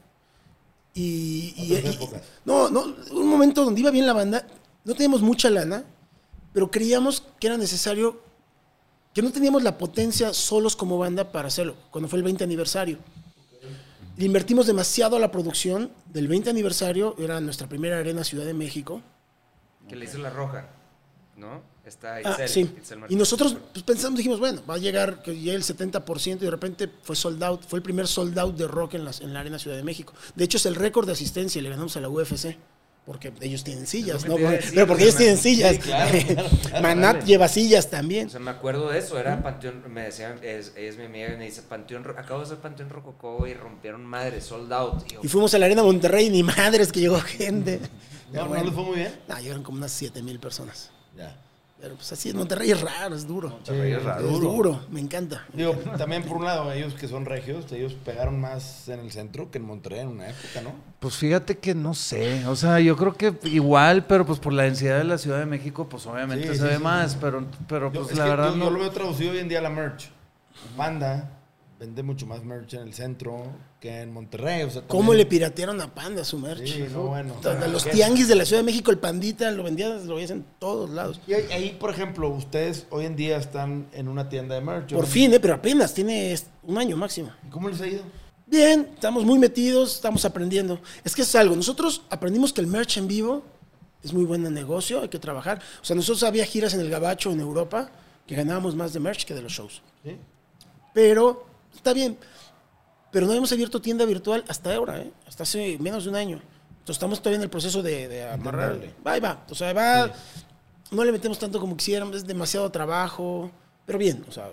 Y, 0.95 1.55
y- 1.57 1.75
y- 1.75 2.09
no, 2.45 2.69
no, 2.69 2.95
un 3.13 3.29
momento 3.29 3.65
donde 3.65 3.81
iba 3.81 3.91
bien 3.91 4.07
la 4.07 4.13
banda, 4.13 4.45
no 4.85 4.93
teníamos 4.95 5.23
mucha 5.23 5.49
lana, 5.49 5.85
pero 6.53 6.69
creíamos 6.71 7.23
que 7.39 7.47
era 7.47 7.57
necesario, 7.57 8.21
que 9.15 9.23
no 9.23 9.31
teníamos 9.31 9.63
la 9.63 9.79
potencia 9.79 10.35
solos 10.35 10.75
como 10.75 10.99
banda 10.99 11.31
para 11.31 11.47
hacerlo, 11.49 11.77
cuando 11.93 12.09
fue 12.09 12.19
el 12.19 12.25
20 12.25 12.43
aniversario. 12.43 12.99
Le 14.21 14.27
invertimos 14.27 14.67
demasiado 14.67 15.17
a 15.17 15.19
la 15.19 15.31
producción 15.33 15.91
del 16.13 16.29
20 16.29 16.51
aniversario, 16.51 17.17
era 17.19 17.41
nuestra 17.41 17.67
primera 17.71 17.97
arena 17.99 18.23
Ciudad 18.23 18.45
de 18.45 18.53
México. 18.53 19.01
Que 19.89 19.97
le 19.97 20.05
hizo 20.05 20.19
la 20.19 20.29
roja, 20.29 20.69
¿no? 21.39 21.63
Está 21.87 22.17
Ah, 22.17 22.21
Itzel, 22.33 22.49
sí. 22.51 22.61
Itzel 22.77 23.01
Y 23.09 23.17
nosotros 23.17 23.57
pues, 23.73 23.83
pensamos, 23.83 24.19
dijimos, 24.19 24.39
bueno, 24.39 24.61
va 24.69 24.75
a 24.75 24.77
llegar, 24.77 25.23
que 25.23 25.35
llegue 25.35 25.55
el 25.55 25.63
70% 25.63 26.37
y 26.37 26.45
de 26.45 26.51
repente 26.51 26.91
fue 27.03 27.17
sold 27.17 27.43
out. 27.43 27.63
Fue 27.67 27.79
el 27.79 27.83
primer 27.83 28.07
sold 28.07 28.39
out 28.39 28.57
de 28.59 28.69
rock 28.69 28.93
en, 28.93 29.07
las- 29.07 29.23
en 29.23 29.33
la 29.33 29.41
Arena 29.41 29.59
Ciudad 29.59 29.79
de 29.79 29.85
México. 29.85 30.13
De 30.35 30.45
hecho, 30.45 30.59
es 30.59 30.67
el 30.67 30.75
récord 30.75 31.07
de 31.07 31.13
asistencia 31.13 31.59
y 31.59 31.63
le 31.63 31.71
ganamos 31.71 31.97
a 31.97 32.01
la 32.03 32.11
UFC. 32.11 32.59
Porque 33.07 33.33
ellos 33.41 33.65
tienen 33.65 33.87
sillas, 33.87 34.25
¿no? 34.25 34.33
Porque- 34.37 34.57
decir, 34.57 34.71
pero 34.75 34.87
porque 34.87 35.03
ellos 35.05 35.17
tienen 35.17 35.37
sillas. 35.39 35.73
sí, 35.77 35.79
claro, 35.81 36.19
Manat 36.83 37.15
Vale. 37.17 37.27
lleva 37.27 37.49
sillas 37.49 37.89
también. 37.91 38.27
O 38.27 38.31
sea, 38.31 38.41
me 38.41 38.51
acuerdo 38.51 38.91
de 38.91 38.99
eso, 38.99 39.19
era 39.19 39.43
Panteón, 39.43 39.83
me 39.93 40.03
decían, 40.03 40.39
es, 40.43 40.73
ella 40.77 40.89
es 40.91 40.97
mi 40.99 41.07
amiga 41.07 41.33
y 41.33 41.37
me 41.37 41.45
dice, 41.47 41.63
Panteón, 41.63 42.05
acabo 42.17 42.41
de 42.41 42.47
hacer 42.47 42.59
Panteón 42.59 42.91
Rococó 42.91 43.47
y 43.47 43.55
rompieron 43.55 44.05
madre, 44.05 44.41
sold 44.41 44.73
out. 44.73 45.03
Y 45.09 45.15
yo, 45.15 45.21
Y 45.25 45.29
fuimos 45.29 45.53
a 45.55 45.59
la 45.59 45.67
Arena 45.67 45.83
Monterrey 45.83 46.27
y 46.27 46.31
ni 46.31 46.43
madres 46.43 46.93
que 46.93 47.01
llegó 47.01 47.19
gente. 47.21 47.81
¿No, 48.33 48.47
bueno. 48.47 48.63
¿No 48.63 48.65
les 48.67 48.75
fue 48.75 48.85
muy 48.85 48.97
bien? 48.97 49.13
No, 49.29 49.39
llegaron 49.41 49.63
como 49.65 49.79
unas 49.79 49.91
7 49.93 50.23
mil 50.23 50.39
personas. 50.39 50.91
Ya. 51.17 51.37
Pero 51.81 51.95
pues 51.95 52.13
así, 52.13 52.29
en 52.29 52.37
Monterrey 52.37 52.71
es 52.71 52.81
raro, 52.81 53.15
es 53.17 53.27
duro. 53.27 53.49
Monterrey 53.49 53.93
es 53.93 54.03
raro. 54.03 54.27
Es 54.27 54.33
Duro. 54.33 54.51
duro, 54.53 54.81
me 54.91 55.01
encanta. 55.01 55.47
Digo, 55.55 55.73
también 55.97 56.23
por 56.25 56.37
un 56.37 56.45
lado, 56.45 56.71
ellos 56.73 56.93
que 56.93 57.09
son 57.09 57.25
regios, 57.25 57.73
ellos 57.73 57.95
pegaron 58.05 58.39
más 58.39 58.87
en 58.89 59.01
el 59.01 59.11
centro 59.11 59.51
que 59.51 59.57
en 59.59 59.65
Monterrey 59.65 60.01
en 60.01 60.09
una 60.09 60.29
época, 60.29 60.61
¿no? 60.63 60.75
Pues 61.01 61.17
fíjate 61.17 61.57
que 61.59 61.75
no 61.75 61.95
sé, 61.95 62.47
o 62.47 62.55
sea, 62.55 62.81
yo 62.81 62.97
creo 62.99 63.15
que 63.15 63.33
igual, 63.45 64.05
pero 64.05 64.27
pues 64.27 64.39
por 64.39 64.53
la 64.53 64.65
densidad 64.65 64.99
de 64.99 65.05
la 65.05 65.17
Ciudad 65.17 65.39
de 65.39 65.47
México, 65.47 65.89
pues 65.89 66.07
obviamente 66.07 66.49
Sí, 66.49 66.55
se 66.57 66.63
sí, 66.63 66.69
ve 66.69 66.77
sí. 66.77 66.83
más, 66.83 67.17
pero, 67.17 67.47
pero 67.67 67.91
Yo, 67.91 68.01
pues 68.03 68.13
es 68.13 68.19
la 68.19 68.25
que 68.25 68.31
verdad 68.31 68.51
yo, 68.51 68.57
no. 68.57 68.65
yo 68.67 68.71
lo 68.73 68.79
veo 68.81 68.91
traducido 68.91 69.33
hoy 69.33 69.39
en 69.39 69.49
día 69.49 69.61
a 69.61 69.63
la 69.63 69.71
merch. 69.71 70.11
Panda 70.77 71.31
vende 71.81 72.03
mucho 72.03 72.27
más 72.27 72.45
merch 72.45 72.75
en 72.75 72.83
el 72.83 72.93
centro 72.93 73.43
que 73.81 74.03
en 74.03 74.13
Monterrey. 74.13 74.65
O 74.65 74.71
sea, 74.71 74.83
¿Cómo 74.83 75.15
le 75.15 75.25
piratearon 75.25 75.81
a 75.81 75.93
Panda 75.95 76.23
su 76.27 76.39
merch? 76.39 76.67
Sí, 76.67 76.85
no, 76.93 77.05
bueno. 77.05 77.37
De 77.41 77.69
los 77.69 77.89
tianguis 77.89 78.29
de 78.29 78.35
la 78.35 78.45
Ciudad 78.45 78.61
de 78.61 78.67
México, 78.67 78.91
el 78.91 78.99
pandita 78.99 79.51
lo 79.51 79.63
vendía, 79.63 79.89
lo 79.89 80.17
veías 80.17 80.31
en 80.31 80.45
todos 80.59 80.91
lados. 80.91 81.19
Y 81.27 81.33
ahí, 81.33 81.75
por 81.81 81.89
ejemplo, 81.89 82.29
ustedes 82.29 82.87
hoy 82.91 83.07
en 83.07 83.17
día 83.17 83.39
están 83.39 83.89
en 83.95 84.09
una 84.09 84.29
tienda 84.29 84.57
de 84.57 84.61
merch. 84.61 84.93
Por 84.93 85.07
fin, 85.07 85.33
¿eh? 85.33 85.41
pero 85.41 85.55
apenas, 85.55 85.95
tiene 85.95 86.39
un 86.65 86.77
año 86.77 86.99
máximo. 86.99 87.31
¿Cómo 87.51 87.71
les 87.71 87.81
ha 87.81 87.87
ido? 87.87 88.03
Bien, 88.47 88.91
estamos 88.93 89.25
muy 89.25 89.39
metidos, 89.39 89.95
estamos 89.95 90.23
aprendiendo. 90.27 90.79
Es 91.03 91.15
que 91.15 91.23
es 91.23 91.35
algo, 91.35 91.57
nosotros 91.57 92.03
aprendimos 92.11 92.53
que 92.53 92.61
el 92.61 92.67
merch 92.67 92.99
en 92.99 93.09
vivo 93.09 93.43
es 94.05 94.13
muy 94.13 94.25
buen 94.25 94.43
negocio, 94.53 95.01
hay 95.01 95.09
que 95.09 95.19
trabajar. 95.19 95.63
O 95.81 95.85
sea, 95.85 95.97
nosotros 95.97 96.25
había 96.25 96.45
giras 96.45 96.75
en 96.75 96.81
el 96.81 96.91
Gabacho, 96.91 97.33
en 97.33 97.41
Europa, 97.41 97.91
que 98.27 98.35
ganábamos 98.35 98.77
más 98.77 98.93
de 98.93 99.01
merch 99.01 99.25
que 99.25 99.33
de 99.33 99.41
los 99.41 99.53
shows. 99.53 99.81
¿Sí? 100.05 100.19
Pero 100.93 101.50
está 101.81 101.93
bien. 101.95 102.19
Pero 103.11 103.27
no 103.27 103.33
hemos 103.33 103.51
abierto 103.51 103.81
tienda 103.81 104.05
virtual 104.05 104.45
hasta 104.47 104.75
ahora, 104.75 105.01
¿eh? 105.01 105.11
hasta 105.27 105.43
hace 105.43 105.79
menos 105.81 106.05
de 106.05 106.11
un 106.11 106.17
año. 106.17 106.37
Entonces 106.71 106.97
estamos 106.97 107.19
todavía 107.21 107.39
en 107.39 107.43
el 107.43 107.51
proceso 107.51 107.83
de, 107.83 108.07
de 108.09 108.29
amarrar. 108.29 108.73
Entenderle. 108.73 108.95
Va 109.05 109.17
y 109.17 109.21
va. 109.21 109.45
O 109.51 109.55
sea, 109.55 109.73
va. 109.73 110.13
No 110.93 111.05
le 111.05 111.13
metemos 111.13 111.39
tanto 111.39 111.59
como 111.61 111.77
quisiéramos, 111.77 112.17
es 112.17 112.27
demasiado 112.27 112.71
trabajo. 112.71 113.51
Pero 113.87 113.99
bien, 113.99 114.25
o 114.29 114.33
sea, 114.33 114.51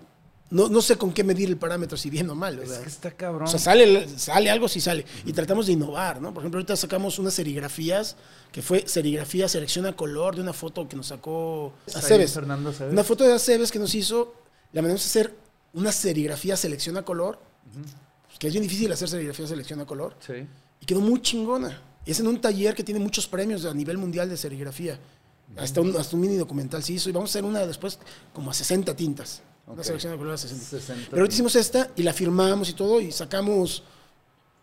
no, 0.50 0.70
no 0.70 0.82
sé 0.82 0.98
con 0.98 1.12
qué 1.14 1.24
medir 1.24 1.50
el 1.50 1.58
parámetro, 1.58 1.98
si 1.98 2.10
bien 2.10 2.30
o 2.30 2.36
mal. 2.36 2.58
o 2.58 2.64
Es 2.64 2.70
sea. 2.70 2.82
que 2.82 2.88
está 2.90 3.12
cabrón. 3.12 3.44
O 3.48 3.48
sea, 3.48 3.60
sale, 3.60 4.08
sale 4.18 4.50
algo, 4.50 4.68
sí 4.68 4.82
sale. 4.82 5.06
Y 5.26 5.34
tratamos 5.34 5.68
de 5.68 5.74
innovar, 5.74 6.20
¿no? 6.22 6.34
Por 6.34 6.42
ejemplo, 6.42 6.58
ahorita 6.60 6.76
sacamos 6.76 7.20
unas 7.20 7.36
serigrafías, 7.36 8.16
que 8.52 8.62
fue 8.64 8.88
serigrafía 8.88 9.48
selección 9.48 9.86
a 9.86 9.94
color 9.96 10.36
de 10.36 10.42
una 10.42 10.54
foto 10.54 10.88
que 10.88 10.96
nos 10.96 11.08
sacó 11.08 11.74
Aceves. 11.94 12.34
Fernando 12.34 12.72
Aceves. 12.72 12.94
Una 12.94 13.04
foto 13.04 13.24
de 13.24 13.34
Aceves 13.34 13.72
que 13.72 13.80
nos 13.80 13.94
hizo, 13.94 14.34
la 14.74 14.82
mandamos 14.82 15.04
a 15.04 15.06
hacer 15.06 15.34
una 15.74 15.92
serigrafía 15.92 16.56
selección 16.58 16.98
a 16.98 17.04
color, 17.04 17.40
pues, 18.28 18.40
que 18.40 18.48
es 18.48 18.54
bien 18.54 18.64
difícil 18.64 18.92
hacer 18.92 19.10
serigrafía 19.10 19.48
selección 19.48 19.80
a 19.82 19.86
color, 19.86 20.16
Sí. 20.26 20.34
y 20.82 20.86
quedó 20.86 21.02
muy 21.02 21.22
chingona. 21.22 21.82
Y 22.06 22.12
es 22.12 22.20
en 22.20 22.28
un 22.28 22.40
taller 22.40 22.74
que 22.74 22.84
tiene 22.84 23.00
muchos 23.00 23.28
premios 23.28 23.66
a 23.66 23.74
nivel 23.74 23.98
mundial 23.98 24.30
de 24.30 24.38
serigrafía. 24.38 25.00
Hasta 25.58 25.80
un, 25.82 25.96
hasta 25.96 26.16
un 26.16 26.22
mini 26.22 26.36
documental 26.36 26.84
se 26.84 26.94
hizo, 26.94 27.10
y 27.10 27.14
vamos 27.14 27.30
a 27.30 27.32
hacer 27.32 27.46
una 27.46 27.66
después 27.66 28.00
como 28.34 28.52
a 28.52 28.54
60 28.54 28.96
tintas. 28.96 29.42
Una 29.66 29.84
selección 29.84 30.14
a 30.14 30.18
color 30.18 30.34
a 30.34 30.38
60. 30.38 30.64
60 30.66 31.08
Pero 31.10 31.22
ahorita 31.22 31.34
hicimos 31.34 31.56
esta 31.56 31.90
y 31.96 32.04
la 32.04 32.14
firmamos 32.14 32.70
y 32.70 32.74
todo 32.74 33.02
y 33.02 33.12
sacamos, 33.12 33.84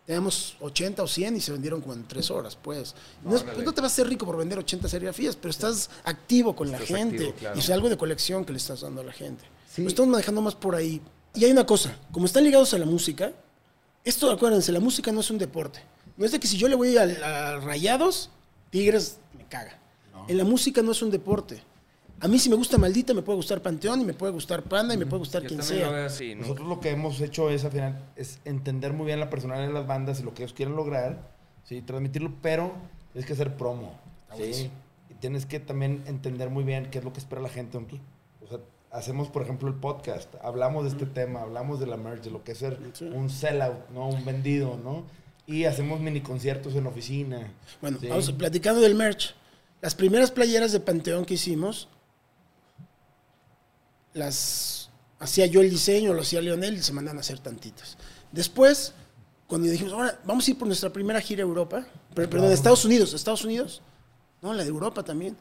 teníamos 0.06 0.56
80 0.60 1.02
o 1.02 1.06
100 1.08 1.36
y 1.36 1.40
se 1.40 1.52
vendieron 1.52 1.80
como 1.80 1.94
en 1.94 2.06
3 2.08 2.30
horas, 2.30 2.56
pues. 2.56 2.94
No, 3.22 3.36
es- 3.36 3.42
pues 3.42 3.64
no 3.64 3.72
te 3.72 3.80
vas 3.82 3.92
a 3.92 3.94
hacer 3.94 4.08
rico 4.08 4.24
por 4.26 4.36
vender 4.38 4.58
80 4.58 4.88
serigrafías, 4.88 5.36
pero 5.36 5.50
estás 5.50 5.90
activo 6.04 6.54
con 6.56 6.70
la 6.70 6.78
gente. 6.78 7.16
activo, 7.16 7.34
claro. 7.34 7.56
Y 7.56 7.60
es 7.60 7.70
algo 7.70 7.88
de 7.90 7.96
colección 7.98 8.44
que 8.44 8.52
le 8.52 8.58
estás 8.58 8.80
dando 8.82 9.00
a 9.02 9.04
la 9.04 9.12
gente. 9.12 9.44
Sí. 9.74 9.82
Lo 9.82 9.88
estamos 9.88 10.10
manejando 10.10 10.40
más 10.40 10.54
por 10.54 10.74
ahí. 10.74 11.00
Y 11.34 11.44
hay 11.44 11.50
una 11.50 11.66
cosa, 11.66 11.98
como 12.12 12.26
están 12.26 12.44
ligados 12.44 12.72
a 12.74 12.78
la 12.78 12.86
música, 12.86 13.32
esto 14.04 14.30
acuérdense, 14.30 14.70
la 14.70 14.80
música 14.80 15.10
no 15.10 15.20
es 15.20 15.30
un 15.30 15.38
deporte. 15.38 15.80
No 16.16 16.24
es 16.24 16.30
de 16.30 16.38
que 16.38 16.46
si 16.46 16.56
yo 16.56 16.68
le 16.68 16.76
voy 16.76 16.96
a, 16.96 17.02
a 17.02 17.58
Rayados, 17.58 18.30
Tigres 18.70 19.18
me 19.36 19.44
caga. 19.46 19.78
En 20.28 20.38
la 20.38 20.44
música 20.44 20.80
no 20.80 20.92
es 20.92 21.02
un 21.02 21.10
deporte. 21.10 21.60
A 22.20 22.28
mí 22.28 22.38
si 22.38 22.48
me 22.48 22.54
gusta 22.54 22.78
Maldita, 22.78 23.12
me 23.12 23.22
puede 23.22 23.36
gustar 23.36 23.60
Panteón 23.60 24.00
y 24.00 24.04
me 24.04 24.14
puede 24.14 24.32
gustar 24.32 24.62
Panda 24.62 24.94
y 24.94 24.96
me 24.96 25.06
puede 25.06 25.18
gustar 25.18 25.42
yo 25.42 25.48
quien 25.48 25.62
sea. 25.62 25.90
lo 25.90 25.96
así, 26.06 26.34
¿no? 26.34 26.42
Nosotros 26.42 26.68
lo 26.68 26.80
que 26.80 26.90
hemos 26.90 27.20
hecho 27.20 27.50
es, 27.50 27.64
al 27.64 27.72
final, 27.72 27.98
es 28.16 28.38
entender 28.44 28.92
muy 28.92 29.06
bien 29.06 29.20
la 29.20 29.28
personalidad 29.28 29.66
de 29.66 29.74
las 29.74 29.86
bandas 29.86 30.20
y 30.20 30.22
lo 30.22 30.32
que 30.32 30.44
ellos 30.44 30.54
quieren 30.54 30.76
lograr, 30.76 31.32
¿sí? 31.64 31.82
transmitirlo, 31.82 32.32
pero 32.40 32.72
tienes 33.12 33.26
que 33.26 33.32
hacer 33.32 33.56
promo. 33.56 33.98
¿sí? 34.36 34.70
Y 35.10 35.14
tienes 35.14 35.46
que 35.46 35.58
también 35.60 36.02
entender 36.06 36.48
muy 36.48 36.62
bien 36.64 36.88
qué 36.90 36.98
es 36.98 37.04
lo 37.04 37.12
que 37.12 37.18
espera 37.18 37.42
la 37.42 37.48
gente. 37.48 37.76
Entonces, 37.76 38.00
o 38.40 38.46
sea, 38.46 38.58
hacemos, 38.94 39.28
por 39.28 39.42
ejemplo, 39.42 39.68
el 39.68 39.74
podcast, 39.74 40.32
hablamos 40.42 40.84
de 40.84 40.90
este 40.90 41.04
tema, 41.06 41.42
hablamos 41.42 41.80
de 41.80 41.86
la 41.86 41.96
merch, 41.96 42.22
de 42.22 42.30
lo 42.30 42.44
que 42.44 42.52
es 42.52 42.58
ser 42.58 42.78
Sí. 42.92 43.04
un 43.06 43.28
sellout, 43.28 43.88
¿no? 43.90 44.08
un 44.08 44.24
vendido, 44.24 44.78
¿no? 44.82 45.04
Y 45.46 45.64
hacemos 45.64 46.00
mini 46.00 46.20
conciertos 46.20 46.74
en 46.74 46.84
la 46.84 46.90
oficina. 46.90 47.52
Bueno, 47.82 47.98
¿sí? 48.00 48.06
vamos 48.06 48.32
platicando 48.32 48.80
del 48.80 48.94
merch. 48.94 49.34
Las 49.82 49.94
primeras 49.94 50.30
playeras 50.30 50.72
de 50.72 50.80
Panteón 50.80 51.24
que 51.26 51.34
hicimos, 51.34 51.88
las 54.14 54.90
hacía 55.18 55.46
yo 55.46 55.60
el 55.60 55.70
diseño, 55.70 56.14
lo 56.14 56.22
hacía 56.22 56.40
Leonel 56.40 56.74
y 56.76 56.82
se 56.82 56.92
mandan 56.92 57.16
a 57.16 57.20
hacer 57.20 57.40
tantitas. 57.40 57.98
Después, 58.32 58.94
cuando 59.48 59.68
dijimos, 59.68 59.92
ahora 59.92 60.20
vamos 60.24 60.46
a 60.46 60.50
ir 60.52 60.58
por 60.58 60.68
nuestra 60.68 60.90
primera 60.90 61.20
gira 61.20 61.42
a 61.42 61.46
Europa, 61.46 61.84
pero, 62.14 62.30
perdón, 62.30 62.52
Estados 62.52 62.84
Unidos, 62.84 63.12
Estados 63.12 63.44
Unidos, 63.44 63.82
no, 64.40 64.54
la 64.54 64.62
de 64.62 64.70
Europa 64.70 65.02
también. 65.02 65.36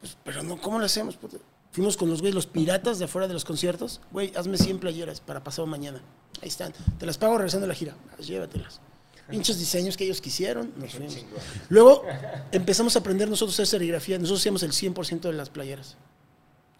Pues, 0.00 0.16
pero 0.24 0.42
no, 0.44 0.60
¿cómo 0.60 0.78
lo 0.78 0.86
hacemos? 0.86 1.16
puta? 1.16 1.38
Fuimos 1.78 1.96
con 1.96 2.10
los 2.10 2.22
güeyes, 2.22 2.34
los 2.34 2.48
piratas 2.48 2.98
de 2.98 3.04
afuera 3.04 3.28
de 3.28 3.34
los 3.34 3.44
conciertos. 3.44 4.00
Güey, 4.10 4.32
hazme 4.34 4.58
100 4.58 4.80
playeras 4.80 5.20
para 5.20 5.44
pasado 5.44 5.64
mañana. 5.64 6.02
Ahí 6.42 6.48
están. 6.48 6.72
Te 6.98 7.06
las 7.06 7.18
pago 7.18 7.38
regresando 7.38 7.66
a 7.66 7.68
la 7.68 7.74
gira. 7.76 7.94
Pues, 8.16 8.26
llévatelas. 8.26 8.80
Pinches 9.30 9.60
diseños 9.60 9.96
que 9.96 10.02
ellos 10.02 10.20
quisieron. 10.20 10.72
nos 10.76 10.90
fuimos. 10.90 11.16
Luego 11.68 12.02
empezamos 12.50 12.96
a 12.96 12.98
aprender 12.98 13.28
nosotros 13.30 13.56
a 13.60 13.62
hacer 13.62 13.78
serigrafía. 13.78 14.18
Nosotros 14.18 14.40
hacíamos 14.40 14.64
el 14.64 14.72
100% 14.72 15.20
de 15.20 15.32
las 15.34 15.50
playeras. 15.50 15.96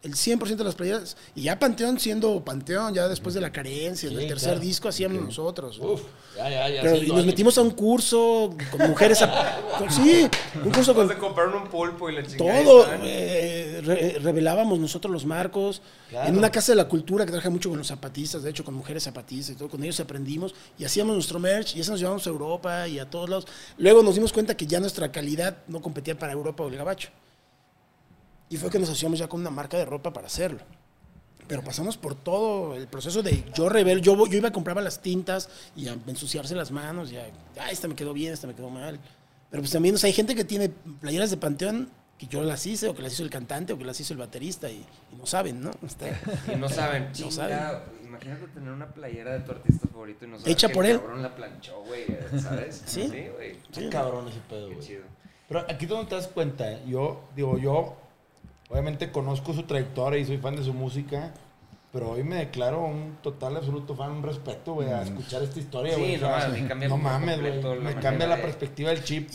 El 0.00 0.14
100% 0.14 0.54
de 0.56 0.62
las 0.64 0.76
playeras. 0.76 1.16
Y 1.34 1.42
ya 1.42 1.58
Panteón 1.58 1.98
siendo 1.98 2.44
Panteón, 2.44 2.94
ya 2.94 3.08
después 3.08 3.34
de 3.34 3.40
la 3.40 3.50
carencia, 3.50 4.08
en 4.08 4.16
Sí, 4.16 4.22
el 4.22 4.28
tercer 4.28 4.50
claro. 4.50 4.60
disco 4.60 4.88
hacíamos 4.88 5.20
nosotros. 5.22 5.76
Uf, 5.80 6.02
ya, 6.36 6.48
ya, 6.48 6.68
ya. 6.68 6.82
Pero 6.82 6.96
y 7.02 7.08
nos 7.08 7.26
metimos 7.26 7.58
a 7.58 7.62
un 7.62 7.72
curso 7.72 8.54
con 8.70 8.88
mujeres. 8.90 9.20
a- 9.22 9.58
con- 9.76 9.90
sí, 9.90 10.28
un 10.64 10.70
curso 10.70 10.94
con 10.94 11.08
Se 11.08 11.18
compraron 11.18 11.62
un 11.62 11.68
pulpo 11.68 12.08
y 12.08 12.14
la 12.14 12.22
todo. 12.36 12.86
eh, 13.02 13.80
re- 13.84 14.18
revelábamos 14.20 14.78
nosotros 14.78 15.12
los 15.12 15.26
marcos. 15.26 15.82
Claro. 16.10 16.28
En 16.28 16.38
una 16.38 16.50
casa 16.50 16.70
de 16.72 16.76
la 16.76 16.86
cultura 16.88 17.24
que 17.24 17.32
trabaja 17.32 17.50
mucho 17.50 17.68
con 17.68 17.78
los 17.78 17.88
zapatistas, 17.88 18.44
de 18.44 18.50
hecho, 18.50 18.64
con 18.64 18.74
mujeres 18.74 19.02
zapatistas 19.02 19.56
y 19.56 19.58
todo. 19.58 19.68
Con 19.68 19.82
ellos 19.82 19.98
aprendimos 19.98 20.54
y 20.78 20.84
hacíamos 20.84 21.14
nuestro 21.14 21.40
merch 21.40 21.74
y 21.74 21.80
eso 21.80 21.90
nos 21.90 21.98
llevamos 22.00 22.24
a 22.24 22.30
Europa 22.30 22.86
y 22.86 23.00
a 23.00 23.10
todos 23.10 23.28
lados. 23.28 23.46
Luego 23.78 24.04
nos 24.04 24.14
dimos 24.14 24.32
cuenta 24.32 24.56
que 24.56 24.64
ya 24.68 24.78
nuestra 24.78 25.10
calidad 25.10 25.56
no 25.66 25.82
competía 25.82 26.16
para 26.16 26.32
Europa 26.32 26.62
o 26.62 26.68
el 26.68 26.76
Gabacho. 26.76 27.08
Y 28.50 28.56
fue 28.56 28.70
que 28.70 28.78
nos 28.78 28.88
asociamos 28.88 29.18
ya 29.18 29.28
con 29.28 29.40
una 29.40 29.50
marca 29.50 29.76
de 29.76 29.84
ropa 29.84 30.12
para 30.12 30.26
hacerlo. 30.26 30.60
Pero 31.46 31.62
pasamos 31.62 31.96
por 31.96 32.14
todo 32.14 32.74
el 32.74 32.86
proceso 32.88 33.22
de 33.22 33.44
yo 33.54 33.68
revel, 33.68 34.02
yo, 34.02 34.26
yo 34.26 34.36
iba 34.36 34.48
a 34.48 34.52
compraba 34.52 34.82
las 34.82 35.00
tintas 35.00 35.48
y 35.74 35.88
a 35.88 35.96
ensuciarse 36.06 36.54
las 36.54 36.70
manos, 36.70 37.10
y 37.10 37.16
a, 37.16 37.24
ah, 37.60 37.70
esta 37.70 37.88
me 37.88 37.94
quedó 37.94 38.12
bien, 38.12 38.32
esta 38.34 38.46
me 38.46 38.54
quedó 38.54 38.68
mal. 38.68 39.00
Pero 39.50 39.62
pues 39.62 39.72
también, 39.72 39.94
o 39.94 39.98
sea, 39.98 40.08
hay 40.08 40.12
gente 40.12 40.34
que 40.34 40.44
tiene 40.44 40.68
playeras 41.00 41.30
de 41.30 41.38
Panteón 41.38 41.88
que 42.18 42.26
yo 42.26 42.42
las 42.42 42.66
hice, 42.66 42.88
o 42.88 42.94
que 42.94 43.00
las 43.00 43.12
hizo 43.14 43.22
el 43.22 43.30
cantante, 43.30 43.72
o 43.72 43.78
que 43.78 43.84
las 43.84 43.98
hizo 44.00 44.12
el 44.12 44.18
baterista, 44.18 44.68
y, 44.68 44.84
y 45.12 45.16
no 45.16 45.24
saben, 45.24 45.62
¿no? 45.62 45.70
Está- 45.86 46.08
Y 46.52 46.56
no 46.56 46.68
saben, 46.68 47.04
No 47.06 47.12
chinga, 47.12 47.30
saben. 47.30 47.58
Imagínate 48.04 48.48
tener 48.48 48.70
una 48.70 48.88
playera 48.88 49.32
de 49.34 49.40
tu 49.40 49.52
artista 49.52 49.86
favorito 49.88 50.24
y 50.24 50.28
no 50.28 50.38
saber 50.38 50.52
Hecha 50.52 50.68
que 50.68 50.74
por 50.74 50.84
el 50.84 50.90
él. 50.92 50.98
cabrón 51.00 51.22
la 51.22 51.34
planchó, 51.34 51.82
güey, 51.84 52.04
¿sabes? 52.42 52.82
Sí. 52.86 53.06
güey. 53.06 53.88
Cabrón 53.90 54.28
ese 54.28 54.40
pedo, 54.48 54.68
Qué 54.68 54.74
güey. 54.74 54.86
chido. 54.86 55.02
Pero 55.48 55.60
aquí 55.68 55.86
donde 55.86 56.10
te 56.10 56.14
das 56.16 56.26
cuenta, 56.26 56.84
yo, 56.84 57.22
digo, 57.36 57.56
yo 57.58 57.96
obviamente 58.68 59.10
conozco 59.10 59.52
su 59.54 59.62
trayectoria 59.64 60.18
y 60.20 60.24
soy 60.24 60.38
fan 60.38 60.56
de 60.56 60.64
su 60.64 60.74
música, 60.74 61.32
pero 61.92 62.10
hoy 62.10 62.22
me 62.22 62.36
declaro 62.36 62.84
un 62.84 63.16
total, 63.22 63.56
absoluto 63.56 63.94
fan, 63.96 64.10
un 64.12 64.22
respeto, 64.22 64.74
güey, 64.74 64.88
a 64.90 65.02
escuchar 65.02 65.42
esta 65.42 65.58
historia, 65.58 65.94
Sí, 65.94 66.00
güey. 66.00 66.16
no 66.18 66.26
O 66.28 66.30
sea, 66.30 66.38
mames, 66.48 66.62
me 66.62 66.68
cambia 66.68 66.88
no 66.88 66.96
mames, 66.98 67.40
güey. 67.40 67.78
Me 67.80 67.94
cambia 67.96 68.26
la 68.26 68.36
de- 68.36 68.42
perspectiva 68.42 68.90
del 68.90 69.02
chip. 69.04 69.28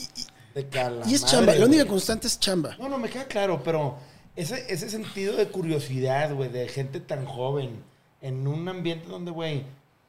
de 0.54 0.68
que 0.68 0.78
a 0.78 0.88
la 0.90 1.04
Y 1.08 1.14
es 1.14 1.22
madre, 1.22 1.36
chamba, 1.36 1.54
la 1.56 1.66
única 1.66 1.84
constante 1.86 2.28
es 2.28 2.38
chamba. 2.38 2.76
No, 2.78 2.88
no, 2.88 2.96
me 2.96 3.08
queda 3.10 3.24
claro, 3.24 3.60
pero 3.64 3.96
ese, 4.36 4.64
ese 4.72 4.88
sentido 4.88 5.34
de 5.34 5.48
curiosidad, 5.48 6.32
güey, 6.32 6.48
de 6.48 6.68
gente 6.68 7.00
tan 7.00 7.24
joven, 7.24 7.82
en 8.20 8.46
un 8.46 8.68
ambiente 8.68 9.08
donde, 9.08 9.32
güey, 9.32 9.64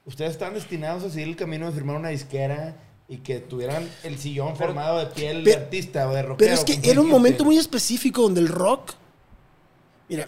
ustedes 0.05 0.31
están 0.33 0.53
destinados 0.53 1.03
a 1.03 1.09
seguir 1.09 1.29
el 1.29 1.35
camino 1.35 1.65
de 1.65 1.71
firmar 1.71 1.95
una 1.95 2.09
disquera 2.09 2.75
y 3.07 3.17
que 3.17 3.39
tuvieran 3.39 3.89
el 4.03 4.19
sillón 4.19 4.53
Pero- 4.53 4.67
formado 4.67 4.99
de 4.99 5.07
piel 5.07 5.43
de 5.43 5.55
artista 5.55 6.07
o 6.07 6.13
de 6.13 6.21
rockero. 6.21 6.37
Pero 6.37 6.53
es 6.53 6.63
que 6.63 6.91
era 6.91 7.01
un 7.01 7.09
momento 7.09 7.43
muy 7.43 7.57
específico 7.57 8.21
donde 8.21 8.41
el 8.41 8.47
rock. 8.47 8.93
Mira, 10.09 10.27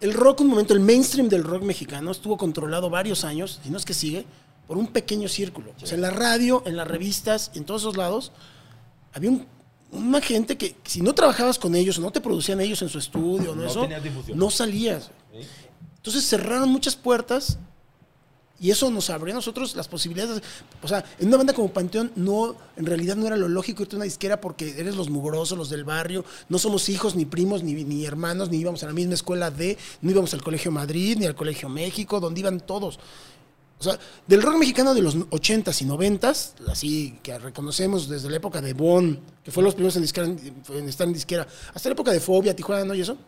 el 0.00 0.12
rock, 0.14 0.40
un 0.40 0.48
momento, 0.48 0.74
el 0.74 0.80
mainstream 0.80 1.28
del 1.28 1.44
rock 1.44 1.62
mexicano 1.62 2.10
estuvo 2.10 2.36
controlado 2.36 2.90
varios 2.90 3.24
años, 3.24 3.60
si 3.62 3.70
no 3.70 3.78
es 3.78 3.84
que 3.84 3.94
sigue, 3.94 4.26
por 4.66 4.76
un 4.76 4.86
pequeño 4.88 5.28
círculo. 5.28 5.72
O 5.82 5.86
sea, 5.86 5.94
en 5.96 6.02
la 6.02 6.10
radio, 6.10 6.62
en 6.66 6.76
las 6.76 6.86
revistas, 6.88 7.50
en 7.54 7.64
todos 7.64 7.82
esos 7.82 7.96
lados, 7.96 8.32
había 9.12 9.30
un- 9.30 9.46
una 9.92 10.20
gente 10.20 10.56
que 10.58 10.76
si 10.84 11.00
no 11.00 11.14
trabajabas 11.14 11.58
con 11.58 11.74
ellos 11.74 11.98
no 12.00 12.10
te 12.10 12.20
producían 12.20 12.60
ellos 12.60 12.82
en 12.82 12.88
su 12.88 12.98
estudio, 12.98 13.54
no, 13.54 13.62
No 13.62 13.66
eso, 13.68 13.80
no 14.34 14.50
salías. 14.50 15.10
Sí. 15.32 15.46
Entonces 15.96 16.24
cerraron 16.26 16.68
muchas 16.68 16.96
puertas 16.96 17.58
y 18.64 18.70
eso 18.70 18.90
nos 18.90 19.10
abrió 19.10 19.34
a 19.34 19.36
nosotros 19.36 19.76
las 19.76 19.88
posibilidades. 19.88 20.42
O 20.82 20.88
sea, 20.88 21.04
en 21.18 21.28
una 21.28 21.36
banda 21.36 21.52
como 21.52 21.70
Panteón, 21.70 22.10
no, 22.16 22.56
en 22.78 22.86
realidad 22.86 23.14
no 23.14 23.26
era 23.26 23.36
lo 23.36 23.46
lógico 23.46 23.82
irte 23.82 23.94
a 23.94 23.98
una 23.98 24.06
disquera 24.06 24.40
porque 24.40 24.80
eres 24.80 24.96
los 24.96 25.10
mugrosos, 25.10 25.58
los 25.58 25.68
del 25.68 25.84
barrio. 25.84 26.24
No 26.48 26.58
somos 26.58 26.88
hijos, 26.88 27.14
ni 27.14 27.26
primos, 27.26 27.62
ni, 27.62 27.84
ni 27.84 28.06
hermanos, 28.06 28.48
ni 28.48 28.56
íbamos 28.56 28.82
a 28.82 28.86
la 28.86 28.94
misma 28.94 29.12
escuela 29.12 29.50
de, 29.50 29.76
no 30.00 30.10
íbamos 30.10 30.32
al 30.32 30.42
Colegio 30.42 30.70
Madrid, 30.70 31.18
ni 31.18 31.26
al 31.26 31.34
Colegio 31.34 31.68
México, 31.68 32.20
donde 32.20 32.40
iban 32.40 32.58
todos. 32.58 32.98
O 33.80 33.84
sea, 33.84 33.98
del 34.26 34.40
rock 34.40 34.56
mexicano 34.56 34.94
de 34.94 35.02
los 35.02 35.14
80s 35.14 35.82
y 35.82 35.84
90s, 35.84 36.52
así 36.66 37.18
que 37.22 37.38
reconocemos 37.38 38.08
desde 38.08 38.30
la 38.30 38.36
época 38.38 38.62
de 38.62 38.72
Bon, 38.72 39.20
que 39.44 39.50
fue 39.50 39.62
los 39.62 39.74
primeros 39.74 39.94
en, 39.96 40.04
estar 40.88 41.06
en 41.06 41.12
disquera, 41.12 41.46
hasta 41.74 41.90
la 41.90 41.92
época 41.92 42.12
de 42.12 42.20
Fobia, 42.20 42.56
Tijuana, 42.56 42.86
¿no? 42.86 42.94
Y 42.94 43.02
eso. 43.02 43.18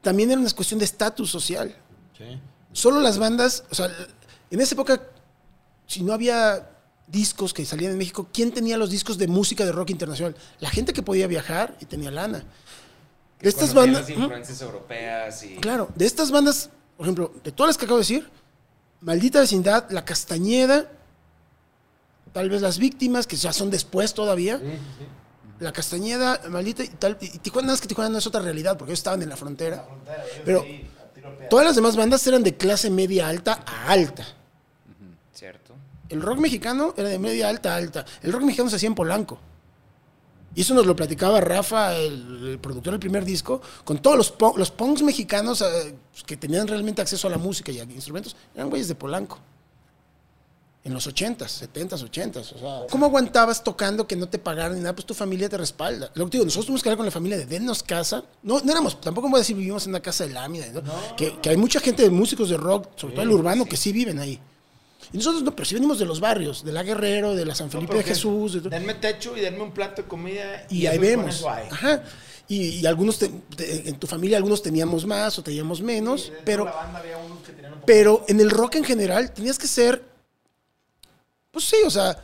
También 0.00 0.30
era 0.30 0.40
una 0.40 0.50
cuestión 0.50 0.78
de 0.78 0.84
estatus 0.84 1.28
social. 1.28 1.74
Sí. 2.16 2.38
Solo 2.72 3.00
las 3.00 3.18
bandas, 3.18 3.64
o 3.70 3.74
sea, 3.74 3.90
en 4.50 4.60
esa 4.60 4.74
época, 4.74 5.02
si 5.86 6.02
no 6.02 6.12
había 6.12 6.70
discos 7.06 7.52
que 7.52 7.64
salían 7.66 7.92
en 7.92 7.98
México, 7.98 8.28
¿quién 8.32 8.52
tenía 8.52 8.76
los 8.78 8.90
discos 8.90 9.18
de 9.18 9.28
música 9.28 9.64
de 9.64 9.72
rock 9.72 9.90
internacional? 9.90 10.34
La 10.60 10.70
gente 10.70 10.92
que 10.92 11.02
podía 11.02 11.26
viajar 11.26 11.76
y 11.80 11.84
tenía 11.84 12.10
lana. 12.10 12.44
De 13.40 13.48
estas 13.48 13.74
bandas, 13.74 14.08
las 14.08 14.16
¿Mm? 14.16 14.22
influencias 14.22 14.62
europeas 14.62 15.42
y... 15.42 15.56
claro, 15.56 15.88
de 15.94 16.06
estas 16.06 16.30
bandas, 16.30 16.70
por 16.96 17.06
ejemplo, 17.06 17.32
de 17.42 17.52
todas 17.52 17.70
las 17.70 17.78
que 17.78 17.84
acabo 17.84 17.98
de 17.98 18.02
decir, 18.02 18.30
Maldita 19.00 19.40
Vecindad, 19.40 19.90
La 19.90 20.04
Castañeda, 20.04 20.90
tal 22.32 22.48
vez 22.48 22.62
Las 22.62 22.78
Víctimas, 22.78 23.26
que 23.26 23.36
ya 23.36 23.52
son 23.52 23.68
después 23.68 24.14
todavía, 24.14 24.60
La 25.58 25.72
Castañeda, 25.72 26.40
Maldita 26.48 26.84
y 26.84 26.88
tal, 26.88 27.18
y 27.20 27.38
Tijuana, 27.38 27.66
nada 27.66 27.74
más 27.74 27.80
que 27.80 27.88
Tijuana 27.88 28.10
no 28.10 28.18
es 28.18 28.26
otra 28.26 28.40
realidad, 28.40 28.78
porque 28.78 28.92
ellos 28.92 29.00
estaban 29.00 29.20
en 29.22 29.28
la 29.28 29.36
frontera. 29.36 29.86
Pero 30.44 30.64
todas 31.48 31.66
las 31.66 31.76
demás 31.76 31.96
bandas 31.96 32.26
eran 32.26 32.42
de 32.42 32.56
clase 32.56 32.90
media 32.90 33.28
alta 33.28 33.62
a 33.66 33.90
alta. 33.90 34.26
¿Cierto? 35.32 35.74
El 36.08 36.22
rock 36.22 36.38
mexicano 36.38 36.94
era 36.96 37.08
de 37.08 37.18
media 37.18 37.48
alta 37.48 37.74
a 37.74 37.76
alta. 37.76 38.04
El 38.22 38.32
rock 38.32 38.42
mexicano 38.42 38.70
se 38.70 38.76
hacía 38.76 38.88
en 38.88 38.94
Polanco. 38.94 39.38
Y 40.54 40.60
eso 40.60 40.74
nos 40.74 40.86
lo 40.86 40.94
platicaba 40.94 41.40
Rafa, 41.40 41.96
el, 41.96 42.48
el 42.48 42.58
productor 42.58 42.92
del 42.92 43.00
primer 43.00 43.24
disco, 43.24 43.62
con 43.84 43.98
todos 43.98 44.16
los, 44.16 44.34
los 44.56 44.70
punks 44.70 45.02
mexicanos 45.02 45.62
eh, 45.62 45.94
que 46.26 46.36
tenían 46.36 46.68
realmente 46.68 47.00
acceso 47.00 47.26
a 47.26 47.30
la 47.30 47.38
música 47.38 47.72
y 47.72 47.80
a 47.80 47.84
instrumentos, 47.84 48.36
eran 48.54 48.68
güeyes 48.68 48.88
de 48.88 48.94
Polanco. 48.94 49.38
En 50.84 50.92
los 50.92 51.06
80s, 51.06 51.68
70s, 51.72 52.10
80s. 52.10 52.54
O 52.56 52.58
sea, 52.58 52.80
¿cómo 52.90 53.06
aguantabas 53.06 53.62
tocando 53.62 54.08
que 54.08 54.16
no 54.16 54.28
te 54.28 54.38
pagaran 54.38 54.74
ni 54.74 54.80
nada? 54.80 54.94
Pues 54.94 55.06
tu 55.06 55.14
familia 55.14 55.48
te 55.48 55.56
respalda. 55.56 56.10
Lo 56.14 56.24
que 56.26 56.32
digo, 56.32 56.44
nosotros 56.44 56.66
tuvimos 56.66 56.82
que 56.82 56.88
hablar 56.88 56.96
con 56.96 57.06
la 57.06 57.12
familia 57.12 57.38
de 57.38 57.46
denos 57.46 57.84
casa. 57.84 58.24
No, 58.42 58.58
no 58.60 58.72
éramos, 58.72 59.00
tampoco 59.00 59.28
voy 59.28 59.36
a 59.36 59.42
decir 59.42 59.54
vivimos 59.56 59.84
en 59.84 59.90
una 59.90 60.00
casa 60.00 60.26
de 60.26 60.32
lámina. 60.32 60.66
¿no? 60.72 60.82
que, 61.16 61.38
que 61.40 61.50
hay 61.50 61.56
mucha 61.56 61.78
gente 61.78 62.02
de 62.02 62.10
músicos 62.10 62.48
de 62.50 62.56
rock, 62.56 62.88
sobre 62.96 63.14
todo 63.14 63.22
el 63.22 63.30
urbano, 63.30 63.64
que 63.64 63.76
sí 63.76 63.92
viven 63.92 64.18
ahí. 64.18 64.40
Y 65.12 65.18
nosotros 65.18 65.42
no, 65.44 65.54
pero 65.54 65.66
sí 65.66 65.74
venimos 65.76 66.00
de 66.00 66.04
los 66.04 66.18
barrios, 66.18 66.64
de 66.64 66.72
la 66.72 66.82
Guerrero, 66.82 67.34
de 67.36 67.44
la 67.46 67.54
San 67.54 67.70
Felipe 67.70 67.94
de 67.98 68.02
Jesús. 68.02 68.54
de 68.54 68.60
todo. 68.60 68.70
Denme 68.70 68.94
techo 68.94 69.36
y 69.36 69.40
denme 69.40 69.62
un 69.62 69.70
plato 69.72 70.02
de 70.02 70.08
comida. 70.08 70.66
Y, 70.68 70.86
ahí 70.86 70.98
vemos. 70.98 71.44
Ajá. 71.70 72.02
Y, 72.48 72.80
y 72.80 72.86
algunos, 72.86 73.18
te- 73.18 73.28
te- 73.56 73.88
en 73.88 73.96
tu 74.00 74.08
familia 74.08 74.36
algunos 74.36 74.62
teníamos 74.62 75.06
más 75.06 75.38
o 75.38 75.42
teníamos 75.44 75.80
menos, 75.80 76.22
Sí, 76.22 76.32
pero, 76.44 76.64
de 76.64 76.70
la 76.70 76.76
banda 76.76 76.98
había 76.98 77.18
unos 77.18 77.38
que 77.40 77.52
un 77.52 77.58
poco- 77.74 77.82
pero 77.86 78.24
en 78.26 78.40
el 78.40 78.50
rock 78.50 78.74
en 78.76 78.84
general 78.84 79.32
tenías 79.32 79.58
que 79.58 79.68
ser, 79.68 80.02
pues 81.52 81.66
sí, 81.66 81.76
o 81.86 81.90
sea, 81.90 82.18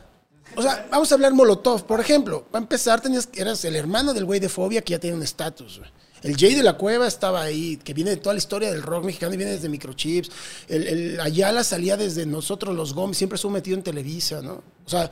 o 0.55 0.61
sea, 0.61 0.87
vamos 0.89 1.11
a 1.11 1.15
hablar 1.15 1.33
Molotov, 1.33 1.85
por 1.85 1.99
ejemplo. 1.99 2.43
Para 2.51 2.63
empezar, 2.63 2.99
tenías, 2.99 3.29
eras 3.35 3.63
el 3.65 3.75
hermano 3.75 4.13
del 4.13 4.25
güey 4.25 4.39
de 4.39 4.49
Fobia 4.49 4.81
que 4.81 4.91
ya 4.91 4.99
tiene 4.99 5.15
un 5.15 5.23
estatus. 5.23 5.79
El 6.21 6.35
Jay 6.35 6.53
de 6.53 6.63
la 6.63 6.73
Cueva 6.73 7.07
estaba 7.07 7.41
ahí, 7.41 7.77
que 7.77 7.93
viene 7.93 8.09
de 8.09 8.17
toda 8.17 8.33
la 8.33 8.39
historia 8.39 8.71
del 8.71 8.81
rock 8.81 9.05
mexicano 9.05 9.33
y 9.33 9.37
viene 9.37 9.53
desde 9.53 9.69
Microchips. 9.69 10.29
El 10.67 11.19
Ayala 11.21 11.63
salía 11.63 11.95
desde 11.95 12.25
nosotros, 12.25 12.75
los 12.75 12.93
Gómez, 12.93 13.17
siempre 13.17 13.35
estuvo 13.35 13.53
metido 13.53 13.77
en 13.77 13.83
Televisa, 13.83 14.41
¿no? 14.41 14.63
O 14.85 14.89
sea, 14.89 15.09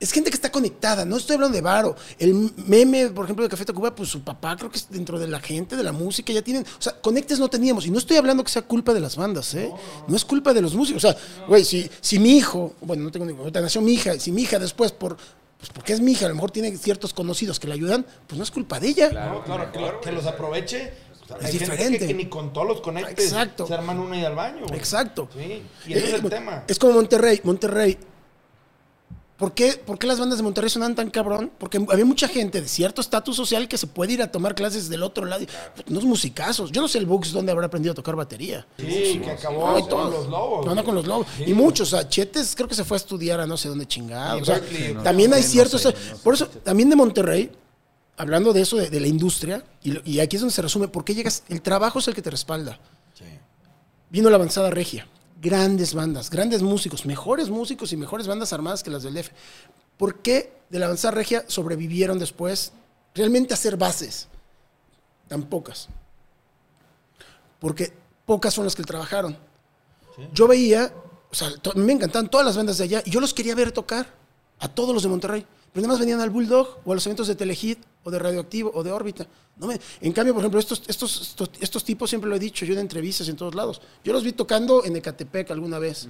es 0.00 0.12
gente 0.12 0.28
que 0.30 0.34
está 0.36 0.50
conectada, 0.52 1.04
no 1.04 1.16
estoy 1.16 1.34
hablando 1.34 1.54
de 1.54 1.62
Varo. 1.62 1.96
El 2.18 2.52
meme, 2.66 3.08
por 3.08 3.24
ejemplo, 3.24 3.42
de 3.44 3.48
Café 3.48 3.64
Tacuba, 3.64 3.94
pues 3.94 4.08
su 4.10 4.22
papá 4.22 4.56
creo 4.56 4.70
que 4.70 4.76
es 4.76 4.90
dentro 4.90 5.18
de 5.18 5.28
la 5.28 5.40
gente, 5.40 5.76
de 5.76 5.82
la 5.82 5.92
música, 5.92 6.32
ya 6.32 6.42
tienen. 6.42 6.64
O 6.64 6.82
sea, 6.82 7.00
conectes 7.00 7.38
no 7.38 7.48
teníamos. 7.48 7.86
Y 7.86 7.90
no 7.90 7.98
estoy 7.98 8.16
hablando 8.18 8.44
que 8.44 8.50
sea 8.50 8.62
culpa 8.62 8.92
de 8.92 9.00
las 9.00 9.16
bandas, 9.16 9.54
¿eh? 9.54 9.70
No, 10.06 10.16
es 10.16 10.24
culpa 10.24 10.52
de 10.52 10.60
los 10.60 10.74
músicos. 10.74 11.04
O 11.04 11.12
sea, 11.12 11.16
güey, 11.48 11.64
si, 11.64 11.88
si 12.00 12.18
mi 12.18 12.36
hijo, 12.36 12.74
bueno, 12.82 13.04
no 13.04 13.10
tengo 13.10 13.24
ningún, 13.24 13.40
ahorita 13.42 13.60
nació 13.60 13.80
mi 13.80 13.92
hija, 13.94 14.18
si 14.18 14.30
mi 14.32 14.42
hija 14.42 14.58
después, 14.58 14.92
por, 14.92 15.16
pues 15.56 15.70
porque 15.72 15.94
es 15.94 16.00
mi 16.00 16.12
hija, 16.12 16.26
a 16.26 16.28
lo 16.28 16.34
mejor 16.34 16.50
tiene 16.50 16.76
ciertos 16.76 17.14
conocidos 17.14 17.58
que 17.58 17.68
la 17.68 17.74
ayudan, 17.74 18.04
pues 18.26 18.36
no 18.36 18.44
es 18.44 18.50
culpa 18.50 18.78
de 18.80 18.88
ella. 18.88 19.08
Claro. 19.10 19.42
Claro, 19.44 19.72
que, 19.72 19.80
lo- 19.80 20.00
que 20.00 20.12
los 20.12 20.26
aproveche. 20.26 20.92
O 21.22 21.26
sea, 21.26 21.36
Es 21.38 21.44
hay 21.46 21.52
gente 21.52 21.64
diferente. 21.72 21.98
Que, 22.00 22.06
que 22.08 22.14
ni 22.14 22.26
con 22.26 22.52
todos 22.52 22.66
los 22.68 22.80
conectes 22.82 23.24
Exacto. 23.26 23.66
se 23.66 23.72
arman 23.72 23.98
una 23.98 24.18
y 24.20 24.24
al 24.26 24.34
baño. 24.34 24.66
güey. 24.66 24.78
Exacto. 24.78 25.30
Sí, 25.32 25.62
y 25.86 25.92
ese 25.94 26.04
Eh, 26.04 26.08
es 26.08 26.22
el 26.22 26.28
tema. 26.28 26.64
Es 26.68 26.78
como 26.78 26.92
Monterrey. 26.92 27.40
Monterrey. 27.44 27.96
¿Por 29.36 29.52
qué, 29.52 29.72
por 29.84 29.98
qué 29.98 30.06
las 30.06 30.20
bandas 30.20 30.38
de 30.38 30.44
Monterrey 30.44 30.70
sonan 30.70 30.94
tan 30.94 31.10
cabrón? 31.10 31.50
Porque 31.58 31.84
había 31.90 32.04
mucha 32.04 32.28
gente 32.28 32.60
de 32.62 32.68
cierto 32.68 33.00
estatus 33.00 33.34
social 33.34 33.66
que 33.66 33.76
se 33.76 33.88
puede 33.88 34.12
ir 34.12 34.22
a 34.22 34.30
tomar 34.30 34.54
clases 34.54 34.88
del 34.88 35.02
otro 35.02 35.24
lado. 35.26 35.44
pues, 35.74 35.86
Unos 35.88 36.04
musicazos. 36.04 36.70
Yo 36.70 36.80
no 36.80 36.86
sé 36.86 36.98
el 36.98 37.06
Bux 37.06 37.32
dónde 37.32 37.50
habrá 37.50 37.66
aprendido 37.66 37.90
a 37.90 37.94
tocar 37.96 38.14
batería. 38.14 38.64
Sí, 38.78 39.20
que 39.24 39.32
acabó 39.32 39.72
No, 39.72 39.78
y 39.78 39.80
con 39.82 39.90
todos. 39.90 40.14
los 40.14 40.28
lobos. 40.28 40.74
No, 40.76 40.84
con 40.84 40.94
los 40.94 41.06
lobos. 41.06 41.26
Sí. 41.36 41.44
Y 41.48 41.52
muchos, 41.52 41.92
o 41.92 41.96
sea, 41.96 42.08
Chetes 42.08 42.54
creo 42.54 42.68
que 42.68 42.76
se 42.76 42.84
fue 42.84 42.94
a 42.96 42.98
estudiar 42.98 43.40
a 43.40 43.46
no 43.46 43.56
sé 43.56 43.68
dónde 43.68 43.86
chingado. 43.86 44.36
Sí, 44.36 44.42
O 44.42 44.44
sea, 44.44 44.60
Berkeley, 44.60 44.94
no, 44.94 45.02
también 45.02 45.34
hay 45.34 45.42
ciertos. 45.42 45.82
sé, 45.82 45.88
no 45.92 45.96
sé, 45.98 46.22
por 46.22 46.34
eso, 46.34 46.46
también 46.46 46.88
de 46.88 46.94
Monterrey, 46.94 47.50
hablando 48.16 48.52
de 48.52 48.60
eso, 48.60 48.76
de, 48.76 48.88
de 48.88 49.00
la 49.00 49.08
industria, 49.08 49.64
y, 49.82 50.12
y 50.12 50.20
aquí 50.20 50.36
es 50.36 50.42
donde 50.42 50.54
se 50.54 50.62
resume, 50.62 50.86
¿por 50.86 51.04
qué 51.04 51.12
llegas? 51.12 51.42
El 51.48 51.60
trabajo 51.60 51.98
es 51.98 52.06
el 52.06 52.14
que 52.14 52.22
te 52.22 52.30
respalda. 52.30 52.78
Sí. 53.18 53.24
Vino 54.10 54.30
la 54.30 54.36
avanzada 54.36 54.70
regia. 54.70 55.08
Grandes 55.44 55.92
bandas, 55.92 56.30
grandes 56.30 56.62
músicos, 56.62 57.04
mejores 57.04 57.50
músicos 57.50 57.92
y 57.92 57.98
mejores 57.98 58.26
bandas 58.26 58.52
armadas 58.52 58.82
que 58.82 58.90
las 58.90 59.02
del 59.02 59.14
DF. 59.14 59.28
¿Por 59.98 60.22
qué 60.22 60.52
de 60.70 60.78
la 60.78 60.86
avanzada 60.86 61.12
regia 61.12 61.44
sobrevivieron 61.46 62.18
después 62.18 62.72
realmente 63.14 63.52
a 63.52 63.56
hacer 63.56 63.76
bases? 63.76 64.28
tan 65.28 65.42
pocas. 65.44 65.88
Porque 67.58 67.92
pocas 68.26 68.54
son 68.54 68.64
las 68.64 68.74
que 68.74 68.82
trabajaron. 68.82 69.36
Yo 70.32 70.46
veía, 70.46 70.92
o 71.30 71.34
sea, 71.34 71.48
me 71.74 71.92
encantaban 71.92 72.28
todas 72.28 72.46
las 72.46 72.56
bandas 72.56 72.78
de 72.78 72.84
allá 72.84 73.02
y 73.04 73.10
yo 73.10 73.20
los 73.20 73.34
quería 73.34 73.54
ver 73.54 73.72
tocar 73.72 74.06
a 74.60 74.68
todos 74.68 74.94
los 74.94 75.02
de 75.02 75.08
Monterrey. 75.08 75.46
Pero 75.72 75.82
nada 75.82 75.94
más 75.94 76.00
venían 76.00 76.20
al 76.20 76.30
Bulldog 76.30 76.80
o 76.84 76.92
a 76.92 76.94
los 76.94 77.06
eventos 77.06 77.26
de 77.26 77.34
Telehit 77.34 77.78
o 78.04 78.10
de 78.10 78.18
Radioactivo 78.18 78.70
o 78.74 78.82
de 78.82 78.92
Órbita. 78.92 79.26
No 79.56 79.66
me- 79.66 79.80
en 80.00 80.12
cambio, 80.12 80.34
por 80.34 80.42
ejemplo, 80.42 80.60
estos, 80.60 80.82
estos, 80.86 81.20
estos, 81.22 81.50
estos 81.60 81.84
tipos, 81.84 82.10
siempre 82.10 82.28
lo 82.30 82.36
he 82.36 82.38
dicho, 82.38 82.64
yo 82.64 82.74
en 82.74 82.80
entrevistas 82.80 83.28
en 83.28 83.36
todos 83.36 83.54
lados. 83.54 83.80
Yo 84.04 84.12
los 84.12 84.22
vi 84.22 84.32
tocando 84.32 84.84
en 84.84 84.96
Ecatepec 84.96 85.50
alguna 85.50 85.78
vez. 85.78 86.08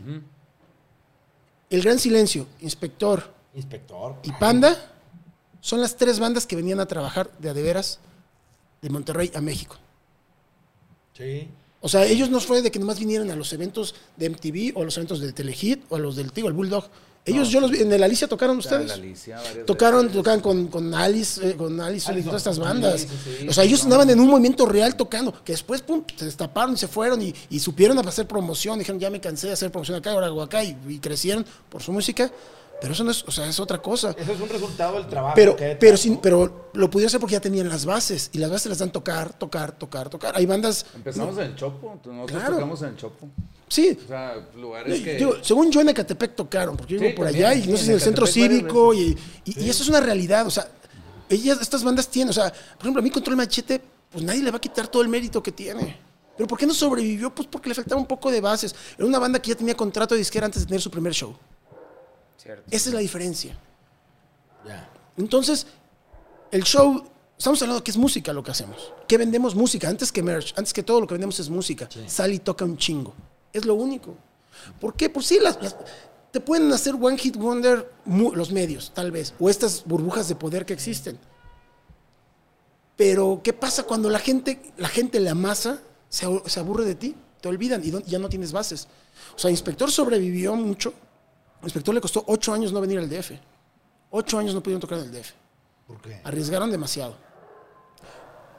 El 1.70 1.82
Gran 1.82 1.98
Silencio, 1.98 2.46
Inspector 2.60 3.32
Inspector. 3.54 4.16
y 4.22 4.32
Panda 4.32 4.92
son 5.60 5.80
las 5.80 5.96
tres 5.96 6.18
bandas 6.18 6.46
que 6.46 6.56
venían 6.56 6.80
a 6.80 6.86
trabajar 6.86 7.30
de 7.38 7.48
a 7.50 7.54
de 7.54 7.62
veras 7.62 7.98
de 8.82 8.90
Monterrey 8.90 9.30
a 9.34 9.40
México. 9.40 9.76
Sí. 11.16 11.48
O 11.80 11.88
sea, 11.88 12.04
ellos 12.06 12.30
no 12.30 12.40
fue 12.40 12.62
de 12.62 12.70
que 12.70 12.78
nomás 12.78 12.98
vinieran 12.98 13.30
a 13.30 13.36
los 13.36 13.52
eventos 13.52 13.94
de 14.16 14.30
MTV 14.30 14.72
o 14.76 14.82
a 14.82 14.84
los 14.84 14.96
eventos 14.96 15.20
de 15.20 15.32
Telehit 15.32 15.84
o 15.90 15.96
a 15.96 15.98
los 15.98 16.16
del 16.16 16.32
Tigo, 16.32 16.48
el 16.48 16.54
Bulldog. 16.54 16.88
Ellos, 17.26 17.48
yo 17.48 17.58
los 17.60 17.70
vi, 17.70 17.80
en 17.80 17.90
el 17.90 18.02
Alicia 18.02 18.28
tocaron 18.28 18.58
ustedes. 18.58 18.86
La 18.88 18.94
Alicia, 18.94 19.38
Tocaron, 19.64 20.02
veces. 20.02 20.16
tocaban 20.18 20.40
con, 20.40 20.66
con 20.68 20.92
Alice, 20.94 21.40
eh, 21.50 21.56
con 21.56 21.80
Alice 21.80 22.12
y 22.12 22.22
todas 22.22 22.36
estas 22.42 22.58
bandas. 22.58 23.00
Sí, 23.00 23.08
sí, 23.08 23.36
sí. 23.40 23.48
o 23.48 23.52
sea, 23.54 23.64
ellos 23.64 23.82
andaban 23.84 24.10
en 24.10 24.20
un 24.20 24.28
movimiento 24.28 24.66
real 24.66 24.94
tocando, 24.94 25.32
que 25.42 25.52
después, 25.52 25.80
pum, 25.80 26.04
se 26.16 26.26
destaparon 26.26 26.74
y 26.74 26.76
se 26.76 26.86
fueron 26.86 27.22
y, 27.22 27.34
y 27.48 27.60
supieron 27.60 27.98
hacer 28.06 28.26
promoción. 28.28 28.78
Dijeron, 28.78 29.00
ya 29.00 29.08
me 29.08 29.20
cansé 29.22 29.46
de 29.46 29.54
hacer 29.54 29.70
promoción 29.72 29.96
acá, 29.96 30.12
ahora 30.12 30.26
hago 30.26 30.42
acá, 30.42 30.62
y, 30.62 30.76
y 30.86 30.98
crecieron 30.98 31.46
por 31.70 31.82
su 31.82 31.92
música. 31.92 32.30
Pero 32.80 32.92
eso 32.92 33.04
no 33.04 33.12
es, 33.12 33.22
o 33.26 33.30
sea, 33.30 33.46
es 33.46 33.58
otra 33.58 33.80
cosa. 33.80 34.14
Eso 34.18 34.32
es 34.32 34.40
un 34.40 34.48
resultado 34.48 34.96
del 34.96 35.06
trabajo. 35.06 35.34
Pero, 35.34 35.56
que 35.56 35.76
pero, 35.80 35.96
sin, 35.96 36.18
pero 36.18 36.68
lo 36.74 36.90
pudieron 36.90 37.08
hacer 37.08 37.20
porque 37.20 37.34
ya 37.34 37.40
tenían 37.40 37.68
las 37.70 37.86
bases. 37.86 38.28
Y 38.34 38.38
las 38.38 38.50
bases 38.50 38.66
las 38.66 38.78
dan 38.80 38.90
tocar, 38.92 39.32
tocar, 39.32 39.72
tocar, 39.78 40.10
tocar. 40.10 40.36
Hay 40.36 40.44
bandas. 40.44 40.84
Empezamos 40.94 41.38
en 41.38 41.44
el 41.44 41.56
Chopo. 41.56 41.98
Nosotros 42.04 42.30
Claro. 42.38 42.54
tocamos 42.56 42.82
en 42.82 42.88
el 42.88 42.96
Chopo. 42.96 43.28
Sí. 43.74 43.98
O 44.04 44.06
sea, 44.08 44.36
lugares 44.56 45.00
que. 45.00 45.14
Digo, 45.16 45.34
según 45.42 45.70
yo 45.72 45.80
en 45.80 45.88
Ecatepec 45.88 46.36
tocaron, 46.36 46.76
porque 46.76 46.92
yo 46.94 46.98
Sí, 47.00 47.06
vivo 47.06 47.16
por 47.16 47.26
también, 47.26 47.46
allá 47.46 47.58
y 47.58 47.62
sí, 47.64 47.70
no 47.70 47.76
sé 47.76 47.82
si 47.82 47.88
en 47.90 47.94
el 47.96 48.00
centro 48.00 48.26
cívico 48.26 48.94
y, 48.94 49.18
y- 49.44 49.64
y 49.64 49.68
eso 49.70 49.82
es 49.82 49.88
una 49.88 50.00
realidad. 50.00 50.46
O 50.46 50.50
sea, 50.50 50.68
ellas, 51.28 51.58
estas 51.60 51.82
bandas 51.82 52.08
tienen, 52.08 52.30
o 52.30 52.32
sea, 52.32 52.52
por 52.52 52.82
ejemplo, 52.82 53.00
a 53.00 53.02
mí 53.02 53.10
Control 53.10 53.36
Machete, 53.36 53.80
pues 54.12 54.22
nadie 54.22 54.42
le 54.42 54.50
va 54.52 54.58
a 54.58 54.60
quitar 54.60 54.86
todo 54.86 55.02
el 55.02 55.08
mérito 55.08 55.42
que 55.42 55.50
tiene. 55.50 55.98
¿Pero 56.36 56.46
por 56.46 56.58
qué 56.58 56.66
no 56.66 56.74
sobrevivió? 56.74 57.34
Pues 57.34 57.48
porque 57.48 57.68
le 57.68 57.74
faltaba 57.74 58.00
un 58.00 58.06
poco 58.06 58.30
de 58.30 58.40
bases. 58.40 58.74
Era 58.96 59.06
una 59.06 59.18
banda 59.18 59.40
que 59.40 59.50
ya 59.50 59.56
tenía 59.56 59.76
contrato 59.76 60.14
de 60.14 60.18
disquera 60.18 60.46
antes 60.46 60.62
de 60.62 60.66
tener 60.66 60.80
su 60.80 60.90
primer 60.90 61.12
show. 61.12 61.34
Cierto. 62.36 62.64
Esa 62.70 62.88
es 62.90 62.94
la 62.94 63.00
diferencia. 63.00 63.56
Ya. 64.66 64.88
Entonces, 65.16 65.66
el 66.50 66.62
show, 66.64 67.04
estamos 67.38 67.60
hablando 67.62 67.82
que 67.84 67.90
es 67.90 67.96
música 67.96 68.32
lo 68.32 68.42
que 68.42 68.50
hacemos. 68.50 68.92
Que 69.08 69.16
vendemos 69.18 69.54
música, 69.54 69.88
antes 69.88 70.10
que 70.12 70.22
merch, 70.22 70.52
antes 70.56 70.72
que 70.72 70.82
todo 70.82 71.00
lo 71.00 71.06
que 71.06 71.14
vendemos 71.14 71.38
es 71.40 71.48
música. 71.48 71.88
Sale 72.06 72.34
y 72.34 72.38
toca 72.40 72.64
un 72.64 72.76
chingo. 72.76 73.14
Es 73.54 73.64
lo 73.64 73.74
único. 73.74 74.14
¿Por 74.80 74.94
qué? 74.94 75.08
Pues 75.08 75.26
sí, 75.26 75.38
las, 75.40 75.62
las- 75.62 75.76
te 76.32 76.40
pueden 76.40 76.70
hacer 76.72 76.96
One 77.00 77.16
Hit 77.16 77.36
Wonder 77.36 77.90
los 78.04 78.50
medios, 78.50 78.90
tal 78.92 79.12
vez, 79.12 79.32
o 79.38 79.48
estas 79.48 79.84
burbujas 79.86 80.28
de 80.28 80.34
poder 80.34 80.66
que 80.66 80.72
existen. 80.72 81.16
Pero, 82.96 83.40
¿qué 83.42 83.52
pasa 83.52 83.84
cuando 83.84 84.10
la 84.10 84.18
gente, 84.18 84.60
la 84.76 84.88
gente, 84.88 85.20
la 85.20 85.34
masa, 85.34 85.80
se, 86.08 86.26
se 86.46 86.60
aburre 86.60 86.84
de 86.84 86.96
ti? 86.96 87.14
Te 87.40 87.48
olvidan 87.48 87.82
y 87.84 87.92
ya 88.10 88.18
no 88.18 88.28
tienes 88.28 88.50
bases. 88.52 88.88
O 89.34 89.38
sea, 89.38 89.50
Inspector 89.50 89.90
sobrevivió 89.92 90.56
mucho. 90.56 90.92
Inspector 91.62 91.94
le 91.94 92.00
costó 92.00 92.24
ocho 92.26 92.52
años 92.52 92.72
no 92.72 92.80
venir 92.80 92.98
al 92.98 93.08
DF. 93.08 93.32
Ocho 94.10 94.38
años 94.38 94.54
no 94.54 94.62
pudieron 94.62 94.80
tocar 94.80 94.98
en 94.98 95.04
el 95.04 95.12
DF. 95.12 95.30
¿Por 95.86 96.00
qué? 96.00 96.20
Arriesgaron 96.24 96.70
demasiado. 96.70 97.16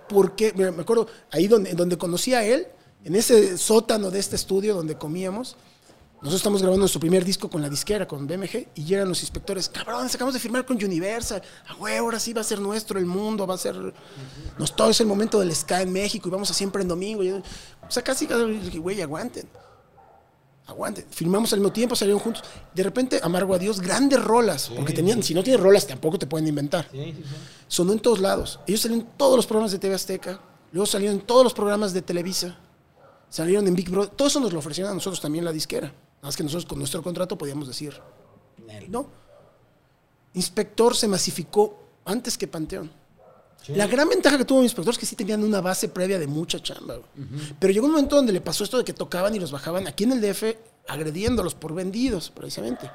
Porque, 0.08 0.54
me 0.54 0.82
acuerdo, 0.82 1.08
ahí 1.32 1.48
donde, 1.48 1.74
donde 1.74 1.98
conocí 1.98 2.34
a 2.34 2.44
él, 2.44 2.68
en 3.06 3.16
ese 3.16 3.58
sótano 3.58 4.12
de 4.12 4.20
este 4.20 4.36
estudio 4.36 4.76
donde 4.76 4.98
comíamos, 4.98 5.56
nosotros 6.16 6.40
estamos 6.40 6.62
grabando 6.62 6.80
nuestro 6.80 7.00
primer 7.00 7.24
disco 7.24 7.52
con 7.52 7.62
la 7.62 7.70
disquera, 7.70 8.08
con 8.08 8.26
BMG, 8.26 8.70
y 8.74 8.84
llegan 8.84 9.08
los 9.08 9.22
inspectores, 9.22 9.70
cabrón, 9.70 10.08
acabamos 10.08 10.34
de 10.34 10.40
firmar 10.40 10.66
con 10.66 10.84
Universal, 10.84 11.40
a 11.68 11.76
huevo, 11.76 12.08
ahora 12.08 12.20
sí 12.20 12.34
va 12.34 12.42
a 12.42 12.44
ser 12.44 12.60
nuestro 12.60 12.98
el 12.98 13.06
mundo, 13.06 13.46
va 13.46 13.54
a 13.54 13.60
ser, 13.60 13.76
nos, 14.58 14.76
todo 14.76 14.90
es 14.90 15.00
el 15.02 15.06
momento 15.06 15.40
del 15.40 15.56
ska 15.56 15.84
en 15.84 15.94
México, 15.94 16.28
y 16.28 16.32
vamos 16.32 16.50
a 16.50 16.56
siempre 16.56 16.82
en 16.82 16.88
domingo. 16.88 17.24
Y 17.24 17.30
o 17.30 17.44
sea, 17.90 18.04
casi, 18.04 18.28
güey, 18.80 19.00
aguanten. 19.04 19.48
Aguanten. 20.66 21.06
Filmamos 21.12 21.54
al 21.54 21.60
mismo 21.60 21.72
tiempo, 21.72 21.96
salieron 21.96 22.20
juntos. 22.20 22.44
De 22.74 22.82
repente, 22.82 23.20
amargo 23.22 23.54
a 23.54 23.60
Dios, 23.60 23.80
grandes 23.80 24.24
rolas. 24.24 24.72
Porque 24.76 24.94
tenían, 24.94 25.22
si 25.22 25.36
no 25.36 25.44
tienes 25.44 25.62
rolas, 25.62 25.86
tampoco 25.86 26.18
te 26.18 26.26
pueden 26.26 26.48
inventar. 26.48 26.88
Sí, 26.92 27.04
sí, 27.04 27.24
sí. 27.24 27.36
Sonó 27.68 27.94
en 27.94 28.00
todos 28.00 28.18
lados. 28.18 28.60
Ellos 28.66 28.82
salieron 28.82 29.06
en 29.06 29.14
todos 29.16 29.36
los 29.36 29.46
programas 29.46 29.72
de 29.74 29.78
TV 29.78 29.94
Azteca. 29.94 30.40
Luego 30.72 30.88
salieron 30.88 31.20
en 31.20 31.22
todos 31.22 31.44
los 31.44 31.54
programas 31.54 31.94
de 31.94 32.02
Televisa. 32.02 32.58
Salieron 33.30 33.68
en 33.68 33.76
Big 33.76 33.90
Brother. 33.90 34.12
Todo 34.12 34.28
eso 34.28 34.40
nos 34.40 34.54
lo 34.54 34.60
ofrecieron 34.60 34.92
a 34.92 34.96
nosotros 34.96 35.22
también 35.22 35.46
la 35.46 35.52
disquera. 35.52 35.88
Nada 35.88 36.22
más 36.22 36.38
que 36.38 36.44
nosotros 36.44 36.66
con 36.66 36.80
nuestro 36.80 37.04
contrato 37.04 37.38
podíamos 37.38 37.68
decir, 37.68 38.00
no. 38.90 39.08
Inspector 40.34 40.96
se 40.96 41.08
masificó 41.08 41.80
antes 42.06 42.38
que 42.38 42.48
Panteón. 42.48 42.92
La 43.70 43.88
gran 43.88 44.08
ventaja 44.08 44.38
que 44.38 44.46
tuvo 44.46 44.62
Inspector 44.62 44.94
es 44.94 44.98
que 45.00 45.06
sí 45.06 45.16
tenían 45.16 45.44
una 45.44 45.60
base 45.60 45.90
previa 45.90 46.20
de 46.20 46.28
mucha 46.28 46.62
chamba. 46.62 47.00
Pero 47.60 47.74
llegó 47.74 47.86
un 47.88 47.94
momento 47.94 48.16
donde 48.16 48.34
le 48.34 48.42
pasó 48.42 48.64
esto 48.64 48.78
de 48.78 48.84
que 48.84 48.94
tocaban 48.94 49.34
y 49.36 49.40
los 49.40 49.52
bajaban 49.52 49.88
aquí 49.88 50.04
en 50.04 50.12
el 50.12 50.22
DF 50.22 50.44
agrediéndolos 50.88 51.56
por 51.56 51.74
vendidos, 51.74 52.30
precisamente. 52.30 52.92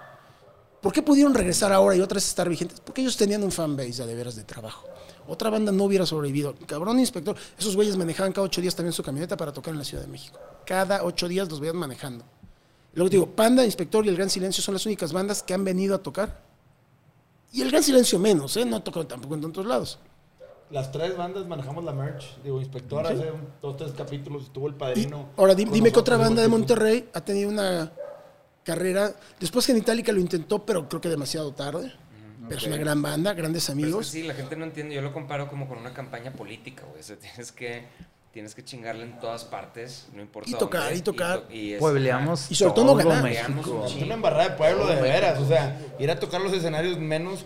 ¿Por 0.81 0.93
qué 0.93 1.03
pudieron 1.03 1.35
regresar 1.35 1.73
ahora 1.73 1.95
y 1.97 2.01
otra 2.01 2.15
vez 2.17 2.27
estar 2.27 2.49
vigentes? 2.49 2.81
Porque 2.81 3.03
ellos 3.03 3.17
tenían 3.17 3.43
un 3.43 3.53
fanbase 3.53 4.07
de 4.07 4.15
veras 4.15 4.35
de 4.37 4.45
trabajo. 4.45 4.87
Otra 5.29 5.51
banda 5.51 5.71
no 5.71 5.85
hubiera 5.85 6.07
sobrevivido. 6.07 6.55
Cabrón 6.67 6.99
inspector. 6.99 7.37
Esos 7.59 7.77
güeyes 7.77 7.97
manejaban 7.97 8.33
cada 8.33 8.47
ocho 8.47 8.61
días 8.61 8.75
también 8.75 8.93
su 8.93 9.03
camioneta 9.03 9.37
para 9.37 9.53
tocar 9.53 9.73
en 9.75 9.79
la 9.79 9.85
Ciudad 9.85 10.03
de 10.03 10.09
México. 10.11 10.39
Cada 10.65 11.05
ocho 11.05 11.29
días 11.29 11.49
los 11.51 11.61
veían 11.61 11.77
manejando. 11.77 12.25
Y 12.93 12.97
Luego 12.97 13.11
digo, 13.11 13.27
Panda, 13.27 13.65
Inspector 13.65 14.05
y 14.07 14.09
El 14.09 14.17
Gran 14.17 14.31
Silencio 14.31 14.63
son 14.63 14.75
las 14.75 14.87
únicas 14.87 15.13
bandas 15.13 15.43
que 15.43 15.53
han 15.55 15.65
venido 15.65 15.95
a 15.95 15.99
tocar. 15.99 16.41
Y 17.53 17.61
El 17.63 17.71
Gran 17.71 17.83
Silencio 17.83 18.19
menos, 18.19 18.57
¿eh? 18.57 18.65
No 18.65 18.77
ha 18.77 18.85
tocado 18.85 19.07
tampoco 19.07 19.35
en 19.35 19.43
tantos 19.43 19.67
lados. 19.67 19.99
Las 20.71 20.91
tres 20.93 21.17
bandas 21.17 21.47
manejamos 21.47 21.85
la 21.85 21.93
merch. 21.93 22.37
Digo, 22.43 22.61
Inspector 22.61 23.05
hace 23.07 23.31
un- 23.31 23.49
dos, 23.61 23.77
tres 23.77 23.93
capítulos 23.93 24.45
estuvo 24.45 24.69
el 24.69 24.75
Y 24.75 24.79
padrino. 24.79 25.29
ahora 25.37 25.55
di- 25.55 25.65
con 25.65 25.75
dime 25.75 25.93
que 25.93 25.99
otra 25.99 26.15
nosotros, 26.17 26.29
banda 26.37 26.43
de. 26.43 26.49
Monterrey 26.49 27.09
ha 27.13 27.21
tenido 27.21 27.51
una 27.51 27.93
carrera. 28.65 29.13
Después 29.39 29.67
Genitalica 29.67 30.13
lo 30.13 30.21
intentó, 30.21 30.65
pero 30.65 30.89
creo 30.89 31.01
que 31.01 31.09
demasiado 31.09 31.53
tarde. 31.53 31.93
Pero 32.49 32.59
es 32.61 32.67
una 32.67 32.77
gran 32.79 33.01
banda, 33.03 33.33
grandes 33.35 33.67
Pero 33.67 33.73
es 33.79 33.81
que 33.81 33.87
amigos. 33.87 34.07
sí, 34.09 34.23
la 34.25 34.35
gente 34.35 34.57
no 34.57 34.65
entiende. 34.65 34.95
Yo 34.95 35.03
lo 35.03 35.13
comparo 35.13 35.49
como 35.49 35.69
con 35.69 35.79
una 35.79 35.93
campaña 35.93 36.33
política, 36.33 36.85
güey. 36.89 37.01
O 37.01 37.03
sea, 37.03 37.17
tienes 37.17 37.53
que, 37.53 37.85
tienes 38.33 38.55
que 38.55 38.65
chingarle 38.65 39.05
en 39.05 39.21
todas 39.21 39.45
partes, 39.45 40.09
no 40.15 40.23
importa 40.23 40.51
Y 40.51 40.55
tocar, 40.55 40.83
dónde, 40.85 40.97
y 40.99 41.03
tocar. 41.03 41.41
to- 41.41 41.53
y 41.53 41.73
es- 41.75 41.79
Puebleamos 41.79 42.51
Y 42.51 42.55
sobre 42.57 42.75
todo 42.75 42.85
no 42.87 42.95
ganar. 42.97 43.27
Es 43.31 43.95
una 44.03 44.15
embarrada 44.15 44.49
de 44.51 44.57
pueblo, 44.57 44.87
de 44.87 45.01
veras. 45.01 45.39
O 45.39 45.47
sea, 45.47 45.79
ir 45.99 46.11
a 46.11 46.19
tocar 46.19 46.41
los 46.41 46.53
escenarios 46.53 46.99
menos. 46.99 47.45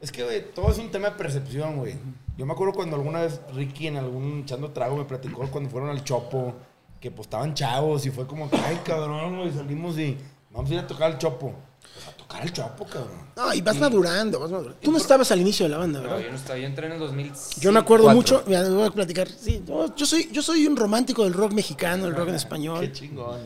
Es 0.00 0.10
que, 0.10 0.24
güey, 0.24 0.52
todo 0.52 0.70
es 0.72 0.78
un 0.78 0.90
tema 0.90 1.10
de 1.10 1.16
percepción, 1.16 1.76
güey. 1.76 1.94
Yo 2.38 2.46
me 2.46 2.54
acuerdo 2.54 2.72
cuando 2.72 2.96
alguna 2.96 3.20
vez 3.20 3.38
Ricky 3.54 3.88
en 3.88 3.98
algún 3.98 4.40
echando 4.40 4.70
trago 4.70 4.96
me 4.96 5.04
platicó 5.04 5.46
cuando 5.50 5.68
fueron 5.68 5.90
al 5.90 6.02
Chopo, 6.02 6.54
que 6.98 7.10
pues 7.10 7.26
estaban 7.26 7.52
chavos 7.54 8.06
y 8.06 8.10
fue 8.10 8.26
como, 8.26 8.48
que, 8.50 8.56
ay, 8.56 8.80
cabrón, 8.84 9.36
güey, 9.36 9.52
salimos 9.52 9.98
y 9.98 10.16
vamos 10.50 10.70
a 10.70 10.74
ir 10.74 10.80
a 10.80 10.86
tocar 10.86 11.12
al 11.12 11.18
Chopo. 11.18 11.54
Pues 11.94 12.06
a 12.06 12.12
tocar 12.12 12.42
al 12.42 12.52
Chopo, 12.52 12.84
cabrón. 12.84 13.30
No, 13.36 13.52
y 13.54 13.60
vas 13.60 13.76
madurando, 13.78 14.38
vas 14.40 14.50
madurando. 14.50 14.78
Tú 14.80 14.92
no 14.92 14.98
estabas 14.98 15.30
al 15.32 15.40
inicio 15.40 15.64
de 15.66 15.70
la 15.70 15.78
banda, 15.78 15.98
No, 16.00 16.04
¿verdad? 16.08 16.20
yo 16.24 16.30
no 16.30 16.36
estaba. 16.36 16.58
Yo 16.58 16.66
entré 16.66 16.86
en 16.86 16.92
el 16.92 16.98
2000. 16.98 17.32
Yo 17.60 17.72
me 17.72 17.78
acuerdo 17.78 18.10
mucho, 18.10 18.42
mira, 18.46 18.68
voy 18.68 18.86
a 18.86 18.90
platicar. 18.90 19.28
Sí, 19.28 19.62
yo, 19.66 19.94
yo 19.94 20.06
soy, 20.06 20.28
yo 20.32 20.42
soy 20.42 20.66
un 20.66 20.76
romántico 20.76 21.24
del 21.24 21.32
rock 21.32 21.52
mexicano, 21.52 22.06
el 22.06 22.14
rock 22.14 22.28
en 22.28 22.34
Qué 22.34 22.36
español. 22.36 22.92
chingón. 22.92 23.40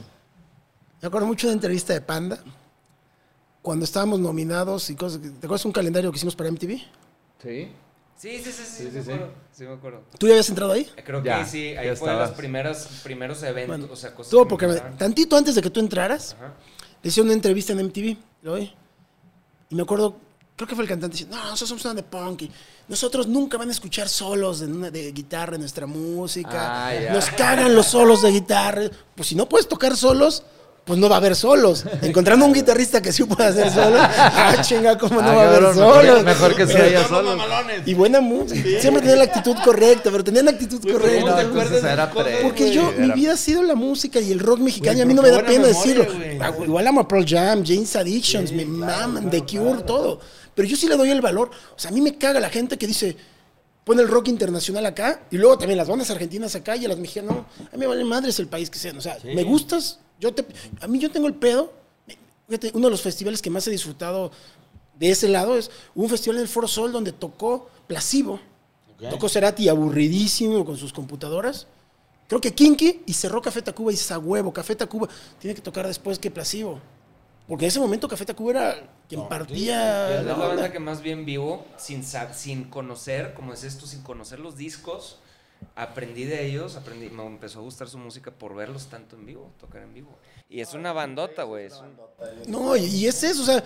Me 1.01 1.09
acuerdo 1.09 1.27
mucho 1.27 1.47
de 1.47 1.53
una 1.53 1.59
entrevista 1.59 1.93
de 1.93 2.01
Panda, 2.01 2.39
cuando 3.63 3.85
estábamos 3.85 4.21
nominados 4.21 4.91
y 4.91 4.97
cosas. 4.97 5.21
¿Te 5.21 5.29
acuerdas 5.47 5.65
un 5.65 5.73
calendario 5.73 6.11
que 6.11 6.17
hicimos 6.17 6.35
para 6.37 6.51
MTV? 6.51 6.79
Sí. 7.43 7.73
Sí, 8.17 8.39
sí, 8.39 8.45
sí, 8.45 8.53
sí, 8.53 8.65
Sí, 8.65 8.85
sí, 8.85 8.91
sí, 8.91 8.97
me 8.97 9.03
sí. 9.03 9.11
acuerdo. 9.13 9.33
Sí, 9.53 9.65
me 9.65 9.73
acuerdo. 9.75 10.03
¿Tú 10.19 10.27
ya 10.27 10.33
habías 10.35 10.49
entrado 10.49 10.73
ahí? 10.73 10.89
Creo 11.05 11.21
que 11.23 11.29
Ya, 11.29 11.45
sí, 11.45 11.77
ahí 11.77 11.95
fue 11.97 12.11
de 12.11 12.17
los 12.17 12.31
primeros, 12.31 12.87
primeros 13.03 13.43
eventos, 13.43 13.69
Bueno, 13.79 13.93
o 13.93 13.97
sea, 13.97 14.15
cosas 14.15 14.31
Tuvo 14.31 14.45
que 14.45 14.49
porque 14.51 14.67
me 14.69 14.77
tantito 14.97 15.37
antes 15.37 15.55
de 15.57 15.61
que 15.63 15.69
tú 15.69 15.81
entraras, 15.81 16.35
Ajá. 16.39 16.55
Le 17.05 17.09
hicieron 17.09 17.29
una 17.29 17.35
entrevista 17.35 17.73
en 17.73 17.87
MTV, 17.87 18.17
lo 18.43 18.55
oí. 18.55 18.73
Y 19.71 19.75
me 19.77 19.83
acuerdo, 19.83 20.17
creo 20.57 20.67
que 20.69 20.75
fue 20.75 20.83
el 20.85 20.89
cantante 20.89 21.13
diciendo, 21.13 21.37
no, 21.37 21.43
nosotros 21.45 21.69
somos 21.69 21.85
una 21.85 21.95
de 21.95 22.03
punk 22.03 22.43
y 22.43 22.51
nosotros 22.89 23.27
nunca 23.29 23.57
van 23.59 23.69
a 23.69 23.73
escuchar 23.73 24.09
solos 24.09 24.61
de, 24.61 24.67
una- 24.67 24.91
de 24.91 25.13
guitarra 25.13 25.55
en 25.55 25.61
nuestra 25.61 25.87
música. 25.87 26.89
Ah. 26.89 27.13
Nos 27.13 27.27
cagan 27.31 27.75
los 27.75 27.87
solos 27.87 28.23
de 28.23 28.31
guitarra. 28.33 28.83
Pues 29.15 29.29
si 29.29 29.35
no 29.37 29.49
puedes 29.49 29.69
tocar 29.69 29.97
solos, 29.97 30.43
pues 30.85 30.99
no 30.99 31.09
va 31.09 31.17
a 31.17 31.19
haber 31.19 31.35
solos. 31.35 31.85
Encontrando 32.03 32.45
un 32.45 32.53
guitarrista 32.53 33.01
que 33.01 33.11
sí 33.11 33.25
pueda 33.25 33.49
hacer 33.49 33.71
solos, 33.71 34.01
ah, 34.19 34.57
chinga, 34.61 34.99
¿cómo 34.99 35.23
no 35.23 35.29
Ah, 35.31 35.35
va 35.35 35.43
a 35.43 35.49
haber 35.49 35.61
mejor- 35.63 35.75
solos? 36.05 36.25
mejor 36.25 36.55
que 36.57 36.67
se 36.67 36.73
Pero- 36.75 36.85
haya 36.85 36.97
Todos 36.99 37.09
solo. 37.09 37.23
los 37.23 37.37
mamalones. 37.39 37.83
Y 37.89 37.95
buena 37.95 38.21
música. 38.21 38.81
Siempre 38.81 39.01
tenían 39.01 39.19
la 39.19 39.25
actitud 39.25 39.57
correcta, 39.65 40.11
pero 40.11 40.23
tenían 40.23 40.45
la 40.45 40.51
actitud 40.51 40.81
Güey, 40.83 40.95
pero 40.95 40.99
correcta. 41.01 41.21
¿cómo 41.25 41.37
te 41.37 41.43
No, 41.45 41.49
acuerdas 41.49 41.67
entonces 41.67 41.83
de 41.83 41.93
era 42.33 42.43
Porque 42.43 42.71
yo, 42.73 42.93
mi 42.99 43.05
era- 43.07 43.15
vida 43.15 43.33
ha 43.33 43.37
sido 43.39 43.63
la 43.63 43.75
música 43.75 44.21
y 44.21 44.31
el 44.31 44.41
rock 44.41 44.59
mexicano, 44.61 44.99
y 44.99 45.01
a 45.01 45.07
mí 45.07 45.15
pero 45.15 45.23
no 45.29 45.29
me 45.29 45.35
da 45.43 45.47
pena 45.47 45.67
memoria, 45.67 45.69
decirlo. 45.69 46.05
güey. 46.07 46.39
Ah, 46.41 46.53
Igual 46.65 46.87
amo 46.87 47.01
a 47.01 47.09
Pearl 47.09 47.25
Jam, 47.27 47.63
James 47.65 47.97
Addictions, 47.97 48.51
Sí, 48.51 48.55
me 48.57 48.65
claro, 48.65 48.79
maman, 49.09 49.29
claro, 49.29 49.31
The 49.31 49.39
Cure, 49.57 49.71
claro. 49.71 49.85
todo. 49.85 50.21
Pero 50.55 50.69
yo 50.69 50.77
sí 50.77 50.87
le 50.87 50.97
doy 50.97 51.11
el 51.11 51.21
valor. 51.23 51.51
O 51.75 51.79
sea, 51.79 51.91
a 51.91 51.95
mí 51.95 52.01
me 52.03 52.17
caga 52.19 52.41
la 52.41 52.51
gente 52.51 52.77
que 52.77 52.87
dice, 52.87 53.17
pone 53.85 54.03
el 54.03 54.09
rock 54.09 54.29
internacional 54.29 54.85
acá 54.87 55.23
y 55.31 55.37
luego 55.39 55.59
también 55.59 55.79
las 55.79 55.89
bandas 55.89 56.11
argentinas 56.11 56.55
acá 56.55 56.77
y 56.77 56.85
a 56.85 56.89
las 56.89 56.99
mexicanas. 56.99 57.33
No, 57.35 57.47
a 57.73 57.73
mí 57.73 57.79
me 57.79 57.87
vale 57.87 58.05
madres 58.05 58.39
el 58.39 58.47
país 58.49 58.69
que 58.71 58.79
sean. 58.79 58.97
O 58.99 59.01
sea, 59.01 59.17
me 59.25 59.43
gustas, 59.45 59.99
yo 60.21 60.35
te, 60.35 60.47
a 60.81 60.87
mí 60.87 60.99
yo 60.99 61.11
tengo 61.11 61.27
el 61.27 61.35
pedo. 61.35 61.73
Fíjate, 62.49 62.73
uno 62.75 62.87
de 62.87 62.91
los 62.91 63.03
festivales 63.03 63.41
que 63.41 63.51
más 63.51 63.67
he 63.67 63.71
disfrutado 63.71 64.31
de 64.99 65.11
ese 65.11 65.29
lado 65.29 65.57
es 65.57 65.71
un 65.95 66.09
festival 66.09 66.37
en 66.37 66.43
el 66.43 66.49
Foro 66.49 66.69
Sol 66.69 66.93
donde 66.93 67.13
tocó 67.13 67.69
Placebo. 67.87 68.41
Tocó 69.11 69.29
Cerati 69.29 69.69
aburridísimo 69.69 70.65
con 70.65 70.77
sus 70.77 70.93
computadoras. 70.93 71.67
Creo 72.29 72.41
que 72.41 72.55
Kinky 72.55 73.03
y 73.07 73.13
cerró 73.13 73.43
Café 73.43 73.61
Tacuba 73.61 73.93
y 73.93 73.99
huevo, 74.23 74.53
Café 74.53 74.75
Tacuba 74.75 75.09
tiene 75.39 75.55
que 75.55 75.61
tocar 75.61 75.87
después 75.87 76.19
que 76.19 76.31
Placebo. 76.31 76.81
Porque 77.47 77.67
en 77.67 77.69
ese 77.69 77.81
momento 77.81 78.09
Café 78.09 78.25
Tacuba 78.25 78.51
era 78.53 78.89
quien 79.09 79.21
No, 79.21 79.29
partía. 79.29 80.21
Es 80.21 80.25
la 80.25 80.35
banda 80.35 80.73
que 80.73 80.79
más 80.79 81.03
bien 81.03 81.27
vivo, 81.27 81.67
sin, 81.77 82.03
sin 82.33 82.65
conocer, 82.65 83.35
como 83.35 83.53
es 83.53 83.65
esto, 83.65 83.87
sin 83.87 84.03
conocer 84.03 84.41
los 84.41 84.57
discos. 84.57 85.19
Aprendí 85.77 86.25
de 86.25 86.47
ellos, 86.47 86.77
aprendí, 86.77 87.11
me 87.11 87.25
empezó 87.27 87.59
a 87.61 87.63
gustar 87.63 87.89
su 87.89 87.99
música 87.99 88.31
por 88.31 88.55
verlos 88.55 88.87
tanto 88.87 89.17
en 89.17 89.27
vivo, 89.27 89.51
tocar 89.59 89.83
en 89.83 89.93
vivo. 89.95 90.17
Y 90.49 90.61
es 90.61 90.75
una 90.75 90.93
bandota, 90.93 91.43
güey. 91.45 91.67
es 91.67 91.75
un- 91.81 92.51
No, 92.51 92.77
y, 92.77 92.85
y 92.85 93.07
es 93.07 93.23
eso, 93.23 93.43
o 93.43 93.47
sea, 93.47 93.63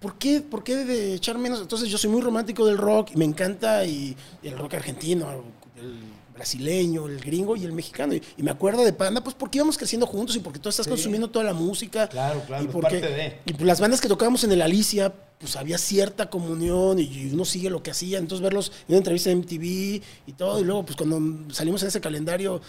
¿por 0.00 0.16
qué, 0.18 0.40
¿por 0.40 0.64
qué 0.64 0.76
de 0.76 1.14
echar 1.14 1.38
menos? 1.38 1.60
Entonces 1.60 1.88
yo 1.88 1.98
soy 1.98 2.10
muy 2.10 2.20
romántico 2.20 2.66
del 2.66 2.78
rock 2.78 3.10
y 3.14 3.16
me 3.16 3.24
encanta 3.24 3.84
y, 3.84 4.16
y 4.42 4.48
el 4.48 4.58
rock 4.58 4.74
argentino, 4.74 5.30
el 5.76 6.11
brasileño, 6.42 7.06
el 7.06 7.20
gringo 7.20 7.54
y 7.56 7.64
el 7.64 7.72
mexicano. 7.72 8.14
Y, 8.14 8.22
y 8.36 8.42
me 8.42 8.50
acuerdo 8.50 8.84
de 8.84 8.92
Panda, 8.92 9.22
pues 9.22 9.36
porque 9.36 9.58
íbamos 9.58 9.78
creciendo 9.78 10.06
juntos 10.06 10.34
y 10.34 10.40
porque 10.40 10.58
tú 10.58 10.68
estás 10.68 10.88
consumiendo 10.88 11.30
toda 11.30 11.44
la 11.44 11.54
música. 11.54 12.08
Claro, 12.08 12.42
claro, 12.46 12.64
Y 12.64 12.66
porque 12.66 12.98
parte 12.98 13.14
de. 13.14 13.38
y 13.46 13.52
pues 13.52 13.64
las 13.64 13.80
bandas 13.80 14.00
que 14.00 14.08
tocábamos 14.08 14.42
en 14.42 14.50
el 14.50 14.60
Alicia, 14.60 15.14
pues 15.38 15.54
había 15.56 15.78
cierta 15.78 16.28
comunión 16.28 16.98
y, 16.98 17.02
y 17.04 17.30
uno 17.32 17.44
sigue 17.44 17.70
lo 17.70 17.82
que 17.82 17.92
hacía. 17.92 18.18
Entonces 18.18 18.42
verlos 18.42 18.72
en 18.88 18.94
una 18.94 18.98
entrevista 18.98 19.30
de 19.30 19.36
MTV 19.36 20.02
y 20.26 20.32
todo. 20.36 20.60
Y 20.60 20.64
luego 20.64 20.84
pues 20.84 20.96
cuando 20.96 21.54
salimos 21.54 21.82
en 21.82 21.88
ese 21.88 22.00
calendario... 22.00 22.60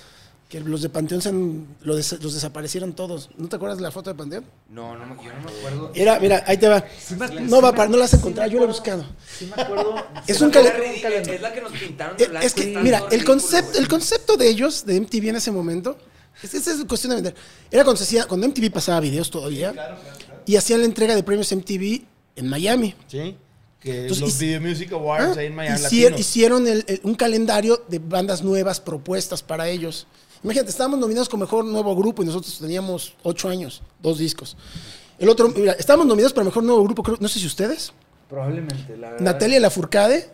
Que 0.54 0.60
los 0.60 0.84
de 0.84 0.90
Panteón 0.90 1.20
se 1.20 1.30
han- 1.30 1.66
lo 1.82 1.96
des- 1.96 2.22
los 2.22 2.32
desaparecieron 2.36 2.94
todos. 2.94 3.32
¿No 3.40 3.50
te 3.50 3.56
acuerdas 3.56 3.80
de 3.80 3.82
la 3.84 3.90
foto 3.90 4.12
de 4.12 4.16
Panteón? 4.16 4.46
No, 4.70 4.96
no, 4.96 5.04
me- 5.08 5.16
yo 5.24 5.34
no 5.34 5.42
me 5.42 5.52
acuerdo. 5.58 5.92
Era, 5.96 6.20
mira, 6.20 6.44
ahí 6.46 6.58
te 6.60 6.68
va. 6.70 6.86
no 7.42 7.60
va 7.60 7.74
para, 7.74 7.90
no 7.90 7.98
la 7.98 8.06
has 8.06 8.14
encontrado, 8.14 8.52
yo 8.52 8.60
la 8.60 8.66
he 8.66 8.68
buscado. 8.68 9.04
Sí 9.36 9.48
me 9.56 9.60
acuerdo. 9.64 9.96
Es 10.28 10.38
sí 10.38 10.44
un 10.44 10.52
calendario. 10.52 11.34
es 11.34 11.42
la 11.42 11.52
que 11.52 11.60
nos 11.62 11.72
pintaron 11.72 12.18
de 12.18 12.28
blanco. 12.28 12.46
Es 12.46 12.54
que, 12.54 12.68
mira, 12.68 13.00
el 13.00 13.06
ridículo, 13.10 13.26
concepto, 13.26 13.80
el 13.80 13.88
concepto 13.88 14.38
de 14.38 14.48
ellos, 14.48 14.86
de 14.86 14.96
MTV 15.02 15.30
en 15.30 15.36
ese 15.38 15.50
momento, 15.50 15.98
es, 16.44 16.54
es, 16.54 16.68
es 16.68 16.86
cuestión 16.86 17.10
de 17.10 17.16
vender. 17.16 17.36
Era 17.72 17.84
cuando, 17.84 17.98
se 17.98 18.04
hacía, 18.04 18.26
cuando 18.28 18.46
MTV 18.48 18.70
pasaba 18.72 19.00
videos 19.00 19.32
todavía 19.32 19.74
y 20.46 20.56
hacían 20.56 20.82
la 20.82 20.86
entrega 20.86 21.16
de 21.16 21.24
premios 21.24 21.52
MTV 21.52 22.06
en 22.36 22.48
Miami. 22.48 22.94
Sí. 23.08 23.36
Que 23.80 24.02
Entonces, 24.04 24.20
los 24.22 24.38
Video 24.38 24.62
Music 24.62 24.92
Awards 24.94 25.36
Ah, 25.36 25.40
ahí 25.40 25.48
en 25.48 25.56
Miami. 25.56 26.16
hicieron 26.20 26.68
el- 26.68 26.86
el- 26.88 27.02
un 27.02 27.16
calendario 27.16 27.84
de 27.90 27.98
bandas 27.98 28.44
nuevas 28.44 28.80
propuestas 28.80 29.42
para 29.42 29.68
ellos. 29.68 30.06
Imagínate, 30.44 30.70
estábamos 30.70 31.00
nominados 31.00 31.30
como 31.30 31.42
mejor 31.46 31.64
nuevo 31.66 31.96
grupo 31.96 32.22
y 32.22 32.26
nosotros 32.26 32.58
teníamos 32.60 33.14
ocho 33.24 33.48
años, 33.50 33.82
dos 34.02 34.18
discos. 34.18 34.58
El 35.18 35.30
otro, 35.30 35.50
mira, 35.50 35.74
estábamos 35.74 36.06
nominados 36.08 36.34
para 36.34 36.44
mejor 36.46 36.64
nuevo 36.64 36.84
grupo, 36.84 37.02
creo- 37.04 37.18
no 37.20 37.28
sé 37.28 37.40
si 37.40 37.46
ustedes. 37.48 37.94
Probablemente, 38.30 38.98
la 38.98 39.12
verdad. 39.12 39.24
Natalia 39.26 39.60
Lafourcade, 39.60 40.30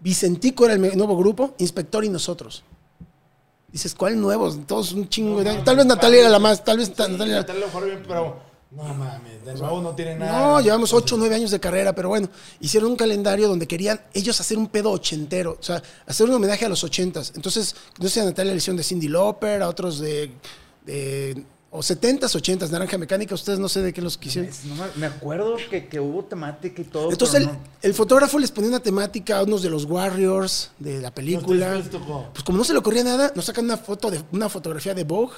Vicentico 0.00 0.64
era 0.64 0.74
el 0.74 0.96
nuevo 0.96 1.16
grupo, 1.16 1.54
Inspector 1.58 2.04
y 2.04 2.08
nosotros. 2.08 2.62
Dices, 3.72 3.94
¿cuál 3.94 4.18
nuevo? 4.18 4.50
Todos 4.66 4.92
un 4.92 5.08
chingo. 5.08 5.42
de- 5.42 5.54
tal 5.62 5.76
vez 5.76 5.84
Natalia 5.86 6.20
era 6.20 6.28
la 6.30 6.38
más, 6.38 6.64
tal 6.64 6.78
vez 6.78 6.86
Sí, 6.88 6.94
Natalia 6.96 7.36
Natalia 7.36 7.66
lo 7.66 7.68
fue 7.72 7.84
bien, 7.84 8.02
pero 8.06 8.38
no 8.70 8.82
mames, 8.82 9.44
de 9.44 9.54
nuevo 9.54 9.80
no 9.80 9.94
tiene 9.94 10.16
nada. 10.16 10.38
No, 10.38 10.60
llevamos 10.60 10.92
8 10.92 11.14
o 11.14 11.18
9 11.18 11.34
años 11.34 11.50
de 11.50 11.60
carrera, 11.60 11.94
pero 11.94 12.08
bueno, 12.08 12.28
hicieron 12.60 12.90
un 12.90 12.96
calendario 12.96 13.48
donde 13.48 13.66
querían 13.66 14.00
ellos 14.12 14.40
hacer 14.40 14.58
un 14.58 14.68
pedo 14.68 14.90
ochentero, 14.90 15.56
o 15.58 15.62
sea, 15.62 15.82
hacer 16.06 16.28
un 16.28 16.34
homenaje 16.34 16.64
a 16.64 16.68
los 16.68 16.82
ochentas. 16.82 17.32
Entonces, 17.36 17.76
no 17.98 18.08
sé, 18.08 18.20
a 18.20 18.24
Natalia 18.24 18.52
le 18.52 18.58
hicieron 18.58 18.76
de 18.76 18.82
Cindy 18.82 19.08
Lauper, 19.08 19.62
a 19.62 19.68
otros 19.68 20.00
de, 20.00 20.32
de 20.84 21.44
o 21.70 21.80
70s, 21.80 22.20
80s, 22.20 22.70
Naranja 22.70 22.96
Mecánica, 22.96 23.34
ustedes 23.34 23.58
no 23.58 23.68
sé 23.68 23.82
de 23.82 23.92
qué 23.92 24.00
los 24.00 24.16
quisieron. 24.16 24.50
No 24.64 24.84
me, 24.96 25.06
acuerdo 25.06 25.56
que, 25.68 25.88
que 25.88 26.00
hubo 26.00 26.24
temática 26.24 26.80
y 26.80 26.84
todo. 26.84 27.10
Entonces, 27.10 27.42
el, 27.42 27.46
no. 27.46 27.58
el 27.82 27.92
fotógrafo 27.92 28.38
les 28.38 28.50
ponía 28.50 28.70
una 28.70 28.80
temática 28.80 29.38
a 29.38 29.42
unos 29.42 29.62
de 29.62 29.70
los 29.70 29.84
Warriors 29.84 30.70
de 30.78 31.00
la 31.00 31.12
película. 31.12 31.82
Pues 32.32 32.42
como 32.44 32.58
no 32.58 32.64
se 32.64 32.72
le 32.72 32.78
ocurría 32.78 33.04
nada, 33.04 33.32
nos 33.34 33.44
sacan 33.44 33.66
una 33.66 33.76
foto 33.76 34.10
de 34.10 34.22
una 34.32 34.48
fotografía 34.48 34.94
de 34.94 35.04
Vogue, 35.04 35.34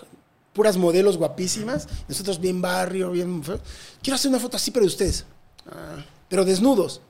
puras 0.53 0.76
modelos 0.76 1.16
guapísimas, 1.16 1.86
nosotros 2.09 2.40
bien 2.40 2.61
barrio, 2.61 3.11
bien 3.11 3.42
feo. 3.44 3.61
Quiero 4.03 4.16
hacer 4.16 4.28
una 4.30 4.40
foto 4.40 4.57
así 4.57 4.70
pero 4.70 4.84
de 4.84 4.88
ustedes. 4.88 5.24
Ah, 5.70 6.05
pero 6.28 6.44
desnudos. 6.44 7.01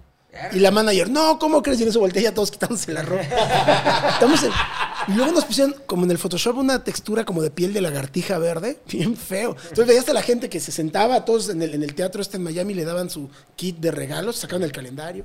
Y 0.52 0.58
la 0.60 0.70
manager, 0.70 1.08
no, 1.10 1.38
¿cómo 1.38 1.62
crees? 1.62 1.80
Y 1.80 1.84
en 1.84 1.88
eso 1.88 2.00
volteé 2.00 2.22
ya 2.22 2.34
todos 2.34 2.50
quitándose 2.50 2.92
la 2.92 3.02
ropa. 3.02 3.22
Estamos 4.12 4.42
en- 4.42 4.52
y 5.08 5.12
luego 5.12 5.32
nos 5.32 5.44
pusieron, 5.46 5.74
como 5.86 6.04
en 6.04 6.10
el 6.10 6.18
Photoshop, 6.18 6.58
una 6.58 6.84
textura 6.84 7.24
como 7.24 7.40
de 7.42 7.50
piel 7.50 7.72
de 7.72 7.80
lagartija 7.80 8.36
verde, 8.38 8.78
bien 8.92 9.16
feo. 9.16 9.56
Entonces 9.62 9.86
veías 9.86 10.08
a 10.08 10.12
la 10.12 10.22
gente 10.22 10.48
que 10.50 10.60
se 10.60 10.70
sentaba, 10.70 11.24
todos 11.24 11.48
en 11.48 11.62
el, 11.62 11.74
en 11.74 11.82
el 11.82 11.94
teatro 11.94 12.20
este 12.20 12.36
en 12.36 12.42
Miami 12.44 12.74
le 12.74 12.84
daban 12.84 13.08
su 13.08 13.30
kit 13.56 13.78
de 13.78 13.90
regalos, 13.90 14.36
sacaban 14.36 14.62
el 14.64 14.70
calendario. 14.72 15.24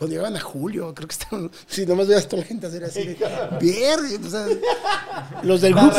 Cuando 0.00 0.14
llegaban 0.16 0.34
a 0.34 0.40
julio, 0.40 0.94
creo 0.94 1.06
que 1.06 1.12
estaban, 1.12 1.50
sí, 1.66 1.84
nomás 1.84 2.08
veías 2.08 2.26
toda 2.26 2.40
la 2.40 2.48
gente 2.48 2.66
hacer 2.66 2.82
así 2.84 3.04
de 3.04 3.16
verde. 3.60 4.18
o 4.26 4.30
sea, 4.30 4.46
los 5.42 5.60
del 5.60 5.74
La 5.74 5.82
grupo. 5.82 5.98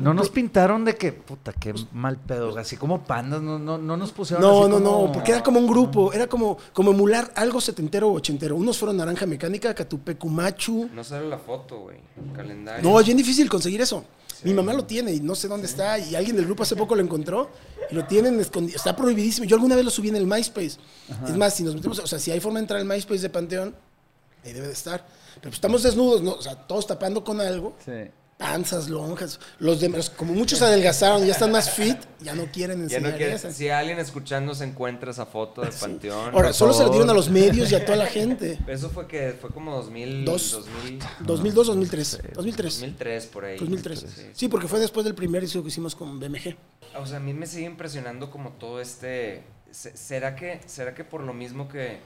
No 0.00 0.12
nos 0.12 0.28
pintaron 0.28 0.84
de 0.84 0.96
que, 0.96 1.12
puta, 1.12 1.54
qué 1.54 1.72
mal 1.92 2.18
pedo. 2.18 2.56
Así 2.58 2.76
como 2.76 3.02
pandas, 3.02 3.40
no, 3.40 3.58
no, 3.58 3.78
no 3.78 3.96
nos 3.96 4.12
pusieron 4.12 4.42
No, 4.42 4.60
así 4.64 4.70
no, 4.70 4.76
como- 4.84 5.06
no, 5.06 5.12
porque 5.12 5.32
era 5.32 5.42
como 5.42 5.60
un 5.60 5.66
grupo, 5.66 6.12
era 6.12 6.26
como, 6.26 6.58
como 6.74 6.90
emular 6.90 7.32
algo 7.36 7.58
setentero 7.58 8.10
o 8.10 8.12
ochentero. 8.16 8.54
Unos 8.54 8.76
fueron 8.76 8.98
Naranja 8.98 9.24
Mecánica, 9.24 9.74
Catupecumachu. 9.74 10.90
No 10.94 11.02
sale 11.02 11.26
la 11.26 11.38
foto, 11.38 11.78
güey. 11.80 11.96
Calendario. 12.36 12.82
No, 12.88 13.00
es 13.00 13.06
bien 13.06 13.16
difícil 13.16 13.48
conseguir 13.48 13.80
eso. 13.80 14.04
Mi 14.44 14.54
mamá 14.54 14.72
lo 14.72 14.84
tiene 14.84 15.12
y 15.12 15.20
no 15.20 15.34
sé 15.34 15.48
dónde 15.48 15.66
está. 15.66 15.98
Y 15.98 16.14
alguien 16.14 16.36
del 16.36 16.46
grupo 16.46 16.62
hace 16.62 16.76
poco 16.76 16.94
lo 16.94 17.02
encontró 17.02 17.50
y 17.90 17.94
lo 17.94 18.04
tienen 18.06 18.40
escondido. 18.40 18.76
Está 18.76 18.96
prohibidísimo. 18.96 19.46
Yo 19.46 19.56
alguna 19.56 19.76
vez 19.76 19.84
lo 19.84 19.90
subí 19.90 20.08
en 20.08 20.16
el 20.16 20.26
MySpace. 20.26 20.78
Es 21.26 21.36
más, 21.36 21.54
si 21.54 21.62
nos 21.62 21.74
metemos, 21.74 21.98
o 21.98 22.06
sea, 22.06 22.18
si 22.18 22.30
hay 22.30 22.40
forma 22.40 22.58
de 22.58 22.64
entrar 22.64 22.80
al 22.80 22.86
MySpace 22.86 23.20
de 23.20 23.30
Panteón, 23.30 23.74
ahí 24.44 24.52
debe 24.52 24.68
de 24.68 24.72
estar. 24.72 25.04
Pero 25.34 25.42
pues 25.42 25.54
estamos 25.54 25.82
desnudos, 25.82 26.22
¿no? 26.22 26.32
O 26.32 26.42
sea, 26.42 26.54
todos 26.54 26.86
tapando 26.86 27.22
con 27.24 27.40
algo. 27.40 27.76
Sí. 27.84 28.10
Panzas, 28.40 28.88
lonjas. 28.88 29.38
Los 29.58 29.80
demás, 29.80 30.08
como 30.08 30.32
muchos 30.32 30.62
adelgazaron, 30.62 31.26
ya 31.26 31.32
están 31.32 31.52
más 31.52 31.70
fit, 31.70 31.98
ya 32.20 32.34
no 32.34 32.46
quieren 32.46 32.88
Ya 32.88 32.96
enseñar 32.96 33.20
no 33.20 33.26
esas. 33.26 33.54
Si 33.54 33.68
alguien 33.68 33.98
escuchando 33.98 34.54
se 34.54 34.64
encuentra 34.64 35.10
esa 35.10 35.26
foto 35.26 35.60
del 35.60 35.72
panteón. 35.72 36.34
Ahora, 36.34 36.54
solo 36.54 36.72
se 36.72 36.78
favor. 36.78 36.92
dieron 36.92 37.10
a 37.10 37.12
los 37.12 37.28
medios 37.28 37.70
y 37.70 37.74
a 37.74 37.84
toda 37.84 37.98
la 37.98 38.06
gente. 38.06 38.58
Eso 38.66 38.88
fue 38.88 39.06
que 39.06 39.36
fue 39.38 39.50
como 39.50 39.76
2000, 39.76 40.24
Dos. 40.24 40.52
2000, 40.52 40.98
2002, 41.20 41.66
2003. 41.66 42.18
2003. 42.34 42.74
2003 42.80 43.26
por 43.26 43.44
ahí. 43.44 43.58
2003. 43.58 43.98
Sí. 44.00 44.22
Sí, 44.32 44.48
porque 44.48 44.68
fue 44.68 44.80
después 44.80 45.04
del 45.04 45.14
primer 45.14 45.42
disco 45.42 45.62
que 45.62 45.68
hicimos 45.68 45.94
con 45.94 46.18
BMG. 46.18 46.56
O 46.98 47.04
sea, 47.04 47.18
a 47.18 47.20
mí 47.20 47.34
me 47.34 47.46
sigue 47.46 47.66
impresionando 47.66 48.30
como 48.30 48.52
todo 48.52 48.80
este... 48.80 49.42
se- 49.70 49.94
¿Será 49.96 50.34
que, 50.34 50.60
será 50.64 50.94
que 50.94 51.04
por 51.04 51.20
lo 51.22 51.34
mismo 51.34 51.68
que, 51.68 51.98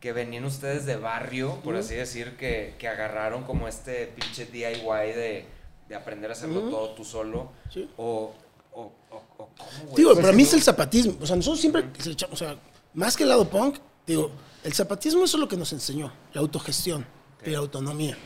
que 0.00 0.12
venían 0.12 0.44
ustedes 0.46 0.84
de 0.84 0.96
barrio, 0.96 1.60
por 1.62 1.76
así 1.76 1.94
decir, 1.94 2.36
que, 2.36 2.74
que 2.76 2.88
agarraron 2.88 3.44
como 3.44 3.68
este 3.68 4.08
pinche 4.08 4.46
DIY 4.46 5.12
de, 5.14 5.46
de 5.88 5.94
aprender 5.94 6.30
a 6.30 6.32
hacerlo 6.34 6.60
Ujú. 6.60 6.70
todo 6.70 6.88
tú 6.90 7.04
solo? 7.04 7.50
Sí. 7.72 7.88
O, 7.96 8.32
o, 8.72 8.80
o, 9.10 9.16
o 9.38 9.48
¿cómo, 9.56 9.70
güey? 9.84 9.96
Digo, 9.96 10.12
Pues 10.14 10.24
para 10.24 10.36
mí 10.36 10.42
es 10.42 10.54
el 10.54 10.62
zapatismo. 10.62 11.14
O 11.20 11.26
sea, 11.26 11.36
nosotros 11.36 11.60
siempre, 11.60 11.82
le 11.82 12.12
echamos- 12.12 12.32
o 12.32 12.36
sea, 12.36 12.56
más 12.94 13.16
que 13.16 13.22
el 13.22 13.28
lado 13.28 13.48
punk, 13.48 13.76
digo, 14.06 14.30
el 14.64 14.72
zapatismo 14.74 15.24
eso 15.24 15.36
es 15.36 15.40
lo 15.40 15.48
que 15.48 15.56
nos 15.56 15.72
enseñó, 15.72 16.12
la 16.32 16.40
autogestión 16.40 17.06
y 17.44 17.50
la 17.50 17.58
autonomía. 17.58 18.16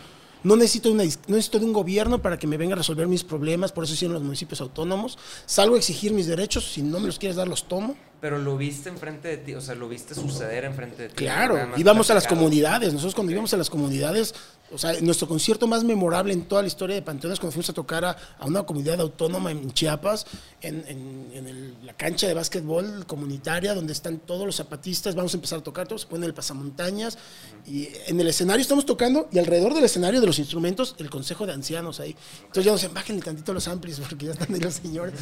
No 0.43 0.57
necesito, 0.57 0.91
una, 0.91 1.05
no 1.05 1.11
necesito 1.37 1.59
de 1.59 1.67
un 1.67 1.73
gobierno 1.75 2.23
para 2.23 2.39
que 2.39 2.47
me 2.47 2.57
venga 2.57 2.73
a 2.75 2.79
resolver 2.79 3.07
mis 3.07 3.23
problemas, 3.25 3.73
por 3.73 3.85
eso 3.85 3.93
hicieron 3.93 4.15
los 4.15 4.23
municipios 4.23 4.63
autónomos. 4.63 5.19
Salgo 5.45 5.75
a 5.75 5.79
exigir 5.79 6.15
mis 6.15 6.27
derechos, 6.27 6.65
si 6.73 6.81
no 6.81 6.99
me 6.99 7.07
los 7.09 7.19
quieres 7.19 7.37
dar, 7.37 7.47
los 7.47 7.65
tomo. 7.69 7.95
Pero 8.23 8.39
lo 8.39 8.57
viste 8.57 8.89
enfrente 8.89 9.29
de 9.29 9.37
ti, 9.37 9.55
o 9.55 9.61
sea, 9.61 9.75
lo 9.75 9.87
viste 9.87 10.15
suceder 10.15 10.65
enfrente 10.65 11.03
de 11.03 11.09
ti. 11.11 11.15
Claro, 11.17 11.57
íbamos 11.77 12.11
a 12.11 12.15
las 12.15 12.25
platicado. 12.25 12.37
comunidades. 12.41 12.93
Nosotros 12.95 13.15
cuando 13.15 13.31
Ok. 13.31 13.35
íbamos 13.35 13.53
a 13.53 13.57
las 13.59 13.69
comunidades, 13.69 14.35
o 14.73 14.79
sea, 14.79 14.93
nuestro 15.01 15.27
concierto 15.27 15.67
más 15.67 15.83
memorable 15.85 16.33
en 16.33 16.43
toda 16.43 16.63
la 16.63 16.69
historia 16.69 16.95
de 16.97 17.03
Panteón 17.03 17.33
es 17.33 17.41
cuando 17.41 17.53
fuimos 17.53 17.69
a 17.71 17.73
tocar 17.73 18.05
a, 18.05 18.17
a 18.39 18.47
una 18.47 18.63
comunidad 18.63 19.01
autónoma 19.01 19.51
en 19.51 19.73
Chiapas, 19.73 20.27
en, 20.63 20.85
en- 20.87 21.31
en 21.35 21.47
el- 21.49 21.75
la 21.85 21.93
cancha 21.97 22.27
de 22.29 22.35
básquetbol 22.35 23.05
comunitaria, 23.07 23.75
donde 23.75 23.93
están 23.93 24.19
todos 24.19 24.47
los 24.47 24.57
zapatistas. 24.57 25.15
Vamos 25.15 25.35
a 25.35 25.37
empezar 25.39 25.59
a 25.59 25.63
tocar, 25.63 25.89
todos 25.89 26.03
se 26.03 26.07
ponen 26.07 26.25
el 26.25 26.35
pasamontañas. 26.35 27.19
Y 27.67 27.89
en 28.07 28.21
el 28.21 28.29
escenario 28.29 28.63
estamos 28.63 28.87
tocando, 28.87 29.29
y 29.33 29.39
alrededor 29.39 29.75
del 29.75 29.85
escenario 29.85 30.21
de 30.21 30.27
los 30.27 30.39
instrumentos, 30.39 30.95
el 30.99 31.11
consejo 31.11 31.47
de 31.47 31.53
ancianos 31.53 31.99
ahí. 32.01 32.15
Entonces 32.43 32.65
ya 32.65 32.71
nos 32.73 32.81
dicen, 32.81 32.95
bájenle 32.95 33.23
tantito 33.23 33.53
los 33.53 33.67
amplis, 33.69 33.99
porque 34.09 34.27
ya 34.27 34.33
están 34.33 34.55
ahí 34.55 34.61
los 34.61 34.75
señores. 34.75 35.15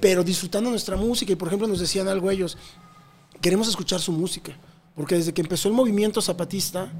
Pero 0.00 0.24
disfrutando 0.24 0.70
nuestra 0.70 0.96
música, 0.96 1.32
y 1.32 1.36
por 1.36 1.48
ejemplo 1.48 1.68
nos 1.68 1.78
decían 1.80 2.08
algo 2.08 2.30
ellos 2.30 2.56
queremos 3.40 3.68
escuchar 3.68 4.00
su 4.00 4.12
música. 4.12 4.56
Porque 4.94 5.14
desde 5.14 5.32
que 5.32 5.40
empezó 5.40 5.68
el 5.68 5.74
movimiento 5.74 6.20
zapatista, 6.20 6.92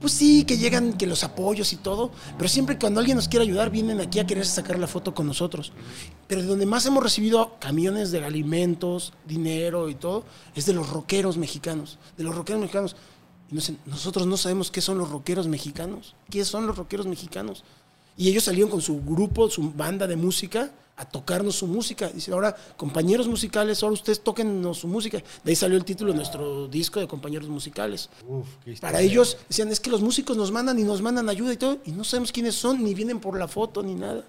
pues 0.00 0.12
sí, 0.12 0.44
que 0.44 0.58
llegan 0.58 0.92
que 0.92 1.06
los 1.06 1.24
apoyos 1.24 1.72
y 1.72 1.76
todo, 1.76 2.10
pero 2.36 2.48
siempre 2.48 2.78
cuando 2.78 3.00
alguien 3.00 3.16
nos 3.16 3.28
quiere 3.28 3.44
ayudar, 3.44 3.70
vienen 3.70 4.00
aquí 4.00 4.18
a 4.18 4.26
querer 4.26 4.44
sacar 4.44 4.78
la 4.78 4.86
foto 4.86 5.14
con 5.14 5.26
nosotros. 5.26 5.72
Pero 6.26 6.42
de 6.42 6.48
donde 6.48 6.66
más 6.66 6.84
hemos 6.84 7.02
recibido 7.02 7.56
camiones 7.58 8.10
de 8.10 8.24
alimentos, 8.24 9.14
dinero 9.26 9.88
y 9.88 9.94
todo, 9.94 10.24
es 10.54 10.66
de 10.66 10.74
los 10.74 10.90
rockeros 10.90 11.38
mexicanos. 11.38 11.98
De 12.16 12.24
los 12.24 12.34
rockeros 12.34 12.60
mexicanos. 12.60 12.96
Nosotros 13.86 14.26
no 14.26 14.36
sabemos 14.36 14.70
qué 14.70 14.80
son 14.80 14.98
los 14.98 15.10
rockeros 15.10 15.46
mexicanos. 15.46 16.14
¿Qué 16.30 16.44
son 16.44 16.66
los 16.66 16.76
rockeros 16.76 17.06
mexicanos? 17.06 17.64
Y 18.18 18.28
ellos 18.28 18.44
salieron 18.44 18.70
con 18.70 18.82
su 18.82 19.02
grupo, 19.02 19.48
su 19.48 19.70
banda 19.72 20.06
de 20.06 20.16
música, 20.16 20.72
a 20.96 21.04
tocarnos 21.04 21.56
su 21.56 21.66
música. 21.66 22.08
Dicen, 22.08 22.34
ahora, 22.34 22.56
compañeros 22.76 23.28
musicales, 23.28 23.82
ahora 23.82 23.94
ustedes 23.94 24.20
toquennos 24.20 24.78
su 24.78 24.88
música. 24.88 25.22
De 25.44 25.50
ahí 25.50 25.56
salió 25.56 25.76
el 25.76 25.84
título 25.84 26.12
de 26.12 26.16
nuestro 26.16 26.68
disco 26.68 27.00
de 27.00 27.06
compañeros 27.06 27.48
musicales. 27.48 28.08
Uf. 28.26 28.46
Para 28.80 29.00
ellos, 29.00 29.36
decían, 29.48 29.68
es 29.68 29.80
que 29.80 29.90
los 29.90 30.00
músicos 30.00 30.36
nos 30.36 30.50
mandan 30.50 30.78
y 30.78 30.84
nos 30.84 31.02
mandan 31.02 31.28
ayuda 31.28 31.52
y 31.52 31.56
todo, 31.56 31.78
y 31.84 31.92
no 31.92 32.04
sabemos 32.04 32.32
quiénes 32.32 32.54
son, 32.54 32.82
ni 32.82 32.94
vienen 32.94 33.20
por 33.20 33.38
la 33.38 33.48
foto, 33.48 33.82
ni 33.82 33.94
nada. 33.94 34.24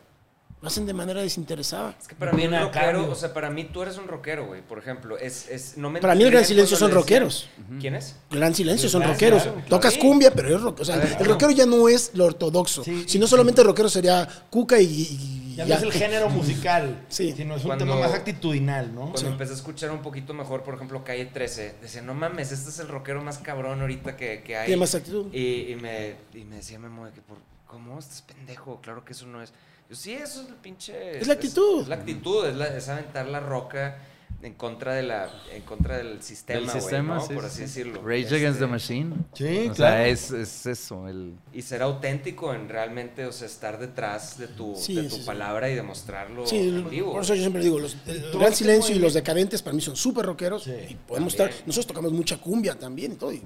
Lo 0.59 0.69
hacen 0.69 0.87
de 0.87 0.93
manera 0.93 1.21
desinteresada. 1.21 1.95
Es 2.01 2.07
que 2.07 2.15
para 2.15 2.31
mí 2.33 2.47
un 2.47 2.59
rockero, 2.59 3.11
o 3.11 3.13
sea, 3.15 3.31
para 3.31 3.51
mí 3.51 3.65
tú 3.65 3.83
eres 3.83 3.97
un 3.97 4.07
rockero, 4.07 4.47
güey. 4.47 4.61
Por 4.63 4.79
ejemplo, 4.79 5.15
es, 5.15 5.47
es, 5.49 5.77
no 5.77 5.91
me 5.91 5.99
Para 6.01 6.15
mí 6.15 6.23
el 6.23 6.31
Gran 6.31 6.45
Silencio 6.45 6.75
son 6.75 6.89
rockeros. 6.91 7.47
¿Quién 7.79 7.93
es? 7.93 8.15
Gran 8.31 8.55
silencio, 8.55 8.89
son 8.89 9.03
rockeros. 9.03 9.43
claro, 9.43 9.55
claro. 9.57 9.69
Tocas 9.69 9.93
Sí. 9.93 9.99
cumbia, 9.99 10.31
pero 10.33 10.55
es 10.55 10.59
rock. 10.59 10.79
O 10.79 10.85
sea, 10.85 10.95
ver, 10.95 11.05
el 11.09 11.15
claro. 11.17 11.31
rockero 11.33 11.51
ya 11.51 11.67
no 11.67 11.87
es 11.87 12.09
lo 12.15 12.25
ortodoxo. 12.25 12.83
Sí, 12.83 13.03
si 13.07 13.19
no 13.19 13.27
sí, 13.27 13.29
solamente 13.29 13.61
rockero 13.61 13.87
sería 13.87 14.27
Cuca 14.49 14.79
y. 14.81 14.85
y- 14.85 15.55
Ya 15.57 15.65
y 15.65 15.69
no 15.69 15.75
es 15.75 15.81
el 15.83 15.91
género 15.91 16.29
musical, 16.29 17.05
Sí. 17.09 17.33
sino 17.37 17.55
es 17.55 17.61
un 17.61 17.67
Cuando- 17.67 17.85
tema 17.85 17.99
más 17.99 18.13
actitudinal, 18.13 18.93
¿no? 18.95 19.11
Cuando 19.11 19.29
empecé 19.29 19.51
a 19.53 19.55
escuchar 19.55 19.91
un 19.91 20.01
poquito 20.01 20.33
mejor, 20.33 20.63
por 20.63 20.73
ejemplo, 20.73 21.03
Calle 21.03 21.25
13, 21.27 21.75
decía, 21.81 22.01
no 22.01 22.13
mames, 22.15 22.51
este 22.51 22.69
es 22.71 22.79
el 22.79 22.87
rockero 22.87 23.21
más 23.23 23.37
cabrón 23.39 23.81
ahorita 23.81 24.15
que, 24.17 24.41
que 24.43 24.57
hay. 24.57 24.65
Tiene 24.67 24.79
más 24.79 24.93
actitud. 24.95 25.31
Y, 25.33 25.71
y 25.71 25.75
me, 25.75 26.15
y 26.33 26.43
me 26.45 26.57
decía 26.57 26.77
Memo 26.79 27.05
de 27.05 27.11
que, 27.11 27.21
por, 27.21 27.37
¿cómo? 27.67 27.97
Estás 27.99 28.23
pendejo, 28.23 28.79
claro 28.81 29.05
que 29.05 29.13
eso 29.13 29.27
no 29.27 29.41
es. 29.43 29.51
Yo, 29.89 29.95
sí, 29.95 30.13
eso 30.13 30.41
es 30.41 30.47
el 30.49 30.55
pinche... 30.55 31.19
Es 31.19 31.27
la 31.27 31.33
actitud. 31.35 31.81
Es, 31.83 31.87
la 31.87 31.95
actitud, 31.95 32.45
es, 32.45 32.55
la- 32.55 32.75
es 32.75 32.89
aventar 32.89 33.27
la 33.27 33.39
roca 33.39 33.97
en 34.43 34.53
contra, 34.53 34.93
de 34.93 35.01
la, 35.01 35.31
en 35.51 35.63
contra 35.63 35.97
del 35.97 36.21
sistema, 36.21 36.71
Del 36.71 36.81
por 37.09 37.29
sí, 37.29 37.37
así 37.47 37.55
sí. 37.55 37.61
decirlo. 37.61 38.01
Rage 38.03 38.21
Este, 38.21 38.35
Against 38.35 38.59
the 38.59 38.67
Machine. 38.67 39.15
Sí, 39.33 39.67
o 39.69 39.73
claro. 39.73 39.75
sea, 39.75 40.07
es, 40.07 40.31
es 40.31 40.65
eso. 40.67 41.07
El... 41.07 41.33
Y 41.53 41.61
ser 41.63 41.81
auténtico 41.81 42.53
en 42.53 42.69
realmente, 42.69 43.25
o 43.25 43.31
sea, 43.31 43.47
estar 43.47 43.79
detrás 43.79 44.37
de 44.37 44.47
tu, 44.47 44.75
Sí, 44.75 44.93
de 44.95 45.03
tu 45.09 45.15
sí. 45.15 45.23
palabra 45.25 45.69
y 45.71 45.75
demostrarlo 45.75 46.45
Sí, 46.45 46.57
en 46.69 46.87
vivo. 46.89 47.13
por 47.13 47.23
eso 47.23 47.33
yo 47.33 47.41
siempre 47.41 47.63
digo, 47.63 47.79
los, 47.79 47.97
el 48.05 48.29
Tú 48.29 48.37
Gran 48.39 48.53
Silencio 48.53 48.95
y 48.95 48.99
los 48.99 49.13
decadentes 49.15 49.61
para 49.63 49.73
mí 49.73 49.81
son 49.81 49.95
súper 49.95 50.25
rockeros 50.25 50.65
Sí, 50.65 50.71
y 50.89 50.95
podemos 50.95 51.35
también. 51.35 51.55
estar, 51.55 51.67
nosotros 51.67 51.87
tocamos 51.87 52.11
mucha 52.11 52.37
cumbia 52.37 52.77
también 52.77 53.13
y 53.13 53.15
todo. 53.15 53.31
y, 53.33 53.41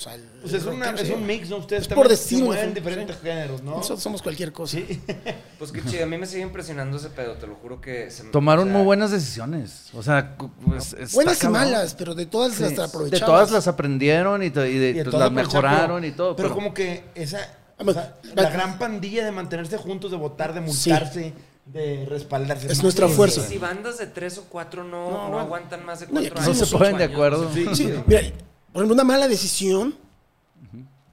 O 0.00 0.02
sea, 0.02 0.14
el- 0.14 0.22
Pues 0.40 0.54
es, 0.54 0.64
una- 0.64 0.96
sí. 0.96 1.12
un 1.12 1.26
mix, 1.26 1.50
¿no? 1.50 1.58
Ustedes 1.58 1.82
Es 1.82 1.88
también 1.88 2.08
por 2.08 2.16
sí. 2.16 2.42
diferentes 2.74 3.18
géneros, 3.20 3.62
¿no? 3.62 3.72
Nosotros 3.76 4.02
somos 4.02 4.22
cualquier 4.22 4.50
cosa. 4.50 4.78
Sí. 4.78 5.00
Pues 5.58 5.72
qué 5.72 5.84
chido, 5.84 6.04
a 6.04 6.06
mí 6.06 6.16
me 6.16 6.24
sigue 6.24 6.40
impresionando 6.40 6.96
ese 6.96 7.10
pedo, 7.10 7.34
te 7.34 7.46
lo 7.46 7.54
juro 7.56 7.82
que... 7.82 8.10
se 8.10 8.22
me- 8.22 8.30
Tomaron 8.30 8.64
o 8.64 8.70
sea, 8.70 8.76
muy 8.78 8.86
buenas 8.86 9.10
decisiones. 9.10 9.90
O 9.92 10.02
sea, 10.02 10.38
pues, 10.38 10.96
Buenas 11.12 11.44
y 11.44 11.48
malas, 11.48 11.94
pero 11.98 12.14
de 12.14 12.24
todas 12.24 12.54
Sí, 12.54 12.62
las 12.62 12.76
De 12.76 12.82
aprovechamos. 12.82 13.26
todas 13.26 13.50
las 13.50 13.68
aprendieron 13.68 14.42
y, 14.42 14.48
to- 14.48 14.64
y 14.64 14.78
de- 14.78 14.88
Y 14.88 14.92
de 14.94 15.04
pues, 15.04 15.16
las 15.16 15.30
mejoraron 15.30 16.02
y 16.06 16.12
todo. 16.12 16.34
Pero, 16.34 16.48
Pero, 16.48 16.54
como 16.54 16.72
que 16.72 17.04
esa. 17.14 17.46
O 17.76 17.92
sea, 17.92 18.16
va- 18.24 18.42
la 18.42 18.48
gran 18.48 18.78
pandilla 18.78 19.22
de 19.22 19.32
mantenerse 19.32 19.76
juntos, 19.76 20.10
de 20.10 20.16
votar, 20.16 20.54
de 20.54 20.60
Sí. 20.72 20.88
multarse, 20.90 21.34
de 21.66 22.06
respaldarse. 22.08 22.66
Es 22.72 22.82
nuestra 22.82 23.06
sí, 23.08 23.12
fuerza. 23.12 23.46
Si 23.46 23.58
bandas 23.58 23.98
de 23.98 24.06
tres 24.06 24.38
o 24.38 24.44
cuatro 24.48 24.82
no, 24.82 25.10
No, 25.10 25.10
no, 25.10 25.20
bueno. 25.28 25.40
aguantan 25.40 25.84
más 25.84 26.00
de 26.00 26.06
cuatro 26.06 26.40
años. 26.40 26.58
no 26.58 26.64
se 26.66 26.72
ponen 26.74 26.96
de 26.96 27.04
acuerdo. 27.04 27.52
sea, 27.52 27.74
Sí, 27.74 27.92
mira, 28.06 28.22
por 28.72 28.80
ejemplo, 28.82 28.94
una 28.94 29.04
mala 29.04 29.28
decisión, 29.28 29.96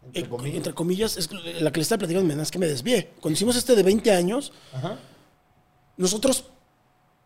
Entre 0.07 0.21
eh, 0.21 0.29
comillas. 0.29 0.57
entre 0.57 0.73
comillas, 0.73 1.17
es 1.17 1.29
la 1.61 1.71
que 1.71 1.77
le 1.79 1.81
estaba 1.83 1.99
platicando, 1.99 2.41
es 2.41 2.51
que 2.51 2.59
me 2.59 2.67
desvié. 2.67 3.11
Cuando 3.19 3.35
hicimos 3.35 3.55
este 3.55 3.75
de 3.75 3.83
20 3.83 4.11
años, 4.11 4.51
Ajá. 4.73 4.97
nosotros 5.97 6.45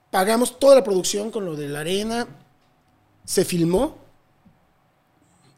pagamos 0.09 0.59
toda 0.59 0.75
la 0.75 0.83
producción 0.83 1.31
con 1.31 1.45
lo 1.45 1.55
de 1.55 1.69
la 1.69 1.81
arena, 1.81 2.27
se 3.25 3.45
filmó 3.45 3.97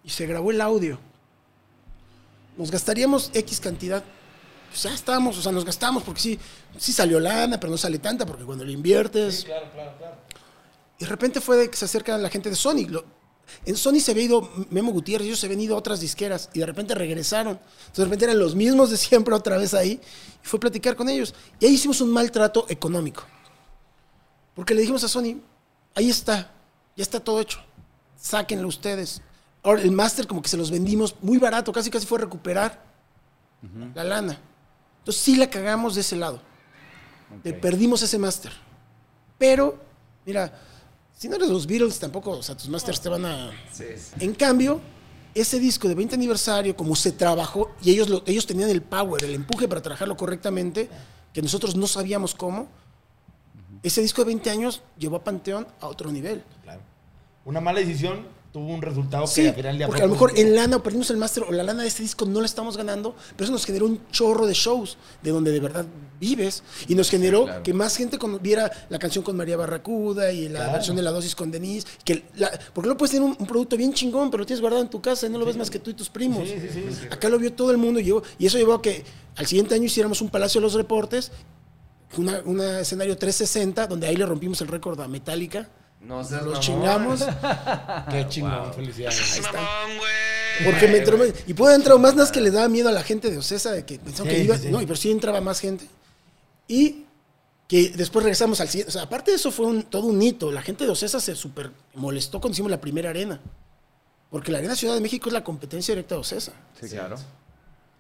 y 0.03 0.09
se 0.09 0.25
grabó 0.27 0.51
el 0.51 0.61
audio. 0.61 0.99
Nos 2.57 2.69
gastaríamos 2.71 3.31
X 3.33 3.59
cantidad. 3.59 4.03
Pues 4.69 4.83
ya 4.83 4.93
estábamos, 4.93 5.37
o 5.37 5.41
sea, 5.41 5.51
nos 5.51 5.65
gastamos 5.65 6.03
porque 6.03 6.19
sí, 6.21 6.39
sí 6.77 6.91
salió 6.93 7.19
lana, 7.19 7.59
pero 7.59 7.71
no 7.71 7.77
sale 7.77 7.99
tanta 7.99 8.25
porque 8.25 8.43
cuando 8.43 8.65
le 8.65 8.73
inviertes. 8.73 9.43
Claro, 9.45 9.67
claro, 9.71 9.93
claro. 9.97 10.15
Y 10.99 11.03
de 11.05 11.09
repente 11.09 11.41
fue 11.41 11.57
de 11.57 11.69
que 11.69 11.77
se 11.77 11.85
acerca 11.85 12.17
la 12.17 12.29
gente 12.29 12.49
de 12.49 12.55
Sony. 12.55 12.87
Lo- 12.89 13.05
en 13.65 13.75
Sony 13.77 13.99
se 13.99 14.11
había 14.11 14.23
ido 14.23 14.49
Memo 14.69 14.91
Gutiérrez, 14.91 15.27
ellos 15.27 15.39
se 15.39 15.45
habían 15.45 15.61
ido 15.61 15.75
a 15.75 15.77
otras 15.79 15.99
disqueras 15.99 16.49
y 16.53 16.59
de 16.59 16.65
repente 16.65 16.95
regresaron. 16.95 17.53
Entonces 17.61 17.97
de 17.97 18.03
repente 18.05 18.25
eran 18.25 18.39
los 18.39 18.55
mismos 18.55 18.89
de 18.89 18.97
siempre 18.97 19.33
otra 19.33 19.57
vez 19.57 19.73
ahí 19.73 20.01
y 20.43 20.45
fue 20.47 20.57
a 20.57 20.61
platicar 20.61 20.95
con 20.95 21.09
ellos. 21.09 21.33
Y 21.59 21.65
ahí 21.65 21.73
hicimos 21.73 22.01
un 22.01 22.11
maltrato 22.11 22.65
económico. 22.69 23.23
Porque 24.55 24.73
le 24.73 24.81
dijimos 24.81 25.03
a 25.03 25.07
Sony, 25.07 25.37
ahí 25.95 26.09
está, 26.09 26.51
ya 26.95 27.01
está 27.03 27.19
todo 27.19 27.39
hecho, 27.39 27.59
sáquenlo 28.15 28.67
ustedes. 28.67 29.21
Ahora 29.63 29.81
el 29.81 29.91
máster 29.91 30.27
como 30.27 30.41
que 30.41 30.49
se 30.49 30.57
los 30.57 30.69
vendimos 30.69 31.15
muy 31.21 31.37
barato, 31.37 31.71
casi 31.71 31.89
casi 31.89 32.05
fue 32.05 32.19
recuperar 32.19 32.83
la 33.95 34.03
lana. 34.03 34.39
Entonces 34.99 35.21
sí 35.23 35.35
la 35.37 35.49
cagamos 35.49 35.95
de 35.95 36.01
ese 36.01 36.15
lado. 36.15 36.41
De 37.43 37.51
Ok. 37.51 37.59
perdimos 37.61 38.01
ese 38.01 38.19
máster. 38.19 38.51
Pero, 39.37 39.79
mira, 40.25 40.53
si 41.23 41.29
no 41.29 41.37
eres 41.37 41.47
los 41.47 41.65
Beatles 41.65 41.97
tampoco, 41.99 42.31
o 42.31 42.43
sea, 42.43 42.53
tus 42.57 42.67
masters 42.67 42.99
te 42.99 43.07
van 43.07 43.23
a... 43.25 43.49
sí, 43.71 43.85
sí. 43.95 44.11
En 44.19 44.33
cambio, 44.33 44.81
ese 45.33 45.57
disco 45.57 45.87
de 45.87 45.95
20 45.95 46.15
aniversario, 46.15 46.75
como 46.75 46.97
se 46.97 47.13
trabajó, 47.13 47.71
y 47.81 47.91
ellos, 47.91 48.09
lo- 48.09 48.23
ellos 48.25 48.45
tenían 48.45 48.69
el 48.69 48.81
power, 48.81 49.23
el 49.23 49.33
empuje 49.33 49.69
para 49.69 49.81
trabajarlo 49.81 50.17
correctamente, 50.17 50.89
que 51.31 51.41
nosotros 51.41 51.77
no 51.77 51.87
sabíamos 51.87 52.35
cómo, 52.35 52.67
ese 53.83 54.01
disco 54.01 54.19
de 54.21 54.25
20 54.25 54.49
años 54.49 54.81
llevó 54.97 55.15
a 55.15 55.23
Panteón 55.23 55.65
a 55.79 55.87
otro 55.87 56.11
nivel. 56.11 56.43
Claro. 56.61 56.81
Una 57.45 57.61
mala 57.61 57.79
decisión 57.79 58.27
tuvo 58.51 58.73
un 58.73 58.81
resultado 58.81 59.25
Sí, 59.25 59.43
que 59.43 59.47
al 59.47 59.55
final 59.55 59.83
porque 59.87 60.01
a 60.03 60.05
lo 60.05 60.11
mejor 60.11 60.33
en 60.37 60.55
lana 60.55 60.75
o 60.75 60.83
perdimos 60.83 61.09
el 61.09 61.15
máster 61.17 61.43
o 61.43 61.51
la 61.53 61.63
lana 61.63 61.83
de 61.83 61.87
este 61.87 62.03
disco 62.03 62.25
no 62.25 62.41
la 62.41 62.45
estamos 62.45 62.75
ganando, 62.75 63.15
pero 63.37 63.45
eso 63.45 63.53
nos 63.53 63.65
generó 63.65 63.85
un 63.85 63.99
chorro 64.11 64.45
de 64.45 64.53
shows 64.53 64.97
de 65.21 65.31
donde 65.31 65.51
de 65.51 65.59
verdad 65.61 65.85
vives 66.23 66.63
y 66.87 66.95
nos 66.95 67.09
generó 67.09 67.43
claro. 67.45 67.63
que 67.63 67.73
más 67.73 67.97
gente 67.97 68.17
con- 68.17 68.41
viera 68.41 68.71
la 68.89 68.97
canción 68.99 69.23
con 69.23 69.35
María 69.35 69.57
Barracuda 69.57 70.31
y 70.31 70.47
la 70.47 70.59
Claro. 70.59 70.73
versión 70.73 70.95
de 70.95 71.01
la 71.01 71.11
dosis 71.11 71.35
con 71.35 71.51
Denise, 71.51 71.85
que 72.05 72.23
la- 72.35 72.51
porque 72.73 72.87
no 72.89 72.95
puedes 72.97 73.11
tener 73.11 73.27
un, 73.27 73.35
un 73.37 73.45
producto 73.45 73.75
bien 73.75 73.93
chingón, 73.93 74.31
pero 74.31 74.41
lo 74.41 74.45
tienes 74.45 74.61
guardado 74.61 74.81
en 74.83 74.89
tu 74.89 75.01
casa 75.01 75.27
y 75.27 75.29
no 75.29 75.37
lo 75.37 75.45
ves 75.45 75.57
más 75.57 75.69
que 75.69 75.79
tú 75.79 75.89
y 75.89 75.93
tus 75.93 76.09
primos. 76.09 76.47
Sí, 76.47 76.55
sí, 76.61 76.69
sí, 76.73 76.83
sí. 77.01 77.07
Acá 77.11 77.27
lo 77.29 77.37
vio 77.37 77.51
todo 77.53 77.71
el 77.71 77.77
mundo 77.77 77.99
y, 77.99 78.03
llegó- 78.05 78.23
y 78.39 78.45
eso 78.45 78.57
llevó 78.57 78.73
a 78.75 78.81
que 78.81 79.03
al 79.35 79.45
siguiente 79.47 79.75
año 79.75 79.83
hiciéramos 79.85 80.21
un 80.21 80.29
Palacio 80.29 80.61
de 80.61 80.63
los 80.63 80.73
Reportes, 80.75 81.31
una- 82.17 82.41
un 82.45 82.61
escenario 82.61 83.17
360, 83.17 83.87
donde 83.87 84.07
ahí 84.07 84.15
le 84.15 84.25
rompimos 84.25 84.61
el 84.61 84.67
récord 84.69 84.99
a 85.01 85.07
Metallica. 85.07 85.67
No 86.01 86.21
seas 86.23 86.43
Los 86.43 86.59
chingamos. 86.59 87.21
Qué 88.11 88.25
chingón, 88.27 88.73
felicidades. 88.73 89.39
Ahí. 89.53 90.65
Porque 90.65 90.87
me 90.87 90.97
entró, 90.99 91.17
y 91.47 91.53
pudo 91.53 91.71
entrar 91.73 91.97
más 91.97 92.13
nada 92.15 92.31
que 92.31 92.39
le 92.41 92.51
daba 92.51 92.67
miedo 92.69 92.89
a 92.89 92.91
la 92.91 93.01
gente 93.03 93.31
de 93.31 93.37
Ocesa 93.37 93.71
de 93.71 93.85
que 93.85 93.97
pensaban 93.99 94.31
que 94.31 94.43
iba, 94.43 94.57
sí, 94.57 94.67
no, 94.69 94.81
y 94.81 94.85
pero 94.85 94.95
sí 94.97 95.09
entraba 95.09 95.41
más 95.41 95.59
gente. 95.59 95.85
Y 96.73 97.05
que 97.67 97.89
después 97.89 98.23
regresamos 98.23 98.59
al 98.61 98.67
siguiente, 98.67 98.89
o 98.89 98.93
sea, 98.93 99.03
aparte 99.03 99.31
de 99.31 99.37
eso 99.37 99.51
fue 99.51 99.65
un- 99.67 99.83
todo 99.83 100.07
un 100.07 100.21
hito, 100.21 100.51
la 100.51 100.61
gente 100.61 100.85
de 100.85 100.91
Ocesa 100.91 101.19
se 101.19 101.35
súper 101.35 101.71
molestó 101.95 102.39
cuando 102.39 102.53
hicimos 102.53 102.71
la 102.71 102.81
primera 102.81 103.09
arena. 103.11 103.39
Porque 104.29 104.51
la 104.51 104.57
Arena 104.57 104.75
Ciudad 104.75 104.95
de 104.95 105.01
México 105.01 105.29
es 105.29 105.33
la 105.33 105.43
competencia 105.43 105.93
directa 105.93 106.15
de 106.15 106.21
Ocesa. 106.21 106.53
Sí, 106.79 106.87
claro. 106.89 107.15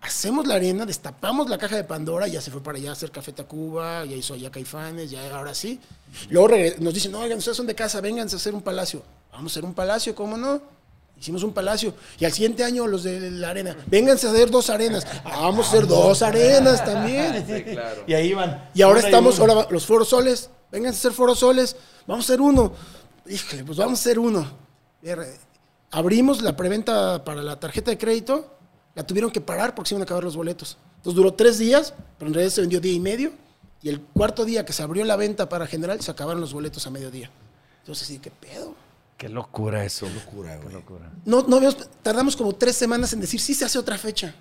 Hacemos 0.01 0.47
la 0.47 0.55
arena, 0.55 0.85
destapamos 0.85 1.49
la 1.49 1.57
caja 1.57 1.75
de 1.77 1.83
Pandora, 1.85 2.27
ya 2.27 2.41
se 2.41 2.51
fue 2.51 2.61
para 2.61 2.77
allá 2.77 2.89
a 2.89 2.93
hacer 2.93 3.09
Café 3.11 3.31
Tacuba, 3.31 4.03
ya 4.03 4.15
hizo 4.17 4.33
allá 4.33 4.49
Caifanes, 4.51 5.09
ya 5.11 5.33
ahora 5.33 5.53
sí. 5.53 5.79
Luego 6.29 6.49
nos 6.79 6.93
dicen, 6.93 7.11
no, 7.13 7.19
oigan, 7.19 7.37
ustedes 7.37 7.55
son 7.55 7.67
de 7.67 7.75
casa, 7.75 8.01
vénganse 8.01 8.35
a 8.35 8.37
hacer 8.37 8.53
un 8.53 8.61
palacio. 8.61 9.01
Vamos 9.31 9.51
a 9.51 9.53
hacer 9.53 9.63
un 9.65 9.73
palacio, 9.73 10.13
¿cómo 10.13 10.35
no? 10.35 10.61
Hicimos 11.19 11.43
un 11.43 11.53
palacio. 11.53 11.93
Y 12.19 12.25
al 12.25 12.33
siguiente 12.33 12.63
año 12.63 12.85
los 12.85 13.03
de 13.03 13.31
la 13.31 13.49
arena, 13.49 13.77
vénganse 13.87 14.27
a 14.27 14.31
hacer 14.31 14.49
dos 14.51 14.69
arenas. 14.69 15.05
Ah, 15.23 15.41
vamos 15.41 15.67
a 15.67 15.69
hacer 15.69 15.87
dos 15.87 16.21
arenas 16.21 16.83
también. 16.83 17.45
Sí, 17.47 17.63
claro. 17.63 18.03
Y 18.05 18.13
ahí 18.13 18.33
van. 18.33 18.69
Y 18.73 18.81
ahora 18.81 18.99
estamos, 18.99 19.39
ahora 19.39 19.67
los 19.69 19.85
foros 19.85 20.09
soles, 20.09 20.49
vénganse 20.71 20.97
a 20.97 20.99
hacer 20.99 21.11
foros 21.13 21.39
soles, 21.39 21.75
vamos 22.05 22.25
a 22.25 22.33
hacer 22.33 22.41
uno. 22.41 22.73
Híjole, 23.25 23.63
pues 23.63 23.77
vamos 23.77 23.99
a 23.99 24.01
hacer 24.01 24.19
uno. 24.19 24.45
Abrimos 25.91 26.41
la 26.41 26.55
preventa 26.55 27.23
para 27.23 27.41
la 27.41 27.59
tarjeta 27.59 27.91
de 27.91 27.97
crédito, 27.97 28.57
la 28.95 29.05
tuvieron 29.05 29.31
que 29.31 29.41
parar 29.41 29.75
porque 29.75 29.89
se 29.89 29.95
iban 29.95 30.01
a 30.01 30.05
acabar 30.05 30.23
los 30.23 30.35
boletos. 30.35 30.77
Entonces 30.97 31.15
duró 31.15 31.33
tres 31.33 31.57
días, 31.57 31.93
pero 32.17 32.29
en 32.29 32.33
realidad 32.33 32.53
se 32.53 32.61
vendió 32.61 32.81
día 32.81 32.93
y 32.93 32.99
medio. 32.99 33.31
Y 33.81 33.89
el 33.89 34.01
cuarto 34.01 34.45
día 34.45 34.65
que 34.65 34.71
se 34.71 34.81
abrió 34.81 35.03
la 35.03 35.17
venta 35.17 35.49
para 35.49 35.67
general, 35.67 35.99
se 36.01 36.09
acabaron 36.09 36.39
los 36.39 36.53
boletos 36.53 36.87
a 36.87 36.89
mediodía. 36.89 37.29
Entonces, 37.81 38.07
sí, 38.07 38.19
¿qué 38.19 38.31
pedo? 38.31 38.75
Qué 39.17 39.29
locura 39.29 39.83
eso. 39.85 40.07
Locura, 40.09 40.55
Qué 40.57 40.63
güey. 40.63 40.73
locura. 40.75 41.11
No, 41.25 41.43
no 41.47 41.57
habíamos- 41.57 41.77
tardamos 42.01 42.35
como 42.35 42.53
tres 42.53 42.75
semanas 42.75 43.13
en 43.13 43.21
decir, 43.21 43.39
sí, 43.39 43.53
se 43.53 43.65
hace 43.65 43.77
otra 43.79 43.97
fecha. 43.97 44.33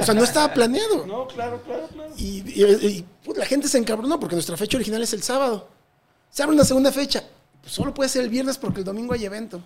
O 0.00 0.04
sea, 0.04 0.14
no 0.14 0.24
estaba 0.24 0.52
planeado. 0.52 1.06
No, 1.06 1.26
claro, 1.26 1.62
claro, 1.62 1.88
claro. 1.88 2.12
Y, 2.16 2.42
y- 2.48 2.86
y, 2.86 3.04
pues, 3.24 3.36
la 3.38 3.46
gente 3.46 3.66
se 3.68 3.78
encabronó 3.78 4.20
porque 4.20 4.34
nuestra 4.36 4.56
fecha 4.56 4.76
original 4.76 5.02
es 5.02 5.12
el 5.12 5.22
sábado. 5.22 5.68
Se 6.30 6.42
abre 6.42 6.54
una 6.54 6.64
segunda 6.64 6.92
fecha. 6.92 7.24
Pues 7.62 7.72
solo 7.72 7.92
puede 7.94 8.08
ser 8.08 8.22
el 8.24 8.30
viernes 8.30 8.56
porque 8.58 8.80
el 8.80 8.84
domingo 8.84 9.14
hay 9.14 9.24
evento. 9.24 9.60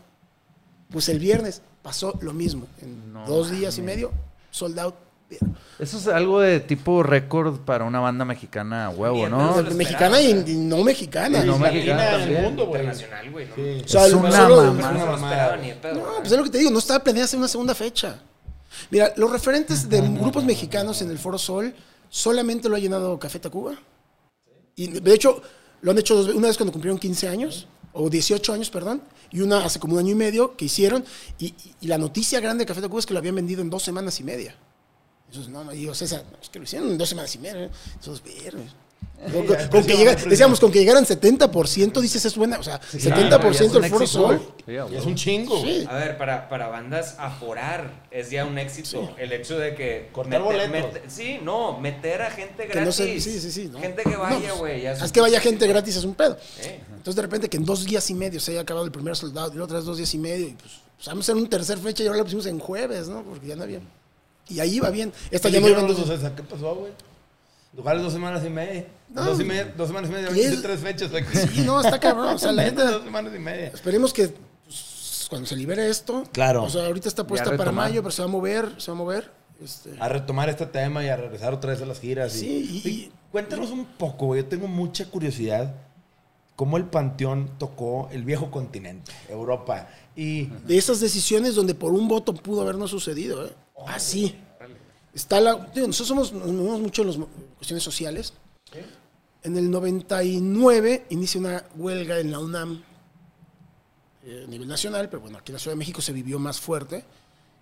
Pues 0.90 1.08
el 1.08 1.18
viernes 1.18 1.62
pasó 1.82 2.18
lo 2.22 2.32
mismo. 2.32 2.66
En 2.80 3.12
No 3.12 3.26
dos 3.26 3.50
días 3.50 3.76
y 3.78 3.82
medio, 3.82 4.12
sold 4.50 4.78
out 4.78 4.94
Eso 5.78 5.98
es 5.98 6.06
algo 6.06 6.40
de 6.40 6.60
tipo 6.60 7.02
récord 7.02 7.60
para 7.60 7.84
una 7.84 7.98
banda 8.00 8.24
mexicana 8.24 8.86
a 8.86 8.90
huevo, 8.90 9.28
¿no? 9.28 9.62
mexicana 9.74 10.20
y, 10.20 10.34
no 10.56 10.84
mexicana. 10.84 11.42
Y 11.42 11.46
no 11.46 11.58
mexicana 11.58 12.08
en 12.08 12.14
el 12.14 12.20
también. 12.20 12.42
mundo, 12.44 12.66
güey. 12.66 12.80
Internacional, 12.82 13.30
güey. 13.30 13.46
¿no? 13.48 13.54
Sí. 13.56 13.82
O 13.84 13.88
sea, 13.88 14.06
Es 14.06 14.12
una 14.12 14.30
solo- 14.32 14.56
mamada. 14.64 14.92
No 14.92 14.98
se 15.00 15.06
lo 15.06 15.12
mamada. 15.12 15.32
esperaba 15.34 15.56
ni 15.56 15.68
de 15.68 15.74
pedo. 15.74 15.94
No, 15.94 16.00
¿verdad? 16.00 16.16
pues 16.20 16.32
es 16.32 16.38
lo 16.38 16.44
que 16.44 16.50
te 16.50 16.58
digo, 16.58 16.70
no 16.70 16.78
estaba 16.78 17.02
planeada 17.02 17.24
hacer 17.24 17.38
una 17.38 17.48
segunda 17.48 17.74
fecha. 17.74 18.18
Mira, 18.90 19.12
los 19.16 19.30
referentes 19.30 19.88
de 19.88 20.00
grupos 20.00 20.44
mexicanos 20.44 21.02
en 21.02 21.10
el 21.10 21.18
Foro 21.18 21.38
Sol 21.38 21.74
solamente 22.08 22.68
lo 22.68 22.76
ha 22.76 22.78
llenado 22.78 23.18
Café 23.18 23.38
Tacuba. 23.38 23.74
Y 24.76 24.86
de 24.88 25.14
hecho, 25.14 25.42
lo 25.82 25.90
han 25.90 25.98
hecho 25.98 26.14
dos 26.14 26.34
una 26.34 26.48
vez 26.48 26.56
cuando 26.56 26.72
cumplieron 26.72 26.98
15 26.98 27.28
años, 27.28 27.66
o 27.92 28.08
18 28.08 28.52
años, 28.54 28.70
perdón, 28.70 29.02
y 29.30 29.40
una 29.42 29.58
hace 29.64 29.78
como 29.78 29.94
un 29.94 29.98
año 29.98 30.12
y 30.12 30.14
medio 30.14 30.56
que 30.56 30.64
hicieron. 30.66 31.04
Y, 31.38 31.46
y- 31.48 31.54
y 31.82 31.86
la 31.88 31.98
noticia 31.98 32.40
grande 32.40 32.62
de 32.62 32.66
Café 32.68 32.80
Tacuba 32.80 33.00
es 33.00 33.06
que 33.06 33.12
lo 33.12 33.18
habían 33.18 33.34
vendido 33.34 33.60
en 33.62 33.68
dos 33.68 33.82
semanas 33.82 34.18
y 34.20 34.24
media. 34.24 34.54
Eso 35.32 35.40
es, 35.40 35.48
no, 35.48 35.64
no, 35.64 35.72
digo, 35.72 35.94
César, 35.94 36.22
es 36.40 36.48
que 36.50 36.58
lo 36.58 36.64
hicieron 36.64 36.90
en 36.90 36.98
dos 36.98 37.08
semanas 37.08 37.34
y 37.34 37.38
media. 37.38 37.64
¿eh? 37.64 37.70
Eso 38.00 38.12
es 38.14 38.22
verga. 38.22 38.62
Con, 39.32 39.46
con- 39.46 39.68
con 39.68 39.84
que 39.86 39.96
llega- 39.96 40.16
decíamos, 40.16 40.58
con 40.58 40.72
que 40.72 40.80
llegaran 40.80 41.04
70%, 41.06 42.00
dices, 42.00 42.24
es 42.24 42.36
buena. 42.36 42.58
O 42.58 42.62
sea, 42.64 42.80
70% 42.80 43.50
es 43.60 43.72
del 43.72 43.82
un 43.84 43.88
Foro. 43.90 44.06
Sol. 44.06 44.42
Sí, 44.66 44.72
es 44.96 45.04
un 45.04 45.14
chingo. 45.14 45.62
Sí. 45.62 45.86
A 45.88 45.94
ver, 45.94 46.18
para, 46.18 46.48
para 46.48 46.66
bandas 46.66 47.14
aforar 47.20 48.02
es 48.10 48.30
ya 48.30 48.44
un 48.44 48.58
éxito. 48.58 49.14
El 49.18 49.32
hecho 49.32 49.60
de 49.60 49.76
que. 49.76 50.08
Cortar 50.10 50.42
boletos. 50.42 51.00
sí, 51.06 51.38
no, 51.40 51.78
meter 51.78 52.20
a 52.22 52.32
gente 52.32 52.66
Que 52.66 52.74
no 52.80 52.86
gratis. 52.86 52.94
se- 52.96 53.20
sí, 53.20 53.38
sí, 53.40 53.52
sí, 53.52 53.68
no. 53.72 53.78
Gente 53.78 54.02
que 54.02 54.10
No, 54.10 54.18
vaya, 54.20 54.38
pues, 54.40 54.58
güey. 54.58 54.82
ya 54.82 54.92
Es 54.92 55.12
que 55.12 55.20
vaya 55.20 55.38
gente 55.40 55.68
gratis 55.68 55.96
es 55.96 56.04
un 56.04 56.14
pedo. 56.16 56.36
Entonces 56.90 57.14
de 57.14 57.22
repente 57.22 57.48
que 57.48 57.58
en 57.58 57.64
dos 57.64 57.84
días 57.84 58.08
y 58.10 58.14
medio 58.14 58.40
se 58.40 58.50
haya 58.52 58.62
acabado 58.62 58.84
el 58.86 58.92
primer 58.92 59.14
soldado 59.16 59.52
y 59.54 59.56
la 59.56 59.64
otra 59.64 59.76
vez 59.76 59.84
dos 59.86 59.98
días 59.98 60.12
y 60.14 60.18
medio 60.18 60.48
y 60.48 60.52
pues, 60.54 60.72
pues, 60.96 61.06
vamos 61.06 61.28
a 61.28 61.32
hacer 61.32 61.40
un 61.40 61.48
tercer 61.48 61.78
fecha 61.78 62.02
y 62.02 62.06
ahora 62.08 62.18
la 62.18 62.24
pusimos 62.24 62.46
en 62.46 62.58
jueves, 62.58 63.06
¿no? 63.08 63.22
Porque 63.22 63.46
ya 63.46 63.54
no 63.54 63.62
había. 63.62 63.78
Y 64.48 64.60
ahí 64.60 64.80
va 64.80 64.90
bien. 64.90 65.12
Esta 65.30 65.48
ya 65.48 65.60
no 65.60 65.66
¿Qué 65.66 66.42
pasó, 66.42 66.74
güey? 66.74 66.92
Lugares 67.74 68.02
dos 68.02 68.12
semanas 68.12 68.44
y 68.44 68.50
media. 68.50 68.86
No. 69.08 69.24
dos, 69.24 69.40
y 69.40 69.44
media 69.44 69.72
dos 69.76 69.88
semanas 69.88 70.10
y 70.10 70.12
media. 70.12 70.28
Y 70.36 70.40
es- 70.40 70.52
hice 70.52 70.62
tres 70.62 70.80
fechas 70.80 71.14
aquí. 71.14 71.38
Sí, 71.54 71.60
no, 71.62 71.80
está 71.80 71.98
cabrón. 71.98 72.34
O 72.34 72.38
sea, 72.38 72.52
la 72.52 72.62
Neta, 72.64 72.90
dos 72.90 73.04
semanas 73.04 73.32
y 73.34 73.38
media. 73.38 73.68
esperemos 73.68 74.12
que 74.12 74.28
pues, 74.66 75.26
cuando 75.30 75.46
se 75.48 75.56
libere 75.56 75.88
esto. 75.88 76.24
Claro. 76.32 76.64
O 76.64 76.68
sea, 76.70 76.86
ahorita 76.86 77.08
está 77.08 77.26
puesta 77.26 77.56
para 77.56 77.72
mayo, 77.72 78.02
pero 78.02 78.10
se 78.12 78.20
va 78.22 78.28
a 78.28 78.30
mover, 78.30 78.74
se 78.78 78.90
va 78.90 78.96
a 78.96 78.98
mover. 79.00 79.30
Este, 79.62 79.90
A 80.00 80.08
retomar 80.08 80.48
este 80.50 80.66
tema 80.66 81.04
y 81.04 81.08
a 81.08 81.16
regresar 81.16 81.54
otra 81.54 81.70
vez 81.70 81.80
a 81.80 81.86
las 81.86 82.00
giras. 82.00 82.32
Sí, 82.32 82.82
y- 82.84 82.88
y 82.88 83.12
cuéntanos 83.30 83.70
un 83.70 83.86
poco, 83.86 84.26
güey. 84.26 84.42
Yo 84.42 84.48
tengo 84.48 84.66
mucha 84.68 85.06
curiosidad. 85.06 85.74
Cómo 86.56 86.76
el 86.76 86.84
Panteón 86.84 87.50
tocó 87.58 88.08
el 88.12 88.24
viejo 88.24 88.50
continente, 88.50 89.10
Europa. 89.30 89.88
Y 90.14 90.46
de 90.66 90.76
esas 90.76 91.00
decisiones 91.00 91.54
donde 91.54 91.74
por 91.74 91.92
un 91.92 92.06
voto 92.08 92.34
pudo 92.34 92.60
habernos 92.60 92.90
sucedido, 92.90 93.46
¿eh? 93.46 93.52
Así. 93.86 94.36
Está 95.14 95.40
la. 95.40 95.70
digo, 95.74 95.86
nosotros 95.86 96.08
somos, 96.08 96.32
nos 96.32 96.52
movemos 96.52 96.80
mucho 96.80 97.02
en 97.02 97.08
las 97.08 97.18
cuestiones 97.56 97.82
sociales. 97.82 98.32
En 99.42 99.56
el 99.56 99.70
99 99.70 101.06
inicia 101.10 101.40
una 101.40 101.64
huelga 101.76 102.18
en 102.20 102.30
la 102.30 102.38
UNAM 102.38 102.82
eh, 104.24 104.44
a 104.46 104.50
nivel 104.50 104.68
nacional, 104.68 105.08
pero 105.08 105.20
bueno, 105.20 105.38
aquí 105.38 105.50
en 105.50 105.54
la 105.54 105.58
Ciudad 105.58 105.74
de 105.74 105.78
México 105.78 106.00
se 106.00 106.12
vivió 106.12 106.38
más 106.38 106.60
fuerte. 106.60 107.04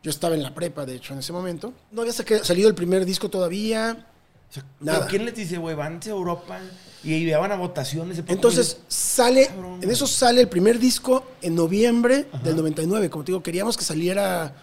Yo 0.02 0.10
estaba 0.10 0.34
en 0.34 0.42
la 0.42 0.54
prepa, 0.54 0.86
de 0.86 0.96
hecho, 0.96 1.14
en 1.14 1.20
ese 1.20 1.32
momento. 1.32 1.72
No 1.90 2.02
había 2.02 2.12
salido 2.12 2.68
el 2.68 2.74
primer 2.74 3.04
disco 3.04 3.28
todavía. 3.28 4.06
o 4.48 4.52
sea, 4.52 4.64
Nada. 4.80 4.98
¿pero 5.00 5.10
¿quién 5.10 5.24
les 5.24 5.34
dice, 5.34 5.56
güey? 5.58 5.74
Van 5.74 6.00
a 6.04 6.08
Europa 6.08 6.60
y 7.02 7.24
llevaban 7.24 7.52
a 7.52 7.56
votaciones. 7.56 8.22
Entonces 8.26 8.78
sale, 8.88 9.46
Cabrón, 9.46 9.80
en 9.82 9.90
eso 9.90 10.06
sale 10.06 10.42
el 10.42 10.48
primer 10.48 10.78
disco 10.78 11.26
en 11.40 11.54
noviembre 11.54 12.28
del 12.44 12.56
99. 12.56 13.08
Como 13.08 13.24
te 13.24 13.32
digo, 13.32 13.42
queríamos 13.42 13.76
que 13.76 13.84
saliera 13.84 14.54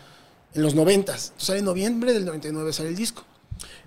en 0.54 0.62
los 0.62 0.76
90. 0.76 1.12
Entonces 1.12 1.34
sale 1.38 1.60
en 1.60 1.66
noviembre 1.66 2.14
del 2.14 2.26
99, 2.26 2.74
sale 2.74 2.90
el 2.90 2.96
disco. 2.96 3.24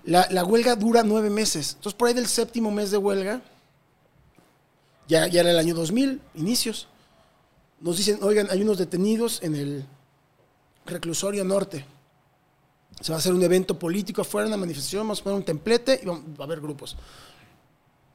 La, 0.04 0.26
la 0.30 0.44
huelga 0.44 0.76
dura 0.76 1.02
nueve 1.02 1.30
meses. 1.30 1.74
Entonces 1.76 1.94
por 1.94 2.08
ahí 2.08 2.14
del 2.14 2.26
séptimo 2.26 2.70
mes 2.70 2.90
de 2.90 2.96
huelga, 2.96 3.42
ya, 5.08 5.26
ya 5.26 5.40
era 5.40 5.50
el 5.50 5.58
año 5.58 5.74
2000, 5.74 6.20
inicios, 6.34 6.88
nos 7.80 7.96
dicen, 7.96 8.18
oigan, 8.22 8.48
hay 8.50 8.62
unos 8.62 8.78
detenidos 8.78 9.42
en 9.42 9.56
el 9.56 9.86
reclusorio 10.86 11.44
norte. 11.44 11.84
Se 13.00 13.12
va 13.12 13.16
a 13.16 13.18
hacer 13.18 13.32
un 13.32 13.42
evento 13.42 13.78
político 13.78 14.20
afuera, 14.20 14.46
una 14.46 14.56
manifestación, 14.56 15.02
vamos 15.02 15.20
a 15.20 15.24
poner 15.24 15.38
un 15.38 15.44
templete 15.44 16.00
y 16.02 16.06
va 16.06 16.20
a 16.40 16.44
haber 16.44 16.60
grupos. 16.60 16.96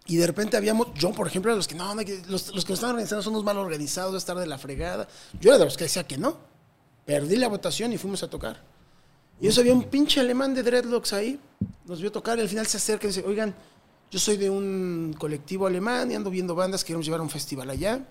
Y 0.07 0.17
de 0.17 0.27
repente 0.27 0.55
habíamos, 0.55 0.93
yo 0.93 1.11
por 1.11 1.25
ejemplo, 1.27 1.55
los 1.55 1.67
que 1.67 1.73
no, 1.73 1.93
los, 2.27 2.53
los 2.53 2.65
que 2.65 2.71
nos 2.71 2.79
están 2.79 2.91
organizando 2.91 3.23
son 3.23 3.33
unos 3.33 3.43
mal 3.43 3.57
organizados, 3.57 4.15
estar 4.15 4.37
de 4.37 4.45
la 4.45 4.59
fregada. 4.59 5.07
Yo 5.41 5.49
era 5.49 5.57
de 5.57 5.65
los 5.65 5.77
que 5.77 5.85
decía 5.85 6.05
que 6.05 6.17
no. 6.17 6.37
Perdí 7.05 7.35
la 7.35 7.47
votación 7.47 7.93
y 7.93 7.97
fuimos 7.97 8.23
a 8.23 8.29
tocar. 8.29 8.61
Y 9.39 9.47
eso 9.47 9.61
había 9.61 9.73
un 9.73 9.83
pinche 9.83 10.19
alemán 10.19 10.53
de 10.53 10.63
dreadlocks 10.63 11.13
ahí, 11.13 11.39
nos 11.85 12.01
vio 12.01 12.11
tocar 12.11 12.37
y 12.37 12.41
al 12.41 12.49
final 12.49 12.65
se 12.65 12.77
acerca 12.77 13.05
y 13.05 13.09
dice, 13.09 13.23
oigan, 13.25 13.53
yo 14.09 14.17
soy 14.19 14.37
de 14.37 14.49
un 14.49 15.13
colectivo 15.17 15.67
alemán 15.67 16.09
y 16.11 16.15
ando 16.15 16.29
viendo 16.29 16.55
bandas, 16.55 16.83
queremos 16.83 17.05
llevar 17.05 17.19
a 17.19 17.23
un 17.23 17.29
festival 17.29 17.69
allá. 17.69 18.01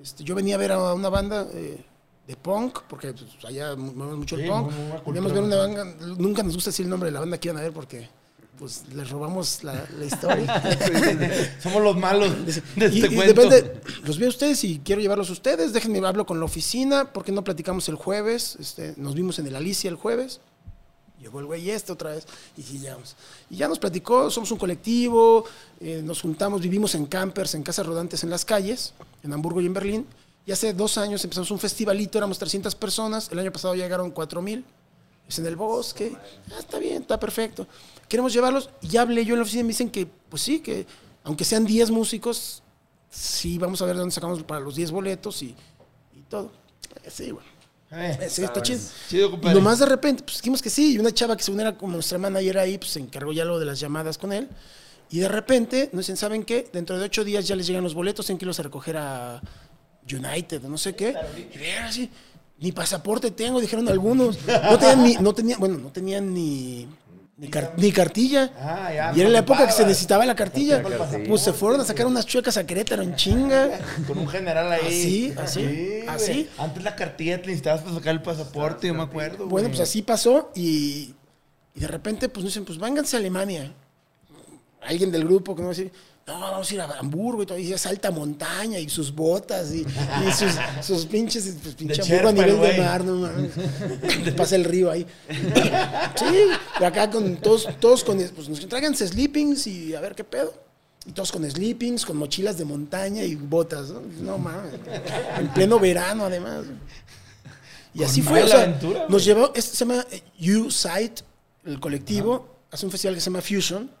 Este, 0.00 0.22
yo 0.22 0.34
venía 0.34 0.54
a 0.54 0.58
ver 0.58 0.72
a 0.72 0.94
una 0.94 1.08
banda 1.08 1.46
eh, 1.54 1.84
de 2.26 2.36
punk, 2.36 2.80
porque 2.88 3.12
pues, 3.14 3.44
allá 3.44 3.74
movemos 3.74 4.18
mucho 4.18 4.36
el 4.36 4.42
Sí, 4.42 4.48
punk. 4.48 4.70
a 4.70 5.10
ver 5.10 5.42
una 5.42 5.56
banda, 5.56 5.84
nunca 6.18 6.42
nos 6.42 6.54
gusta 6.54 6.70
decir 6.70 6.84
el 6.84 6.90
nombre 6.90 7.08
de 7.08 7.14
la 7.14 7.20
banda 7.20 7.38
que 7.38 7.48
iban 7.48 7.56
a 7.58 7.62
ver 7.62 7.72
porque 7.72 8.08
pues 8.58 8.82
les 8.94 9.08
robamos 9.10 9.62
la, 9.64 9.86
la 9.98 10.04
historia. 10.12 11.58
Somos 11.62 11.82
los 11.82 11.96
malos 11.96 12.44
de 12.44 12.50
este 12.50 12.98
y, 12.98 13.04
y 13.04 13.14
cuento. 13.14 13.42
depende, 13.42 13.80
los 14.04 14.18
veo 14.18 14.28
a 14.28 14.30
ustedes 14.30 14.64
y 14.64 14.80
quiero 14.80 15.00
llevarlos 15.00 15.30
a 15.30 15.32
ustedes. 15.32 15.72
Déjenme 15.72 16.06
hablo 16.06 16.26
con 16.26 16.38
la 16.38 16.44
oficina, 16.44 17.12
porque 17.12 17.32
no 17.32 17.44
platicamos 17.44 17.88
el 17.88 17.94
jueves. 17.94 18.56
Este, 18.60 18.94
nos 18.96 19.14
vimos 19.14 19.38
en 19.38 19.46
el 19.46 19.56
Alicia 19.56 19.88
el 19.88 19.96
jueves. 19.96 20.40
Llegó 21.20 21.40
el 21.40 21.46
güey 21.46 21.70
este 21.70 21.92
otra 21.92 22.10
vez 22.10 22.26
y. 22.56 22.62
Y 23.50 23.56
ya 23.56 23.68
nos 23.68 23.78
platicó, 23.78 24.30
somos 24.30 24.50
un 24.52 24.58
colectivo, 24.58 25.44
eh, 25.80 26.00
nos 26.04 26.20
juntamos, 26.22 26.60
vivimos 26.60 26.94
en 26.94 27.06
campers, 27.06 27.54
en 27.54 27.62
casas 27.62 27.86
rodantes 27.86 28.22
en 28.22 28.30
las 28.30 28.44
calles, 28.44 28.94
en 29.24 29.32
Hamburgo 29.32 29.60
y 29.60 29.66
en 29.66 29.74
Berlín. 29.74 30.06
Y 30.46 30.52
hace 30.52 30.72
dos 30.72 30.96
años 30.96 31.22
empezamos 31.24 31.50
un 31.50 31.58
festivalito, 31.58 32.16
éramos 32.18 32.38
300 32.38 32.74
personas, 32.76 33.30
el 33.32 33.38
año 33.40 33.52
pasado 33.52 33.74
llegaron 33.74 34.10
4000. 34.10 34.64
Es 35.28 35.38
en 35.38 35.46
el 35.46 35.56
bosque. 35.56 36.12
Ah, 36.52 36.56
está 36.58 36.78
bien, 36.78 37.02
está 37.02 37.20
perfecto. 37.20 37.66
Queremos 38.08 38.32
llevarlos. 38.32 38.70
Y 38.80 38.88
ya 38.88 39.02
hablé 39.02 39.24
yo 39.24 39.34
en 39.34 39.40
la 39.40 39.42
oficina 39.42 39.60
y 39.60 39.64
me 39.64 39.68
dicen 39.68 39.90
que, 39.90 40.06
pues 40.06 40.42
sí, 40.42 40.60
que 40.60 40.86
aunque 41.24 41.44
sean 41.44 41.66
10 41.66 41.90
músicos, 41.90 42.62
sí, 43.10 43.58
vamos 43.58 43.82
a 43.82 43.84
ver 43.86 43.94
de 43.94 44.00
dónde 44.00 44.14
sacamos 44.14 44.42
para 44.42 44.60
los 44.60 44.74
10 44.76 44.90
boletos 44.90 45.42
y, 45.42 45.54
y 46.14 46.20
todo. 46.28 46.50
Eh, 47.04 47.10
Sí, 47.10 47.30
bueno. 47.32 47.46
Eh, 47.90 48.16
Eh, 48.20 48.28
Sí, 48.30 48.42
está 48.42 48.62
chido. 48.62 48.80
chido, 49.08 49.30
compadre. 49.30 49.54
nomás 49.54 49.78
de 49.78 49.86
repente, 49.86 50.22
pues 50.22 50.38
dijimos 50.38 50.62
que 50.62 50.70
sí. 50.70 50.94
Y 50.94 50.98
una 50.98 51.12
chava 51.12 51.36
que 51.36 51.42
según 51.42 51.60
era 51.60 51.76
como 51.76 51.92
nuestra 51.94 52.16
manager 52.18 52.58
ahí, 52.58 52.78
pues 52.78 52.92
se 52.92 53.00
encargó 53.00 53.32
ya 53.32 53.44
lo 53.44 53.58
de 53.58 53.66
las 53.66 53.78
llamadas 53.80 54.16
con 54.18 54.32
él. 54.32 54.48
Y 55.10 55.18
de 55.20 55.28
repente 55.28 55.88
nos 55.92 56.04
dicen, 56.04 56.16
¿saben 56.18 56.44
qué? 56.44 56.68
Dentro 56.72 56.98
de 56.98 57.04
ocho 57.04 57.24
días 57.24 57.46
ya 57.48 57.56
les 57.56 57.66
llegan 57.66 57.82
los 57.84 57.94
boletos, 57.94 58.26
tienen 58.26 58.38
que 58.38 58.44
irlos 58.44 58.60
a 58.60 58.62
recoger 58.62 58.96
a 58.98 59.40
United 60.10 60.64
o 60.64 60.68
no 60.68 60.76
sé 60.78 60.94
qué. 60.94 61.14
Y 61.54 61.58
ver 61.58 61.78
así, 61.82 62.10
ni 62.60 62.72
pasaporte 62.72 63.30
tengo, 63.30 63.60
dijeron 63.60 63.88
algunos. 63.88 64.38
No 64.46 64.78
tenían 64.78 65.02
ni, 65.04 65.14
no 65.16 65.32
tenían, 65.34 65.60
bueno, 65.60 65.78
no 65.78 65.90
tenían 65.90 66.32
ni, 66.34 66.88
ni, 67.36 67.48
car- 67.48 67.72
ni 67.76 67.92
cartilla. 67.92 68.50
Ah, 68.58 68.90
ya, 68.92 69.12
y 69.14 69.20
era 69.20 69.30
la 69.30 69.38
época 69.40 69.64
que 69.66 69.72
se 69.72 69.84
necesitaba 69.86 70.26
la 70.26 70.34
cartilla. 70.34 70.82
Pues 71.28 71.42
se 71.42 71.52
fueron 71.52 71.80
a 71.80 71.84
sacar 71.84 72.06
unas 72.06 72.26
chuecas 72.26 72.56
a 72.56 72.66
Querétaro 72.66 73.02
en 73.02 73.14
chinga. 73.14 73.78
Con 74.06 74.18
un 74.18 74.28
general 74.28 74.72
ahí. 74.72 74.82
Así, 74.86 75.34
así, 75.38 75.60
Sí, 75.60 76.00
así. 76.08 76.48
Antes 76.58 76.82
la 76.82 76.96
cartilla 76.96 77.36
te 77.40 77.46
necesitabas 77.46 77.82
para 77.82 77.94
sacar 77.94 78.14
el 78.14 78.22
pasaporte, 78.22 78.88
yo 78.88 78.94
me 78.94 79.02
acuerdo. 79.02 79.46
Bueno, 79.46 79.68
güey. 79.68 79.76
pues 79.76 79.80
así 79.80 80.02
pasó 80.02 80.50
y, 80.54 81.14
y 81.74 81.80
de 81.80 81.86
repente 81.86 82.28
pues 82.28 82.42
nos 82.44 82.52
dicen, 82.52 82.64
pues 82.64 82.78
vénganse 82.78 83.16
a 83.16 83.20
Alemania. 83.20 83.72
Alguien 84.82 85.10
del 85.10 85.24
grupo 85.24 85.54
que 85.54 85.62
no 85.62 85.68
va 85.68 85.74
a 85.74 85.76
decir, 85.76 85.92
no, 86.34 86.40
vamos 86.40 86.70
a 86.70 86.74
ir 86.74 86.80
a 86.80 86.84
Hamburgo 86.98 87.42
y 87.42 87.46
todo, 87.46 87.58
y 87.58 87.72
es 87.72 87.86
alta 87.86 88.10
montaña 88.10 88.78
y 88.78 88.88
sus 88.88 89.14
botas 89.14 89.72
y, 89.72 89.80
y 89.80 90.32
sus, 90.32 90.52
sus 90.86 91.06
pinches, 91.06 91.56
pues, 91.62 91.74
pinche 91.74 92.02
Sherpa, 92.02 92.28
Hamburgo 92.28 92.42
a 92.42 92.46
nivel 92.46 92.76
de 92.76 92.82
mar, 92.82 93.04
no 93.04 93.14
mames. 93.14 94.34
Pasa 94.36 94.56
el 94.56 94.64
río 94.64 94.90
ahí. 94.90 95.06
Sí, 95.28 96.26
y 96.80 96.84
acá 96.84 97.10
con 97.10 97.36
todos, 97.36 97.66
todos 97.80 98.04
con, 98.04 98.18
pues 98.18 98.48
nos 98.48 98.68
tráiganse 98.68 99.08
sleepings 99.08 99.66
y 99.66 99.94
a 99.94 100.00
ver 100.00 100.14
qué 100.14 100.24
pedo. 100.24 100.52
Y 101.06 101.12
todos 101.12 101.32
con 101.32 101.48
sleepings, 101.50 102.04
con 102.04 102.18
mochilas 102.18 102.58
de 102.58 102.66
montaña 102.66 103.22
y 103.22 103.34
botas, 103.34 103.88
¿no? 103.88 104.02
No 104.20 104.36
mames. 104.36 104.74
En 105.38 105.48
pleno 105.54 105.78
verano, 105.78 106.26
además. 106.26 106.66
Y 107.94 108.04
así 108.04 108.20
fue. 108.20 108.42
o 108.42 108.48
sea, 108.48 108.64
aventura, 108.64 109.06
nos 109.08 109.24
llevó, 109.24 109.52
este 109.54 109.76
se 109.76 109.84
llama 109.86 110.04
eh, 110.10 110.22
U-Site, 110.58 111.22
el 111.64 111.80
colectivo, 111.80 112.56
hace 112.70 112.84
un 112.84 112.92
festival 112.92 113.14
que 113.14 113.20
se 113.20 113.30
llama 113.30 113.40
Fusion. 113.40 113.97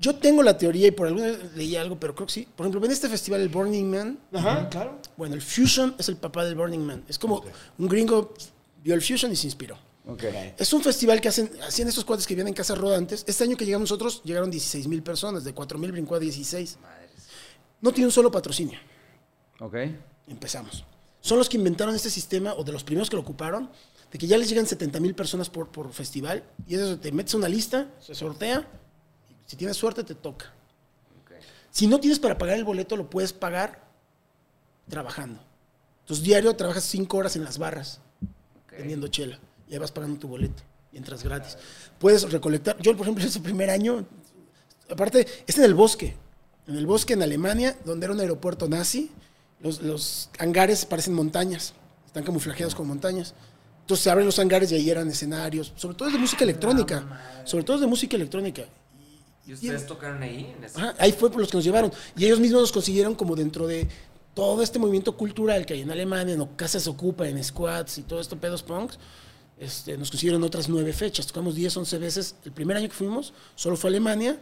Yo 0.00 0.16
tengo 0.16 0.42
la 0.42 0.56
teoría 0.56 0.88
y 0.88 0.90
por 0.92 1.06
alguna 1.06 1.26
vez 1.26 1.38
leí 1.54 1.76
algo, 1.76 2.00
pero 2.00 2.14
creo 2.14 2.26
que 2.26 2.32
sí. 2.32 2.48
Por 2.56 2.64
ejemplo, 2.64 2.80
ven 2.80 2.90
este 2.90 3.06
festival, 3.06 3.42
el 3.42 3.50
Burning 3.50 3.84
Man. 3.84 4.18
Ajá, 4.32 4.66
claro. 4.70 4.98
Bueno, 5.14 5.34
el 5.34 5.42
Fusion 5.42 5.94
es 5.98 6.08
el 6.08 6.16
papá 6.16 6.42
del 6.46 6.54
Burning 6.54 6.80
Man. 6.80 7.04
Es 7.06 7.18
como 7.18 7.44
un 7.76 7.86
gringo 7.86 8.32
vio 8.82 8.94
el 8.94 9.02
Fusion 9.02 9.30
y 9.30 9.36
se 9.36 9.46
inspiró. 9.46 9.76
Ok. 10.06 10.24
Es 10.56 10.72
un 10.72 10.82
festival 10.82 11.20
que 11.20 11.28
hacen, 11.28 11.50
hacían 11.62 11.86
estos 11.86 12.06
cuates 12.06 12.26
que 12.26 12.34
vienen 12.34 12.48
en 12.48 12.54
casas 12.54 12.78
rodantes. 12.78 13.24
Este 13.26 13.44
año 13.44 13.58
que 13.58 13.66
llegamos 13.66 13.90
nosotros, 13.90 14.22
llegaron 14.24 14.50
16 14.50 14.88
mil 14.88 15.02
personas, 15.02 15.44
de 15.44 15.52
4 15.52 15.78
mil 15.78 15.92
brincó 15.92 16.14
a 16.14 16.18
16. 16.18 16.78
No 17.82 17.92
tiene 17.92 18.06
un 18.06 18.12
solo 18.12 18.30
patrocinio. 18.30 18.78
Ok. 19.60 19.76
Empezamos. 20.26 20.84
son 21.20 21.36
los 21.36 21.50
que 21.50 21.58
inventaron 21.58 21.94
este 21.94 22.08
sistema, 22.08 22.54
o 22.54 22.64
de 22.64 22.72
los 22.72 22.84
primeros 22.84 23.10
que 23.10 23.16
lo 23.16 23.22
ocuparon, 23.22 23.70
de 24.10 24.18
que 24.18 24.26
ya 24.26 24.38
les 24.38 24.48
llegan 24.48 24.66
70 24.66 24.98
mil 25.00 25.14
personas 25.14 25.50
por, 25.50 25.68
por 25.68 25.92
festival, 25.92 26.42
y 26.66 26.74
eso 26.74 26.98
te 26.98 27.12
metes 27.12 27.34
a 27.34 27.36
una 27.36 27.48
lista, 27.48 27.90
se 28.00 28.14
sortea, 28.14 28.66
si 29.50 29.56
tienes 29.56 29.76
suerte 29.76 30.04
te 30.04 30.14
toca. 30.14 30.46
Si 31.72 31.88
no 31.88 31.98
tienes 31.98 32.20
para 32.20 32.38
pagar 32.38 32.56
el 32.56 32.62
boleto, 32.62 32.96
lo 32.96 33.10
puedes 33.10 33.32
pagar 33.32 33.82
trabajando. 34.88 35.40
Entonces, 36.02 36.24
diario 36.24 36.54
trabajas 36.54 36.84
cinco 36.84 37.16
horas 37.16 37.34
en 37.34 37.42
las 37.42 37.58
barras, 37.58 38.00
Ok. 38.64 38.78
vendiendo 38.78 39.08
chela, 39.08 39.40
y 39.68 39.72
ahí 39.72 39.78
vas 39.80 39.90
pagando 39.90 40.20
tu 40.20 40.28
boleto, 40.28 40.62
y 40.92 40.98
entras 40.98 41.24
gratis. 41.24 41.58
Puedes 41.98 42.30
recolectar. 42.30 42.76
Yo, 42.80 42.96
por 42.96 43.06
ejemplo, 43.06 43.24
ese 43.26 43.40
primer 43.40 43.70
año, 43.70 44.06
aparte, 44.88 45.26
es 45.48 45.58
en 45.58 45.64
el 45.64 45.74
bosque, 45.74 46.14
en 46.68 46.76
el 46.76 46.86
bosque 46.86 47.14
en 47.14 47.22
Alemania, 47.22 47.76
donde 47.84 48.04
era 48.06 48.14
un 48.14 48.20
aeropuerto 48.20 48.68
nazi, 48.68 49.10
los, 49.58 49.82
los 49.82 50.30
hangares 50.38 50.86
parecen 50.86 51.12
montañas, 51.14 51.74
están 52.06 52.22
camuflajeados 52.22 52.76
con 52.76 52.86
montañas. 52.86 53.34
Entonces 53.80 54.04
se 54.04 54.10
abren 54.10 54.26
los 54.26 54.38
hangares 54.38 54.70
y 54.70 54.76
ahí 54.76 54.90
eran 54.90 55.08
escenarios, 55.08 55.72
sobre 55.74 55.96
todo 55.96 56.06
es 56.06 56.14
de 56.14 56.20
música 56.20 56.44
electrónica, 56.44 57.42
sobre 57.44 57.64
todo 57.64 57.74
es 57.74 57.80
de 57.80 57.88
música 57.88 58.14
electrónica. 58.14 58.62
¿Y 59.50 59.54
ustedes 59.54 59.86
tocaron 59.86 60.22
ahí? 60.22 60.54
En 60.56 60.64
ese- 60.64 60.78
Ajá, 60.78 60.94
ahí 60.98 61.12
fue 61.12 61.30
por 61.30 61.40
los 61.40 61.50
que 61.50 61.56
nos 61.56 61.64
llevaron. 61.64 61.92
Y 62.16 62.24
ellos 62.26 62.38
mismos 62.40 62.60
nos 62.62 62.72
consiguieron 62.72 63.14
como 63.14 63.34
dentro 63.34 63.66
de 63.66 63.88
todo 64.34 64.62
este 64.62 64.78
movimiento 64.78 65.16
cultural 65.16 65.66
que 65.66 65.74
hay 65.74 65.80
en 65.80 65.90
Alemania, 65.90 66.34
en 66.34 66.44
Casas 66.56 66.86
Ocupa, 66.86 67.28
en 67.28 67.42
Squats 67.42 67.98
y 67.98 68.02
todo 68.02 68.20
esto, 68.20 68.36
pedos 68.36 68.62
punks. 68.62 68.98
Este, 69.58 69.98
nos 69.98 70.10
consiguieron 70.10 70.42
otras 70.44 70.68
nueve 70.68 70.92
fechas. 70.92 71.26
Tocamos 71.26 71.54
10, 71.54 71.76
11 71.76 71.98
veces. 71.98 72.34
El 72.44 72.52
primer 72.52 72.76
año 72.76 72.88
que 72.88 72.94
fuimos 72.94 73.32
solo 73.56 73.76
fue 73.76 73.88
a 73.88 73.90
Alemania 73.90 74.38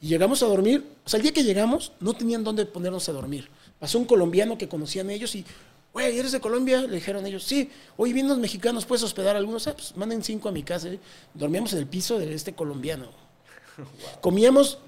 y 0.00 0.06
llegamos 0.08 0.42
a 0.42 0.46
dormir. 0.46 0.84
O 1.04 1.08
sea, 1.08 1.18
el 1.18 1.22
día 1.24 1.32
que 1.32 1.42
llegamos 1.44 1.92
no 2.00 2.14
tenían 2.14 2.44
dónde 2.44 2.64
ponernos 2.64 3.08
a 3.08 3.12
dormir. 3.12 3.50
Pasó 3.78 3.98
un 3.98 4.04
colombiano 4.06 4.56
que 4.56 4.68
conocían 4.68 5.10
ellos 5.10 5.34
y, 5.34 5.44
güey, 5.92 6.16
¿eres 6.18 6.32
de 6.32 6.40
Colombia? 6.40 6.80
Le 6.82 6.94
dijeron 6.94 7.26
ellos, 7.26 7.42
sí. 7.44 7.70
Hoy 7.98 8.12
vienen 8.14 8.30
los 8.30 8.38
mexicanos, 8.38 8.86
¿puedes 8.86 9.02
hospedar 9.02 9.34
a 9.36 9.38
algunos? 9.40 9.66
Ah, 9.66 9.74
pues 9.74 9.94
manden 9.96 10.22
cinco 10.22 10.48
a 10.48 10.52
mi 10.52 10.62
casa. 10.62 10.88
Dormíamos 11.34 11.72
en 11.74 11.80
el 11.80 11.86
piso 11.86 12.18
de 12.18 12.32
este 12.32 12.54
colombiano. 12.54 13.08
Comíamos 14.20 14.78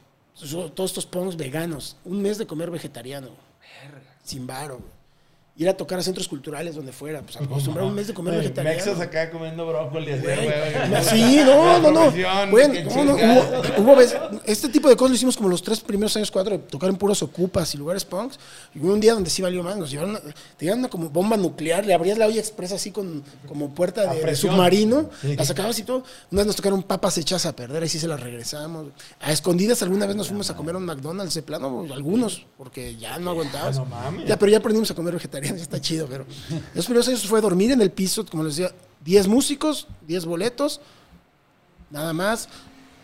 todos 0.75 0.91
estos 0.91 1.07
punks 1.07 1.37
veganos. 1.37 1.97
Un 2.05 2.23
mes 2.23 2.39
de 2.39 2.47
comer 2.47 2.71
vegetariano. 2.71 3.31
Sin 4.25 4.47
varo. 4.47 4.79
güey. 4.79 4.96
Ir 5.59 5.69
a 5.71 5.75
tocar 5.77 5.99
a 5.99 6.03
centros 6.03 6.29
culturales 6.29 6.75
donde 6.75 6.93
fuera. 6.93 7.23
Pues 7.23 7.37
acostumbrar 7.37 7.87
un 7.87 7.95
mes 7.95 8.07
de 8.09 8.13
comer 8.15 8.37
vegetariano. 8.37 8.77
Mexas 8.77 9.01
acá 9.01 9.31
comiendo 9.31 9.67
brócoli 9.67 10.13
así, 10.13 10.23
Güey. 10.23 11.03
Sí, 11.05 11.41
no, 11.47 11.79
no, 11.81 11.91
no. 11.91 12.11
Bueno, 12.51 12.75
no, 13.05 13.15
hubo, 13.15 13.83
hubo 13.83 13.97
veces- 13.97 14.19
este 14.45 14.69
tipo 14.69 14.89
de 14.91 14.97
cosas 14.97 15.11
lo 15.13 15.17
hicimos 15.17 15.37
como 15.37 15.49
los 15.49 15.63
tres 15.63 15.81
primeros 15.81 16.15
años, 16.17 16.31
cuatro, 16.31 16.61
tocar 16.61 16.91
en 16.91 16.97
puros 16.97 17.23
ocupas 17.23 17.75
y 17.75 17.79
lugares 17.79 18.05
punks. 18.05 18.39
Y 18.75 18.81
hubo 18.81 18.93
un 18.93 19.01
día 19.01 19.15
donde 19.15 19.31
sí 19.31 19.41
valió 19.41 19.63
más, 19.63 19.79
nos 19.79 19.91
llevaron, 19.91 20.19
tenían 20.59 20.79
una 20.81 20.89
como 20.89 21.09
bomba 21.09 21.39
nuclear, 21.39 21.87
le 21.87 21.95
abrías 21.95 22.19
la 22.19 22.27
olla 22.27 22.39
expresa 22.41 22.75
así 22.75 22.91
con 22.91 23.25
como 23.49 23.75
puerta 23.75 24.13
de, 24.13 24.23
de 24.23 24.37
submarino, 24.37 25.09
Sí. 25.23 25.37
la 25.37 25.45
sacabas 25.47 25.79
y 25.79 25.85
todo. 25.85 26.05
Una 26.31 26.41
vez 26.43 26.47
nos 26.49 26.57
tocaron 26.57 26.83
papas 26.83 27.17
hechas 27.17 27.47
a 27.47 27.57
perder, 27.57 27.83
ahí 27.83 27.89
sí 27.89 27.99
se 27.99 28.09
las 28.09 28.21
regresamos. 28.21 28.89
A 29.21 29.33
escondidas 29.33 29.83
alguna 29.83 30.05
vez 30.07 30.17
nos 30.17 30.29
fuimos 30.29 30.51
a 30.51 30.55
comer 30.55 30.75
a 30.75 30.79
un 30.79 30.85
McDonald's 30.85 31.33
de 31.35 31.43
plano, 31.43 31.87
algunos, 31.95 32.45
porque 32.59 32.97
ya 32.97 33.19
no 33.19 33.31
aguantabas. 33.31 33.77
no 33.79 33.87
mames. 33.87 34.27
Ya, 34.29 34.39
pero 34.39 34.53
ya 34.53 34.59
aprendimos 34.59 34.91
a 34.91 34.95
comer 34.95 35.15
vegetariano, 35.15 35.46
está 35.57 35.81
chido, 35.81 36.07
pero 36.09 36.27
los 36.75 36.85
primeros 36.85 37.09
años 37.09 37.27
fue 37.27 37.41
dormir 37.41 37.73
en 37.73 37.81
el 37.81 37.91
piso, 37.91 38.25
como 38.27 38.45
les 38.45 38.57
decía, 38.57 38.75
10 39.05 39.29
músicos, 39.29 39.87
10 40.07 40.25
boletos, 40.25 40.81
nada 41.91 42.13
más. 42.13 42.49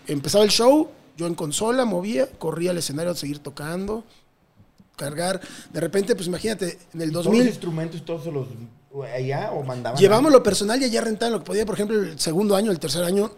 Empezaba 0.06 0.44
el 0.44 0.50
show, 0.50 0.90
yo 1.16 1.26
en 1.26 1.34
consola 1.34 1.84
movía, 1.84 2.28
corría 2.38 2.72
al 2.72 2.78
escenario 2.78 3.12
a 3.12 3.14
seguir 3.14 3.38
tocando, 3.38 4.04
cargar. 4.96 5.40
De 5.72 5.80
repente, 5.80 6.14
pues 6.14 6.26
imagínate, 6.26 6.78
en 6.92 7.02
el 7.02 7.12
¿Todos 7.12 7.26
los 7.26 7.34
2000 7.34 7.46
instrumentos 7.46 8.04
todos 8.04 8.26
los 8.26 8.48
allá 9.14 9.50
o 9.52 9.62
mandaban? 9.62 9.98
llevamos 9.98 10.30
lo 10.30 10.42
personal 10.42 10.80
y 10.82 10.84
allá 10.84 11.00
rentaban 11.00 11.32
lo 11.32 11.38
que 11.38 11.46
podía. 11.46 11.66
Por 11.66 11.74
ejemplo, 11.74 12.00
el 12.00 12.18
segundo 12.18 12.56
año, 12.56 12.70
el 12.70 12.78
tercer 12.78 13.04
año. 13.04 13.30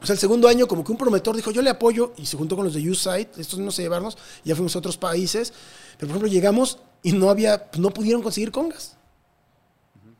O 0.00 0.06
sea, 0.06 0.12
el 0.12 0.20
segundo 0.20 0.46
año, 0.46 0.68
como 0.68 0.84
que 0.84 0.92
un 0.92 0.98
promotor 0.98 1.34
dijo, 1.34 1.50
yo 1.50 1.60
le 1.60 1.70
apoyo, 1.70 2.12
y 2.16 2.24
se 2.24 2.36
juntó 2.36 2.54
con 2.54 2.64
los 2.64 2.74
de 2.74 2.88
U-Site, 2.88 3.32
estos 3.40 3.58
no 3.58 3.72
se 3.72 3.82
llevarnos, 3.82 4.16
ya 4.44 4.54
fuimos 4.54 4.76
a 4.76 4.78
otros 4.78 4.96
países. 4.96 5.52
Pero, 5.98 6.06
por 6.06 6.10
ejemplo, 6.10 6.28
llegamos 6.28 6.78
y 7.02 7.12
no 7.12 7.30
había, 7.30 7.68
no 7.78 7.90
pudieron 7.90 8.22
conseguir 8.22 8.50
congas. 8.50 8.96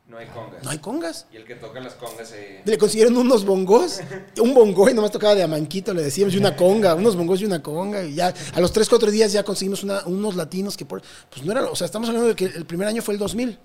No 0.07 0.17
hay 0.17 0.25
congas. 0.27 0.63
No 0.63 0.69
hay 0.71 0.77
congas. 0.79 1.25
Y 1.31 1.35
el 1.37 1.45
que 1.45 1.53
toca 1.55 1.79
las 1.79 1.93
congas 1.93 2.31
ahí. 2.31 2.61
Le 2.65 2.77
consiguieron 2.79 3.15
unos 3.15 3.45
bongos, 3.45 3.99
un 4.41 4.55
bongo 4.55 4.89
y 4.89 4.93
nomás 4.95 5.11
tocaba 5.11 5.35
de 5.35 5.43
amanquito, 5.43 5.93
le 5.93 6.01
decíamos, 6.01 6.33
y 6.33 6.37
una 6.37 6.55
conga, 6.55 6.95
unos 6.95 7.15
bongos 7.15 7.41
y 7.41 7.45
una 7.45 7.61
conga. 7.61 8.03
Y 8.03 8.15
ya 8.15 8.33
a 8.55 8.59
los 8.59 8.73
3, 8.73 8.89
4 8.89 9.11
días 9.11 9.31
ya 9.31 9.43
conseguimos 9.43 9.83
una- 9.83 10.03
unos 10.07 10.35
latinos 10.35 10.75
que, 10.75 10.83
por, 10.85 11.03
pues 11.29 11.45
no 11.45 11.51
era, 11.51 11.65
o 11.65 11.75
sea, 11.75 11.85
estamos 11.85 12.09
hablando 12.09 12.29
de 12.29 12.35
que 12.35 12.45
el 12.45 12.65
primer 12.65 12.87
año 12.87 13.03
fue 13.03 13.13
el 13.13 13.19
2000. 13.19 13.59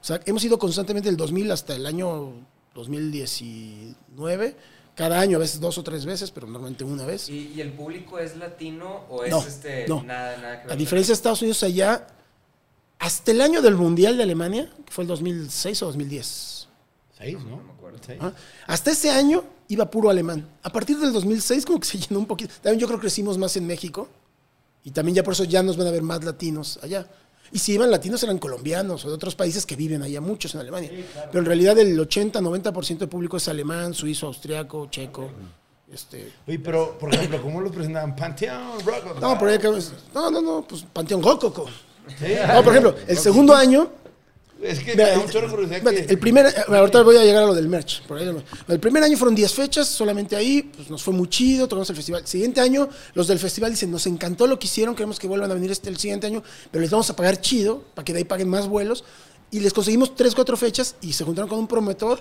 O 0.00 0.04
sea, 0.04 0.20
hemos 0.24 0.44
ido 0.44 0.56
constantemente 0.56 1.08
del 1.08 1.16
2000 1.16 1.50
hasta 1.50 1.74
el 1.74 1.84
año 1.84 2.32
2019, 2.74 4.56
cada 4.94 5.20
año, 5.20 5.36
a 5.36 5.40
veces 5.40 5.60
dos 5.60 5.78
o 5.78 5.82
tres 5.82 6.04
veces, 6.06 6.30
pero 6.30 6.46
normalmente 6.46 6.84
una 6.84 7.04
vez. 7.04 7.28
¿Y, 7.28 7.52
y 7.56 7.60
el 7.60 7.72
público 7.72 8.18
es 8.18 8.36
latino 8.36 9.04
o 9.08 9.24
es 9.24 9.30
No, 9.30 9.40
este 9.40 9.86
no. 9.88 10.02
nada, 10.02 10.36
nada 10.36 10.60
que 10.60 10.66
ver? 10.68 10.72
A 10.74 10.76
diferencia 10.76 11.12
de 11.12 11.16
Estados 11.16 11.40
Unidos, 11.42 11.62
allá, 11.62 12.06
hasta 12.98 13.30
el 13.30 13.40
año 13.40 13.62
del 13.62 13.74
Mundial 13.76 14.16
de 14.16 14.22
Alemania, 14.24 14.70
que 14.84 14.92
fue 14.92 15.02
el 15.04 15.08
2006 15.08 15.82
o 15.82 15.86
2010. 15.86 16.68
Seis, 17.16 17.34
¿no? 17.44 17.56
No 17.56 17.62
me 17.64 17.72
acuerdo. 17.72 17.98
Seis. 18.04 18.18
¿ah? 18.22 18.32
Hasta 18.66 18.90
ese 18.90 19.10
año 19.10 19.44
iba 19.68 19.90
puro 19.90 20.10
alemán. 20.10 20.48
A 20.62 20.70
partir 20.70 20.98
del 20.98 21.12
2006 21.12 21.64
como 21.66 21.80
que 21.80 21.86
se 21.86 21.98
llenó 21.98 22.18
un 22.20 22.26
poquito. 22.26 22.54
También 22.62 22.80
yo 22.80 22.86
creo 22.86 22.98
que 22.98 23.02
crecimos 23.02 23.38
más 23.38 23.56
en 23.56 23.66
México 23.66 24.08
y 24.84 24.90
también 24.90 25.16
ya 25.16 25.22
por 25.24 25.32
eso 25.34 25.44
ya 25.44 25.62
nos 25.62 25.76
van 25.76 25.86
a 25.86 25.90
ver 25.90 26.02
más 26.02 26.24
latinos 26.24 26.78
allá. 26.82 27.06
Y 27.50 27.58
si 27.60 27.72
iban 27.72 27.90
latinos 27.90 28.22
eran 28.22 28.38
colombianos 28.38 29.04
o 29.04 29.08
de 29.08 29.14
otros 29.14 29.34
países 29.34 29.64
que 29.64 29.74
viven 29.74 30.02
allá, 30.02 30.20
muchos 30.20 30.54
en 30.54 30.60
Alemania. 30.60 30.90
Pero 31.32 31.38
en 31.38 31.46
realidad 31.46 31.78
el 31.78 31.98
80-90% 31.98 32.98
del 32.98 33.08
público 33.08 33.38
es 33.38 33.48
alemán, 33.48 33.94
suizo, 33.94 34.26
austriaco, 34.26 34.88
checo. 34.90 35.30
Este, 35.90 36.30
Oye, 36.46 36.58
pero, 36.58 36.98
por 36.98 37.14
ejemplo, 37.14 37.40
¿cómo 37.40 37.62
los 37.62 37.72
presentaban? 37.72 38.14
Panteón, 38.14 38.78
Rock. 38.84 39.18
no, 39.18 39.38
por 39.38 39.48
ahí 39.48 39.54
acá- 39.54 39.70
no, 40.12 40.30
no, 40.30 40.42
no, 40.42 40.66
pues 40.68 40.84
Panteón 40.92 41.22
Rococo. 41.22 41.64
Sí. 42.18 42.26
No, 42.54 42.62
por 42.62 42.72
ejemplo, 42.72 42.94
el 43.06 43.18
segundo 43.18 43.54
año 43.54 43.90
Es 44.60 44.80
que 44.80 44.90
Mira, 44.96 45.14
un 45.14 45.20
el- 45.22 45.30
chorro 45.30 45.46
de 45.68 46.16
primer, 46.18 46.46
eh, 46.46 46.52
ahorita 46.66 47.02
voy 47.04 47.16
a 47.16 47.22
llegar 47.22 47.44
a 47.44 47.46
lo 47.46 47.54
del 47.54 47.68
merch. 47.68 48.02
por 48.08 48.18
ahí 48.18 48.24
lo- 48.26 48.42
el 48.66 48.80
primer 48.80 49.04
año 49.04 49.16
fueron 49.16 49.36
10 49.36 49.54
fechas, 49.54 49.86
solamente 49.86 50.34
ahí, 50.34 50.62
pues 50.62 50.90
nos 50.90 51.00
fue 51.00 51.14
muy 51.14 51.28
chido, 51.28 51.68
tocamos 51.68 51.88
el 51.90 51.94
festival. 51.94 52.22
El 52.22 52.26
siguiente 52.26 52.60
año, 52.60 52.88
los 53.14 53.28
del 53.28 53.38
festival 53.38 53.70
dicen, 53.70 53.92
nos 53.92 54.04
encantó 54.08 54.48
lo 54.48 54.58
que 54.58 54.66
hicieron, 54.66 54.96
queremos 54.96 55.20
que 55.20 55.28
vuelvan 55.28 55.48
a 55.52 55.54
venir 55.54 55.70
este 55.70 55.90
el 55.90 55.96
siguiente 55.96 56.26
año, 56.26 56.42
pero 56.72 56.82
les 56.82 56.90
vamos 56.90 57.08
a 57.08 57.14
pagar 57.14 57.40
chido, 57.40 57.84
para 57.94 58.04
que 58.04 58.12
de 58.12 58.18
ahí 58.18 58.24
paguen 58.24 58.48
más 58.48 58.66
vuelos. 58.66 59.04
Y 59.52 59.60
les 59.60 59.72
conseguimos 59.72 60.16
3, 60.16 60.34
4 60.34 60.56
fechas 60.56 60.96
y 61.02 61.12
se 61.12 61.22
juntaron 61.22 61.48
con 61.48 61.60
un 61.60 61.68
promotor, 61.68 62.20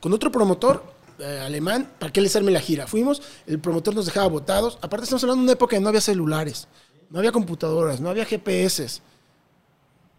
con 0.00 0.12
otro 0.12 0.32
promotor 0.32 0.82
eh, 1.20 1.38
alemán, 1.46 1.88
para 2.00 2.12
que 2.12 2.20
les 2.20 2.34
arme 2.34 2.50
la 2.50 2.60
gira. 2.60 2.88
Fuimos, 2.88 3.22
el 3.46 3.60
promotor 3.60 3.94
nos 3.94 4.06
dejaba 4.06 4.26
votados. 4.26 4.76
Aparte 4.82 5.04
estamos 5.04 5.22
hablando 5.22 5.42
de 5.42 5.44
una 5.44 5.52
época 5.52 5.76
que 5.76 5.80
no 5.80 5.88
había 5.90 6.00
celulares, 6.00 6.66
no 7.10 7.20
había 7.20 7.30
computadoras, 7.30 8.00
no 8.00 8.08
había 8.10 8.24
GPS. 8.24 9.02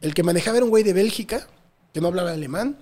El 0.02 0.14
que 0.14 0.24
manejaba 0.24 0.58
era 0.58 0.66
un 0.66 0.70
güey 0.72 0.84
de 0.84 0.94
Bélgica, 0.94 1.48
que 1.94 2.02
no 2.02 2.08
hablaba 2.08 2.32
alemán, 2.32 2.78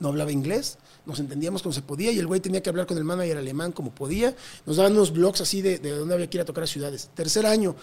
no 0.00 0.08
hablaba 0.08 0.32
inglés, 0.32 0.78
nos 1.06 1.18
entendíamos 1.18 1.62
como 1.62 1.72
se 1.72 1.82
podía 1.82 2.12
y 2.12 2.18
el 2.18 2.26
güey 2.26 2.40
tenía 2.40 2.62
que 2.62 2.68
hablar 2.70 2.86
con 2.86 2.96
el 2.98 3.04
manager 3.04 3.38
alemán 3.38 3.72
como 3.72 3.90
podía. 3.94 4.34
Nos 4.66 4.76
daban 4.76 4.92
unos 4.92 5.12
blogs 5.12 5.40
así 5.40 5.62
de, 5.62 5.78
de 5.78 5.90
dónde 5.90 6.14
había 6.14 6.28
que 6.28 6.36
ir 6.38 6.42
a 6.42 6.44
tocar 6.44 6.64
a 6.64 6.66
ciudades. 6.66 7.10
Tercer 7.14 7.46
año, 7.46 7.74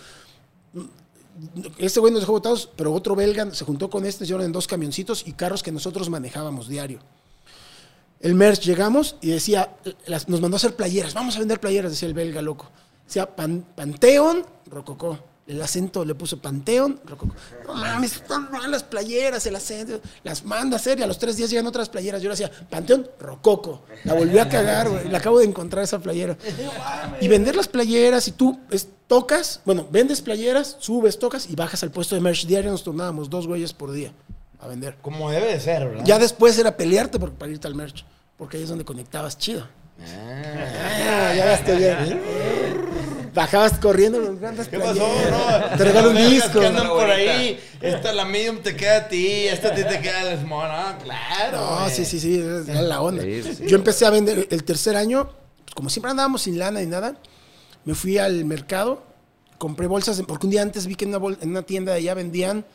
este 1.78 2.00
güey 2.00 2.12
nos 2.12 2.22
dejó 2.22 2.34
votados, 2.34 2.70
pero 2.76 2.94
otro 2.94 3.16
belga 3.16 3.54
se 3.54 3.66
juntó 3.66 3.90
con 3.90 4.06
este, 4.06 4.26
llevaron 4.26 4.48
en 4.48 4.52
dos 4.52 4.68
camioncitos 4.68 5.26
y 5.26 5.34
carros 5.34 5.64
que 5.64 5.72
nosotros 5.72 6.10
manejábamos 6.10 6.68
diario. 6.68 7.00
El 8.20 8.36
merch 8.36 8.62
llegamos 8.66 9.16
y 9.22 9.30
decía, 9.30 9.78
nos 10.28 10.42
mandó 10.42 10.56
a 10.56 10.58
hacer 10.58 10.76
playeras, 10.76 11.14
vamos 11.14 11.38
a 11.38 11.40
vender 11.40 11.60
playeras, 11.62 11.92
decía 11.92 12.08
el 12.10 12.14
belga 12.14 12.42
loco. 12.42 12.70
Decía 13.06 13.34
Pan- 13.34 13.66
Panteón, 13.76 14.46
Rococó. 14.66 15.18
El 15.50 15.60
acento 15.64 16.06
le 16.06 16.14
puso 16.14 16.38
Panteón, 16.40 17.02
Rococó. 17.06 17.34
No 17.68 17.74
mames, 17.74 18.18
están 18.18 18.52
mal 18.52 18.70
las 18.70 18.84
playeras, 18.84 19.46
el 19.48 19.56
acento. 19.56 20.00
Las 20.24 20.46
manda 20.46 20.76
a 20.78 20.80
hacer 20.80 21.00
y 21.00 21.02
a 21.02 21.08
los 21.08 21.18
tres 21.18 21.38
días 21.38 21.50
llegan 21.50 21.66
otras 21.66 21.90
playeras. 21.90 22.22
Yo 22.22 22.30
le 22.30 22.34
decía, 22.36 22.52
Panteón, 22.70 23.08
Rococo. 23.20 23.82
La 24.04 24.14
volví 24.14 24.38
a 24.38 24.48
cagar, 24.48 24.88
güey. 24.90 25.10
La 25.10 25.18
acabo 25.18 25.40
de 25.40 25.46
encontrar 25.46 25.84
esa 25.84 25.98
playera. 25.98 26.38
Y 27.20 27.28
vender 27.28 27.56
las 27.56 27.68
playeras 27.68 28.28
y 28.28 28.32
tú 28.34 28.60
es- 28.70 28.88
tocas, 29.08 29.62
bueno, 29.66 29.88
vendes 29.90 30.22
playeras, 30.22 30.78
subes, 30.80 31.18
tocas 31.18 31.50
y 31.50 31.56
bajas 31.56 31.82
al 31.82 31.90
puesto 31.90 32.14
de 32.14 32.22
merch 32.22 32.46
diario. 32.46 32.70
Nos 32.70 32.84
turnábamos 32.84 33.28
dos 33.28 33.48
güeyes 33.48 33.74
por 33.74 33.92
día 33.92 34.14
a 34.60 34.68
vender. 34.68 34.98
Como 35.02 35.32
debe 35.32 35.48
de 35.52 35.60
ser, 35.60 35.90
¿verdad? 35.90 36.04
Ya 36.06 36.20
después 36.20 36.60
era 36.60 36.78
pelearte 36.78 37.18
por, 37.20 37.32
para 37.32 37.52
irte 37.52 37.66
al 37.66 37.74
merch, 37.74 38.06
porque 38.38 38.58
ahí 38.58 38.64
es 38.64 38.70
donde 38.70 38.86
conectabas 38.86 39.36
chido. 39.40 39.68
Ah, 40.02 41.34
ya 41.36 41.76
bien. 41.76 42.22
Bajabas 43.34 43.74
corriendo 43.80 44.20
los 44.20 44.40
grandes 44.40 44.68
¿Qué 44.68 44.80
pasó? 44.80 45.08
Te 45.78 45.84
regalo 45.84 46.10
un 46.10 46.18
disco. 46.18 46.60
que 46.60 46.66
andan 46.68 46.88
por 46.90 47.10
ahí. 47.10 47.60
Esta, 47.80 48.12
la 48.12 48.26
medium 48.26 48.58
te 48.62 48.76
queda 48.76 48.98
a 48.98 49.08
ti, 49.08 49.48
esta 49.48 49.70
a 49.70 49.76
ti 49.76 49.84
te 49.84 50.02
queda 50.02 50.32
el 50.32 50.40
small. 50.40 50.70
Ah, 50.72 50.98
claro. 51.02 51.58
No, 51.82 51.90
sí, 51.90 52.06
sí, 52.06 52.20
sí, 52.20 52.40
era 52.68 52.82
la 52.82 53.02
onda. 53.02 53.24
Sí, 53.24 53.44
sí. 53.44 53.66
Yo 53.68 53.78
empecé 53.78 54.06
a 54.06 54.10
vender 54.10 54.48
el 54.50 54.64
tercer 54.64 54.96
año, 54.96 55.30
pues, 55.64 55.76
como 55.76 55.90
siempre 55.90 56.12
andábamos 56.12 56.42
sin 56.42 56.58
lana 56.58 56.80
ni 56.80 56.88
nada, 56.88 57.16
me 57.86 57.94
fui 57.96 58.18
al 58.18 58.44
mercado, 58.46 59.04
compré 59.58 59.88
bolsas, 59.88 60.22
porque 60.28 60.48
un 60.48 60.52
día 60.52 60.62
antes 60.64 60.86
vi 60.88 60.96
que 60.96 61.06
en 61.06 61.10
una, 61.10 61.20
bol- 61.20 61.38
en 61.42 61.50
una 61.52 61.62
tienda 61.62 61.92
de 61.94 62.00
allá 62.00 62.14
vendían 62.16 62.66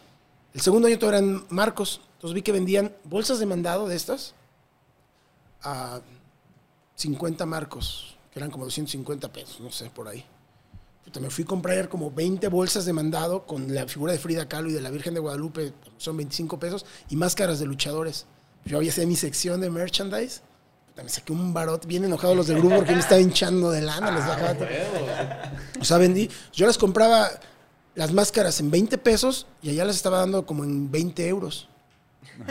El 0.55 0.61
segundo 0.61 0.87
año 0.89 0.99
todavía 0.99 1.19
eran 1.19 1.45
marcos. 1.51 2.01
Entonces 2.15 2.35
vi 2.35 2.43
que 2.43 2.53
vendían 2.53 2.93
bolsas 3.05 3.39
de 3.41 3.47
mandado 3.47 3.89
de 3.89 3.97
estas 3.97 4.35
a 5.63 6.01
50 6.97 7.47
marcos, 7.47 8.17
que 8.33 8.39
eran 8.39 8.51
como 8.51 8.65
250 8.65 9.33
pesos, 9.33 9.61
no 9.61 9.71
sé, 9.71 9.91
por 9.91 10.09
ahí. 10.09 10.25
Puta, 11.05 11.21
me 11.21 11.29
fui 11.31 11.45
a 11.45 11.47
comprar 11.47 11.89
como 11.89 12.11
20 12.11 12.49
bolsas 12.49 12.87
de 12.87 12.93
mandado 12.93 13.47
con 13.47 13.75
la 13.75 13.87
figura 13.87 14.13
de 14.13 14.19
Frida 14.19 14.49
Kahlo 14.49 14.71
y 14.71 14.73
de 14.73 14.81
la 14.81 14.91
Virgen 14.91 15.15
de 15.15 15.21
Guadalupe, 15.21 15.73
son 15.99 16.17
25 16.17 16.59
pesos, 16.59 16.87
y 17.11 17.17
máscaras 17.17 17.59
de 17.59 17.67
luchadores. 17.67 18.27
Yo 18.65 18.79
había 18.79 18.93
sido 18.93 19.07
mi 19.07 19.17
sección 19.17 19.61
de 19.61 19.69
merchandise. 19.69 20.41
Puta, 20.87 21.03
me 21.03 21.11
saqué 21.11 21.33
un 21.33 21.53
barot 21.53 21.87
bien 21.87 22.05
enojado 22.05 22.35
los 22.35 22.47
del 22.47 22.59
grupo 22.59 22.77
porque 22.77 22.93
me 22.93 23.01
estaba 23.01 23.21
hinchando 23.21 23.71
de 23.71 23.83
lana. 23.83 24.11
Les 24.11 24.27
bajaba 24.27 24.55
todo. 24.55 24.69
O 25.81 25.85
sea, 25.85 25.99
vendí. 25.99 26.31
Yo 26.53 26.67
las 26.67 26.79
compraba 26.79 27.29
las 27.95 28.13
máscaras 28.13 28.61
en 28.61 28.71
20 28.71 28.97
pesos 28.99 29.47
y 29.63 29.71
allá 29.71 29.85
las 29.85 29.97
estaba 29.97 30.19
dando 30.19 30.47
como 30.47 30.65
en 30.65 30.91
20 30.91 31.29
euros. 31.29 31.69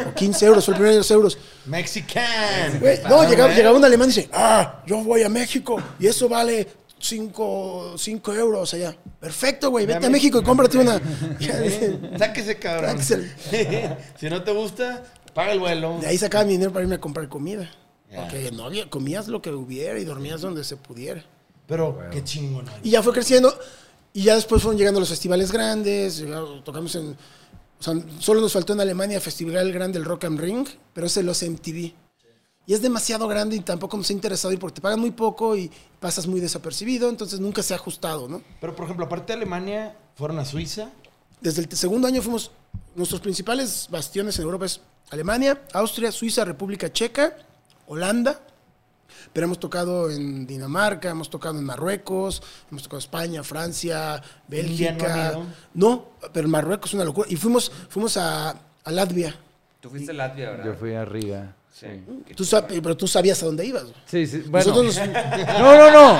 O 0.08 0.14
15 0.14 0.46
euros, 0.46 0.66
fue 0.66 0.74
el 0.74 0.78
primer 0.78 0.94
de 0.94 0.98
los 1.00 1.12
euros. 1.12 1.38
Mexican. 1.66 2.80
Güey, 2.80 3.00
no, 3.04 3.30
llegaba, 3.30 3.54
llegaba 3.54 3.78
un 3.78 3.86
alemán 3.86 4.10
y 4.10 4.14
dice, 4.14 4.30
ah, 4.32 4.82
yo 4.86 5.04
voy 5.04 5.24
a 5.24 5.30
México 5.30 5.82
y 6.00 6.08
eso 6.08 6.30
vale 6.30 6.68
5 7.00 7.96
euros 8.34 8.74
allá. 8.74 8.96
Perfecto, 9.20 9.70
güey, 9.70 9.86
vete 9.86 10.06
a 10.06 10.10
México 10.10 10.40
y 10.40 10.44
cómprate 10.44 10.78
una. 10.78 11.00
De 11.40 12.18
Sáquese, 12.18 12.58
cabrón. 12.58 13.02
Sáquese. 13.02 13.98
si 14.20 14.30
no 14.30 14.44
te 14.44 14.52
gusta, 14.52 15.04
paga 15.34 15.52
el 15.52 15.60
vuelo. 15.60 16.00
ahí 16.06 16.18
sacaba 16.18 16.46
mi 16.46 16.54
dinero 16.54 16.72
para 16.72 16.84
irme 16.84 16.96
a 16.96 17.02
comprar 17.02 17.28
comida. 17.28 17.70
Porque 18.16 18.52
no 18.52 18.66
había, 18.66 18.90
comías 18.90 19.28
lo 19.28 19.42
que 19.42 19.50
hubiera 19.50 19.98
y 19.98 20.06
dormías 20.06 20.42
donde 20.42 20.64
se 20.64 20.78
pudiera. 20.78 21.24
Pero 21.68 22.00
qué 22.12 22.24
chingón. 22.24 22.66
Y 22.84 22.92
ya 22.92 23.02
fue 23.02 23.12
creciendo. 23.12 23.58
Y 24.14 24.24
ya 24.24 24.36
después 24.36 24.62
fueron 24.62 24.78
llegando 24.78 25.00
los 25.00 25.10
festivales 25.10 25.52
grandes. 25.52 26.24
Tocamos 26.64 26.96
en. 26.96 27.18
Sea, 27.84 27.96
solo 28.20 28.40
nos 28.40 28.54
faltó 28.54 28.72
en 28.72 28.80
Alemania 28.80 29.18
el 29.18 29.22
Festival 29.22 29.74
Grande 29.74 30.00
del 30.00 30.08
Rock 30.08 30.24
and 30.24 30.40
Ring, 30.40 30.66
pero 30.94 31.08
ese 31.08 31.22
los 31.22 31.44
MTV. 31.44 31.94
Y 32.66 32.74
es 32.74 32.82
demasiado 32.82 33.28
grande 33.28 33.58
y 33.58 33.60
tampoco 33.60 33.98
nos 33.98 34.10
ha 34.10 34.14
interesado 34.14 34.54
ir 34.54 34.60
porque 34.60 34.76
te 34.76 34.82
pagan 34.82 35.02
muy 35.02 35.12
poco 35.12 35.58
y 35.58 35.70
pasas 36.00 36.26
muy 36.26 36.40
desapercibido, 36.40 37.10
entonces 37.10 37.42
nunca 37.42 37.62
se 37.62 37.74
ha 37.74 37.76
ajustado, 37.76 38.30
¿no? 38.30 38.42
Pero, 38.62 38.74
por 38.74 38.86
ejemplo, 38.86 39.06
aparte 39.06 39.34
de 39.34 39.34
Alemania, 39.34 39.98
fueron 40.16 40.40
a 40.40 40.46
Suiza. 40.46 40.92
Desde 41.42 41.62
el 41.62 41.72
segundo 41.76 42.08
año 42.08 42.22
fuimos. 42.22 42.52
Nuestros 42.96 43.20
principales 43.20 43.88
bastiones 43.90 44.38
en 44.38 44.46
Europa 44.46 44.66
es 44.66 44.80
Alemania, 45.10 45.64
Austria, 45.74 46.12
Suiza, 46.12 46.46
República 46.46 46.94
Checa, 46.94 47.36
Holanda. 47.88 48.40
Pero 49.32 49.46
hemos 49.46 49.60
tocado 49.60 50.12
en 50.12 50.46
Dinamarca, 50.46 51.10
hemos 51.10 51.30
tocado 51.30 51.58
en 51.58 51.64
Marruecos, 51.66 52.42
hemos 52.72 52.84
tocado 52.84 53.00
España, 53.00 53.44
Francia, 53.44 54.18
no 54.18 54.24
Bélgica. 54.48 55.32
ido. 55.34 55.46
No, 55.74 56.06
pero 56.34 56.48
Marruecos 56.48 56.90
es 56.92 56.94
una 56.96 57.06
locura. 57.06 57.28
Y 57.30 57.36
fuimos, 57.36 57.72
fuimos 57.90 58.18
a, 58.18 58.50
a 58.84 58.92
Latvia. 58.92 59.36
Tú 59.80 59.90
fuiste 59.90 60.12
a 60.12 60.16
Latvia, 60.16 60.52
¿verdad? 60.52 60.66
Yo 60.66 60.74
fui 60.76 60.94
a 60.94 61.06
Riga. 61.06 61.56
Sí. 61.74 61.88
Tú 62.36 62.44
sab- 62.44 62.68
pero 62.68 62.96
tú 62.96 63.08
sabías 63.08 63.42
a 63.42 63.48
dónde 63.48 63.66
ibas. 63.66 63.86
Sí, 64.06 64.28
sí. 64.28 64.44
Bueno. 64.48 64.68
Nosotros, 64.68 64.96
nos, 64.96 65.08
No, 65.60 65.76
no, 65.78 65.92
no. 65.92 66.20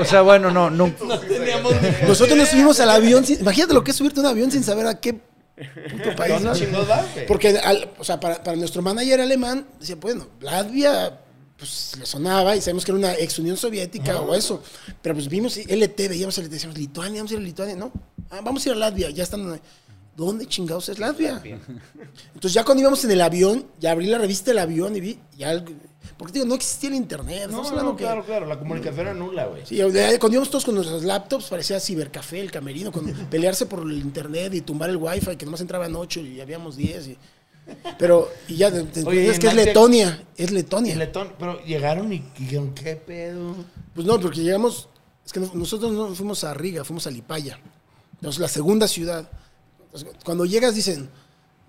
O 0.00 0.04
sea, 0.04 0.22
bueno, 0.22 0.50
no, 0.50 0.68
no. 0.70 0.92
Teníamos 1.28 1.72
nosotros 2.06 2.36
nos 2.36 2.48
subimos 2.48 2.80
al 2.80 2.90
avión. 2.90 3.24
sin- 3.24 3.40
imagínate 3.40 3.74
lo 3.74 3.84
que 3.84 3.92
es 3.92 3.96
subirte 3.96 4.18
a 4.20 4.24
un 4.24 4.28
avión 4.28 4.50
sin 4.50 4.64
saber 4.64 4.86
a 4.88 4.98
qué 5.00 5.14
puto 5.14 6.16
país. 6.16 6.34
¿Dónde 6.34 6.48
vas. 6.48 6.58
chingos 6.58 6.88
vas, 6.88 7.06
güey? 7.14 7.26
Porque, 7.26 7.56
al- 7.58 7.90
o 7.98 8.04
sea, 8.04 8.18
para, 8.18 8.42
para 8.42 8.56
nuestro 8.56 8.82
manager 8.82 9.20
alemán, 9.20 9.66
decía, 9.78 9.94
bueno, 9.96 10.26
Latvia, 10.40 11.20
pues 11.62 11.92
le 11.96 12.06
sonaba 12.06 12.56
y 12.56 12.60
sabemos 12.60 12.84
que 12.84 12.90
era 12.90 12.98
una 12.98 13.14
ex 13.14 13.38
Unión 13.38 13.56
Soviética 13.56 14.20
o 14.20 14.34
eso. 14.34 14.60
Pero 15.00 15.14
pues 15.14 15.28
vimos 15.28 15.56
LT, 15.56 16.08
veíamos 16.08 16.36
LT, 16.36 16.50
decíamos, 16.50 16.76
Lituania, 16.76 17.20
vamos 17.20 17.30
a 17.30 17.34
ir 17.34 17.40
a 17.40 17.42
Lituania. 17.44 17.76
No, 17.76 17.92
ah, 18.30 18.40
vamos 18.42 18.66
a 18.66 18.68
ir 18.68 18.74
a 18.74 18.78
Latvia, 18.78 19.10
ya 19.10 19.22
están. 19.22 19.60
¿Dónde 20.16 20.46
chingados 20.46 20.88
es 20.88 20.98
Latvia? 20.98 21.40
Entonces 22.34 22.52
ya 22.52 22.64
cuando 22.64 22.80
íbamos 22.82 23.02
en 23.04 23.12
el 23.12 23.20
avión, 23.20 23.64
ya 23.80 23.92
abrí 23.92 24.06
la 24.06 24.18
revista 24.18 24.50
del 24.50 24.58
avión 24.58 24.94
y 24.96 25.00
vi, 25.00 25.18
ya, 25.38 25.64
porque 26.18 26.34
digo, 26.34 26.44
no 26.44 26.54
existía 26.56 26.90
el 26.90 26.96
internet. 26.96 27.48
No, 27.48 27.62
no, 27.62 27.82
no, 27.82 27.96
que- 27.96 28.02
claro, 28.04 28.24
claro. 28.24 28.46
La 28.46 28.58
comunicación 28.58 29.00
era 29.06 29.14
nula, 29.14 29.46
güey. 29.46 29.64
Sí, 29.64 29.78
cuando 29.78 30.32
íbamos 30.32 30.50
todos 30.50 30.64
con 30.64 30.74
nuestros 30.74 31.04
laptops, 31.04 31.46
parecía 31.46 31.78
cibercafé, 31.80 32.40
el 32.40 32.50
camerino, 32.50 32.90
con 32.90 33.06
pelearse 33.30 33.66
por 33.66 33.82
el 33.82 33.98
internet 33.98 34.52
y 34.54 34.60
tumbar 34.62 34.90
el 34.90 34.96
wifi, 34.96 35.36
que 35.36 35.44
nomás 35.44 35.60
entraban 35.60 35.94
ocho 35.94 36.20
y 36.20 36.40
habíamos 36.40 36.76
10. 36.76 37.06
Y, 37.06 37.18
pero, 37.98 38.28
y 38.48 38.56
ya, 38.56 38.68
Oye, 39.06 39.28
es 39.30 39.38
que 39.38 39.46
es 39.48 39.54
Letonia, 39.54 40.24
es 40.36 40.50
Letonia. 40.50 40.96
Letón, 40.96 41.32
pero 41.38 41.62
llegaron 41.64 42.12
y 42.12 42.24
dijeron, 42.38 42.74
¿qué 42.74 42.96
pedo? 42.96 43.54
Pues 43.94 44.06
no, 44.06 44.18
porque 44.20 44.40
llegamos, 44.42 44.88
es 45.24 45.32
que 45.32 45.40
nos- 45.40 45.54
nosotros 45.54 45.92
no 45.92 46.14
fuimos 46.14 46.42
a 46.44 46.54
Riga, 46.54 46.84
fuimos 46.84 47.06
a 47.06 47.10
Lipaya, 47.10 47.58
Entonces, 48.14 48.40
la 48.40 48.48
segunda 48.48 48.86
ciudad. 48.88 49.28
Cuando 50.24 50.44
llegas, 50.44 50.74
dicen, 50.74 51.08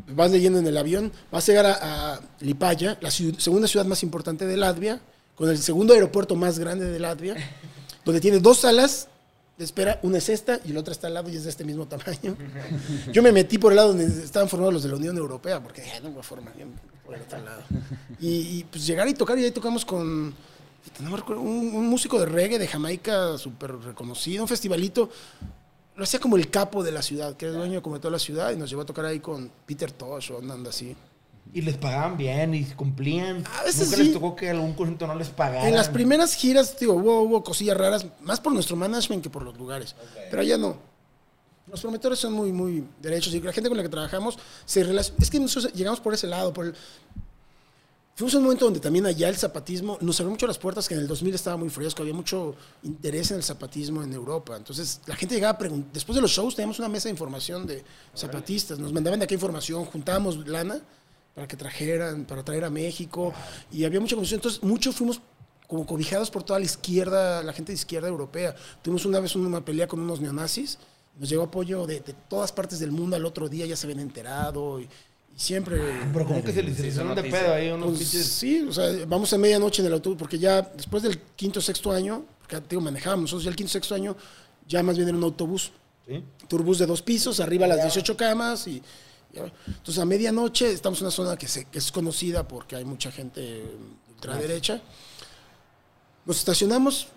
vas 0.08 0.32
leyendo 0.32 0.60
en 0.60 0.68
el 0.68 0.78
avión, 0.78 1.12
vas 1.32 1.48
a 1.48 1.52
llegar 1.52 1.66
a, 1.66 2.14
a 2.16 2.20
Lipaya, 2.40 2.98
la 3.02 3.12
segunda 3.12 3.68
ciudad 3.68 3.86
más 3.86 4.02
importante 4.04 4.46
de 4.46 4.58
Latvia, 4.58 5.02
con 5.36 5.50
el 5.50 5.58
segundo 5.58 5.94
aeropuerto 5.94 6.36
más 6.36 6.60
grande 6.60 6.86
de 6.86 7.00
Latvia, 7.00 7.36
donde 8.06 8.22
tiene 8.22 8.40
dos 8.40 8.60
salas 8.60 9.08
espera, 9.66 10.00
una 10.04 10.18
es 10.18 10.30
esta 10.30 10.60
y 10.66 10.74
la 10.74 10.80
otra 10.80 10.92
está 10.92 11.08
al 11.08 11.14
lado 11.16 11.30
y 11.30 11.36
es 11.36 11.44
de 11.44 11.50
este 11.50 11.64
mismo 11.64 11.88
tamaño. 11.88 12.36
Yo 13.12 13.22
me 13.24 13.32
metí 13.32 13.58
por 13.58 13.72
el 13.72 13.78
lado 13.78 13.90
donde 13.90 14.06
estaban 14.06 14.50
formados 14.50 14.74
los 14.74 14.84
de 14.84 14.90
la 14.90 14.96
Unión 14.96 15.18
Europea, 15.18 15.62
porque 15.62 15.82
dije, 15.82 15.96
"Ah, 15.98 16.00
no 16.04 16.10
me 16.10 16.16
meto 16.16 16.24
por 17.06 17.16
el 17.16 17.22
otro 17.22 17.42
lado. 17.42 17.62
Y, 18.20 18.64
pues 18.66 18.86
llegar 18.86 19.08
y 19.08 19.14
tocar, 19.14 19.38
y 19.38 19.44
ahí 19.44 19.52
tocamos 19.52 19.86
con 19.86 20.34
un 21.38 21.88
músico 21.88 22.20
de 22.20 22.26
reggae 22.26 22.60
de 22.60 22.68
Jamaica 22.68 23.38
súper 23.38 23.76
reconocido, 23.78 24.44
un 24.44 24.48
festivalito. 24.48 25.10
Lo 25.96 26.04
hacía 26.04 26.20
como 26.20 26.38
el 26.38 26.50
capo 26.50 26.84
de 26.84 26.92
la 26.92 27.02
ciudad, 27.02 27.36
que 27.36 27.46
era 27.46 27.54
el 27.54 27.60
dueño 27.60 27.84
como 27.84 27.96
de 27.96 28.02
toda 28.02 28.12
la 28.12 28.20
ciudad, 28.20 28.52
y 28.52 28.56
nos 28.56 28.70
llevó 28.70 28.82
a 28.82 28.86
tocar 28.86 29.06
ahí 29.06 29.20
con 29.20 29.52
Peter 29.66 29.92
Tosh 29.92 30.32
o 30.32 30.40
andando 30.40 30.70
así. 30.70 30.96
Y 31.52 31.62
les 31.62 31.78
pagaban 31.78 32.18
bien 32.18 32.54
y 32.54 32.64
cumplían. 32.66 33.44
A 33.60 33.64
veces 33.64 33.86
Nunca 33.86 33.98
sí. 33.98 34.04
les 34.06 34.14
tocó 34.14 34.36
que 34.36 34.50
algún 34.50 34.74
conjunto 34.74 35.06
no 35.08 35.16
les 35.16 35.30
pagara. 35.30 35.68
En 35.68 35.76
las 35.76 35.90
primeras 35.90 36.34
giras, 36.36 36.78
digo, 36.80 36.94
hubo, 36.94 37.22
hubo 37.22 37.44
cosillas 37.44 37.78
raras, 37.78 38.06
más 38.22 38.40
por 38.40 38.54
nuestro 38.54 38.76
management 38.76 39.22
que 39.24 39.30
por 39.30 39.44
los 39.44 39.58
lugares. 39.58 39.96
Pero 40.30 40.42
allá 40.42 40.58
no. 40.58 40.78
Los 41.68 41.82
promotores 41.82 42.20
son 42.20 42.34
muy, 42.34 42.52
muy 42.52 42.84
derechos 43.02 43.34
y 43.34 43.40
la 43.42 43.54
gente 43.54 43.70
con 43.70 43.78
la 43.78 43.84
que 43.84 43.90
trabajamos 43.90 44.38
se 44.66 44.84
relaciona. 44.84 45.20
Es 45.22 45.30
que 45.30 45.40
nosotros 45.40 45.74
llegamos 45.74 46.00
por 46.00 46.14
ese 46.14 46.28
lado. 46.28 46.54
Por 46.54 46.66
el- 46.68 46.76
Fuimos 48.16 48.36
a 48.36 48.38
un 48.38 48.44
momento 48.44 48.66
donde 48.66 48.80
también 48.80 49.08
allá 49.08 49.28
el 49.28 49.36
zapatismo 49.38 49.98
nos 50.00 50.20
abrió 50.20 50.30
mucho 50.32 50.46
las 50.46 50.60
puertas, 50.60 50.88
que 50.88 50.94
en 50.94 51.00
el 51.00 51.08
2000 51.08 51.34
estaba 51.34 51.58
muy 51.58 51.70
fresco, 51.72 52.04
había 52.04 52.14
mucho 52.14 52.56
interés 52.84 53.32
en 53.32 53.38
el 53.38 53.44
zapatismo 53.44 54.04
en 54.04 54.14
Europa. 54.14 54.56
Entonces 54.56 55.02
la 55.08 55.16
gente 55.16 55.34
llegaba 55.34 55.54
a 55.54 55.58
preguntar. 55.58 55.92
Después 55.94 56.16
de 56.16 56.22
los 56.22 56.30
shows 56.32 56.56
teníamos 56.56 56.78
una 56.78 56.90
mesa 56.90 57.06
de 57.06 57.12
información 57.12 57.66
de 57.66 57.84
zapatistas. 58.16 58.78
Nos 58.78 58.94
mandaban 58.94 59.20
de 59.20 59.26
acá 59.26 59.34
información, 59.34 59.86
juntábamos 59.86 60.48
lana 60.48 60.80
para 61.34 61.48
que 61.48 61.58
trajeran, 61.58 62.26
para 62.26 62.44
traer 62.44 62.64
a 62.64 62.70
México. 62.70 63.34
Y 63.72 63.86
había 63.86 64.00
mucha 64.00 64.16
confusión. 64.16 64.40
Entonces, 64.40 64.64
muchos 64.64 64.96
fuimos 64.96 65.22
como 65.68 65.86
cobijados 65.86 66.30
por 66.30 66.44
toda 66.44 66.60
la 66.60 66.66
izquierda, 66.66 67.42
la 67.42 67.54
gente 67.54 67.72
de 67.72 67.78
izquierda 67.78 68.08
europea. 68.08 68.56
Tuvimos 68.82 69.06
una 69.06 69.20
vez 69.20 69.36
una 69.36 69.64
pelea 69.64 69.88
con 69.88 70.00
unos 70.00 70.22
neonazis. 70.22 70.78
Nos 71.20 71.30
llegó 71.30 71.44
apoyo 71.44 71.86
de, 71.86 72.00
de 72.00 72.14
todas 72.28 72.52
partes 72.52 72.80
del 72.80 72.92
mundo 72.92 73.16
al 73.16 73.26
otro 73.26 73.48
día, 73.50 73.66
ya 73.66 73.76
se 73.76 73.86
habían 73.86 74.00
enterado. 74.00 74.80
Y, 74.80 74.84
y 75.36 75.40
siempre. 75.40 75.80
Pero 76.12 76.26
como 76.26 76.44
que 76.44 76.52
se 76.52 76.62
les 76.62 76.80
hicieron 76.80 77.14
hizo 77.14 77.22
de 77.22 77.30
pedo 77.30 77.54
ahí 77.54 77.72
unos 77.72 77.98
Pues, 77.98 78.10
sí, 78.10 78.62
o 78.62 78.72
sea, 78.72 78.92
vamos 79.08 79.34
a 79.34 79.38
medianoche 79.38 79.82
en 79.82 79.88
el 79.88 79.94
autobús, 79.94 80.18
porque 80.18 80.38
ya 80.38 80.62
después 80.62 81.04
del 81.04 81.20
quinto 81.36 81.62
sexto 81.62 81.92
año, 81.92 82.26
porque 82.40 82.62
digo, 82.70 82.82
manejábamos, 82.82 83.24
nosotros 83.24 83.44
ya 83.46 83.50
el 83.50 83.56
quinto 83.56 83.72
sexto 83.72 83.96
año, 83.96 84.16
ya 84.68 84.84
más 84.84 84.96
bien 84.96 85.10
era 85.10 85.18
un 85.18 85.24
autobús. 85.24 85.72
¿sí? 86.08 86.24
Turbús 86.48 86.80
de 86.80 86.86
dos 86.86 87.02
pisos, 87.02 87.40
arriba 87.40 87.68
las 87.68 87.82
18 87.82 88.16
camas 88.18 88.68
y... 88.68 88.82
Entonces 89.34 89.98
a 90.00 90.06
medianoche 90.06 90.72
estamos 90.72 91.00
en 91.00 91.06
una 91.06 91.12
zona 91.12 91.38
que, 91.38 91.48
se- 91.48 91.66
que 91.66 91.80
es 91.80 91.92
conocida 91.92 92.48
porque 92.48 92.76
hay 92.76 92.86
mucha 92.86 93.12
gente 93.12 93.66
ultraderecha. 94.16 94.82
Nos 96.26 96.38
estacionamos 96.38 97.08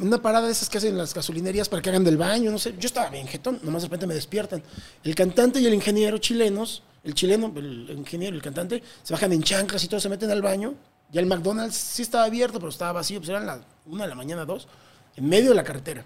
una 0.00 0.22
parada 0.22 0.46
de 0.46 0.52
esas 0.52 0.70
que 0.70 0.78
hacen 0.78 0.96
las 0.96 1.12
gasolinerías 1.12 1.68
para 1.68 1.82
que 1.82 1.90
hagan 1.90 2.04
del 2.04 2.16
baño, 2.16 2.50
no 2.50 2.58
sé. 2.58 2.74
Yo 2.78 2.86
estaba 2.86 3.10
bien 3.10 3.26
jetón, 3.26 3.60
nomás 3.62 3.82
de 3.82 3.88
repente 3.88 4.06
me 4.06 4.14
despiertan. 4.14 4.62
El 5.04 5.14
cantante 5.14 5.60
y 5.60 5.66
el 5.66 5.74
ingeniero 5.74 6.16
chilenos, 6.18 6.82
el 7.04 7.14
chileno, 7.14 7.52
el 7.56 7.90
ingeniero 7.90 8.34
y 8.34 8.38
el 8.38 8.42
cantante, 8.42 8.82
se 9.02 9.12
bajan 9.12 9.32
en 9.32 9.42
chanclas 9.42 9.84
y 9.84 9.88
todos 9.88 10.02
se 10.02 10.08
meten 10.08 10.30
al 10.30 10.40
baño. 10.40 10.74
Ya 11.12 11.20
el 11.20 11.26
McDonald's 11.26 11.74
sí 11.76 12.00
estaba 12.02 12.24
abierto, 12.24 12.58
pero 12.58 12.70
estaba 12.70 12.92
vacío, 12.92 13.18
pues 13.18 13.28
eran 13.28 13.62
una 13.84 14.04
de 14.04 14.08
la 14.08 14.14
mañana, 14.14 14.44
dos, 14.46 14.68
en 15.16 15.28
medio 15.28 15.50
de 15.50 15.56
la 15.56 15.64
carretera. 15.64 16.04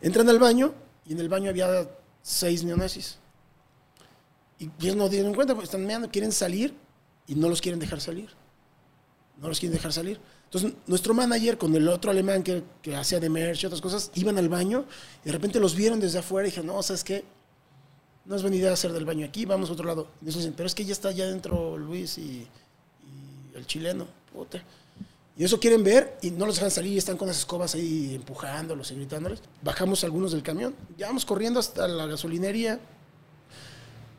Entran 0.00 0.28
al 0.28 0.38
baño 0.40 0.74
y 1.06 1.12
en 1.12 1.20
el 1.20 1.28
baño 1.28 1.50
había 1.50 1.88
seis 2.22 2.64
neonazis. 2.64 3.18
Y 4.58 4.70
ellos 4.80 4.96
no 4.96 5.08
dieron 5.08 5.34
cuenta, 5.34 5.54
porque 5.54 5.64
están 5.64 5.84
meando, 5.84 6.10
quieren 6.10 6.32
salir 6.32 6.74
y 7.26 7.34
no 7.34 7.48
los 7.48 7.60
quieren 7.60 7.80
dejar 7.80 8.00
salir. 8.00 8.30
No 9.40 9.48
los 9.48 9.58
quieren 9.58 9.76
dejar 9.76 9.92
salir. 9.92 10.20
Entonces, 10.44 10.74
nuestro 10.86 11.14
manager 11.14 11.58
con 11.58 11.74
el 11.74 11.88
otro 11.88 12.10
alemán 12.10 12.42
que, 12.42 12.62
que 12.80 12.94
hacía 12.94 13.18
de 13.18 13.28
merch 13.28 13.62
y 13.62 13.66
otras 13.66 13.80
cosas, 13.80 14.10
iban 14.14 14.38
al 14.38 14.48
baño 14.48 14.84
y 15.24 15.26
de 15.26 15.32
repente 15.32 15.58
los 15.58 15.74
vieron 15.74 15.98
desde 15.98 16.20
afuera 16.20 16.46
y 16.46 16.50
dijeron, 16.50 16.68
no, 16.68 16.82
¿sabes 16.82 17.02
qué? 17.02 17.24
No 18.24 18.36
es 18.36 18.42
buena 18.42 18.56
idea 18.56 18.72
hacer 18.72 18.92
del 18.92 19.04
baño 19.04 19.26
aquí, 19.26 19.44
vamos 19.44 19.68
a 19.68 19.72
otro 19.72 19.84
lado. 19.84 20.08
Y 20.22 20.26
nos 20.26 20.36
dicen, 20.36 20.54
pero 20.56 20.66
es 20.66 20.74
que 20.74 20.84
ya 20.84 20.92
está 20.92 21.08
allá 21.08 21.24
adentro 21.24 21.76
Luis 21.76 22.16
y, 22.18 22.46
y 23.02 23.56
el 23.56 23.66
chileno. 23.66 24.06
Puta. 24.32 24.62
Y 25.36 25.42
eso 25.42 25.58
quieren 25.58 25.82
ver 25.82 26.16
y 26.22 26.30
no 26.30 26.46
los 26.46 26.54
dejan 26.56 26.70
salir 26.70 26.92
y 26.92 26.98
están 26.98 27.16
con 27.16 27.26
las 27.26 27.38
escobas 27.38 27.74
ahí 27.74 28.14
empujándolos 28.14 28.92
y 28.92 28.94
gritándoles. 28.94 29.40
Bajamos 29.62 30.04
algunos 30.04 30.30
del 30.30 30.44
camión, 30.44 30.74
ya 30.96 31.08
vamos 31.08 31.24
corriendo 31.24 31.58
hasta 31.58 31.88
la 31.88 32.06
gasolinería. 32.06 32.78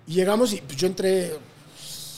Y 0.07 0.13
llegamos 0.13 0.53
y 0.53 0.57
pues, 0.61 0.77
yo 0.77 0.87
entré, 0.87 1.37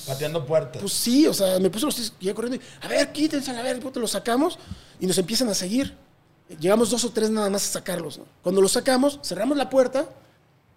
Pateando 0.06 0.46
puertas. 0.46 0.82
pues 0.82 0.94
sí, 0.94 1.28
o 1.28 1.34
sea, 1.34 1.60
me 1.60 1.70
puse 1.70 1.86
los 1.86 1.96
tres, 1.96 2.14
llegué 2.20 2.34
corriendo 2.34 2.64
y, 2.64 2.86
a 2.86 2.88
ver, 2.88 3.12
quítense, 3.12 3.52
a 3.52 3.62
ver, 3.62 3.80
puto, 3.80 4.00
los 4.00 4.12
sacamos 4.12 4.58
y 5.00 5.06
nos 5.08 5.18
empiezan 5.18 5.50
a 5.50 5.54
seguir. 5.54 5.96
Llegamos 6.60 6.90
dos 6.90 7.04
o 7.04 7.10
tres 7.12 7.30
nada 7.30 7.50
más 7.50 7.66
a 7.70 7.74
sacarlos. 7.74 8.18
¿no? 8.20 8.26
Cuando 8.42 8.62
los 8.62 8.72
sacamos, 8.72 9.20
cerramos 9.24 9.58
la 9.58 9.70
puerta 9.70 10.08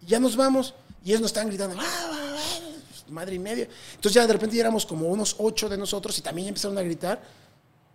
y 0.02 0.06
ya 0.06 0.18
nos 0.18 0.34
vamos. 0.34 0.74
Y 1.04 1.10
ellos 1.10 1.20
nos 1.20 1.30
estaban 1.30 1.48
gritando, 1.48 1.76
"Ah, 1.78 1.84
ah, 1.84 2.36
ah", 2.36 3.10
madre 3.10 3.36
y 3.36 3.38
media. 3.38 3.68
Entonces 3.94 4.14
ya 4.14 4.26
de 4.26 4.32
repente 4.32 4.56
ya 4.56 4.62
éramos 4.62 4.84
como 4.84 5.06
unos 5.08 5.36
ocho 5.38 5.68
de 5.68 5.76
nosotros 5.78 6.18
y 6.18 6.22
también 6.22 6.48
empezaron 6.48 6.76
a 6.76 6.82
gritar. 6.82 7.22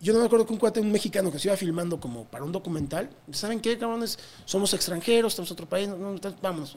Yo 0.00 0.12
no 0.12 0.20
me 0.20 0.26
acuerdo 0.26 0.46
que 0.46 0.52
un 0.52 0.58
cuate, 0.58 0.80
un 0.80 0.90
mexicano 0.92 1.30
que 1.30 1.38
se 1.38 1.48
iba 1.48 1.56
filmando 1.56 1.98
como 2.00 2.24
para 2.24 2.44
un 2.44 2.52
documental, 2.52 3.08
¿saben 3.32 3.60
qué, 3.60 3.78
cabrones? 3.78 4.18
Somos 4.44 4.74
extranjeros, 4.74 5.32
estamos 5.32 5.50
en 5.50 5.54
otro 5.54 5.66
país, 5.68 5.88
no, 5.88 5.96
no, 5.96 6.20
vámonos, 6.42 6.76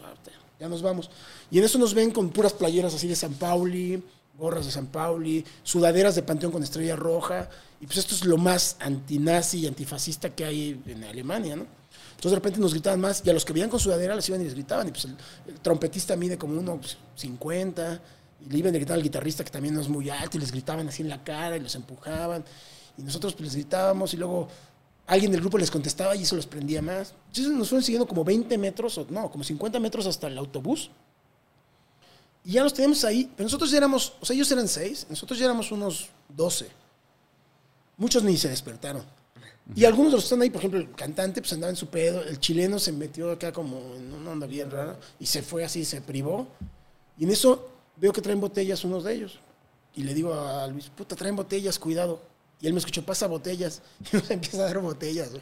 ya 0.60 0.68
nos 0.68 0.82
vamos. 0.82 1.10
Y 1.50 1.60
en 1.60 1.64
eso 1.64 1.80
nos 1.80 1.94
ven 1.94 2.12
con 2.12 2.30
puras 2.30 2.54
playeras 2.54 2.94
así 2.94 3.08
de 3.08 3.16
San 3.16 3.34
Pauli, 3.34 4.04
gorras 4.38 4.66
de 4.66 4.72
San 4.72 4.88
Pauli, 4.88 5.46
sudaderas 5.64 6.16
de 6.16 6.24
Panteón 6.24 6.52
con 6.52 6.64
estrella 6.64 6.96
roja. 6.96 7.50
Y 7.82 7.86
pues 7.86 7.98
esto 7.98 8.16
es 8.16 8.26
lo 8.26 8.38
más 8.38 8.76
antinazi 8.80 9.60
y 9.60 9.68
antifascista 9.68 10.30
que 10.32 10.46
hay 10.46 10.82
en 10.86 11.04
Alemania, 11.04 11.56
¿no? 11.56 11.66
Entonces 12.10 12.32
de 12.32 12.36
repente 12.36 12.60
nos 12.60 12.74
gritaban 12.74 13.00
más 13.00 13.24
y 13.26 13.30
a 13.30 13.34
los 13.34 13.46
que 13.46 13.54
veían 13.54 13.70
con 13.70 13.80
sudadera 13.80 14.14
les 14.14 14.28
iban 14.28 14.42
y 14.42 14.44
les 14.44 14.54
gritaban. 14.54 14.90
Y 14.90 14.92
pues 14.92 15.06
el, 15.06 15.16
trompetista 15.62 16.18
mide 16.18 16.38
como 16.38 16.60
uno 16.60 16.78
pues, 16.78 16.98
50 17.16 18.02
y 18.46 18.52
le 18.52 18.58
iban 18.58 18.76
a 18.76 18.78
gritar 18.78 18.98
al 18.98 19.04
guitarrista 19.04 19.46
que 19.46 19.52
también 19.52 19.74
no 19.74 19.80
es 19.80 19.88
muy 19.88 20.10
alto 20.10 20.36
y 20.36 20.42
les 20.42 20.52
gritaban 20.52 20.88
así 20.90 21.02
en 21.02 21.08
la 21.08 21.24
cara 21.24 21.56
y 21.56 21.62
los 21.62 21.76
empujaban. 21.76 22.44
Y 22.98 23.04
nosotros 23.04 23.34
pues 23.34 23.46
les 23.46 23.56
gritábamos 23.56 24.14
y 24.14 24.18
luego 24.18 24.50
alguien 25.10 25.32
del 25.32 25.42
grupo 25.42 25.58
les 25.58 25.72
contestaba 25.72 26.16
y 26.16 26.22
eso 26.22 26.36
los 26.36 26.46
prendía 26.46 26.82
más. 26.82 27.14
Entonces 27.28 27.52
nos 27.52 27.70
fueron 27.70 27.84
siguiendo 27.84 28.08
como 28.08 28.24
20 28.24 28.58
metros, 28.58 28.98
o 29.00 29.08
no, 29.10 29.30
como 29.32 29.44
50 29.44 29.80
metros 29.80 30.06
hasta 30.06 30.28
el 30.28 30.38
autobús. 30.38 30.92
Y 32.46 32.54
ya 32.54 32.64
los 32.64 32.74
teníamos 32.74 33.04
ahí, 33.04 33.30
pero 33.36 33.46
nosotros 33.46 33.72
ya 33.72 33.78
éramos, 33.78 34.14
o 34.22 34.26
sea, 34.26 34.36
ellos 34.36 34.52
eran 34.52 34.68
seis, 34.68 35.08
nosotros 35.10 35.38
ya 35.38 35.46
éramos 35.46 35.72
unos 35.72 36.10
12. 36.30 36.68
Muchos 37.98 38.24
ni 38.24 38.38
se 38.38 38.50
despertaron. 38.50 39.04
Y 39.76 39.86
algunos 39.86 40.12
de 40.12 40.18
los 40.18 40.24
que 40.24 40.28
están 40.28 40.42
ahí, 40.42 40.50
por 40.50 40.60
ejemplo, 40.60 40.80
el 40.80 40.92
cantante, 40.94 41.42
pues 41.42 41.54
andaba 41.54 41.70
en 41.70 41.76
su 41.76 41.88
pedo, 41.88 42.24
el 42.24 42.40
chileno 42.40 42.80
se 42.80 42.92
metió 42.92 43.32
acá 43.32 43.52
como 43.52 43.96
en 43.96 44.14
una 44.14 44.32
onda 44.32 44.48
bien 44.48 44.72
rara 44.72 44.98
y 45.20 45.26
se 45.26 45.42
fue 45.42 45.64
así, 45.64 45.86
se 45.86 46.02
privó. 46.02 46.48
Y 47.18 47.26
en 47.26 47.32
eso 47.32 47.70
veo 47.98 48.14
que 48.14 48.22
traen 48.22 48.40
botellas 48.40 48.84
unos 48.84 49.04
de 49.04 49.14
ellos. 49.14 49.40
Y 49.96 50.04
le 50.04 50.14
digo 50.14 50.34
a 50.34 50.66
Luis, 50.68 50.90
puta, 50.90 51.16
traen 51.16 51.36
botellas, 51.36 51.78
cuidado. 51.78 52.22
Y 52.62 52.68
él 52.68 52.74
me 52.74 52.80
escuchó, 52.80 53.04
pasa 53.04 53.28
botellas. 53.28 53.82
Y 54.12 54.18
nos 54.18 54.30
empieza 54.32 54.58
a 54.58 54.66
dar 54.66 54.80
botellas. 54.80 55.32
güey. 55.32 55.42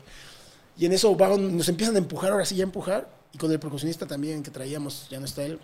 Y 0.78 0.86
en 0.86 0.94
eso 0.94 1.16
nos 1.16 1.70
empiezan 1.70 1.96
a 1.96 1.98
empujar, 1.98 2.32
ahora 2.32 2.46
sí 2.46 2.56
ya 2.56 2.64
a 2.64 2.68
empujar. 2.68 3.10
Y 3.34 3.38
con 3.38 3.52
el 3.52 3.60
percusionista 3.60 4.06
también 4.06 4.44
que 4.44 4.52
traíamos, 4.52 5.08
ya 5.10 5.20
no 5.20 5.26
está 5.26 5.44
él, 5.44 5.60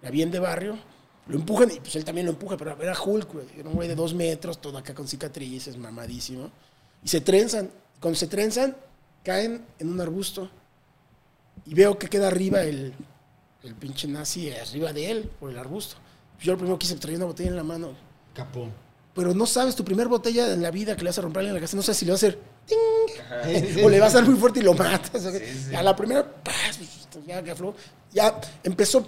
era 0.00 0.10
bien 0.10 0.30
de 0.30 0.38
barrio. 0.38 0.78
Lo 1.26 1.36
empujan 1.36 1.70
y 1.70 1.78
pues 1.78 1.94
él 1.96 2.04
también 2.04 2.26
lo 2.26 2.32
empuja, 2.32 2.56
pero 2.56 2.80
era 2.82 3.00
Hulk, 3.00 3.32
güey. 3.32 3.46
Era 3.56 3.68
un 3.68 3.74
güey 3.74 3.88
de 3.88 3.94
dos 3.94 4.12
metros, 4.12 4.60
todo 4.60 4.76
acá 4.76 4.94
con 4.94 5.06
cicatrices, 5.06 5.76
mamadísimo. 5.76 6.50
Y 7.02 7.08
se 7.08 7.20
trenzan. 7.20 7.70
Cuando 8.00 8.18
se 8.18 8.26
trenzan, 8.26 8.76
caen 9.22 9.64
en 9.78 9.88
un 9.88 10.00
arbusto. 10.00 10.50
Y 11.64 11.74
veo 11.74 11.96
que 11.96 12.08
queda 12.08 12.26
arriba 12.26 12.62
el, 12.62 12.92
el 13.62 13.74
pinche 13.76 14.08
nazi, 14.08 14.50
arriba 14.50 14.92
de 14.92 15.10
él, 15.10 15.30
por 15.38 15.50
el 15.50 15.58
arbusto. 15.58 15.96
Yo 16.40 16.52
lo 16.52 16.58
primero 16.58 16.78
que 16.78 16.86
hice, 16.86 16.96
traía 16.96 17.16
una 17.18 17.26
botella 17.26 17.50
en 17.50 17.56
la 17.56 17.62
mano. 17.62 17.92
Capó. 18.34 18.68
Pero 19.14 19.34
no 19.34 19.46
sabes, 19.46 19.76
tu 19.76 19.84
primer 19.84 20.08
botella 20.08 20.52
en 20.52 20.62
la 20.62 20.70
vida 20.70 20.96
que 20.96 21.02
le 21.02 21.10
vas 21.10 21.18
a 21.18 21.22
romper 21.22 21.44
en 21.44 21.54
la 21.54 21.60
casa, 21.60 21.76
no 21.76 21.82
sabes 21.82 21.98
si 21.98 22.06
le 22.06 22.12
va 22.12 22.14
a 22.14 22.16
hacer 22.16 22.38
¡ting! 22.66 23.78
o 23.84 23.88
le 23.90 24.00
vas 24.00 24.14
a 24.14 24.18
dar 24.18 24.28
muy 24.28 24.38
fuerte 24.38 24.60
y 24.60 24.62
lo 24.62 24.72
matas. 24.74 25.26
A 25.74 25.82
la 25.82 25.94
primera, 25.94 26.26
¡paz! 26.42 26.78
ya. 27.26 27.42
Ya 28.12 28.40
empezó. 28.64 29.06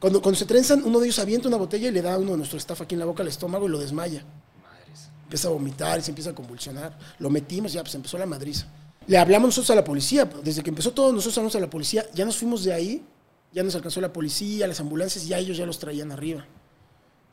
Cuando, 0.00 0.20
cuando 0.20 0.38
se 0.38 0.44
trenzan, 0.44 0.82
uno 0.84 0.98
de 0.98 1.06
ellos 1.06 1.18
avienta 1.18 1.48
una 1.48 1.56
botella 1.56 1.88
y 1.88 1.92
le 1.92 2.02
da 2.02 2.14
a 2.14 2.18
uno 2.18 2.32
de 2.32 2.38
nuestro 2.38 2.58
staff 2.58 2.80
aquí 2.82 2.94
en 2.94 2.98
la 2.98 3.06
boca 3.06 3.22
al 3.22 3.28
estómago 3.28 3.66
y 3.66 3.70
lo 3.70 3.78
desmaya. 3.78 4.24
Madres. 4.62 5.08
Empieza 5.22 5.48
a 5.48 5.50
vomitar 5.52 5.98
y 5.98 6.02
se 6.02 6.10
empieza 6.10 6.30
a 6.30 6.34
convulsionar. 6.34 6.98
Lo 7.18 7.30
metimos 7.30 7.72
ya, 7.72 7.82
pues 7.82 7.94
empezó 7.94 8.18
la 8.18 8.26
madriza. 8.26 8.66
Le 9.06 9.18
hablamos 9.18 9.48
nosotros 9.48 9.70
a 9.70 9.74
la 9.76 9.84
policía. 9.84 10.28
Desde 10.42 10.62
que 10.62 10.70
empezó 10.70 10.92
todo, 10.92 11.12
nosotros 11.12 11.38
hablamos 11.38 11.56
a 11.56 11.60
la 11.60 11.70
policía. 11.70 12.04
Ya 12.12 12.24
nos 12.24 12.36
fuimos 12.36 12.64
de 12.64 12.72
ahí, 12.72 13.04
ya 13.52 13.62
nos 13.62 13.74
alcanzó 13.74 14.00
la 14.00 14.12
policía, 14.12 14.66
las 14.66 14.80
ambulancias, 14.80 15.26
ya 15.26 15.38
ellos 15.38 15.56
ya 15.56 15.64
los 15.64 15.78
traían 15.78 16.12
arriba. 16.12 16.44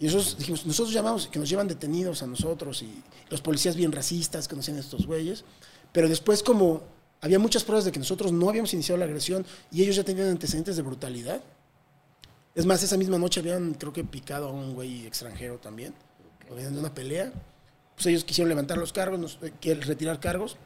Y 0.01 0.05
nosotros 0.05 0.35
dijimos, 0.37 0.65
nosotros 0.65 0.93
llamamos 0.93 1.27
que 1.27 1.37
nos 1.39 1.47
llevan 1.47 1.67
detenidos 1.67 2.23
a 2.23 2.27
nosotros 2.27 2.81
y 2.81 2.91
los 3.29 3.39
policías 3.39 3.75
bien 3.75 3.91
racistas 3.91 4.47
que 4.47 4.55
nos 4.55 4.65
hacían 4.65 4.79
estos 4.79 5.05
güeyes. 5.05 5.45
Pero 5.93 6.09
después 6.09 6.41
como 6.43 6.81
había 7.21 7.37
muchas 7.37 7.63
pruebas 7.63 7.85
de 7.85 7.91
que 7.91 7.99
nosotros 7.99 8.31
no 8.31 8.49
habíamos 8.49 8.73
iniciado 8.73 8.97
la 8.97 9.05
agresión 9.05 9.45
y 9.71 9.83
ellos 9.83 9.95
ya 9.95 10.03
tenían 10.03 10.27
antecedentes 10.29 10.75
de 10.75 10.81
brutalidad. 10.81 11.39
Es 12.55 12.65
más, 12.65 12.81
esa 12.83 12.97
misma 12.97 13.17
noche 13.19 13.39
habían, 13.41 13.75
creo 13.75 13.93
que, 13.93 14.03
picado 14.03 14.49
a 14.49 14.51
un 14.51 14.73
güey 14.73 15.05
extranjero 15.05 15.59
también. 15.59 15.93
Venían 16.49 16.73
de 16.73 16.79
una 16.79 16.93
pelea. 16.93 17.31
Pues 17.95 18.07
ellos 18.07 18.23
quisieron 18.23 18.49
levantar 18.49 18.77
los 18.79 18.91
cargos, 18.91 19.19
nos, 19.19 19.37
eh, 19.43 19.75
retirar 19.75 20.19
cargos. 20.19 20.57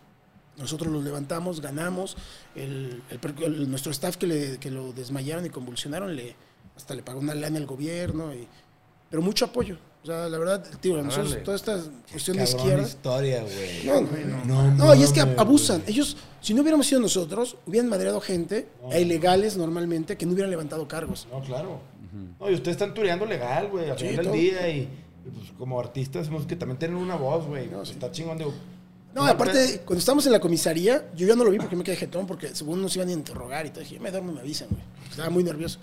Nosotros 0.58 0.92
los 0.92 1.04
levantamos, 1.04 1.60
ganamos. 1.60 2.16
El, 2.56 3.04
el 3.10 3.20
per- 3.20 3.36
el- 3.44 3.70
nuestro 3.70 3.92
staff 3.92 4.16
que, 4.16 4.26
le- 4.28 4.58
que 4.60 4.72
lo 4.72 4.94
desmayaron 4.94 5.46
y 5.46 5.50
convulsionaron, 5.50 6.16
le, 6.16 6.36
hasta 6.78 6.96
le 6.96 7.04
pagó 7.04 7.20
una 7.20 7.36
lana 7.36 7.58
al 7.58 7.66
gobierno. 7.66 8.34
Y, 8.34 8.48
pero 9.10 9.22
mucho 9.22 9.46
apoyo. 9.46 9.78
O 10.04 10.06
sea, 10.06 10.30
la 10.30 10.38
verdad, 10.38 10.64
tío, 10.82 11.02
nosotros, 11.02 11.36
toda 11.44 11.58
esta 11.58 11.82
cuestión 12.12 12.38
de 12.38 12.44
izquierda. 12.44 12.88
historia, 12.88 13.42
güey. 13.42 13.84
No, 13.86 14.02
no, 14.46 14.46
No, 14.46 14.72
no, 14.86 14.96
y 14.96 15.02
es 15.02 15.12
que 15.12 15.22
abusan. 15.22 15.82
Ellos, 15.88 16.16
si 16.42 16.54
no 16.54 16.62
hubiéramos 16.62 16.86
sido 16.86 17.02
nosotros, 17.02 17.58
hubieran 17.66 17.90
madreado 17.90 18.22
gente, 18.22 18.68
e 18.92 19.02
ilegales 19.02 19.58
normalmente, 19.58 20.16
que 20.16 20.28
no 20.28 20.34
hubieran 20.34 20.52
levantado 20.52 20.88
cargos. 20.88 21.28
No, 21.32 21.42
claro. 21.42 21.80
No, 22.40 22.50
y 22.50 22.54
ustedes 22.54 22.76
están 22.76 22.94
tureando 22.94 23.26
legal, 23.26 23.68
güey, 23.70 23.90
al 23.90 23.98
Sí, 23.98 24.10
final 24.10 24.26
del 24.26 24.34
día. 24.36 24.70
Y, 24.70 24.80
y, 24.82 25.30
pues, 25.34 25.52
como 25.58 25.80
artistas, 25.80 26.30
que 26.48 26.56
también 26.56 26.78
tienen 26.78 26.98
una 26.98 27.16
voz, 27.16 27.48
güey. 27.48 27.68
No, 27.68 27.84
sí. 27.84 27.94
Está 27.94 28.12
chingón, 28.12 28.38
digo. 28.38 28.54
No, 29.16 29.26
aparte, 29.26 29.82
cuando 29.86 30.00
estábamos 30.00 30.26
en 30.28 30.34
la 30.34 30.40
comisaría, 30.40 31.10
yo 31.16 31.26
ya 31.26 31.36
no 31.36 31.44
lo 31.46 31.50
vi 31.50 31.58
porque 31.58 31.76
me 31.76 31.84
quedé 31.84 31.96
jetón, 31.96 32.28
porque 32.28 32.54
según 32.54 32.82
nos 32.82 32.96
iban 32.96 33.10
a 33.10 33.14
interrogar 33.14 33.66
y 33.66 33.70
todo. 33.70 33.80
Dije, 33.80 34.00
me 34.00 34.12
duermo 34.12 34.34
me 34.34 34.42
avisan, 34.42 34.68
güey. 34.70 34.82
Estaba 35.10 35.30
muy 35.30 35.44
nervioso. 35.44 35.80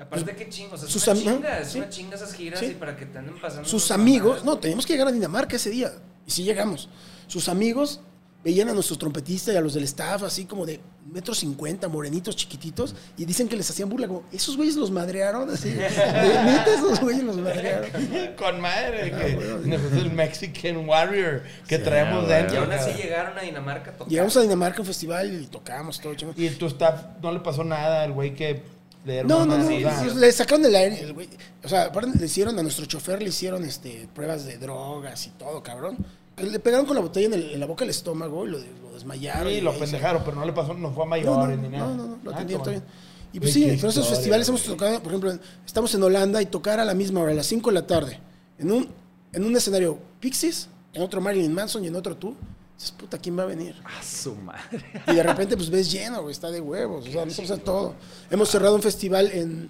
Aparte, 0.00 0.34
qué 0.34 0.48
chingo. 0.48 0.74
O 0.74 0.78
sea, 0.78 0.86
es 0.86 0.92
Sus 0.92 1.06
una 1.08 1.16
chinga. 1.20 1.58
Es 1.60 1.68
sí. 1.68 1.78
una 1.78 1.88
chinga 1.90 2.16
esas 2.16 2.32
giras 2.32 2.60
Sí. 2.60 2.66
y 2.66 2.74
para 2.74 2.96
que 2.96 3.06
te 3.06 3.18
anden 3.18 3.38
pasando. 3.40 3.68
Sus 3.68 3.90
amigos, 3.90 4.38
mamadas. 4.38 4.44
no, 4.44 4.58
teníamos 4.58 4.86
que 4.86 4.94
llegar 4.94 5.08
a 5.08 5.12
Dinamarca 5.12 5.56
ese 5.56 5.70
día. 5.70 5.92
Y 6.26 6.30
sí 6.30 6.42
llegamos. 6.44 6.88
Sus 7.26 7.48
amigos 7.48 8.00
veían 8.42 8.70
a 8.70 8.72
nuestros 8.72 8.98
trompetistas 8.98 9.52
y 9.54 9.58
a 9.58 9.60
los 9.60 9.74
del 9.74 9.84
staff 9.84 10.22
así 10.22 10.46
como 10.46 10.64
de 10.64 10.80
metro 11.12 11.34
cincuenta, 11.34 11.88
morenitos, 11.88 12.34
chiquititos, 12.36 12.94
y 13.18 13.26
dicen 13.26 13.46
que 13.48 13.56
les 13.56 13.68
hacían 13.68 13.90
burla, 13.90 14.06
como, 14.08 14.22
esos 14.32 14.56
güeyes 14.56 14.76
los 14.76 14.90
madrearon, 14.90 15.50
así. 15.50 15.68
De 15.70 15.82
neta, 15.88 16.66
esos 16.74 17.00
güeyes 17.00 17.22
los 17.22 17.36
madrearon. 17.36 17.90
Con 18.38 18.60
madre, 18.62 19.12
Ah, 19.14 19.18
que 19.18 19.76
es 19.76 19.92
el 20.02 20.12
Mexican 20.12 20.88
Warrior 20.88 21.42
que 21.68 21.78
traemos 21.78 22.24
güey. 22.24 22.36
dentro. 22.38 22.54
Y 22.56 22.58
aún 22.60 22.72
así 22.72 22.92
llegaron 22.94 23.36
a 23.36 23.42
Dinamarca 23.42 23.90
a 23.90 23.94
tocar. 23.94 24.08
Llegamos 24.10 24.34
a 24.36 24.40
Dinamarca 24.40 24.78
a 24.78 24.80
un 24.80 24.86
festival 24.86 25.42
y 25.42 25.46
tocamos 25.46 26.00
todo. 26.00 26.14
Y 26.36 26.48
tu 26.50 26.66
staff 26.66 27.02
no 27.20 27.32
le 27.32 27.40
pasó 27.40 27.62
nada 27.64 28.02
al 28.04 28.12
güey 28.12 28.34
que 28.34 28.62
No, 29.04 29.46
no, 29.46 29.56
no. 29.58 29.66
sí, 29.68 29.82
pues, 29.82 30.14
Le 30.16 30.30
sacaron 30.32 30.62
del 30.62 30.74
aire. 30.76 31.00
el 31.00 31.12
güey. 31.14 31.28
O 31.64 31.68
sea, 31.68 31.84
aparte 31.84 32.18
le 32.18 32.26
hicieron 32.26 32.58
a 32.58 32.62
nuestro 32.62 32.84
chofer, 32.86 33.22
le 33.22 33.30
hicieron 33.30 33.64
este, 33.64 34.08
pruebas 34.14 34.44
de 34.44 34.58
drogas 34.58 35.26
y 35.26 35.30
todo, 35.30 35.62
cabrón. 35.62 35.96
Le 36.36 36.58
pegaron 36.58 36.86
con 36.86 36.94
la 36.96 37.02
botella 37.02 37.26
en, 37.26 37.34
el- 37.34 37.50
en 37.52 37.60
la 37.60 37.66
boca 37.66 37.80
del 37.84 37.90
estómago 37.90 38.46
y 38.46 38.50
lo, 38.50 38.58
lo 38.58 38.94
desmayaron. 38.94 39.52
Sí, 39.52 39.58
y 39.58 39.60
lo 39.60 39.76
pendejaron, 39.78 40.22
pero 40.24 40.36
no 40.36 40.44
le 40.46 40.52
pasó, 40.52 40.74
no 40.74 40.90
fue 40.92 41.02
a 41.02 41.06
No, 41.06 41.10
mayores 41.10 41.56
no, 41.58 41.62
ni 41.62 41.68
nada. 41.68 41.86
no, 41.88 41.94
no, 41.96 42.06
no, 42.08 42.18
lo 42.22 42.30
Ah, 42.30 42.34
atendieron 42.34 42.62
todo 42.64 42.72
bien. 42.72 42.84
Y 43.32 43.40
pues 43.40 43.52
sí, 43.52 43.64
en 43.64 43.74
esos 43.74 44.08
festivales 44.08 44.48
hemos 44.48 44.62
tocado, 44.64 44.98
por 45.02 45.12
ejemplo, 45.12 45.38
estamos 45.64 45.94
en 45.94 46.02
Holanda 46.02 46.42
y 46.42 46.46
tocar 46.46 46.80
a 46.80 46.84
la 46.84 46.94
misma 46.94 47.20
hora, 47.20 47.32
a 47.32 47.34
las 47.34 47.46
5 47.46 47.70
de 47.70 47.74
la 47.74 47.86
tarde, 47.86 48.18
en 48.58 48.72
un, 48.72 48.88
en 49.32 49.44
un 49.44 49.56
escenario 49.56 49.98
Pixies, 50.18 50.68
en 50.94 51.02
otro 51.02 51.20
Marilyn 51.20 51.52
Manson 51.54 51.84
y 51.84 51.88
en 51.88 51.96
otro 51.96 52.16
tú. 52.16 52.34
Dices, 52.80 52.92
puta, 52.92 53.18
¿quién 53.18 53.38
va 53.38 53.42
a 53.42 53.46
venir? 53.46 53.76
A 53.84 54.02
su 54.02 54.34
madre. 54.36 54.82
Y 55.06 55.14
de 55.14 55.22
repente, 55.22 55.54
pues 55.54 55.68
ves 55.68 55.92
lleno, 55.92 56.22
güey, 56.22 56.32
está 56.32 56.50
de 56.50 56.62
huevos. 56.62 57.06
O 57.06 57.12
sea, 57.12 57.26
nosotros 57.26 57.50
a 57.50 57.62
todo. 57.62 57.94
Hemos 58.30 58.48
cerrado 58.48 58.74
un 58.74 58.80
festival 58.80 59.30
en, 59.32 59.68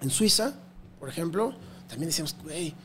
en 0.00 0.10
Suiza, 0.10 0.54
por 1.00 1.08
ejemplo. 1.08 1.52
También 1.88 2.10
decíamos, 2.10 2.36
güey, 2.44 2.76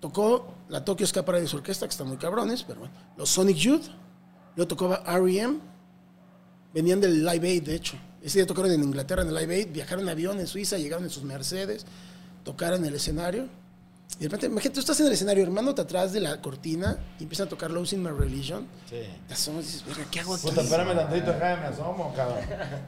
tocó 0.00 0.52
la 0.68 0.84
Tokyo 0.84 1.06
Ska 1.06 1.24
Paradise 1.24 1.54
Orquesta, 1.54 1.86
que 1.86 1.92
están 1.92 2.08
muy 2.08 2.16
cabrones, 2.16 2.64
pero 2.64 2.80
bueno. 2.80 2.94
Los 3.16 3.28
Sonic 3.30 3.56
Youth, 3.58 3.84
luego 4.56 4.66
tocaba 4.66 5.04
R.E.M., 5.06 5.58
venían 6.74 7.00
del 7.00 7.24
Live 7.24 7.48
Aid, 7.48 7.62
de 7.62 7.76
hecho. 7.76 7.96
Ese 8.20 8.40
día 8.40 8.46
tocaron 8.48 8.72
en 8.72 8.82
Inglaterra, 8.82 9.22
en 9.22 9.28
el 9.28 9.34
Live 9.36 9.54
Aid, 9.54 9.68
viajaron 9.72 10.06
en 10.06 10.08
avión 10.08 10.40
en 10.40 10.48
Suiza, 10.48 10.76
llegaron 10.76 11.04
en 11.04 11.10
sus 11.10 11.22
Mercedes, 11.22 11.86
tocaron 12.42 12.80
en 12.80 12.86
el 12.86 12.96
escenario. 12.96 13.48
Y 14.16 14.22
de 14.22 14.28
repente, 14.28 14.46
imagínate, 14.46 14.74
tú 14.74 14.80
estás 14.80 14.98
en 15.00 15.06
el 15.06 15.12
escenario, 15.12 15.44
hermándote 15.44 15.82
atrás 15.82 16.12
de 16.12 16.20
la 16.20 16.40
cortina 16.40 16.98
y 17.20 17.24
empiezan 17.24 17.46
a 17.46 17.50
tocar 17.50 17.70
Losing 17.70 18.02
My 18.02 18.10
Religion. 18.10 18.66
Sí. 18.88 18.96
Te 19.28 19.34
asomas 19.34 19.64
y 19.64 19.66
dices, 19.66 19.84
"Verga, 19.86 20.04
¿qué 20.10 20.20
hago 20.20 20.34
aquí? 20.34 20.48
Puta, 20.48 20.62
espérame 20.62 20.96
tantito, 20.96 21.30
acá 21.30 21.56
me 21.60 21.66
asomo, 21.66 22.12
cabrón. 22.16 22.38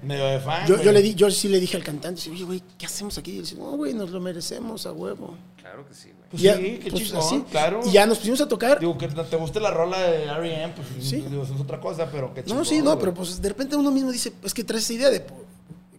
Medio 0.03 0.25
de 0.27 0.41
fan. 0.41 0.67
Yo, 0.67 0.83
yo, 0.83 0.91
le 0.91 1.03
di, 1.03 1.15
yo 1.15 1.31
sí 1.31 1.49
le 1.49 1.61
dije 1.61 1.77
al 1.77 1.85
cantante, 1.85 2.29
oye, 2.31 2.43
güey, 2.45 2.63
¿qué 2.79 2.87
hacemos 2.87 3.17
aquí? 3.19 3.33
Y 3.33 3.37
él 3.37 3.43
dice, 3.43 3.55
no, 3.57 3.77
güey, 3.77 3.95
nos 3.95 4.11
lo 4.11 4.19
merecemos 4.21 4.87
a 4.87 4.93
huevo. 4.93 5.37
Claro 5.59 5.87
que 5.87 5.95
sí, 5.95 6.09
güey. 6.09 6.31
Pues 6.31 6.43
ya, 6.43 6.57
sí, 6.57 6.81
qué 6.83 6.91
pues, 6.91 7.05
chingón, 7.05 7.23
así. 7.25 7.45
claro. 7.51 7.81
Y 7.85 7.91
ya 7.93 8.07
nos 8.07 8.19
pusimos 8.19 8.41
a 8.41 8.49
tocar. 8.49 8.81
Digo, 8.81 8.97
que 8.99 9.07
te 9.09 9.37
guste 9.37 9.61
la 9.61 9.71
rola 9.71 9.99
de 10.01 10.25
R.E.M., 10.25 10.75
pues 10.75 10.89
Sí. 11.07 11.17
digo, 11.17 11.43
eso 11.45 11.55
es 11.55 11.61
otra 11.61 11.81
cosa, 11.81 12.09
pero 12.11 12.33
qué 12.35 12.43
chingón. 12.43 12.59
no, 12.59 12.65
sí, 12.65 12.79
no, 12.79 12.85
güey. 12.93 12.99
pero 12.99 13.15
pues 13.15 13.41
de 13.41 13.49
repente 13.49 13.77
uno 13.77 13.91
mismo 13.93 14.11
dice, 14.11 14.33
es 14.43 14.55
que 14.55 14.65
traes 14.65 14.85
esa 14.85 14.93
idea 14.95 15.11
de, 15.11 15.25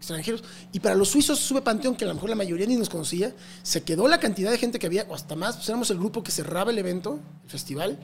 extranjeros. 0.01 0.43
Y 0.73 0.79
para 0.79 0.95
los 0.95 1.09
suizos 1.09 1.39
sube 1.39 1.61
Panteón, 1.61 1.95
que 1.95 2.05
a 2.05 2.07
lo 2.07 2.15
mejor 2.15 2.29
la 2.29 2.35
mayoría 2.35 2.65
ni 2.65 2.75
nos 2.75 2.89
conocía, 2.89 3.33
se 3.63 3.83
quedó 3.83 4.07
la 4.07 4.19
cantidad 4.19 4.51
de 4.51 4.57
gente 4.57 4.79
que 4.79 4.87
había, 4.87 5.05
o 5.07 5.15
hasta 5.15 5.35
más, 5.35 5.55
pues 5.55 5.69
éramos 5.69 5.89
el 5.91 5.97
grupo 5.97 6.23
que 6.23 6.31
cerraba 6.31 6.71
el 6.71 6.77
evento, 6.77 7.19
el 7.43 7.49
festival. 7.49 7.99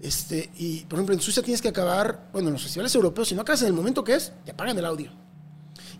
Este, 0.00 0.50
y 0.56 0.80
por 0.84 0.98
ejemplo, 0.98 1.14
en 1.14 1.20
Suiza 1.20 1.42
tienes 1.42 1.60
que 1.60 1.68
acabar, 1.68 2.28
bueno, 2.32 2.48
en 2.48 2.54
los 2.54 2.62
festivales 2.62 2.94
europeos, 2.94 3.28
si 3.28 3.34
no 3.34 3.42
acabas 3.42 3.62
en 3.62 3.68
el 3.68 3.74
momento 3.74 4.04
que 4.04 4.14
es, 4.14 4.32
te 4.44 4.52
apagan 4.52 4.78
el 4.78 4.84
audio. 4.84 5.10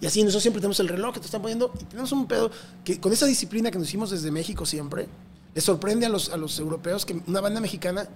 Y 0.01 0.07
así 0.07 0.23
nosotros 0.23 0.43
siempre 0.43 0.61
tenemos 0.61 0.78
el 0.78 0.89
reloj 0.89 1.15
que 1.15 1.20
te 1.20 1.27
están 1.27 1.43
poniendo 1.43 1.73
y 1.81 1.85
tenemos 1.85 2.12
un 2.12 2.27
pedo 2.27 2.51
que 2.85 3.01
con 3.01 3.12
esa 3.12 3.27
disciplina 3.27 3.73
que 3.73 3.78
nos 3.78 3.89
hicimos 3.89 4.11
desde 4.11 4.31
México 4.31 4.65
siempre, 4.65 5.09
les 5.53 5.65
sorprende 5.65 6.07
a 6.07 6.09
los, 6.09 6.31
a 6.31 6.36
los 6.36 6.57
europeos 6.61 7.05
que 7.05 7.20
una 7.27 7.40
banda 7.40 7.61
mexicana 7.61 8.09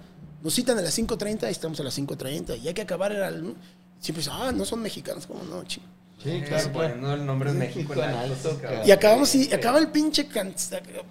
nos 0.42 0.54
citan 0.54 0.78
a 0.78 0.82
las 0.82 0.96
5.30 0.96 1.48
y 1.48 1.50
estamos 1.50 1.80
a 1.80 1.82
las 1.82 1.98
5.30 1.98 2.60
y 2.62 2.68
hay 2.68 2.74
que 2.74 2.82
acabar 2.82 3.10
el... 3.10 3.56
Siempre 3.98 4.20
dicen, 4.20 4.34
ah, 4.36 4.52
no 4.52 4.64
son 4.64 4.80
mexicanos, 4.80 5.26
¿cómo 5.26 5.42
no, 5.44 5.64
chico? 5.64 5.86
Sí, 6.22 6.30
Eh, 6.30 6.44
claro, 6.46 6.70
claro. 6.70 6.72
poniendo 6.72 7.14
el 7.14 7.26
nombre 7.26 7.52
de 7.52 7.58
México 7.58 7.94
en 7.94 8.00
alto. 8.10 8.60
Y 8.84 8.90
acabamos 8.92 9.34
y 9.34 9.52
acaba 9.52 9.78
el 9.78 9.88
pinche 9.88 10.28
can- 10.28 10.54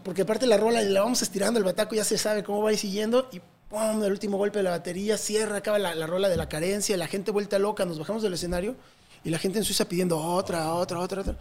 porque 0.03 0.21
aparte 0.21 0.45
la 0.45 0.57
rola 0.57 0.81
la 0.81 1.01
vamos 1.01 1.21
estirando 1.21 1.57
el 1.59 1.65
bataco 1.65 1.95
ya 1.95 2.03
se 2.03 2.17
sabe 2.17 2.43
cómo 2.43 2.61
va 2.63 2.69
a 2.69 2.73
ir 2.73 2.79
siguiendo 2.79 3.27
y 3.31 3.41
pum, 3.69 4.03
el 4.03 4.11
último 4.11 4.37
golpe 4.37 4.59
de 4.59 4.63
la 4.63 4.69
batería 4.71 5.17
cierra 5.17 5.57
acaba 5.57 5.79
la, 5.79 5.95
la 5.95 6.07
rola 6.07 6.29
de 6.29 6.37
la 6.37 6.47
carencia 6.47 6.95
la 6.97 7.07
gente 7.07 7.31
vuelta 7.31 7.59
loca 7.59 7.83
nos 7.85 7.99
bajamos 7.99 8.21
del 8.23 8.33
escenario 8.33 8.75
y 9.23 9.29
la 9.29 9.37
gente 9.37 9.59
en 9.59 9.65
Suiza 9.65 9.85
pidiendo 9.85 10.17
otra 10.17 10.73
otra 10.73 10.99
otra 10.99 11.21
otra 11.21 11.35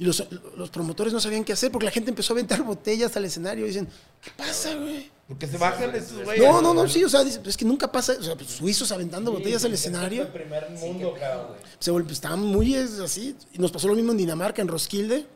y 0.00 0.04
los, 0.04 0.24
los 0.56 0.70
promotores 0.70 1.12
no 1.12 1.20
sabían 1.20 1.44
qué 1.44 1.52
hacer 1.52 1.70
porque 1.70 1.84
la 1.84 1.92
gente 1.92 2.08
empezó 2.08 2.32
a 2.32 2.34
aventar 2.36 2.62
botellas 2.62 3.14
al 3.16 3.24
escenario 3.26 3.66
y 3.66 3.68
dicen 3.68 3.86
qué 4.22 4.30
pasa 4.34 4.74
güey 4.74 5.10
Porque 5.28 5.46
se 5.46 5.58
bajan 5.58 5.94
estos 5.94 6.24
güeyes. 6.24 6.42
no 6.42 6.62
no 6.62 6.72
no 6.72 6.88
sí 6.88 7.04
o 7.04 7.08
sea 7.10 7.22
dice, 7.22 7.38
es 7.44 7.56
que 7.56 7.66
nunca 7.66 7.92
pasa 7.92 8.14
o 8.18 8.22
sea 8.22 8.34
pues, 8.34 8.48
suizos 8.50 8.90
aventando 8.92 9.30
botellas 9.30 9.62
al 9.66 9.74
escenario 9.74 10.22
El 10.22 10.28
primer 10.28 10.70
mundo, 10.70 11.14
cabrón. 11.20 11.56
se 11.78 11.90
volvió, 11.90 12.12
estaban 12.12 12.40
muy 12.40 12.74
es, 12.74 12.98
así. 12.98 13.36
Y 13.52 13.58
nos 13.58 13.70
pasó 13.70 13.88
lo 13.88 13.94
mismo 13.94 14.12
en 14.12 14.18
Dinamarca, 14.18 14.62
en 14.62 14.68
Roskilde. 14.68 15.26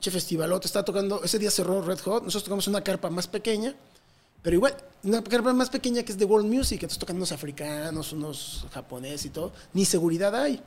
Che 0.00 0.10
festivalote, 0.10 0.66
estaba 0.66 0.84
tocando. 0.84 1.22
Ese 1.22 1.38
día 1.38 1.50
cerró 1.50 1.82
Red 1.82 1.98
Hot. 2.00 2.22
Nosotros 2.24 2.44
tocamos 2.44 2.66
una 2.68 2.82
carpa 2.82 3.10
más 3.10 3.26
pequeña. 3.26 3.74
Pero 4.42 4.56
igual, 4.56 4.76
una 5.04 5.22
carpa 5.22 5.52
más 5.52 5.70
pequeña 5.70 6.02
que 6.02 6.10
es 6.12 6.18
de 6.18 6.24
World 6.24 6.46
Music. 6.52 6.78
Entonces 6.82 6.98
tocan 6.98 7.16
unos 7.16 7.30
africanos, 7.32 8.12
unos 8.12 8.66
japoneses 8.72 9.26
y 9.26 9.30
todo. 9.30 9.52
Ni 9.72 9.84
seguridad 9.84 10.34
hay. 10.34 10.60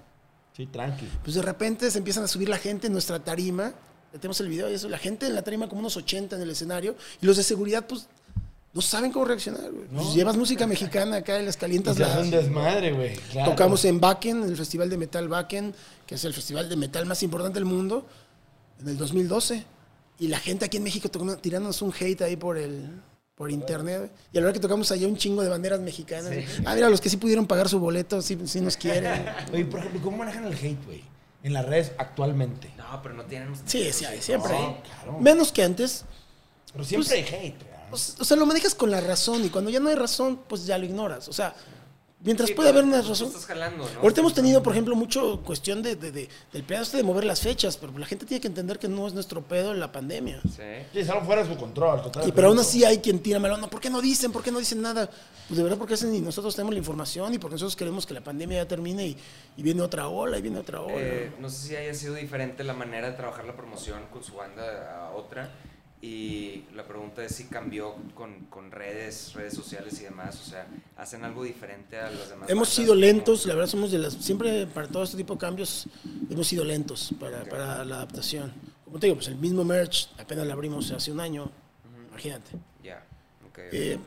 Sí, 0.56 0.66
tranqui. 0.68 1.06
Pues 1.24 1.36
de 1.36 1.42
repente 1.42 1.90
se 1.92 1.98
empiezan 1.98 2.24
a 2.24 2.28
subir 2.28 2.48
la 2.50 2.58
gente 2.58 2.88
en 2.88 2.94
nuestra 2.94 3.20
tarima. 3.20 3.74
Ya 4.14 4.20
tenemos 4.20 4.40
el 4.40 4.48
video 4.48 4.70
y 4.70 4.74
eso. 4.76 4.88
La 4.88 4.98
gente 4.98 5.26
en 5.28 5.36
la 5.36 5.42
tarima 5.42 5.68
como 5.68 5.82
unos 5.82 5.98
80 5.98 6.36
en 6.38 6.42
el 6.42 6.50
escenario. 6.52 6.96
Y 7.22 7.26
los 7.26 7.36
de 7.38 7.44
seguridad, 7.44 7.86
pues, 7.88 8.08
no 8.74 8.82
saben 8.82 9.12
cómo 9.12 9.26
reaccionar. 9.26 9.70
güey. 9.72 9.88
Pues 9.88 10.14
llevas 10.14 10.38
música 10.38 10.66
mexicana 10.68 11.18
acá 11.18 11.42
y 11.42 11.46
les 11.46 11.58
calientas 11.58 12.00
hace 12.00 12.22
un 12.22 12.32
las... 12.32 12.44
desmadre, 12.44 12.94
güey. 12.94 13.16
claro. 13.32 13.52
Tocamos 13.52 13.84
en 13.86 14.02
Wacken, 14.02 14.44
en 14.44 14.50
el 14.50 14.56
Festival 14.58 14.90
de 14.90 14.98
Metal 14.98 15.30
Wacken, 15.30 15.74
que 16.08 16.16
es 16.16 16.24
el 16.26 16.34
festival 16.34 16.70
de 16.70 16.76
metal 16.78 17.06
más 17.06 17.22
importante 17.24 17.56
del 17.60 17.66
mundo, 17.66 18.06
en 18.82 18.88
el 18.90 18.98
2012. 18.98 19.66
Y 20.20 20.28
la 20.30 20.40
gente 20.40 20.64
aquí 20.66 20.78
en 20.78 20.84
México 20.84 21.10
tocando- 21.10 21.38
tirándonos 21.38 21.82
un 21.82 21.94
hate 22.00 22.22
ahí 22.22 22.38
por 22.38 22.58
el 22.58 22.90
por 23.36 23.52
internet. 23.52 24.12
Y 24.32 24.38
a 24.38 24.42
la 24.42 24.48
hora 24.48 24.54
que 24.54 24.60
tocamos 24.60 24.92
allá 24.92 25.08
un 25.08 25.18
chingo 25.18 25.42
de 25.42 25.50
banderas 25.50 25.80
mexicanas. 25.82 26.32
Ah, 26.66 26.74
mira, 26.76 26.90
los 26.90 27.02
que 27.02 27.10
sí 27.10 27.18
pudieron 27.18 27.46
pagar 27.46 27.68
su 27.70 27.80
boleto, 27.80 28.22
sí, 28.22 28.38
sí 28.46 28.62
nos 28.62 28.78
quieren. 28.78 29.26
Oye, 29.54 29.66
por 29.66 29.80
ejemplo, 29.82 30.02
¿cómo 30.02 30.18
manejan 30.18 30.46
el 30.46 30.54
hate, 30.54 30.84
güey? 30.86 31.04
En 31.44 31.54
las 31.54 31.66
redes 31.66 31.92
actualmente. 31.98 32.72
No, 32.78 33.02
pero 33.04 33.14
no 33.14 33.24
tienen. 33.26 33.54
Sí, 33.66 33.92
sí, 33.92 34.06
hay, 34.06 34.22
siempre 34.22 34.52
No, 34.52 34.58
hay. 34.58 34.82
claro. 34.84 35.20
Menos 35.20 35.52
que 35.52 35.64
antes. 35.64 36.06
Pero 36.72 36.84
siempre 36.84 37.14
hay 37.16 37.24
hate, 37.24 37.62
güey. 37.64 37.76
Pues, 37.90 38.16
o 38.20 38.26
sea, 38.26 38.36
lo 38.36 38.46
manejas 38.46 38.74
con 38.74 38.90
la 38.90 39.00
razón 39.00 39.46
y 39.46 39.50
cuando 39.50 39.70
ya 39.70 39.80
no 39.80 39.90
hay 39.90 39.96
razón, 39.96 40.40
pues 40.48 40.66
ya 40.66 40.78
lo 40.78 40.86
ignoras. 40.86 41.28
O 41.28 41.34
sea, 41.34 41.54
mientras 42.26 42.50
Sí, 42.50 42.56
puede 42.56 42.70
pero 42.72 42.80
haber 42.80 42.90
una 42.94 43.02
tú 43.02 43.10
razón. 43.10 43.28
estás 43.28 43.46
jalando, 43.46 43.88
¿no? 43.94 44.00
Ahorita 44.02 44.20
hemos 44.20 44.34
tenido, 44.34 44.62
por 44.62 44.74
ejemplo, 44.74 44.96
mucho 44.96 45.40
cuestión 45.46 45.82
de, 45.82 45.96
de- 45.96 46.12
de- 46.12 46.30
del 46.52 46.64
pedo 46.64 46.82
este 46.82 46.98
de 46.98 47.04
mover 47.04 47.24
las 47.24 47.40
fechas, 47.40 47.78
pero 47.78 47.98
la 47.98 48.06
gente 48.06 48.26
tiene 48.26 48.42
que 48.42 48.48
entender 48.48 48.78
que 48.80 48.90
no 48.90 49.08
es 49.08 49.14
nuestro 49.14 49.42
pedo 49.42 49.74
la 49.74 49.92
pandemia. 49.92 50.42
Sí. 50.44 50.64
Sí, 50.92 51.00
es 51.00 51.10
algo 51.10 51.24
fuera 51.26 51.44
de 51.44 51.54
su 51.54 51.58
control, 51.58 52.02
total. 52.02 52.28
Y 52.28 52.32
pero 52.34 52.50
aún 52.50 52.60
así 52.60 52.84
hay 52.84 52.98
quien 52.98 53.20
tira 53.20 53.40
melón, 53.40 53.62
no, 53.62 53.70
¿por 53.70 53.80
qué 53.80 53.90
no 53.90 54.02
dicen? 54.02 54.32
¿Por 54.34 54.44
qué 54.44 54.52
no 54.52 54.60
dicen 54.60 54.82
nada? 54.82 55.10
Pues 55.48 55.58
de 55.58 55.64
verdad 55.64 55.78
porque 55.78 55.94
hacen 55.94 56.14
y 56.14 56.20
nosotros 56.22 56.56
tenemos 56.56 56.74
la 56.74 56.80
información 56.80 57.34
y 57.34 57.38
porque 57.38 57.54
nosotros 57.54 57.76
queremos 57.76 58.06
que 58.06 58.14
la 58.16 58.22
pandemia 58.22 58.64
ya 58.64 58.68
termine 58.68 59.06
y, 59.08 59.18
y 59.58 59.62
viene 59.64 59.82
otra 59.84 60.08
ola 60.08 60.38
y 60.40 60.42
viene 60.42 60.58
otra 60.60 60.82
ola. 60.82 60.96
Eh, 60.98 61.32
no 61.40 61.50
sé 61.50 61.68
si 61.68 61.76
haya 61.76 61.94
sido 61.94 62.16
diferente 62.16 62.64
la 62.64 62.74
manera 62.74 63.12
de 63.12 63.16
trabajar 63.16 63.46
la 63.46 63.56
promoción 63.56 64.00
con 64.12 64.24
su 64.24 64.34
banda 64.36 65.06
a 65.08 65.12
otra. 65.12 65.52
Y 66.08 66.64
la 66.76 66.86
pregunta 66.86 67.24
es 67.26 67.34
si 67.34 67.46
cambió 67.46 67.96
con, 68.14 68.42
con 68.46 68.70
redes, 68.70 69.34
redes 69.34 69.56
sociales 69.56 70.00
y 70.02 70.04
demás. 70.04 70.40
O 70.40 70.48
sea, 70.48 70.68
¿hacen 70.98 71.24
algo 71.24 71.44
diferente 71.44 71.98
a 71.98 72.12
las 72.12 72.30
demás? 72.30 72.48
Hemos 72.48 72.68
bandas? 72.68 72.70
sido 72.70 72.94
lentos, 72.94 73.46
la 73.48 73.56
verdad 73.56 73.70
somos 73.70 73.92
de 73.92 73.98
las... 73.98 74.14
Siempre 74.14 74.68
para 74.68 74.88
todo 74.88 75.02
este 75.04 75.18
tipo 75.18 75.34
de 75.34 75.40
cambios 75.40 75.88
hemos 76.30 76.48
sido 76.48 76.64
lentos 76.64 77.10
para, 77.20 77.44
para 77.46 77.84
la 77.86 77.96
adaptación. 77.96 78.54
Como 78.84 79.00
te 79.00 79.08
digo, 79.08 79.16
pues 79.16 79.30
el 79.30 79.38
mismo 79.38 79.64
merch 79.64 80.10
apenas 80.20 80.46
lo 80.46 80.54
abrimos 80.54 80.92
hace 80.92 81.12
un 81.12 81.20
año, 81.20 81.50
imagínate. 82.12 82.52
Ya, 82.84 83.04
ok. 83.50 83.58
Eh, 83.72 83.98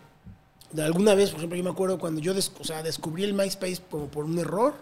de 0.71 0.83
alguna 0.85 1.15
vez, 1.17 1.31
por 1.31 1.39
ejemplo, 1.41 1.59
yo 1.59 1.65
me 1.65 1.71
acuerdo 1.71 1.99
cuando 1.99 2.21
yo 2.21 2.33
des- 2.33 2.53
o 2.61 2.63
sea, 2.65 2.81
descubrí 2.85 3.25
el 3.25 3.35
MySpace 3.35 3.83
como 3.91 4.07
por 4.07 4.25
un 4.25 4.39
error, 4.39 4.75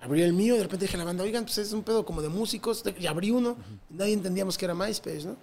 abrí 0.00 0.22
el 0.22 0.32
mío 0.32 0.54
y 0.54 0.56
de 0.56 0.62
repente 0.62 0.86
dije 0.86 0.96
a 0.96 1.00
la 1.00 1.04
banda, 1.04 1.22
oigan, 1.22 1.44
pues 1.44 1.58
es 1.58 1.72
un 1.74 1.82
pedo 1.82 2.06
como 2.06 2.22
de 2.22 2.30
músicos, 2.30 2.82
y 2.98 3.06
abrí 3.06 3.30
uno, 3.30 3.58
y 3.90 3.94
nadie 3.94 4.14
entendíamos 4.14 4.56
que 4.56 4.64
era 4.64 4.74
MySpace, 4.74 5.26
¿no? 5.26 5.36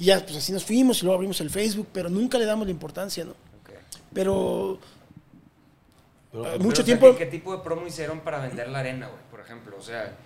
Y 0.00 0.04
ya, 0.06 0.20
pues 0.24 0.34
así 0.38 0.50
nos 0.50 0.64
fuimos 0.64 0.98
y 1.00 1.04
luego 1.04 1.16
abrimos 1.16 1.40
el 1.42 1.50
Facebook, 1.50 1.88
pero 1.92 2.08
nunca 2.08 2.38
le 2.38 2.46
damos 2.46 2.66
la 2.66 2.70
importancia, 2.70 3.22
¿no? 3.24 3.32
ok. 3.32 3.70
Pero 4.14 4.78
Pero- 6.32 6.44
eh, 6.46 6.48
Pero, 6.52 6.58
mucho 6.64 6.72
o 6.72 6.76
sea, 6.76 6.84
tiempo, 6.86 7.12
¿qué, 7.12 7.24
qué 7.24 7.26
tipo 7.30 7.54
de 7.56 7.62
promo 7.62 7.86
hicieron 7.86 8.20
para 8.20 8.40
vender 8.40 8.68
la 8.70 8.78
arena, 8.78 9.08
güey? 9.08 9.20
Por 9.30 9.40
ejemplo, 9.40 9.76
o 9.78 9.82
sea, 9.82 10.16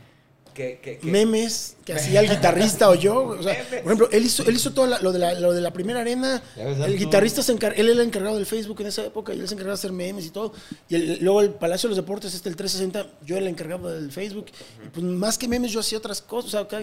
memes 1.02 1.76
que 1.84 1.94
hacía 1.94 2.20
el 2.20 2.30
guitarrista 2.30 2.88
o 2.88 2.94
yo, 2.94 3.24
o 3.26 3.42
sea, 3.42 3.56
por 3.68 3.78
ejemplo, 3.78 4.09
él 4.12 4.24
hizo, 4.24 4.44
él 4.46 4.55
hizo 4.55 4.72
todo 4.72 4.86
la- 4.86 5.01
lo, 5.01 5.10
de 5.10 5.18
la, 5.18 5.34
lo 5.40 5.52
de 5.52 5.60
la 5.60 5.72
primera 5.72 6.01
arena, 6.02 6.40
el 6.56 6.96
guitarrista, 6.96 7.42
se 7.42 7.52
encar- 7.52 7.72
él 7.76 7.88
era 7.88 8.01
el 8.01 8.06
encargado 8.06 8.36
del 8.36 8.46
Facebook 8.46 8.80
en 8.82 8.86
esa 8.86 9.05
época 9.05 9.34
y 9.34 9.40
él 9.40 9.48
se 9.48 9.55
encargaba 9.55 9.74
de 9.74 9.80
hacer 9.80 9.90
memes 9.90 10.26
y 10.26 10.30
todo, 10.30 10.52
y 10.88 10.94
el- 10.94 11.18
luego 11.24 11.40
el 11.40 11.51
Palacio 11.51 11.88
de 11.88 11.96
los 11.96 12.05
Deportes, 12.05 12.34
este 12.34 12.48
el 12.48 12.55
360, 12.55 13.10
yo 13.26 13.34
era 13.36 13.44
el 13.46 13.51
encargado 13.51 13.88
del 13.90 14.12
Facebook, 14.12 14.46
y 14.86 14.88
pues 14.90 15.05
más 15.05 15.36
que 15.38 15.48
memes 15.48 15.72
yo 15.72 15.80
hacía 15.80 15.98
otras 15.98 16.22
cosas, 16.22 16.48
o 16.48 16.51
sea, 16.52 16.60
acá, 16.60 16.82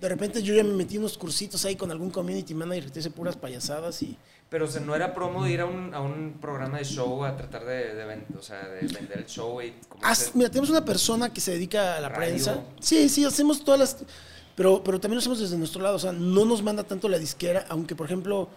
de 0.00 0.08
repente 0.08 0.42
yo 0.42 0.54
ya 0.54 0.64
me 0.64 0.72
metí 0.72 0.96
unos 0.96 1.18
cursitos 1.18 1.64
ahí 1.64 1.76
con 1.76 1.90
algún 1.90 2.10
community 2.10 2.54
manager 2.54 2.90
que 2.90 3.00
te 3.00 3.10
puras 3.10 3.36
payasadas 3.36 4.02
y... 4.02 4.16
Pero 4.48 4.64
o 4.64 4.68
sea, 4.68 4.80
no 4.80 4.96
era 4.96 5.14
promo 5.14 5.44
de 5.44 5.52
ir 5.52 5.60
a 5.60 5.66
un, 5.66 5.94
a 5.94 6.00
un 6.00 6.38
programa 6.40 6.78
de 6.78 6.84
show 6.84 7.22
a 7.24 7.36
tratar 7.36 7.64
de, 7.64 7.94
de, 7.94 8.26
o 8.36 8.42
sea, 8.42 8.66
de 8.68 8.80
vender 8.80 9.18
el 9.18 9.26
show 9.26 9.60
y 9.62 9.72
mira, 10.34 10.48
tenemos 10.48 10.70
una 10.70 10.84
persona 10.84 11.32
que 11.32 11.40
se 11.40 11.52
dedica 11.52 11.96
a 11.96 12.00
la 12.00 12.08
Radio. 12.08 12.32
prensa. 12.32 12.64
Sí, 12.80 13.08
sí, 13.08 13.24
hacemos 13.24 13.62
todas 13.62 13.78
las... 13.78 13.96
Pero, 14.56 14.82
pero 14.82 14.98
también 14.98 15.16
lo 15.16 15.20
hacemos 15.20 15.38
desde 15.38 15.56
nuestro 15.56 15.80
lado. 15.80 15.96
O 15.96 15.98
sea, 16.00 16.12
no 16.12 16.44
nos 16.44 16.62
manda 16.62 16.82
tanto 16.82 17.08
la 17.08 17.18
disquera, 17.18 17.66
aunque, 17.68 17.94
por 17.94 18.06
ejemplo, 18.06 18.48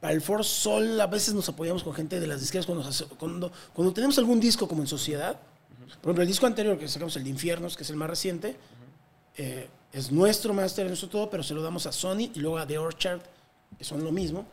para 0.00 0.12
el 0.12 0.20
For 0.20 0.44
Sol 0.44 1.00
a 1.00 1.06
veces 1.06 1.32
nos 1.32 1.48
apoyamos 1.48 1.82
con 1.82 1.94
gente 1.94 2.20
de 2.20 2.26
las 2.26 2.40
disqueras 2.40 2.66
cuando, 2.66 2.88
cuando, 3.18 3.52
cuando 3.72 3.94
tenemos 3.94 4.18
algún 4.18 4.40
disco 4.40 4.68
como 4.68 4.82
en 4.82 4.88
sociedad. 4.88 5.40
Por 6.02 6.10
ejemplo, 6.10 6.22
el 6.22 6.28
disco 6.28 6.46
anterior 6.46 6.78
que 6.78 6.86
sacamos, 6.88 7.16
el 7.16 7.24
de 7.24 7.30
Infiernos, 7.30 7.76
que 7.76 7.84
es 7.84 7.90
el 7.90 7.96
más 7.96 8.10
reciente, 8.10 8.56
eh, 9.36 9.68
es 9.92 10.10
nuestro 10.10 10.52
máster, 10.52 10.86
nuestro 10.86 11.08
todo, 11.08 11.30
pero 11.30 11.42
se 11.42 11.54
lo 11.54 11.62
damos 11.62 11.86
a 11.86 11.92
Sony 11.92 12.30
y 12.34 12.40
luego 12.40 12.58
a 12.58 12.66
The 12.66 12.78
Orchard, 12.78 13.20
que 13.78 13.84
son 13.84 14.02
lo 14.02 14.12
mismo. 14.12 14.46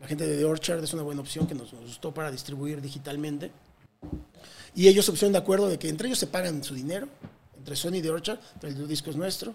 La 0.00 0.06
gente 0.06 0.26
de 0.26 0.36
The 0.36 0.44
Orchard 0.44 0.82
es 0.82 0.92
una 0.92 1.02
buena 1.02 1.20
opción 1.20 1.46
que 1.46 1.54
nos, 1.54 1.72
nos 1.72 1.82
gustó 1.82 2.12
para 2.12 2.30
distribuir 2.30 2.80
digitalmente. 2.80 3.50
Y 4.74 4.86
ellos 4.86 5.04
se 5.04 5.10
pusieron 5.10 5.32
de 5.32 5.38
acuerdo 5.38 5.68
de 5.68 5.78
que 5.78 5.88
entre 5.88 6.06
ellos 6.06 6.18
se 6.18 6.28
pagan 6.28 6.62
su 6.62 6.74
dinero, 6.74 7.08
entre 7.56 7.74
Sony 7.74 7.94
y 7.94 8.02
The 8.02 8.10
Orchard, 8.10 8.38
pero 8.60 8.72
el 8.72 8.88
disco 8.88 9.10
es 9.10 9.16
nuestro. 9.16 9.54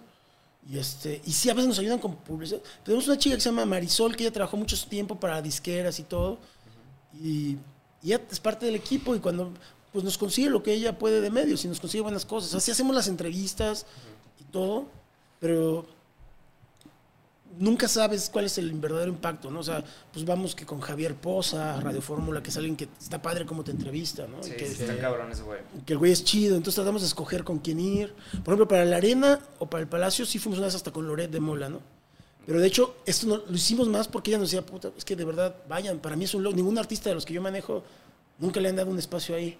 Y, 0.69 0.77
este, 0.77 1.21
y 1.25 1.31
sí, 1.31 1.49
a 1.49 1.53
veces 1.53 1.67
nos 1.67 1.79
ayudan 1.79 1.99
con 1.99 2.15
publicidad. 2.15 2.61
Tenemos 2.83 3.07
una 3.07 3.17
chica 3.17 3.35
que 3.35 3.41
se 3.41 3.49
llama 3.49 3.65
Marisol, 3.65 4.15
que 4.15 4.23
ella 4.23 4.33
trabajó 4.33 4.57
mucho 4.57 4.77
tiempo 4.87 5.19
para 5.19 5.41
disqueras 5.41 5.99
y 5.99 6.03
todo. 6.03 6.39
Y, 7.21 7.57
y 8.01 8.11
es 8.11 8.39
parte 8.39 8.65
del 8.65 8.75
equipo 8.75 9.15
y 9.15 9.19
cuando 9.19 9.51
pues 9.93 10.03
nos 10.03 10.17
consigue 10.17 10.49
lo 10.49 10.63
que 10.63 10.73
ella 10.73 10.97
puede 10.97 11.21
de 11.21 11.29
medios 11.29 11.63
y 11.63 11.67
nos 11.67 11.79
consigue 11.79 12.01
buenas 12.01 12.25
cosas. 12.25 12.53
Así 12.55 12.71
hacemos 12.71 12.95
las 12.95 13.07
entrevistas 13.07 13.85
y 14.41 14.43
todo, 14.45 14.87
pero 15.39 15.85
nunca 17.59 17.87
sabes 17.87 18.29
cuál 18.31 18.45
es 18.45 18.57
el 18.57 18.71
verdadero 18.73 19.11
impacto, 19.11 19.51
¿no? 19.51 19.59
O 19.59 19.63
sea, 19.63 19.83
pues 20.11 20.25
vamos 20.25 20.55
que 20.55 20.65
con 20.65 20.79
Javier 20.81 21.15
Poza, 21.15 21.79
Radio 21.79 22.01
Fórmula, 22.01 22.41
que 22.41 22.49
es 22.49 22.57
alguien 22.57 22.75
que 22.75 22.87
está 22.99 23.21
padre 23.21 23.45
como 23.45 23.63
te 23.63 23.71
entrevista, 23.71 24.27
¿no? 24.27 24.39
Y 24.39 24.43
Sí, 24.43 24.51
que, 24.57 24.67
sí, 24.67 24.81
está 24.81 24.97
cabrón 24.99 25.31
ese 25.31 25.43
güey. 25.43 25.59
que 25.85 25.93
el 25.93 25.99
güey 25.99 26.11
es 26.11 26.23
chido, 26.23 26.55
entonces 26.55 26.75
tratamos 26.75 27.01
de 27.01 27.07
escoger 27.07 27.43
con 27.43 27.59
quién 27.59 27.79
ir. 27.79 28.13
Por 28.43 28.53
ejemplo, 28.53 28.67
para 28.67 28.85
la 28.85 28.97
arena 28.97 29.39
o 29.59 29.67
para 29.69 29.81
el 29.81 29.87
palacio 29.87 30.25
sí 30.25 30.39
fuimos 30.39 30.57
una 30.57 30.67
vez 30.67 30.75
hasta 30.75 30.91
con 30.91 31.07
Loret 31.07 31.29
de 31.29 31.39
Mola, 31.39 31.69
¿no? 31.69 31.81
Pero 32.45 32.59
de 32.59 32.67
hecho, 32.67 32.95
esto 33.05 33.27
no, 33.27 33.37
lo 33.37 33.55
hicimos 33.55 33.87
más 33.87 34.07
porque 34.07 34.31
ella 34.31 34.39
nos 34.39 34.51
decía, 34.51 34.65
puta, 34.65 34.91
es 34.97 35.05
que 35.05 35.15
de 35.15 35.23
verdad, 35.23 35.55
vayan, 35.69 35.99
para 35.99 36.15
mí 36.15 36.25
es 36.25 36.33
un 36.33 36.43
logro. 36.43 36.57
Ningún 36.57 36.77
artista 36.77 37.09
de 37.09 37.15
los 37.15 37.25
que 37.25 37.33
yo 37.33 37.41
manejo 37.41 37.83
nunca 38.37 38.59
le 38.59 38.69
han 38.69 38.75
dado 38.75 38.91
un 38.91 38.99
espacio 38.99 39.35
ahí. 39.35 39.57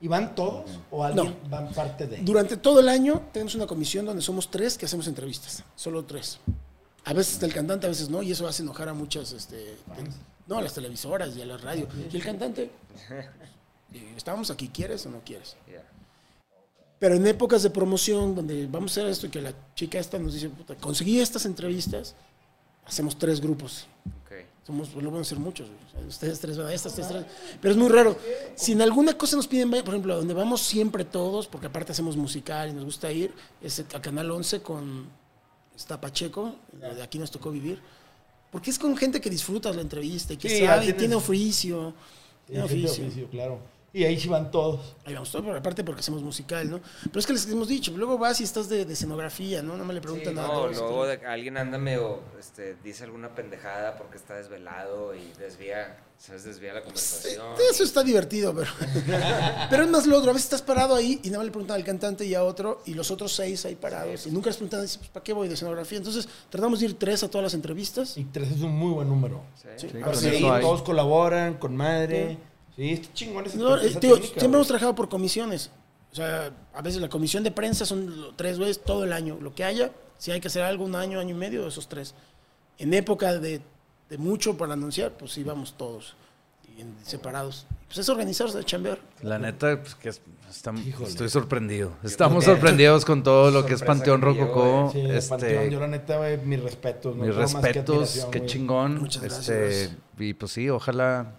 ¿Y 0.00 0.08
van 0.08 0.34
todos 0.34 0.70
o 0.90 1.02
alguien 1.04 1.26
No. 1.42 1.48
van 1.48 1.72
parte 1.72 2.06
de? 2.06 2.18
Durante 2.18 2.56
todo 2.56 2.80
el 2.80 2.88
año 2.88 3.22
tenemos 3.32 3.54
una 3.54 3.66
comisión 3.66 4.04
donde 4.04 4.22
somos 4.22 4.50
tres 4.50 4.76
que 4.76 4.86
hacemos 4.86 5.06
entrevistas, 5.06 5.64
solo 5.76 6.04
tres. 6.04 6.38
A 7.04 7.12
veces 7.12 7.42
el 7.42 7.52
cantante, 7.54 7.86
a 7.86 7.90
veces 7.90 8.08
no, 8.08 8.22
y 8.22 8.32
eso 8.32 8.46
hace 8.46 8.62
enojar 8.62 8.88
a 8.88 8.94
muchas, 8.94 9.32
este, 9.32 9.76
no, 10.46 10.58
a 10.58 10.62
las 10.62 10.74
televisoras 10.74 11.36
y 11.36 11.42
a 11.42 11.46
la 11.46 11.56
radio. 11.56 11.86
Y 12.12 12.16
el 12.16 12.22
cantante, 12.22 12.70
eh, 13.92 14.14
estamos 14.16 14.50
aquí, 14.50 14.68
¿quieres 14.68 15.04
o 15.06 15.10
no 15.10 15.20
quieres? 15.24 15.56
Pero 16.98 17.14
en 17.16 17.26
épocas 17.26 17.62
de 17.62 17.70
promoción, 17.70 18.34
donde 18.34 18.66
vamos 18.66 18.92
a 18.92 19.00
hacer 19.00 19.10
esto 19.10 19.26
y 19.26 19.30
que 19.30 19.42
la 19.42 19.52
chica 19.74 19.98
esta 19.98 20.18
nos 20.18 20.32
dice, 20.34 20.48
puta, 20.48 20.74
conseguí 20.76 21.20
estas 21.20 21.44
entrevistas, 21.44 22.14
hacemos 22.86 23.18
tres 23.18 23.40
grupos. 23.40 23.86
Ok. 24.24 24.32
Somos, 24.66 24.94
lo 24.94 25.10
van 25.10 25.18
a 25.18 25.22
hacer 25.22 25.38
muchos. 25.38 25.68
güey. 25.68 26.08
Ustedes 26.08 26.40
tres 26.40 26.56
estas, 26.56 26.92
ustedes 26.92 27.08
tres. 27.08 27.24
Pero 27.60 27.72
es 27.72 27.78
muy 27.78 27.88
raro. 27.88 28.16
Si 28.54 28.72
en 28.72 28.80
alguna 28.80 29.16
cosa 29.16 29.36
nos 29.36 29.46
piden, 29.46 29.70
por 29.70 29.88
ejemplo, 29.88 30.14
a 30.14 30.16
donde 30.16 30.32
vamos 30.32 30.62
siempre 30.62 31.04
todos, 31.04 31.46
porque 31.46 31.66
aparte 31.66 31.92
hacemos 31.92 32.16
musical 32.16 32.70
y 32.70 32.72
nos 32.72 32.84
gusta 32.84 33.12
ir, 33.12 33.34
es 33.62 33.80
a 33.80 34.00
Canal 34.00 34.30
11 34.30 34.62
con 34.62 35.06
está 35.76 36.00
Pacheco, 36.00 36.54
de 36.72 37.02
aquí 37.02 37.18
nos 37.18 37.30
tocó 37.30 37.50
vivir. 37.50 37.80
Porque 38.50 38.70
es 38.70 38.78
con 38.78 38.96
gente 38.96 39.20
que 39.20 39.28
disfruta 39.28 39.72
la 39.72 39.80
entrevista 39.82 40.32
y 40.32 40.36
que 40.36 40.48
Sí, 40.48 40.64
sabe, 40.64 40.92
tiene 40.92 41.16
oficio. 41.16 41.92
Tiene 42.46 42.62
oficio. 42.62 43.04
oficio, 43.04 43.28
claro. 43.28 43.58
Y 43.94 44.02
ahí 44.04 44.18
sí 44.18 44.28
van 44.28 44.50
todos. 44.50 44.96
Ahí 45.04 45.14
vamos 45.14 45.30
todos, 45.30 45.44
pero 45.44 45.56
aparte 45.56 45.84
porque 45.84 46.00
hacemos 46.00 46.20
musical, 46.22 46.68
¿no? 46.68 46.80
Pero 47.04 47.20
es 47.20 47.26
que 47.26 47.32
les 47.32 47.48
hemos 47.48 47.68
dicho, 47.68 47.92
luego 47.96 48.18
vas 48.18 48.40
y 48.40 48.44
estás 48.44 48.68
de, 48.68 48.84
de 48.84 48.92
escenografía, 48.92 49.62
¿no? 49.62 49.76
No 49.76 49.84
me 49.84 49.94
le 49.94 50.00
Sí, 50.00 50.02
preguntan 50.02 50.34
nada. 50.34 50.48
no, 50.48 50.66
luego 50.68 51.04
alguien 51.28 51.56
anda 51.56 51.78
medio, 51.78 52.18
este, 52.38 52.76
dice 52.82 53.04
alguna 53.04 53.32
pendejada 53.36 53.96
porque 53.96 54.16
está 54.16 54.34
desvelado 54.34 55.14
y 55.14 55.32
desvía, 55.38 55.96
¿sabes? 56.18 56.42
Desvía 56.42 56.74
la 56.74 56.80
Sí, 56.80 56.84
conversación. 56.86 57.46
Eso 57.70 57.84
está 57.84 58.02
divertido, 58.02 58.52
pero. 58.52 58.68
pero 59.70 59.84
es 59.84 59.88
más 59.90 60.06
lo 60.08 60.18
otro. 60.18 60.30
A 60.30 60.34
veces 60.34 60.46
estás 60.46 60.62
parado 60.62 60.96
ahí 60.96 61.20
y 61.22 61.28
nada 61.28 61.38
más 61.38 61.46
le 61.46 61.52
preguntan 61.52 61.76
al 61.76 61.84
cantante 61.84 62.24
y 62.26 62.34
a 62.34 62.42
otro, 62.42 62.82
y 62.86 62.94
los 62.94 63.12
otros 63.12 63.32
seis 63.32 63.64
ahí 63.64 63.76
parados. 63.76 64.26
Y 64.26 64.32
nunca 64.32 64.48
les 64.48 64.56
preguntan, 64.56 64.82
dices, 64.82 64.98
pues, 64.98 65.10
¿para 65.10 65.22
qué 65.22 65.32
voy 65.32 65.46
de 65.46 65.54
escenografía? 65.54 65.98
Entonces, 65.98 66.28
tratamos 66.50 66.80
de 66.80 66.86
ir 66.86 66.98
tres 66.98 67.22
a 67.22 67.30
todas 67.30 67.44
las 67.44 67.54
entrevistas. 67.54 68.18
Y 68.18 68.24
tres 68.24 68.50
es 68.50 68.60
un 68.60 68.72
muy 68.76 68.90
buen 68.92 69.08
número. 69.08 69.42
Sí. 69.76 69.86
Todos 70.60 70.82
colaboran 70.82 71.54
con 71.58 71.76
madre. 71.76 72.38
Sí, 72.76 72.90
está 72.90 73.12
chingón 73.14 73.46
ese 73.46 73.56
No, 73.58 73.76
eh, 73.76 73.86
esa 73.86 74.00
digo, 74.00 74.14
técnica, 74.14 74.20
siempre 74.40 74.46
güey. 74.48 74.54
hemos 74.56 74.66
trabajado 74.66 74.94
por 74.94 75.08
comisiones. 75.08 75.70
O 76.12 76.14
sea, 76.16 76.52
a 76.74 76.82
veces 76.82 77.00
la 77.00 77.08
comisión 77.08 77.42
de 77.44 77.50
prensa 77.50 77.84
son 77.86 78.32
tres 78.36 78.58
veces 78.58 78.80
todo 78.82 79.04
el 79.04 79.12
año. 79.12 79.38
Lo 79.40 79.54
que 79.54 79.64
haya, 79.64 79.90
si 80.18 80.30
hay 80.30 80.40
que 80.40 80.48
hacer 80.48 80.62
algo 80.62 80.84
un 80.84 80.94
año, 80.94 81.18
año 81.20 81.34
y 81.34 81.38
medio, 81.38 81.66
esos 81.66 81.88
tres. 81.88 82.14
En 82.78 82.94
época 82.94 83.34
de, 83.38 83.60
de 84.08 84.18
mucho 84.18 84.56
para 84.56 84.74
anunciar, 84.74 85.12
pues 85.12 85.36
íbamos 85.38 85.76
todos 85.76 86.14
y 86.76 86.80
en- 86.82 86.94
separados. 87.04 87.66
Pues 87.86 87.98
es 87.98 88.08
organizarse 88.08 88.58
de 88.58 88.64
chambear. 88.64 88.98
La 89.22 89.38
neta, 89.38 89.80
pues 89.80 89.94
que 89.96 90.08
es- 90.08 90.20
estoy 91.06 91.28
sorprendido. 91.28 91.92
Estamos 92.02 92.44
sorprendidos 92.44 93.04
con 93.04 93.22
todo 93.22 93.50
lo 93.50 93.66
que 93.66 93.74
es 93.74 93.82
Panteón 93.82 94.20
que 94.20 94.26
Rococó. 94.26 94.90
Sí, 94.92 95.02
de 95.02 95.16
este, 95.18 95.30
Panteón, 95.30 95.70
yo 95.70 95.80
la 95.80 95.88
neta, 95.88 96.20
mis 96.44 96.60
respetos. 96.62 97.14
no 97.16 97.24
mis 97.24 97.34
tengo 97.34 97.42
más 97.42 97.54
que 97.54 97.72
respetos, 97.72 98.26
qué 98.30 98.46
chingón. 98.46 99.00
Muchas 99.00 99.22
este, 99.24 99.54
gracias. 99.58 99.96
Y 100.18 100.34
pues 100.34 100.52
sí, 100.52 100.70
ojalá 100.70 101.34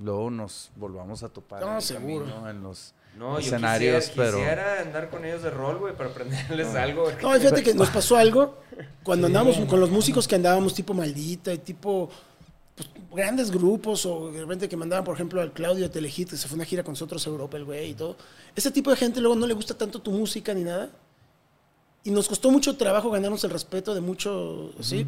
luego 0.00 0.30
nos 0.30 0.70
volvamos 0.76 1.22
a 1.22 1.28
topar 1.28 1.60
No, 1.60 1.74
en 1.76 1.82
seguro. 1.82 2.24
camino, 2.26 2.48
en 2.50 2.62
los 2.62 2.94
No, 3.16 3.34
yo 3.40 3.46
escenarios, 3.46 4.06
quisiera, 4.06 4.24
pero 4.24 4.38
quisiera 4.38 4.80
andar 4.80 5.10
con 5.10 5.24
ellos 5.24 5.42
de 5.42 5.50
rol, 5.50 5.78
güey, 5.78 5.96
para 5.96 6.10
aprenderles 6.10 6.74
algo. 6.74 7.04
porque- 7.04 7.22
No, 7.22 7.32
fíjate 7.34 7.62
que 7.62 7.74
nos 7.74 7.90
pasó 7.90 8.16
algo 8.16 8.58
cuando 9.02 9.26
andábamos 9.26 9.56
con 9.68 9.80
los 9.80 9.90
músicos 9.90 10.28
que 10.28 10.36
andábamos 10.36 10.74
tipo 10.74 10.94
maldita 10.94 11.52
y 11.52 11.58
tipo 11.58 12.08
pues, 12.76 12.88
grandes 13.12 13.50
grupos 13.50 14.06
o 14.06 14.30
de 14.30 14.40
repente 14.40 14.68
que 14.68 14.76
mandaban, 14.76 15.04
por 15.04 15.14
ejemplo, 15.16 15.40
al 15.40 15.52
Claudio 15.52 15.84
de 15.84 15.88
Telehit, 15.88 16.30
que 16.30 16.36
se 16.36 16.46
fue 16.46 16.54
una 16.54 16.64
gira 16.64 16.84
con 16.84 16.92
nosotros 16.92 17.26
a 17.26 17.30
Europa, 17.30 17.56
el 17.56 17.64
güey 17.64 17.90
y 17.90 17.94
todo. 17.94 18.16
Ese 18.54 18.70
tipo 18.70 18.90
de 18.90 18.96
gente 18.96 19.20
luego 19.20 19.34
no 19.34 19.46
le 19.48 19.54
gusta 19.54 19.74
tanto 19.76 20.00
tu 20.00 20.12
música 20.12 20.54
ni 20.54 20.62
nada. 20.62 20.88
Y 22.04 22.12
nos 22.12 22.28
costó 22.28 22.52
mucho 22.52 22.76
trabajo 22.76 23.10
ganarnos 23.10 23.42
el 23.42 23.50
respeto 23.50 23.92
de 23.94 24.00
mucho, 24.00 24.70
¿sí? 24.80 25.04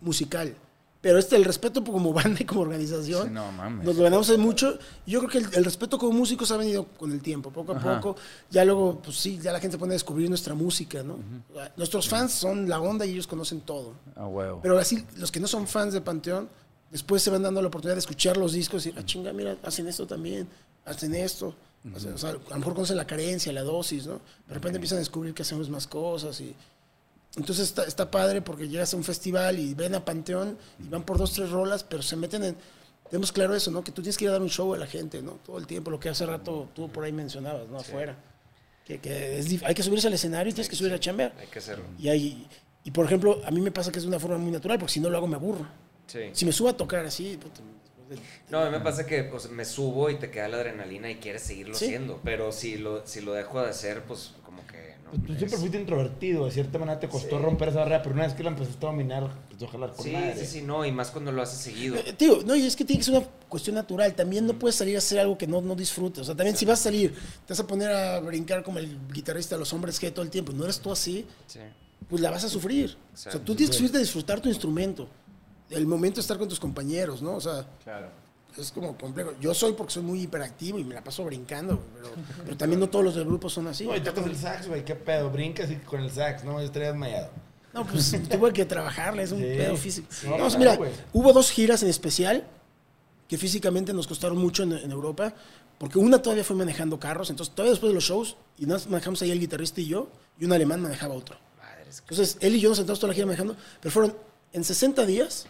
Musical. 0.00 0.54
Pero 1.00 1.16
este, 1.18 1.36
el 1.36 1.44
respeto 1.44 1.84
como 1.84 2.12
banda 2.14 2.38
y 2.40 2.44
como 2.44 2.62
organización, 2.62 3.28
Sí, 3.28 3.32
no 3.32 3.52
mames. 3.52 3.86
nos 3.86 3.96
lo 3.96 4.02
ganamos 4.02 4.36
mucho. 4.38 4.78
Yo 5.06 5.20
creo 5.20 5.30
que 5.30 5.38
el, 5.38 5.54
el 5.54 5.64
respeto 5.64 5.96
como 5.98 6.12
músicos 6.12 6.50
ha 6.50 6.56
venido 6.56 6.86
con 6.86 7.12
el 7.12 7.20
tiempo, 7.22 7.50
poco 7.52 7.72
a 7.72 7.76
Ajá. 7.76 8.00
poco. 8.00 8.16
Ya 8.50 8.64
luego, 8.64 9.00
pues 9.00 9.16
sí, 9.16 9.38
ya 9.40 9.52
la 9.52 9.60
gente 9.60 9.74
se 9.76 9.78
pone 9.78 9.92
a 9.92 9.94
descubrir 9.94 10.28
nuestra 10.28 10.54
música, 10.54 11.02
¿no? 11.04 11.18
O 11.52 11.54
sea, 11.54 11.72
Nuestros 11.76 12.08
fans 12.08 12.32
son 12.32 12.68
la 12.68 12.80
onda 12.80 13.06
y 13.06 13.12
ellos 13.12 13.26
conocen 13.28 13.60
todo. 13.60 13.94
a 14.16 14.26
huevo. 14.26 14.58
Pero 14.62 14.76
así, 14.78 15.04
los 15.16 15.30
que 15.30 15.38
no 15.38 15.46
son 15.46 15.68
fans 15.68 15.92
de 15.94 16.00
Panteón, 16.00 16.48
después 16.90 17.22
se 17.22 17.30
van 17.30 17.42
dando 17.42 17.62
la 17.62 17.68
oportunidad 17.68 17.94
de 17.94 18.00
escuchar 18.00 18.36
los 18.36 18.52
discos 18.52 18.84
y, 18.86 18.94
ah, 18.96 19.04
chinga, 19.04 19.32
mira, 19.32 19.56
hacen 19.62 19.86
esto 19.86 20.04
también, 20.06 20.48
hacen 20.84 21.14
esto. 21.14 21.54
O 21.94 22.00
sea, 22.00 22.12
o 22.12 22.18
sea, 22.18 22.30
a 22.30 22.32
lo 22.32 22.56
mejor 22.58 22.74
conocen 22.74 22.96
la 22.96 23.06
carencia, 23.06 23.52
la 23.52 23.62
dosis, 23.62 24.04
¿no? 24.06 24.14
De 24.48 24.54
repente 24.54 24.78
empiezan 24.78 24.96
a 24.96 24.98
descubrir 24.98 25.32
que 25.32 25.42
hacemos 25.42 25.70
más 25.70 25.86
cosas 25.86 26.40
y... 26.40 26.54
Entonces 27.38 27.68
está, 27.68 27.84
está 27.84 28.10
padre 28.10 28.42
porque 28.42 28.68
llegas 28.68 28.92
a 28.92 28.96
un 28.96 29.04
festival 29.04 29.58
y 29.58 29.72
ven 29.74 29.94
a 29.94 30.04
Panteón 30.04 30.58
y 30.84 30.88
van 30.88 31.04
por 31.04 31.16
dos, 31.18 31.32
tres 31.32 31.50
rolas, 31.50 31.84
pero 31.84 32.02
se 32.02 32.16
meten 32.16 32.42
en... 32.44 32.56
Tenemos 33.08 33.32
claro 33.32 33.54
eso, 33.54 33.70
¿no? 33.70 33.82
Que 33.82 33.90
tú 33.92 34.02
tienes 34.02 34.18
que 34.18 34.24
ir 34.24 34.28
a 34.30 34.32
dar 34.32 34.42
un 34.42 34.50
show 34.50 34.74
a 34.74 34.76
la 34.78 34.86
gente, 34.86 35.22
¿no? 35.22 35.38
Todo 35.46 35.56
el 35.56 35.66
tiempo, 35.66 35.90
lo 35.90 35.98
que 35.98 36.10
hace 36.10 36.26
rato 36.26 36.68
tú 36.74 36.90
por 36.90 37.04
ahí 37.04 37.12
mencionabas, 37.12 37.66
¿no? 37.68 37.78
Afuera. 37.78 38.16
Que, 38.84 38.98
que 38.98 39.38
es 39.38 39.62
hay 39.62 39.74
que 39.74 39.82
subirse 39.82 40.08
al 40.08 40.12
escenario 40.14 40.50
y 40.50 40.54
tienes 40.54 40.68
que 40.68 40.76
subir 40.76 40.92
a 40.92 41.00
chambear. 41.00 41.32
Hay 41.38 41.46
que 41.46 41.58
hacerlo. 41.58 41.84
Y, 41.98 42.08
hay, 42.08 42.46
y 42.84 42.90
por 42.90 43.06
ejemplo, 43.06 43.40
a 43.46 43.50
mí 43.50 43.60
me 43.60 43.70
pasa 43.70 43.90
que 43.92 43.98
es 43.98 44.02
de 44.02 44.08
una 44.08 44.18
forma 44.20 44.36
muy 44.38 44.50
natural, 44.50 44.78
porque 44.78 44.92
si 44.92 45.00
no 45.00 45.08
lo 45.08 45.16
hago 45.16 45.26
me 45.26 45.36
aburro. 45.36 45.66
Sí. 46.06 46.20
Si 46.32 46.44
me 46.44 46.52
subo 46.52 46.68
a 46.70 46.76
tocar 46.76 47.04
así, 47.06 47.38
No, 48.50 48.60
a 48.60 48.64
mí 48.66 48.70
me 48.70 48.80
pasa 48.80 49.06
que 49.06 49.24
pues, 49.24 49.50
me 49.50 49.64
subo 49.66 50.08
y 50.10 50.16
te 50.16 50.30
queda 50.30 50.48
la 50.48 50.56
adrenalina 50.56 51.10
y 51.10 51.16
quieres 51.16 51.42
seguirlo 51.42 51.74
Sí. 51.74 51.86
haciendo. 51.86 52.20
Pero 52.24 52.50
si 52.52 52.76
lo, 52.78 53.06
si 53.06 53.20
lo 53.20 53.32
dejo 53.34 53.60
de 53.62 53.68
hacer, 53.70 54.02
pues 54.04 54.32
como 54.44 54.66
que 54.66 54.77
no. 55.12 55.18
Pues 55.18 55.22
tú 55.22 55.26
siempre 55.34 55.54
Es- 55.54 55.60
fuiste 55.60 55.80
introvertido, 55.80 56.44
de 56.46 56.50
cierta 56.50 56.78
manera 56.78 57.00
te 57.00 57.08
costó 57.08 57.38
romper 57.38 57.68
esa 57.70 57.80
barrera, 57.80 58.02
pero 58.02 58.14
una 58.14 58.24
vez 58.24 58.34
que 58.34 58.42
la 58.42 58.50
empezaste 58.50 58.84
a 58.86 58.90
dominar, 58.90 59.28
pues 59.48 59.62
ojalá 59.62 59.88
con 59.88 60.04
Sí, 60.04 60.12
madre. 60.12 60.36
sí, 60.38 60.46
sí, 60.46 60.62
no. 60.62 60.84
Y 60.84 60.92
más 60.92 61.10
cuando 61.10 61.32
lo 61.32 61.42
haces 61.42 61.58
seguido. 61.58 61.96
Eh, 61.96 62.12
Tío, 62.16 62.38
no, 62.44 62.54
y 62.56 62.66
es 62.66 62.76
que 62.76 62.84
tiene 62.84 62.98
que 63.00 63.04
ser 63.04 63.14
una 63.14 63.26
cuestión 63.48 63.74
natural. 63.76 64.14
También 64.14 64.46
no 64.46 64.52
puedes 64.58 64.76
salir 64.76 64.94
a 64.96 64.98
hacer 64.98 65.18
algo 65.20 65.36
que 65.38 65.46
no, 65.46 65.60
no 65.60 65.74
disfrutes. 65.74 66.20
O 66.22 66.24
sea, 66.24 66.34
también 66.36 66.56
si 66.56 66.64
vas 66.64 66.80
a 66.80 66.84
salir, 66.84 67.12
te 67.12 67.52
vas 67.52 67.60
a 67.60 67.66
poner 67.66 67.90
a 67.90 68.20
brincar 68.20 68.62
como 68.62 68.78
el 68.78 68.96
guitarrista 69.12 69.54
de 69.54 69.60
los 69.60 69.72
hombres 69.72 69.98
que 69.98 70.10
todo 70.10 70.22
el 70.24 70.30
tiempo, 70.30 70.52
no 70.52 70.64
eres 70.64 70.78
tú 70.80 70.92
así, 70.92 71.24
Sí. 71.46 71.60
pues 72.08 72.20
la 72.22 72.30
vas 72.30 72.44
a 72.44 72.48
sufrir. 72.48 72.96
O 73.12 73.16
sea, 73.16 73.32
tú 73.32 73.54
tienes 73.54 73.70
que 73.70 73.76
subirte 73.78 73.98
a 73.98 74.00
disfrutar 74.00 74.40
tu 74.40 74.48
instrumento. 74.48 75.08
El 75.70 75.86
momento 75.86 76.16
de 76.16 76.20
estar 76.22 76.38
con 76.38 76.48
tus 76.48 76.58
compañeros, 76.60 77.20
¿no? 77.20 77.34
O 77.34 77.40
sea, 77.40 77.66
Claro. 77.84 78.08
Es 78.58 78.72
como 78.72 78.96
complejo. 78.96 79.32
Yo 79.40 79.54
soy 79.54 79.72
porque 79.72 79.92
soy 79.92 80.02
muy 80.02 80.22
hiperactivo 80.22 80.78
y 80.78 80.84
me 80.84 80.94
la 80.94 81.02
paso 81.04 81.24
brincando, 81.24 81.80
pero, 81.94 82.10
pero 82.44 82.56
también 82.56 82.80
no 82.80 82.88
todos 82.88 83.04
los 83.04 83.14
del 83.14 83.24
grupo 83.24 83.48
son 83.48 83.66
así. 83.68 83.86
No, 83.86 83.96
y 83.96 84.00
tocas 84.00 84.26
el 84.26 84.36
sax, 84.36 84.68
güey, 84.68 84.84
qué 84.84 84.94
pedo, 84.94 85.30
brincas 85.30 85.70
y 85.70 85.76
con 85.76 86.00
el 86.00 86.10
sax, 86.10 86.44
no, 86.44 86.58
yo 86.60 86.66
estaría 86.66 86.88
desmayado. 86.88 87.30
No, 87.72 87.86
pues 87.86 88.10
tuve 88.28 88.52
que 88.52 88.64
trabajarle, 88.64 89.22
es 89.22 89.32
un 89.32 89.38
Sí. 89.40 89.44
pedo 89.44 89.76
físico. 89.76 90.08
Sí, 90.10 90.26
No, 90.28 90.36
claro, 90.36 90.58
mira, 90.58 90.78
hubo 91.12 91.32
dos 91.32 91.50
giras 91.50 91.82
en 91.82 91.88
especial 91.90 92.44
que 93.28 93.36
físicamente 93.38 93.92
nos 93.92 94.06
costaron 94.06 94.38
mucho 94.38 94.62
en, 94.62 94.72
en 94.72 94.90
Europa, 94.90 95.34
porque 95.78 95.98
una 95.98 96.20
todavía 96.20 96.42
fue 96.44 96.56
manejando 96.56 96.98
carros, 96.98 97.30
entonces 97.30 97.54
todavía 97.54 97.72
después 97.72 97.90
de 97.90 97.94
los 97.94 98.04
shows, 98.04 98.36
y 98.58 98.66
nos 98.66 98.88
manejamos 98.88 99.20
ahí 99.22 99.30
el 99.30 99.38
guitarrista 99.38 99.80
y 99.80 99.86
yo, 99.86 100.08
y 100.40 100.44
un 100.46 100.52
alemán 100.52 100.80
manejaba 100.80 101.14
otro. 101.14 101.36
Entonces 102.00 102.36
él 102.40 102.56
y 102.56 102.60
yo 102.60 102.68
nos 102.70 102.78
sentamos 102.78 102.98
toda 102.98 103.08
la 103.08 103.14
gira 103.14 103.26
manejando, 103.26 103.54
pero 103.80 103.92
fueron 103.92 104.14
en 104.52 104.64
60 104.64 105.04
días, 105.06 105.46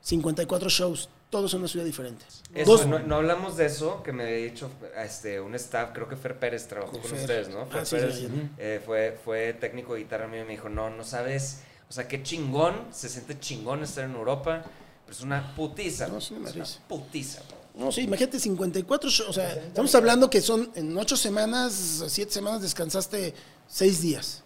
54 0.00 0.68
shows, 0.70 1.08
todos 1.30 1.52
en 1.54 1.60
una 1.60 1.68
ciudad 1.68 1.86
diferente. 1.86 2.24
Eso, 2.54 2.72
Dos- 2.72 2.86
no, 2.86 2.98
no 2.98 3.16
hablamos 3.16 3.56
de 3.56 3.66
eso, 3.66 4.02
que 4.02 4.12
me 4.12 4.24
había 4.24 4.36
dicho 4.50 4.70
este, 5.02 5.40
un 5.40 5.54
staff, 5.54 5.90
creo 5.94 6.08
que 6.08 6.16
Fer 6.16 6.38
Pérez 6.38 6.66
trabajó 6.68 6.92
con, 6.92 7.02
Fer. 7.10 7.20
ustedes, 7.20 7.48
¿no? 7.48 7.60
Ah, 7.72 7.84
Fer 7.84 8.00
Pérez 8.00 8.16
sí, 8.16 8.26
sí. 8.26 8.48
eh, 8.58 8.82
fue, 8.84 9.18
fue 9.24 9.52
técnico 9.54 9.94
de 9.94 10.00
guitarra 10.00 10.26
mío 10.26 10.42
y 10.42 10.44
me 10.44 10.50
dijo, 10.52 10.68
no, 10.68 10.90
no 10.90 11.04
sabes, 11.04 11.60
o 11.88 11.92
sea, 11.92 12.06
qué 12.08 12.22
chingón, 12.22 12.86
se 12.90 13.08
siente 13.08 13.38
chingón 13.38 13.82
estar 13.82 14.04
en 14.04 14.14
Europa, 14.14 14.62
pero 15.06 15.16
es 15.16 15.22
una 15.22 15.54
putiza, 15.54 16.08
No, 16.08 16.20
sí, 16.20 16.34
me 16.34 16.48
es 16.48 16.54
una 16.56 16.64
parece. 16.64 16.80
putiza. 16.88 17.42
bro. 17.48 17.60
No, 17.86 17.92
sí, 17.92 18.00
imagínate 18.02 18.40
54 18.40 19.08
shows, 19.08 19.30
o 19.30 19.32
sea, 19.32 19.52
estamos 19.54 19.94
hablando 19.94 20.28
que 20.28 20.40
son 20.40 20.70
en 20.74 20.96
8 20.98 21.16
semanas, 21.16 22.02
7 22.08 22.30
semanas 22.32 22.62
descansaste 22.62 23.32
6 23.68 24.02
días. 24.02 24.42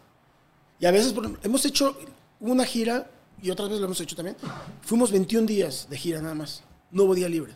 Y 0.79 0.85
a 0.87 0.91
veces 0.91 1.15
hemos 1.43 1.65
hecho 1.65 1.97
una 2.41 2.67
gira 2.67 3.11
y 3.41 3.51
otras 3.51 3.69
veces 3.69 3.81
lo 3.81 3.87
hemos 3.87 4.01
hecho 4.01 4.15
también. 4.15 4.37
Fuimos 4.83 5.11
21 5.11 5.47
días 5.47 5.87
de 5.89 5.97
gira 5.97 6.21
nada 6.21 6.35
más. 6.35 6.63
No 6.95 7.03
hubo 7.05 7.15
día 7.15 7.29
libre. 7.29 7.53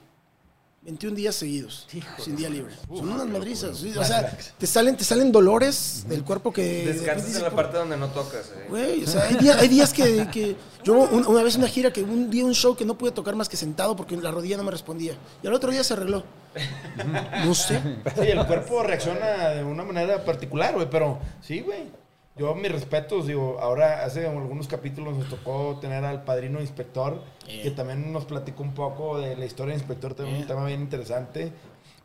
21 0.82 1.16
días 1.16 1.34
seguidos, 1.34 1.86
sin 2.24 2.36
día 2.36 2.48
libre. 2.48 2.72
Son 2.88 3.08
unas 3.10 3.26
madrizas. 3.26 3.82
o 3.82 4.04
sea, 4.04 4.38
te 4.56 4.66
salen, 4.66 4.96
te 4.96 5.04
salen 5.04 5.30
dolores 5.32 6.04
del 6.08 6.24
cuerpo 6.24 6.50
que... 6.52 6.86
Descansas 6.86 7.26
dices, 7.26 7.36
en 7.38 7.42
la 7.42 7.50
"Por- 7.50 7.64
parte 7.64 7.76
donde 7.78 7.96
no 7.98 8.08
tocas. 8.08 8.52
eh". 8.56 8.66
Güey, 8.70 9.04
o 9.04 9.06
sea, 9.06 9.24
hay, 9.24 9.34
día- 9.36 9.58
hay 9.58 9.68
días 9.68 9.92
que, 9.92 10.26
que- 10.32 10.56
Yo 10.84 10.94
un- 10.94 11.26
una 11.26 11.42
vez 11.42 11.56
una 11.56 11.68
gira 11.68 11.92
que 11.92 12.02
un 12.02 12.30
día 12.30 12.44
un 12.46 12.54
show 12.54 12.74
que 12.74 12.86
no 12.86 12.96
pude 12.96 13.10
tocar 13.10 13.34
más 13.36 13.48
que 13.50 13.56
sentado 13.58 13.96
porque 13.96 14.16
la 14.16 14.30
rodilla 14.30 14.56
no 14.56 14.62
me 14.62 14.70
respondía. 14.70 15.12
Y 15.42 15.46
al 15.46 15.52
otro 15.52 15.70
día 15.70 15.84
se 15.84 15.92
arregló. 15.94 16.24
No 17.44 17.54
sé. 17.54 17.80
Sí, 18.14 18.22
el 18.22 18.46
cuerpo 18.46 18.82
reacciona 18.82 19.48
de 19.50 19.64
una 19.64 19.84
manera 19.84 20.24
particular, 20.24 20.74
güey, 20.74 20.88
pero 20.88 21.18
sí, 21.42 21.60
güey. 21.60 21.90
Yo, 22.38 22.54
mis 22.54 22.70
respetos, 22.70 23.26
digo, 23.26 23.58
ahora 23.60 24.04
hace 24.04 24.26
algunos 24.26 24.68
capítulos 24.68 25.16
nos 25.16 25.28
tocó 25.28 25.78
tener 25.80 26.04
al 26.04 26.24
padrino 26.24 26.60
inspector, 26.60 27.22
que 27.46 27.70
también 27.72 28.12
nos 28.12 28.24
platicó 28.26 28.62
un 28.62 28.74
poco 28.74 29.18
de 29.18 29.36
la 29.36 29.44
historia 29.44 29.72
del 29.72 29.80
inspector, 29.80 30.14
también 30.14 30.42
un 30.42 30.46
tema 30.46 30.64
bien 30.64 30.80
interesante. 30.80 31.52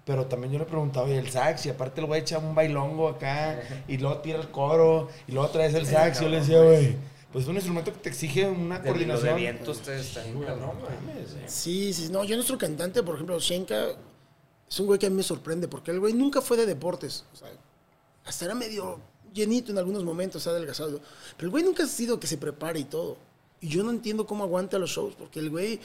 Pero 0.06 0.26
también 0.26 0.52
yo 0.52 0.60
le 0.60 0.66
preguntaba, 0.66 1.08
y 1.08 1.14
el 1.14 1.30
sax, 1.30 1.66
y 1.66 1.70
aparte 1.70 2.02
el 2.02 2.08
güey 2.08 2.22
echa 2.22 2.38
un 2.38 2.54
bailongo 2.54 3.08
acá, 3.08 3.62
y 3.88 3.98
luego 3.98 4.18
tira 4.18 4.40
el 4.40 4.50
coro, 4.50 5.08
y 5.28 5.32
luego 5.32 5.48
traes 5.50 5.74
el 5.76 5.86
sax, 5.86 6.20
y 6.20 6.24
yo 6.26 6.30
le 6.30 6.40
decía, 6.42 6.62
güey, 6.62 6.98
pues 7.32 7.44
es 7.44 7.50
un 7.50 7.56
instrumento 7.56 7.94
que 7.94 8.00
te 8.00 8.10
exige 8.10 8.50
una 8.50 8.80
De, 8.80 8.90
coordinación. 8.90 9.28
de 9.30 9.34
viento 9.42 9.72
ustedes 9.72 10.08
están 10.08 10.34
Güey, 10.34 10.50
no 10.50 10.74
eh. 10.74 11.44
Sí, 11.48 11.94
sí, 11.94 12.10
no, 12.12 12.24
yo 12.26 12.36
nuestro 12.36 12.58
cantante, 12.58 13.02
por 13.02 13.16
ejemplo, 13.16 13.40
Shenka, 13.40 13.92
es 14.68 14.80
un 14.80 14.88
güey 14.88 15.00
que 15.00 15.06
a 15.06 15.10
mí 15.10 15.16
me 15.16 15.24
sorprende, 15.24 15.68
porque 15.70 15.92
el 15.92 16.00
güey 16.02 16.14
nunca 16.14 16.42
fue 16.42 16.58
de 16.58 16.66
deportes. 16.66 17.26
O 17.32 17.36
sea, 17.38 17.48
hasta 18.26 18.46
era 18.46 18.56
medio 18.56 19.00
llenito 19.34 19.72
en 19.72 19.78
algunos 19.78 20.04
momentos, 20.04 20.46
ha 20.48 20.52
adelgazado. 20.52 21.02
Pero 21.38 21.48
el 21.48 21.50
güey 21.52 21.64
nunca 21.64 21.84
ha 21.84 21.88
sido 21.88 22.20
que 22.20 22.28
se 22.28 22.38
prepare 22.38 22.80
y 22.80 22.86
todo. 22.86 23.18
Y 23.62 23.70
yo 23.70 23.84
no 23.84 23.92
entiendo 23.92 24.26
cómo 24.26 24.44
aguanta 24.44 24.78
los 24.78 24.92
shows, 24.92 25.16
porque 25.16 25.40
el 25.40 25.50
güey 25.50 25.80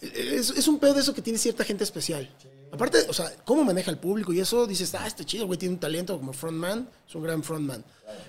es, 0.00 0.50
es 0.50 0.68
un 0.68 0.78
pedo 0.78 0.94
de 0.94 1.00
eso 1.00 1.14
que 1.14 1.22
tiene 1.22 1.38
cierta 1.38 1.64
gente 1.64 1.84
especial. 1.84 2.28
Aparte, 2.72 3.06
o 3.08 3.12
sea, 3.12 3.32
cómo 3.44 3.64
maneja 3.64 3.90
el 3.90 3.98
público 3.98 4.32
y 4.32 4.40
eso, 4.40 4.66
dices, 4.66 4.94
ah, 4.94 5.06
este 5.06 5.24
chido, 5.24 5.46
güey, 5.46 5.58
tiene 5.58 5.74
un 5.74 5.80
talento 5.80 6.16
como 6.16 6.32
frontman, 6.32 6.88
es 7.08 7.14
un 7.14 7.22
gran 7.22 7.42
frontman. 7.42 7.84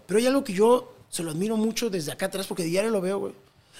Pero 0.05 0.19
hay 0.19 0.25
algo 0.25 0.43
que 0.43 0.53
yo 0.53 0.93
se 1.09 1.23
lo 1.23 1.31
admiro 1.31 1.57
mucho 1.57 1.89
desde 1.89 2.11
acá 2.11 2.27
atrás, 2.27 2.47
porque 2.47 2.63
diario 2.63 2.89
lo 2.89 3.01
veo, 3.01 3.19
güey. 3.19 3.33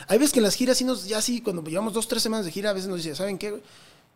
Hay 0.07 0.17
veces 0.17 0.33
que 0.33 0.39
en 0.39 0.43
las 0.43 0.55
giras, 0.55 0.77
sí 0.77 0.83
nos, 0.83 1.07
ya 1.07 1.21
sí, 1.21 1.41
cuando 1.41 1.63
llevamos 1.63 1.93
dos, 1.93 2.07
tres 2.07 2.21
semanas 2.21 2.45
de 2.45 2.51
gira, 2.51 2.69
a 2.69 2.73
veces 2.73 2.87
nos 2.89 2.97
dice, 2.97 3.15
¿saben 3.15 3.37
qué, 3.37 3.51
güey? 3.51 3.63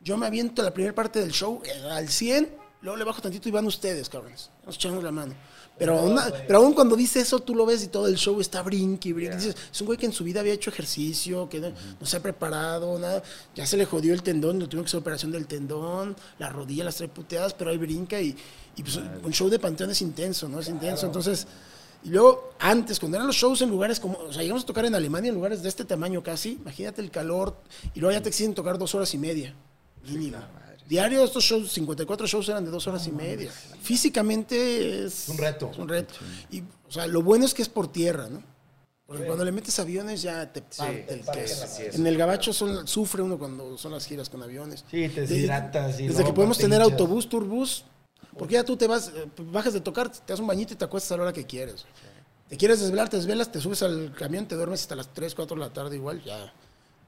Yo 0.03 0.17
me 0.17 0.25
aviento 0.25 0.61
la 0.63 0.73
primera 0.73 0.93
parte 0.93 1.19
del 1.19 1.31
show 1.31 1.61
eh, 1.63 1.89
al 1.91 2.09
100, 2.09 2.49
luego 2.81 2.97
le 2.97 3.03
bajo 3.03 3.21
tantito 3.21 3.49
y 3.49 3.51
van 3.51 3.65
ustedes, 3.65 4.09
cabrones. 4.09 4.49
Nos 4.65 4.75
echamos 4.75 5.03
la 5.03 5.11
mano. 5.11 5.33
Pero 5.81 5.97
aún, 5.97 6.15
pero 6.45 6.59
aún 6.59 6.73
cuando 6.73 6.95
dice 6.95 7.21
eso, 7.21 7.39
tú 7.39 7.55
lo 7.55 7.65
ves 7.65 7.83
y 7.83 7.87
todo 7.87 8.05
el 8.05 8.15
show 8.15 8.39
está 8.39 8.61
brinqui, 8.61 9.13
brinqui. 9.13 9.35
Dices, 9.35 9.55
es 9.71 9.81
un 9.81 9.87
güey 9.87 9.97
que 9.97 10.05
en 10.05 10.13
su 10.13 10.23
vida 10.23 10.39
había 10.39 10.53
hecho 10.53 10.69
ejercicio, 10.69 11.49
que 11.49 11.59
no, 11.59 11.71
no 11.99 12.05
se 12.05 12.17
ha 12.17 12.19
preparado, 12.19 12.99
nada. 12.99 13.23
Ya 13.55 13.65
se 13.65 13.77
le 13.77 13.85
jodió 13.85 14.13
el 14.13 14.21
tendón, 14.21 14.59
no 14.59 14.69
tuvo 14.69 14.83
que 14.83 14.89
hacer 14.89 14.99
operación 14.99 15.31
del 15.31 15.47
tendón, 15.47 16.15
la 16.37 16.49
rodilla 16.49 16.83
las 16.83 16.97
trae 16.97 17.09
puteadas, 17.09 17.55
pero 17.55 17.71
ahí 17.71 17.79
brinca 17.79 18.21
y, 18.21 18.37
y 18.75 18.83
pues, 18.83 18.97
un 18.97 19.33
show 19.33 19.49
de 19.49 19.57
Panteón 19.57 19.89
es 19.89 20.03
intenso, 20.03 20.47
¿no? 20.47 20.59
Es 20.59 20.69
intenso. 20.69 21.07
Entonces, 21.07 21.47
y 22.03 22.09
luego, 22.09 22.53
antes, 22.59 22.99
cuando 22.99 23.17
eran 23.17 23.25
los 23.25 23.35
shows 23.35 23.63
en 23.63 23.71
lugares 23.71 23.99
como, 23.99 24.19
o 24.19 24.31
sea, 24.31 24.43
llegamos 24.43 24.61
a 24.61 24.67
tocar 24.67 24.85
en 24.85 24.93
Alemania 24.93 25.29
en 25.29 25.35
lugares 25.35 25.63
de 25.63 25.69
este 25.69 25.83
tamaño 25.83 26.21
casi, 26.21 26.59
imagínate 26.61 27.01
el 27.01 27.09
calor, 27.09 27.55
y 27.95 28.01
luego 28.01 28.13
ya 28.13 28.21
te 28.21 28.29
exigen 28.29 28.53
tocar 28.53 28.77
dos 28.77 28.93
horas 28.93 29.11
y 29.15 29.17
media, 29.17 29.55
mínimo. 30.07 30.37
Diario 30.91 31.23
estos 31.23 31.45
shows, 31.45 31.71
54 31.71 32.27
shows 32.27 32.49
eran 32.49 32.65
de 32.65 32.69
dos 32.69 32.85
horas 32.85 33.07
y 33.07 33.13
media. 33.13 33.49
Físicamente 33.81 35.05
es... 35.05 35.29
Un 35.29 35.37
reto. 35.37 35.69
Es 35.71 35.77
un 35.77 35.87
reto. 35.87 36.15
Y, 36.49 36.59
o 36.61 36.91
sea, 36.91 37.07
lo 37.07 37.21
bueno 37.21 37.45
es 37.45 37.53
que 37.53 37.61
es 37.61 37.69
por 37.69 37.89
tierra, 37.89 38.27
¿no? 38.27 38.43
Porque 39.05 39.23
cuando 39.25 39.45
le 39.45 39.53
metes 39.53 39.79
aviones 39.79 40.21
ya 40.21 40.51
te 40.51 40.61
parte 40.61 41.05
el 41.13 41.21
queso. 41.25 41.65
sí, 41.65 41.83
es 41.83 41.95
En 41.95 42.05
el 42.07 42.17
gabacho 42.17 42.51
son- 42.51 42.85
sufre 42.89 43.21
uno 43.21 43.37
cuando 43.39 43.77
son 43.77 43.93
las 43.93 44.05
giras 44.05 44.29
con 44.29 44.43
aviones. 44.43 44.83
Sí, 44.91 45.07
te 45.07 45.21
De- 45.21 45.27
deshidratas. 45.27 45.97
y 45.97 46.07
Desde 46.09 46.25
que 46.25 46.33
podemos 46.33 46.57
te 46.57 46.63
tener 46.63 46.81
hinchas. 46.81 46.91
autobús, 46.99 47.29
turbús, 47.29 47.85
porque 48.37 48.55
ya 48.55 48.65
tú 48.65 48.75
te 48.75 48.87
vas, 48.87 49.13
eh, 49.15 49.27
bajas 49.49 49.71
de 49.73 49.79
tocar, 49.79 50.09
te 50.11 50.33
das 50.33 50.41
un 50.41 50.47
bañito 50.47 50.73
y 50.73 50.75
te 50.75 50.83
acuestas 50.83 51.13
a 51.13 51.17
la 51.17 51.23
hora 51.23 51.33
que 51.33 51.45
quieres. 51.45 51.85
Te 52.49 52.57
quieres 52.57 52.81
desvelar, 52.81 53.07
te 53.07 53.15
desvelas, 53.15 53.49
te 53.49 53.61
subes 53.61 53.81
al 53.81 54.13
camión, 54.13 54.45
te 54.45 54.55
duermes 54.55 54.81
hasta 54.81 54.95
las 54.97 55.07
3, 55.13 55.35
4 55.35 55.55
de 55.55 55.61
la 55.61 55.71
tarde 55.71 55.95
igual, 55.95 56.21
ya. 56.25 56.51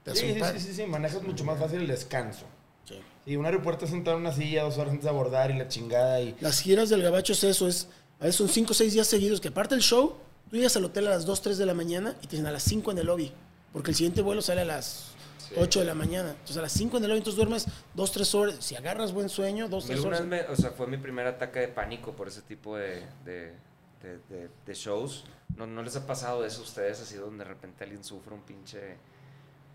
Te 0.04 0.14
Sí, 0.16 0.32
sí, 0.34 0.40
sí, 0.54 0.60
sí, 0.60 0.74
sí, 0.74 0.86
manejas 0.86 1.22
mucho 1.22 1.44
más 1.44 1.58
fácil 1.58 1.80
el 1.82 1.86
descanso. 1.86 2.44
Sí. 2.88 2.96
Y 3.26 3.36
un 3.36 3.46
aeropuerto 3.46 3.84
es 3.86 3.90
sentado 3.90 4.16
en 4.16 4.22
una 4.22 4.32
silla 4.32 4.62
dos 4.64 4.76
horas 4.76 4.90
antes 4.90 5.04
de 5.04 5.10
abordar 5.10 5.50
y 5.50 5.58
la 5.58 5.68
chingada 5.68 6.20
y... 6.20 6.36
Las 6.40 6.60
giras 6.60 6.90
del 6.90 7.02
gabacho 7.02 7.32
es 7.32 7.42
eso, 7.44 7.66
es, 7.68 7.88
a 8.20 8.24
veces 8.24 8.36
son 8.36 8.48
5 8.48 8.70
o 8.70 8.74
6 8.74 8.92
días 8.92 9.06
seguidos, 9.06 9.40
que 9.40 9.48
aparte 9.48 9.74
del 9.74 9.82
show, 9.82 10.16
tú 10.50 10.56
llegas 10.56 10.76
al 10.76 10.84
hotel 10.84 11.06
a 11.06 11.10
las 11.10 11.24
2, 11.24 11.40
3 11.42 11.56
de 11.58 11.66
la 11.66 11.72
mañana 11.74 12.14
y 12.22 12.26
te 12.26 12.32
dicen 12.32 12.46
a 12.46 12.52
las 12.52 12.62
5 12.64 12.90
en 12.92 12.98
el 12.98 13.06
lobby, 13.06 13.32
porque 13.72 13.90
el 13.92 13.96
siguiente 13.96 14.20
vuelo 14.20 14.42
sale 14.42 14.60
a 14.60 14.64
las 14.66 15.12
8 15.56 15.80
de 15.80 15.86
la 15.86 15.94
mañana. 15.94 16.30
Entonces 16.32 16.56
a 16.58 16.62
las 16.62 16.72
5 16.72 16.98
en 16.98 17.02
el 17.04 17.08
lobby, 17.08 17.18
entonces 17.18 17.36
duermes 17.36 17.66
2, 17.94 18.12
3 18.12 18.34
horas. 18.34 18.56
Si 18.60 18.76
agarras 18.76 19.12
buen 19.12 19.30
sueño, 19.30 19.68
2, 19.70 19.84
3 19.86 19.96
Alguna 19.98 20.16
horas. 20.18 20.28
me- 20.28 20.42
o 20.52 20.56
sea, 20.56 20.70
fue 20.72 20.86
mi 20.86 20.98
primer 20.98 21.26
ataque 21.26 21.60
de 21.60 21.68
pánico 21.68 22.12
por 22.12 22.28
ese 22.28 22.42
tipo 22.42 22.76
de, 22.76 23.02
de, 23.24 23.52
de- 24.02 24.18
de- 24.28 24.50
de 24.66 24.74
shows. 24.74 25.24
¿No, 25.56 25.66
¿No 25.66 25.82
les 25.82 25.96
ha 25.96 26.06
pasado 26.06 26.44
eso 26.44 26.60
a 26.60 26.64
ustedes 26.64 27.00
así 27.00 27.14
donde 27.16 27.44
de 27.44 27.48
repente 27.48 27.84
alguien 27.84 28.04
sufre 28.04 28.34
un 28.34 28.42
pinche... 28.42 28.96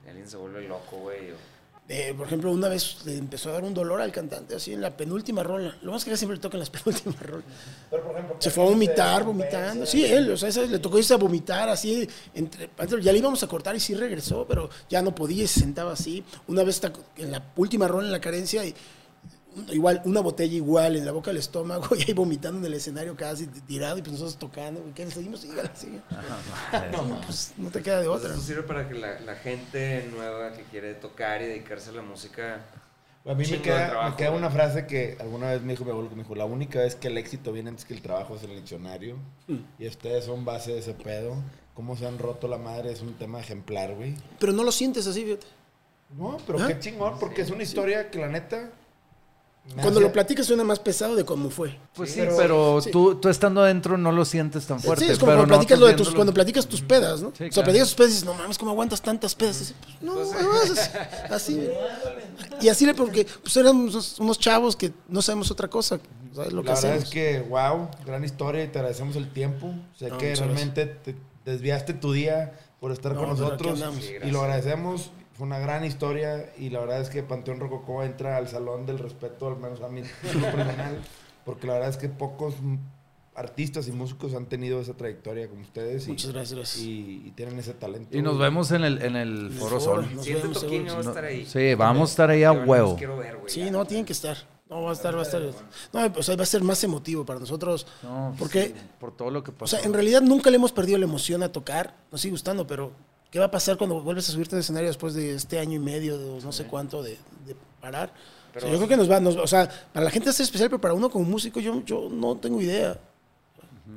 Alguien 0.07 0.27
se 0.29 0.37
vuelve 0.37 0.67
loco, 0.67 0.97
güey? 0.97 1.31
o- 1.31 1.58
Eh, 1.91 2.13
por 2.15 2.27
ejemplo, 2.27 2.51
una 2.51 2.69
vez 2.69 2.97
le 3.05 3.17
empezó 3.17 3.49
a 3.49 3.53
dar 3.53 3.63
un 3.63 3.73
dolor 3.73 3.99
al 3.99 4.11
cantante, 4.11 4.53
así 4.53 4.73
en 4.73 4.81
la 4.81 4.95
penúltima 4.95 5.41
rola. 5.41 5.75
Lo 5.81 5.91
más 5.91 6.05
que 6.05 6.15
siempre 6.15 6.37
le 6.37 6.41
toca 6.41 6.55
en 6.55 6.59
las 6.59 6.69
penúltimas 6.69 7.19
rolas. 7.19 7.45
Pero, 7.89 8.03
por 8.03 8.13
ejemplo, 8.13 8.35
Se 8.37 8.51
fue 8.51 8.63
a 8.63 8.67
vomitar, 8.67 9.23
vomitando. 9.23 9.87
Sí, 9.87 10.05
él, 10.05 10.31
o 10.31 10.37
sea, 10.37 10.49
le 10.65 10.77
tocó 10.77 10.99
irse 10.99 11.15
a 11.15 11.17
vomitar 11.17 11.67
así. 11.67 12.07
Entre, 12.35 12.69
ya 13.01 13.11
le 13.11 13.17
íbamos 13.17 13.41
a 13.41 13.47
cortar 13.47 13.75
y 13.75 13.79
sí 13.79 13.95
regresó, 13.95 14.45
pero 14.47 14.69
ya 14.87 15.01
no 15.01 15.15
podía 15.15 15.45
y 15.45 15.47
se 15.47 15.61
sentaba 15.61 15.93
así. 15.93 16.23
Una 16.47 16.63
vez 16.63 16.79
en 17.17 17.31
la 17.31 17.43
última 17.55 17.87
rola 17.87 18.05
en 18.05 18.11
la 18.11 18.21
carencia 18.21 18.63
y 18.63 18.75
igual, 19.71 20.01
una 20.05 20.21
botella 20.21 20.55
igual 20.55 20.95
en 20.95 21.05
la 21.05 21.11
boca 21.11 21.31
del 21.31 21.37
estómago 21.37 21.95
y 21.95 22.03
ahí 22.03 22.13
vomitando 22.13 22.59
en 22.59 22.65
el 22.65 22.73
escenario 22.73 23.15
casi 23.15 23.47
tirado 23.47 23.97
y 23.97 24.01
pues 24.01 24.13
nosotros 24.13 24.37
tocando. 24.37 24.83
¿Qué 24.95 25.05
le 25.05 25.11
seguimos? 25.11 25.41
Sígale, 25.41 25.69
sigue. 25.75 26.01
No, 26.91 27.21
pues 27.21 27.53
no 27.57 27.69
te 27.69 27.81
queda 27.81 28.01
de 28.01 28.07
Pues 28.07 28.19
otra. 28.21 28.33
eso 28.33 28.41
sirve 28.41 28.63
para 28.63 28.87
que 28.87 28.95
la, 28.95 29.19
la 29.21 29.35
gente 29.35 30.09
nueva 30.13 30.53
que 30.53 30.63
quiere 30.63 30.93
tocar 30.93 31.41
y 31.41 31.45
dedicarse 31.45 31.89
a 31.89 31.93
la 31.93 32.01
música... 32.01 32.65
A 33.25 33.33
mí 33.33 33.45
me 33.45 33.61
queda, 33.61 33.89
trabajo, 33.89 34.09
me 34.11 34.15
queda 34.15 34.31
una 34.31 34.49
frase 34.49 34.87
que 34.87 35.17
alguna 35.19 35.51
vez 35.51 35.61
me 35.61 35.73
dijo 35.73 35.83
mi 35.83 35.91
abuelo, 35.91 36.09
que 36.09 36.15
me 36.15 36.23
dijo, 36.23 36.35
la 36.35 36.45
única 36.45 36.79
vez 36.79 36.95
que 36.95 37.09
el 37.09 37.17
éxito 37.17 37.51
viene 37.51 37.69
antes 37.69 37.83
que 37.85 37.93
el 37.93 38.01
trabajo 38.01 38.35
es 38.37 38.43
el 38.43 38.55
diccionario. 38.55 39.17
Mm. 39.47 39.57
Y 39.77 39.87
ustedes 39.87 40.23
son 40.25 40.45
base 40.45 40.71
de 40.71 40.79
ese 40.79 40.93
pedo. 40.93 41.35
Cómo 41.73 41.95
se 41.97 42.07
han 42.07 42.17
roto 42.17 42.47
la 42.47 42.57
madre 42.57 42.91
es 42.91 43.01
un 43.01 43.13
tema 43.15 43.39
ejemplar, 43.39 43.93
güey. 43.93 44.15
Pero 44.39 44.53
no 44.53 44.63
lo 44.63 44.71
sientes 44.71 45.05
así, 45.05 45.25
fíjate. 45.25 45.45
No, 46.17 46.37
pero 46.47 46.59
¿Ah? 46.59 46.67
qué 46.67 46.79
chingón, 46.79 47.19
porque 47.19 47.41
es 47.41 47.51
una 47.51 47.61
historia 47.63 48.09
que 48.09 48.19
la 48.19 48.29
neta... 48.29 48.71
me 49.67 49.81
Cuando 49.83 49.99
hace- 49.99 50.07
lo 50.07 50.11
platicas 50.11 50.47
suena 50.47 50.63
más 50.63 50.79
pesado 50.79 51.15
de 51.15 51.23
cómo 51.25 51.49
fue. 51.51 51.77
Pues 51.93 52.11
sí, 52.11 52.19
pero- 52.21 52.37
pero, 52.37 52.81
sí. 52.81 52.89
Tú, 52.91 53.15
tú 53.15 53.29
estando 53.29 53.61
adentro 53.61 53.97
no 53.99 54.11
lo 54.11 54.25
sientes 54.25 54.65
tan 54.65 54.79
fuerte. 54.79 55.05
sí, 55.05 55.11
es 55.11 55.19
como 55.19 55.27
pero 55.31 55.39
cuando, 55.41 55.53
no 55.53 55.57
platicas 55.59 55.79
lo 55.79 55.85
de 55.87 55.93
tus, 55.93 56.09
cuando 56.15 56.33
platicas 56.33 56.65
tus 56.67 56.81
pedas, 56.81 57.21
¿no? 57.21 57.29
Sí, 57.29 57.33
o 57.35 57.37
sea, 57.37 57.49
claro. 57.49 57.63
platicas 57.65 57.87
tus 57.89 57.95
pedas 57.95 58.09
y 58.09 58.13
dices, 58.13 58.25
no 58.25 58.33
mames, 58.33 58.57
¿cómo 58.57 58.71
aguantas 58.71 59.01
tantas 59.01 59.35
pedas? 59.35 59.59
Dices, 59.59 59.75
pues, 59.81 59.95
no, 60.01 60.13
además 60.13 60.69
es 60.71 61.31
así. 61.31 61.69
Y 62.61 62.67
así 62.69 62.85
le, 62.85 62.93
porque 62.95 63.25
pues 63.43 63.55
éramos 63.57 63.93
unos, 63.93 64.19
unos 64.19 64.39
chavos 64.39 64.75
que 64.75 64.91
no 65.07 65.21
sabemos 65.21 65.51
otra 65.51 65.67
cosa. 65.67 65.99
¿Sabes 66.33 66.53
lo 66.53 66.61
que 66.63 66.69
La 66.69 66.73
verdad 66.75 66.89
hacemos? 66.91 67.03
es 67.05 67.09
que, 67.11 67.39
wow, 67.49 67.89
gran 68.05 68.23
historia 68.23 68.63
y 68.63 68.67
te 68.69 68.79
agradecemos 68.79 69.15
el 69.15 69.29
tiempo. 69.31 69.71
Sé 69.97 70.09
No, 70.09 70.17
que 70.17 70.35
realmente 70.35 70.85
te 70.85 71.15
desviaste 71.45 71.93
tu 71.93 72.11
día 72.11 72.53
por 72.79 72.91
estar 72.91 73.13
No, 73.13 73.19
con 73.21 73.29
nosotros 73.29 73.79
y 74.23 74.31
lo 74.31 74.41
agradecemos. 74.41 75.11
Fue 75.39 75.47
una 75.47 75.57
gran 75.59 75.85
historia 75.85 76.51
y 76.57 76.69
la 76.69 76.81
verdad 76.81 76.99
es 76.99 77.09
que 77.09 77.23
Panteón 77.23 77.61
Rococó 77.61 78.03
entra 78.03 78.35
al 78.35 78.49
salón 78.49 78.85
del 78.85 78.99
respeto, 78.99 79.47
al 79.47 79.55
menos 79.57 79.79
a 79.79 79.87
mí, 79.87 80.01
personal, 80.21 80.99
porque 81.45 81.65
la 81.65 81.73
verdad 81.75 81.89
es 81.91 81.95
que 81.95 82.09
pocos 82.09 82.55
artistas 83.35 83.87
y 83.87 83.93
músicos 83.93 84.33
han 84.33 84.47
tenido 84.47 84.81
esa 84.81 84.95
trayectoria 84.97 85.47
como 85.47 85.61
ustedes 85.61 86.07
y, 86.07 86.11
Muchas 86.11 86.33
gracias, 86.33 86.57
gracias. 86.59 86.83
y, 86.83 87.23
y 87.25 87.31
tienen 87.37 87.57
ese 87.57 87.73
talento. 87.73 88.17
Y 88.17 88.21
nos 88.21 88.37
vemos 88.37 88.69
en 88.71 88.83
el, 88.83 89.01
en 89.01 89.15
el 89.15 89.45
el 89.45 89.51
Foro 89.53 89.79
Sol. 89.79 90.09
Nos 90.13 90.25
Siguiente 90.25 90.47
vemos, 90.49 90.61
toquín 90.61 90.83
seguro. 90.89 90.93
va 90.95 90.99
a 90.99 91.09
estar 91.09 91.23
ahí. 91.23 91.45
Sí, 91.45 91.75
vamos 91.75 92.09
a 92.09 92.11
estar 92.11 92.29
ahí 92.31 92.43
a 92.43 92.51
huevo. 92.51 92.97
ver. 92.97 93.37
Sí, 93.47 93.71
no, 93.71 93.85
tienen 93.85 94.05
que 94.05 94.11
estar. 94.11 94.35
No, 94.69 94.81
va 94.83 94.89
a 94.89 94.93
estar, 94.93 95.15
va 95.15 95.19
a 95.21 95.23
estar. 95.23 95.41
No, 95.41 96.13
o 96.19 96.21
sea, 96.21 96.35
va 96.35 96.43
a 96.43 96.45
ser 96.45 96.63
más 96.63 96.83
emotivo 96.83 97.25
para 97.25 97.39
nosotros. 97.39 97.87
No, 98.03 98.35
porque, 98.37 98.67
sí, 98.67 98.73
por 98.99 99.15
todo 99.15 99.31
lo 99.31 99.41
que 99.41 99.51
o 99.51 99.53
pasó. 99.53 99.77
sea, 99.77 99.85
en 99.85 99.93
realidad 99.93 100.21
nunca 100.21 100.49
le 100.49 100.57
hemos 100.57 100.73
perdido 100.73 100.97
la 100.99 101.05
emoción 101.05 101.41
a 101.41 101.51
tocar. 101.51 101.95
Nos 102.11 102.19
sigue 102.19 102.33
gustando, 102.33 102.67
pero 102.67 102.91
¿qué 103.31 103.39
va 103.39 103.45
a 103.45 103.51
pasar 103.51 103.77
cuando 103.77 104.01
vuelves 104.01 104.27
a 104.29 104.31
subirte 104.31 104.55
al 104.55 104.61
escenario 104.61 104.87
después 104.89 105.13
de 105.13 105.35
este 105.35 105.59
año 105.59 105.75
y 105.75 105.79
medio, 105.79 106.17
de 106.17 106.41
no 106.43 106.51
sé 106.51 106.65
cuánto, 106.65 107.01
de, 107.03 107.17
de 107.45 107.55
parar? 107.81 108.09
O 108.09 108.13
sea, 108.59 108.61
Pero- 108.61 108.67
yo 108.71 108.77
creo 108.77 108.87
que 108.89 108.97
nos 108.97 109.09
va, 109.11 109.19
nos- 109.19 109.35
o 109.35 109.47
sea, 109.47 109.69
para 109.93 110.03
la 110.05 110.11
gente 110.11 110.29
es 110.31 110.39
especial, 110.39 110.69
pero 110.69 110.81
para 110.81 110.93
uno 110.93 111.09
como 111.09 111.25
músico 111.25 111.59
yo, 111.59 111.83
yo 111.85 112.09
no 112.11 112.35
tengo 112.37 112.59
idea. 112.61 112.97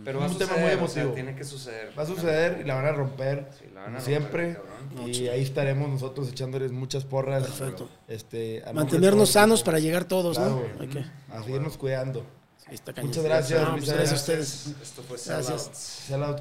Pero 0.05 0.21
va 0.21 0.25
a 0.27 0.29
Un 0.31 0.39
tema 0.39 0.53
muy 0.55 0.63
o 0.63 0.67
sea, 0.67 0.73
emotivo. 1.03 1.13
tiene 1.13 1.35
que 1.37 1.45
suceder. 1.45 1.93
Va 1.99 2.03
a 2.03 2.07
suceder 2.07 2.61
y 2.63 2.65
la 2.67 2.75
van 2.77 2.87
a 2.87 2.93
romper 2.93 3.49
Sí, 3.59 3.67
la 3.75 3.83
van 3.83 3.97
a 3.97 4.01
siempre. 4.01 4.55
romper, 4.55 5.09
y 5.15 5.29
ahí 5.29 5.43
estaremos 5.43 5.89
nosotros 5.91 6.29
echándoles 6.29 6.73
muchas 6.73 7.05
porras. 7.05 7.43
Perfecto. 7.45 7.89
Este, 8.09 8.63
a 8.67 8.73
Mantenernos 8.73 9.31
sanos 9.31 9.63
para 9.63 9.79
llegar 9.81 10.05
todos, 10.07 10.39
Claro, 10.39 10.67
¿no? 10.81 10.89
que- 10.89 11.05
A 11.31 11.43
seguirnos 11.43 11.77
cuidando. 11.77 12.25
está. 12.71 12.93
Muchas 13.03 13.23
gracias, 13.23 13.61
No, 13.61 13.71
pues 13.73 13.83
Misael. 13.83 13.99
gracias 13.99 14.19
a 14.19 14.23
ustedes. 14.23 14.67
Esto 14.83 15.03
fue 15.03 15.19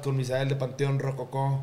con 0.02 0.16
Misael 0.16 0.48
de 0.48 0.56
Panteón 0.56 0.98
Rococó. 0.98 1.62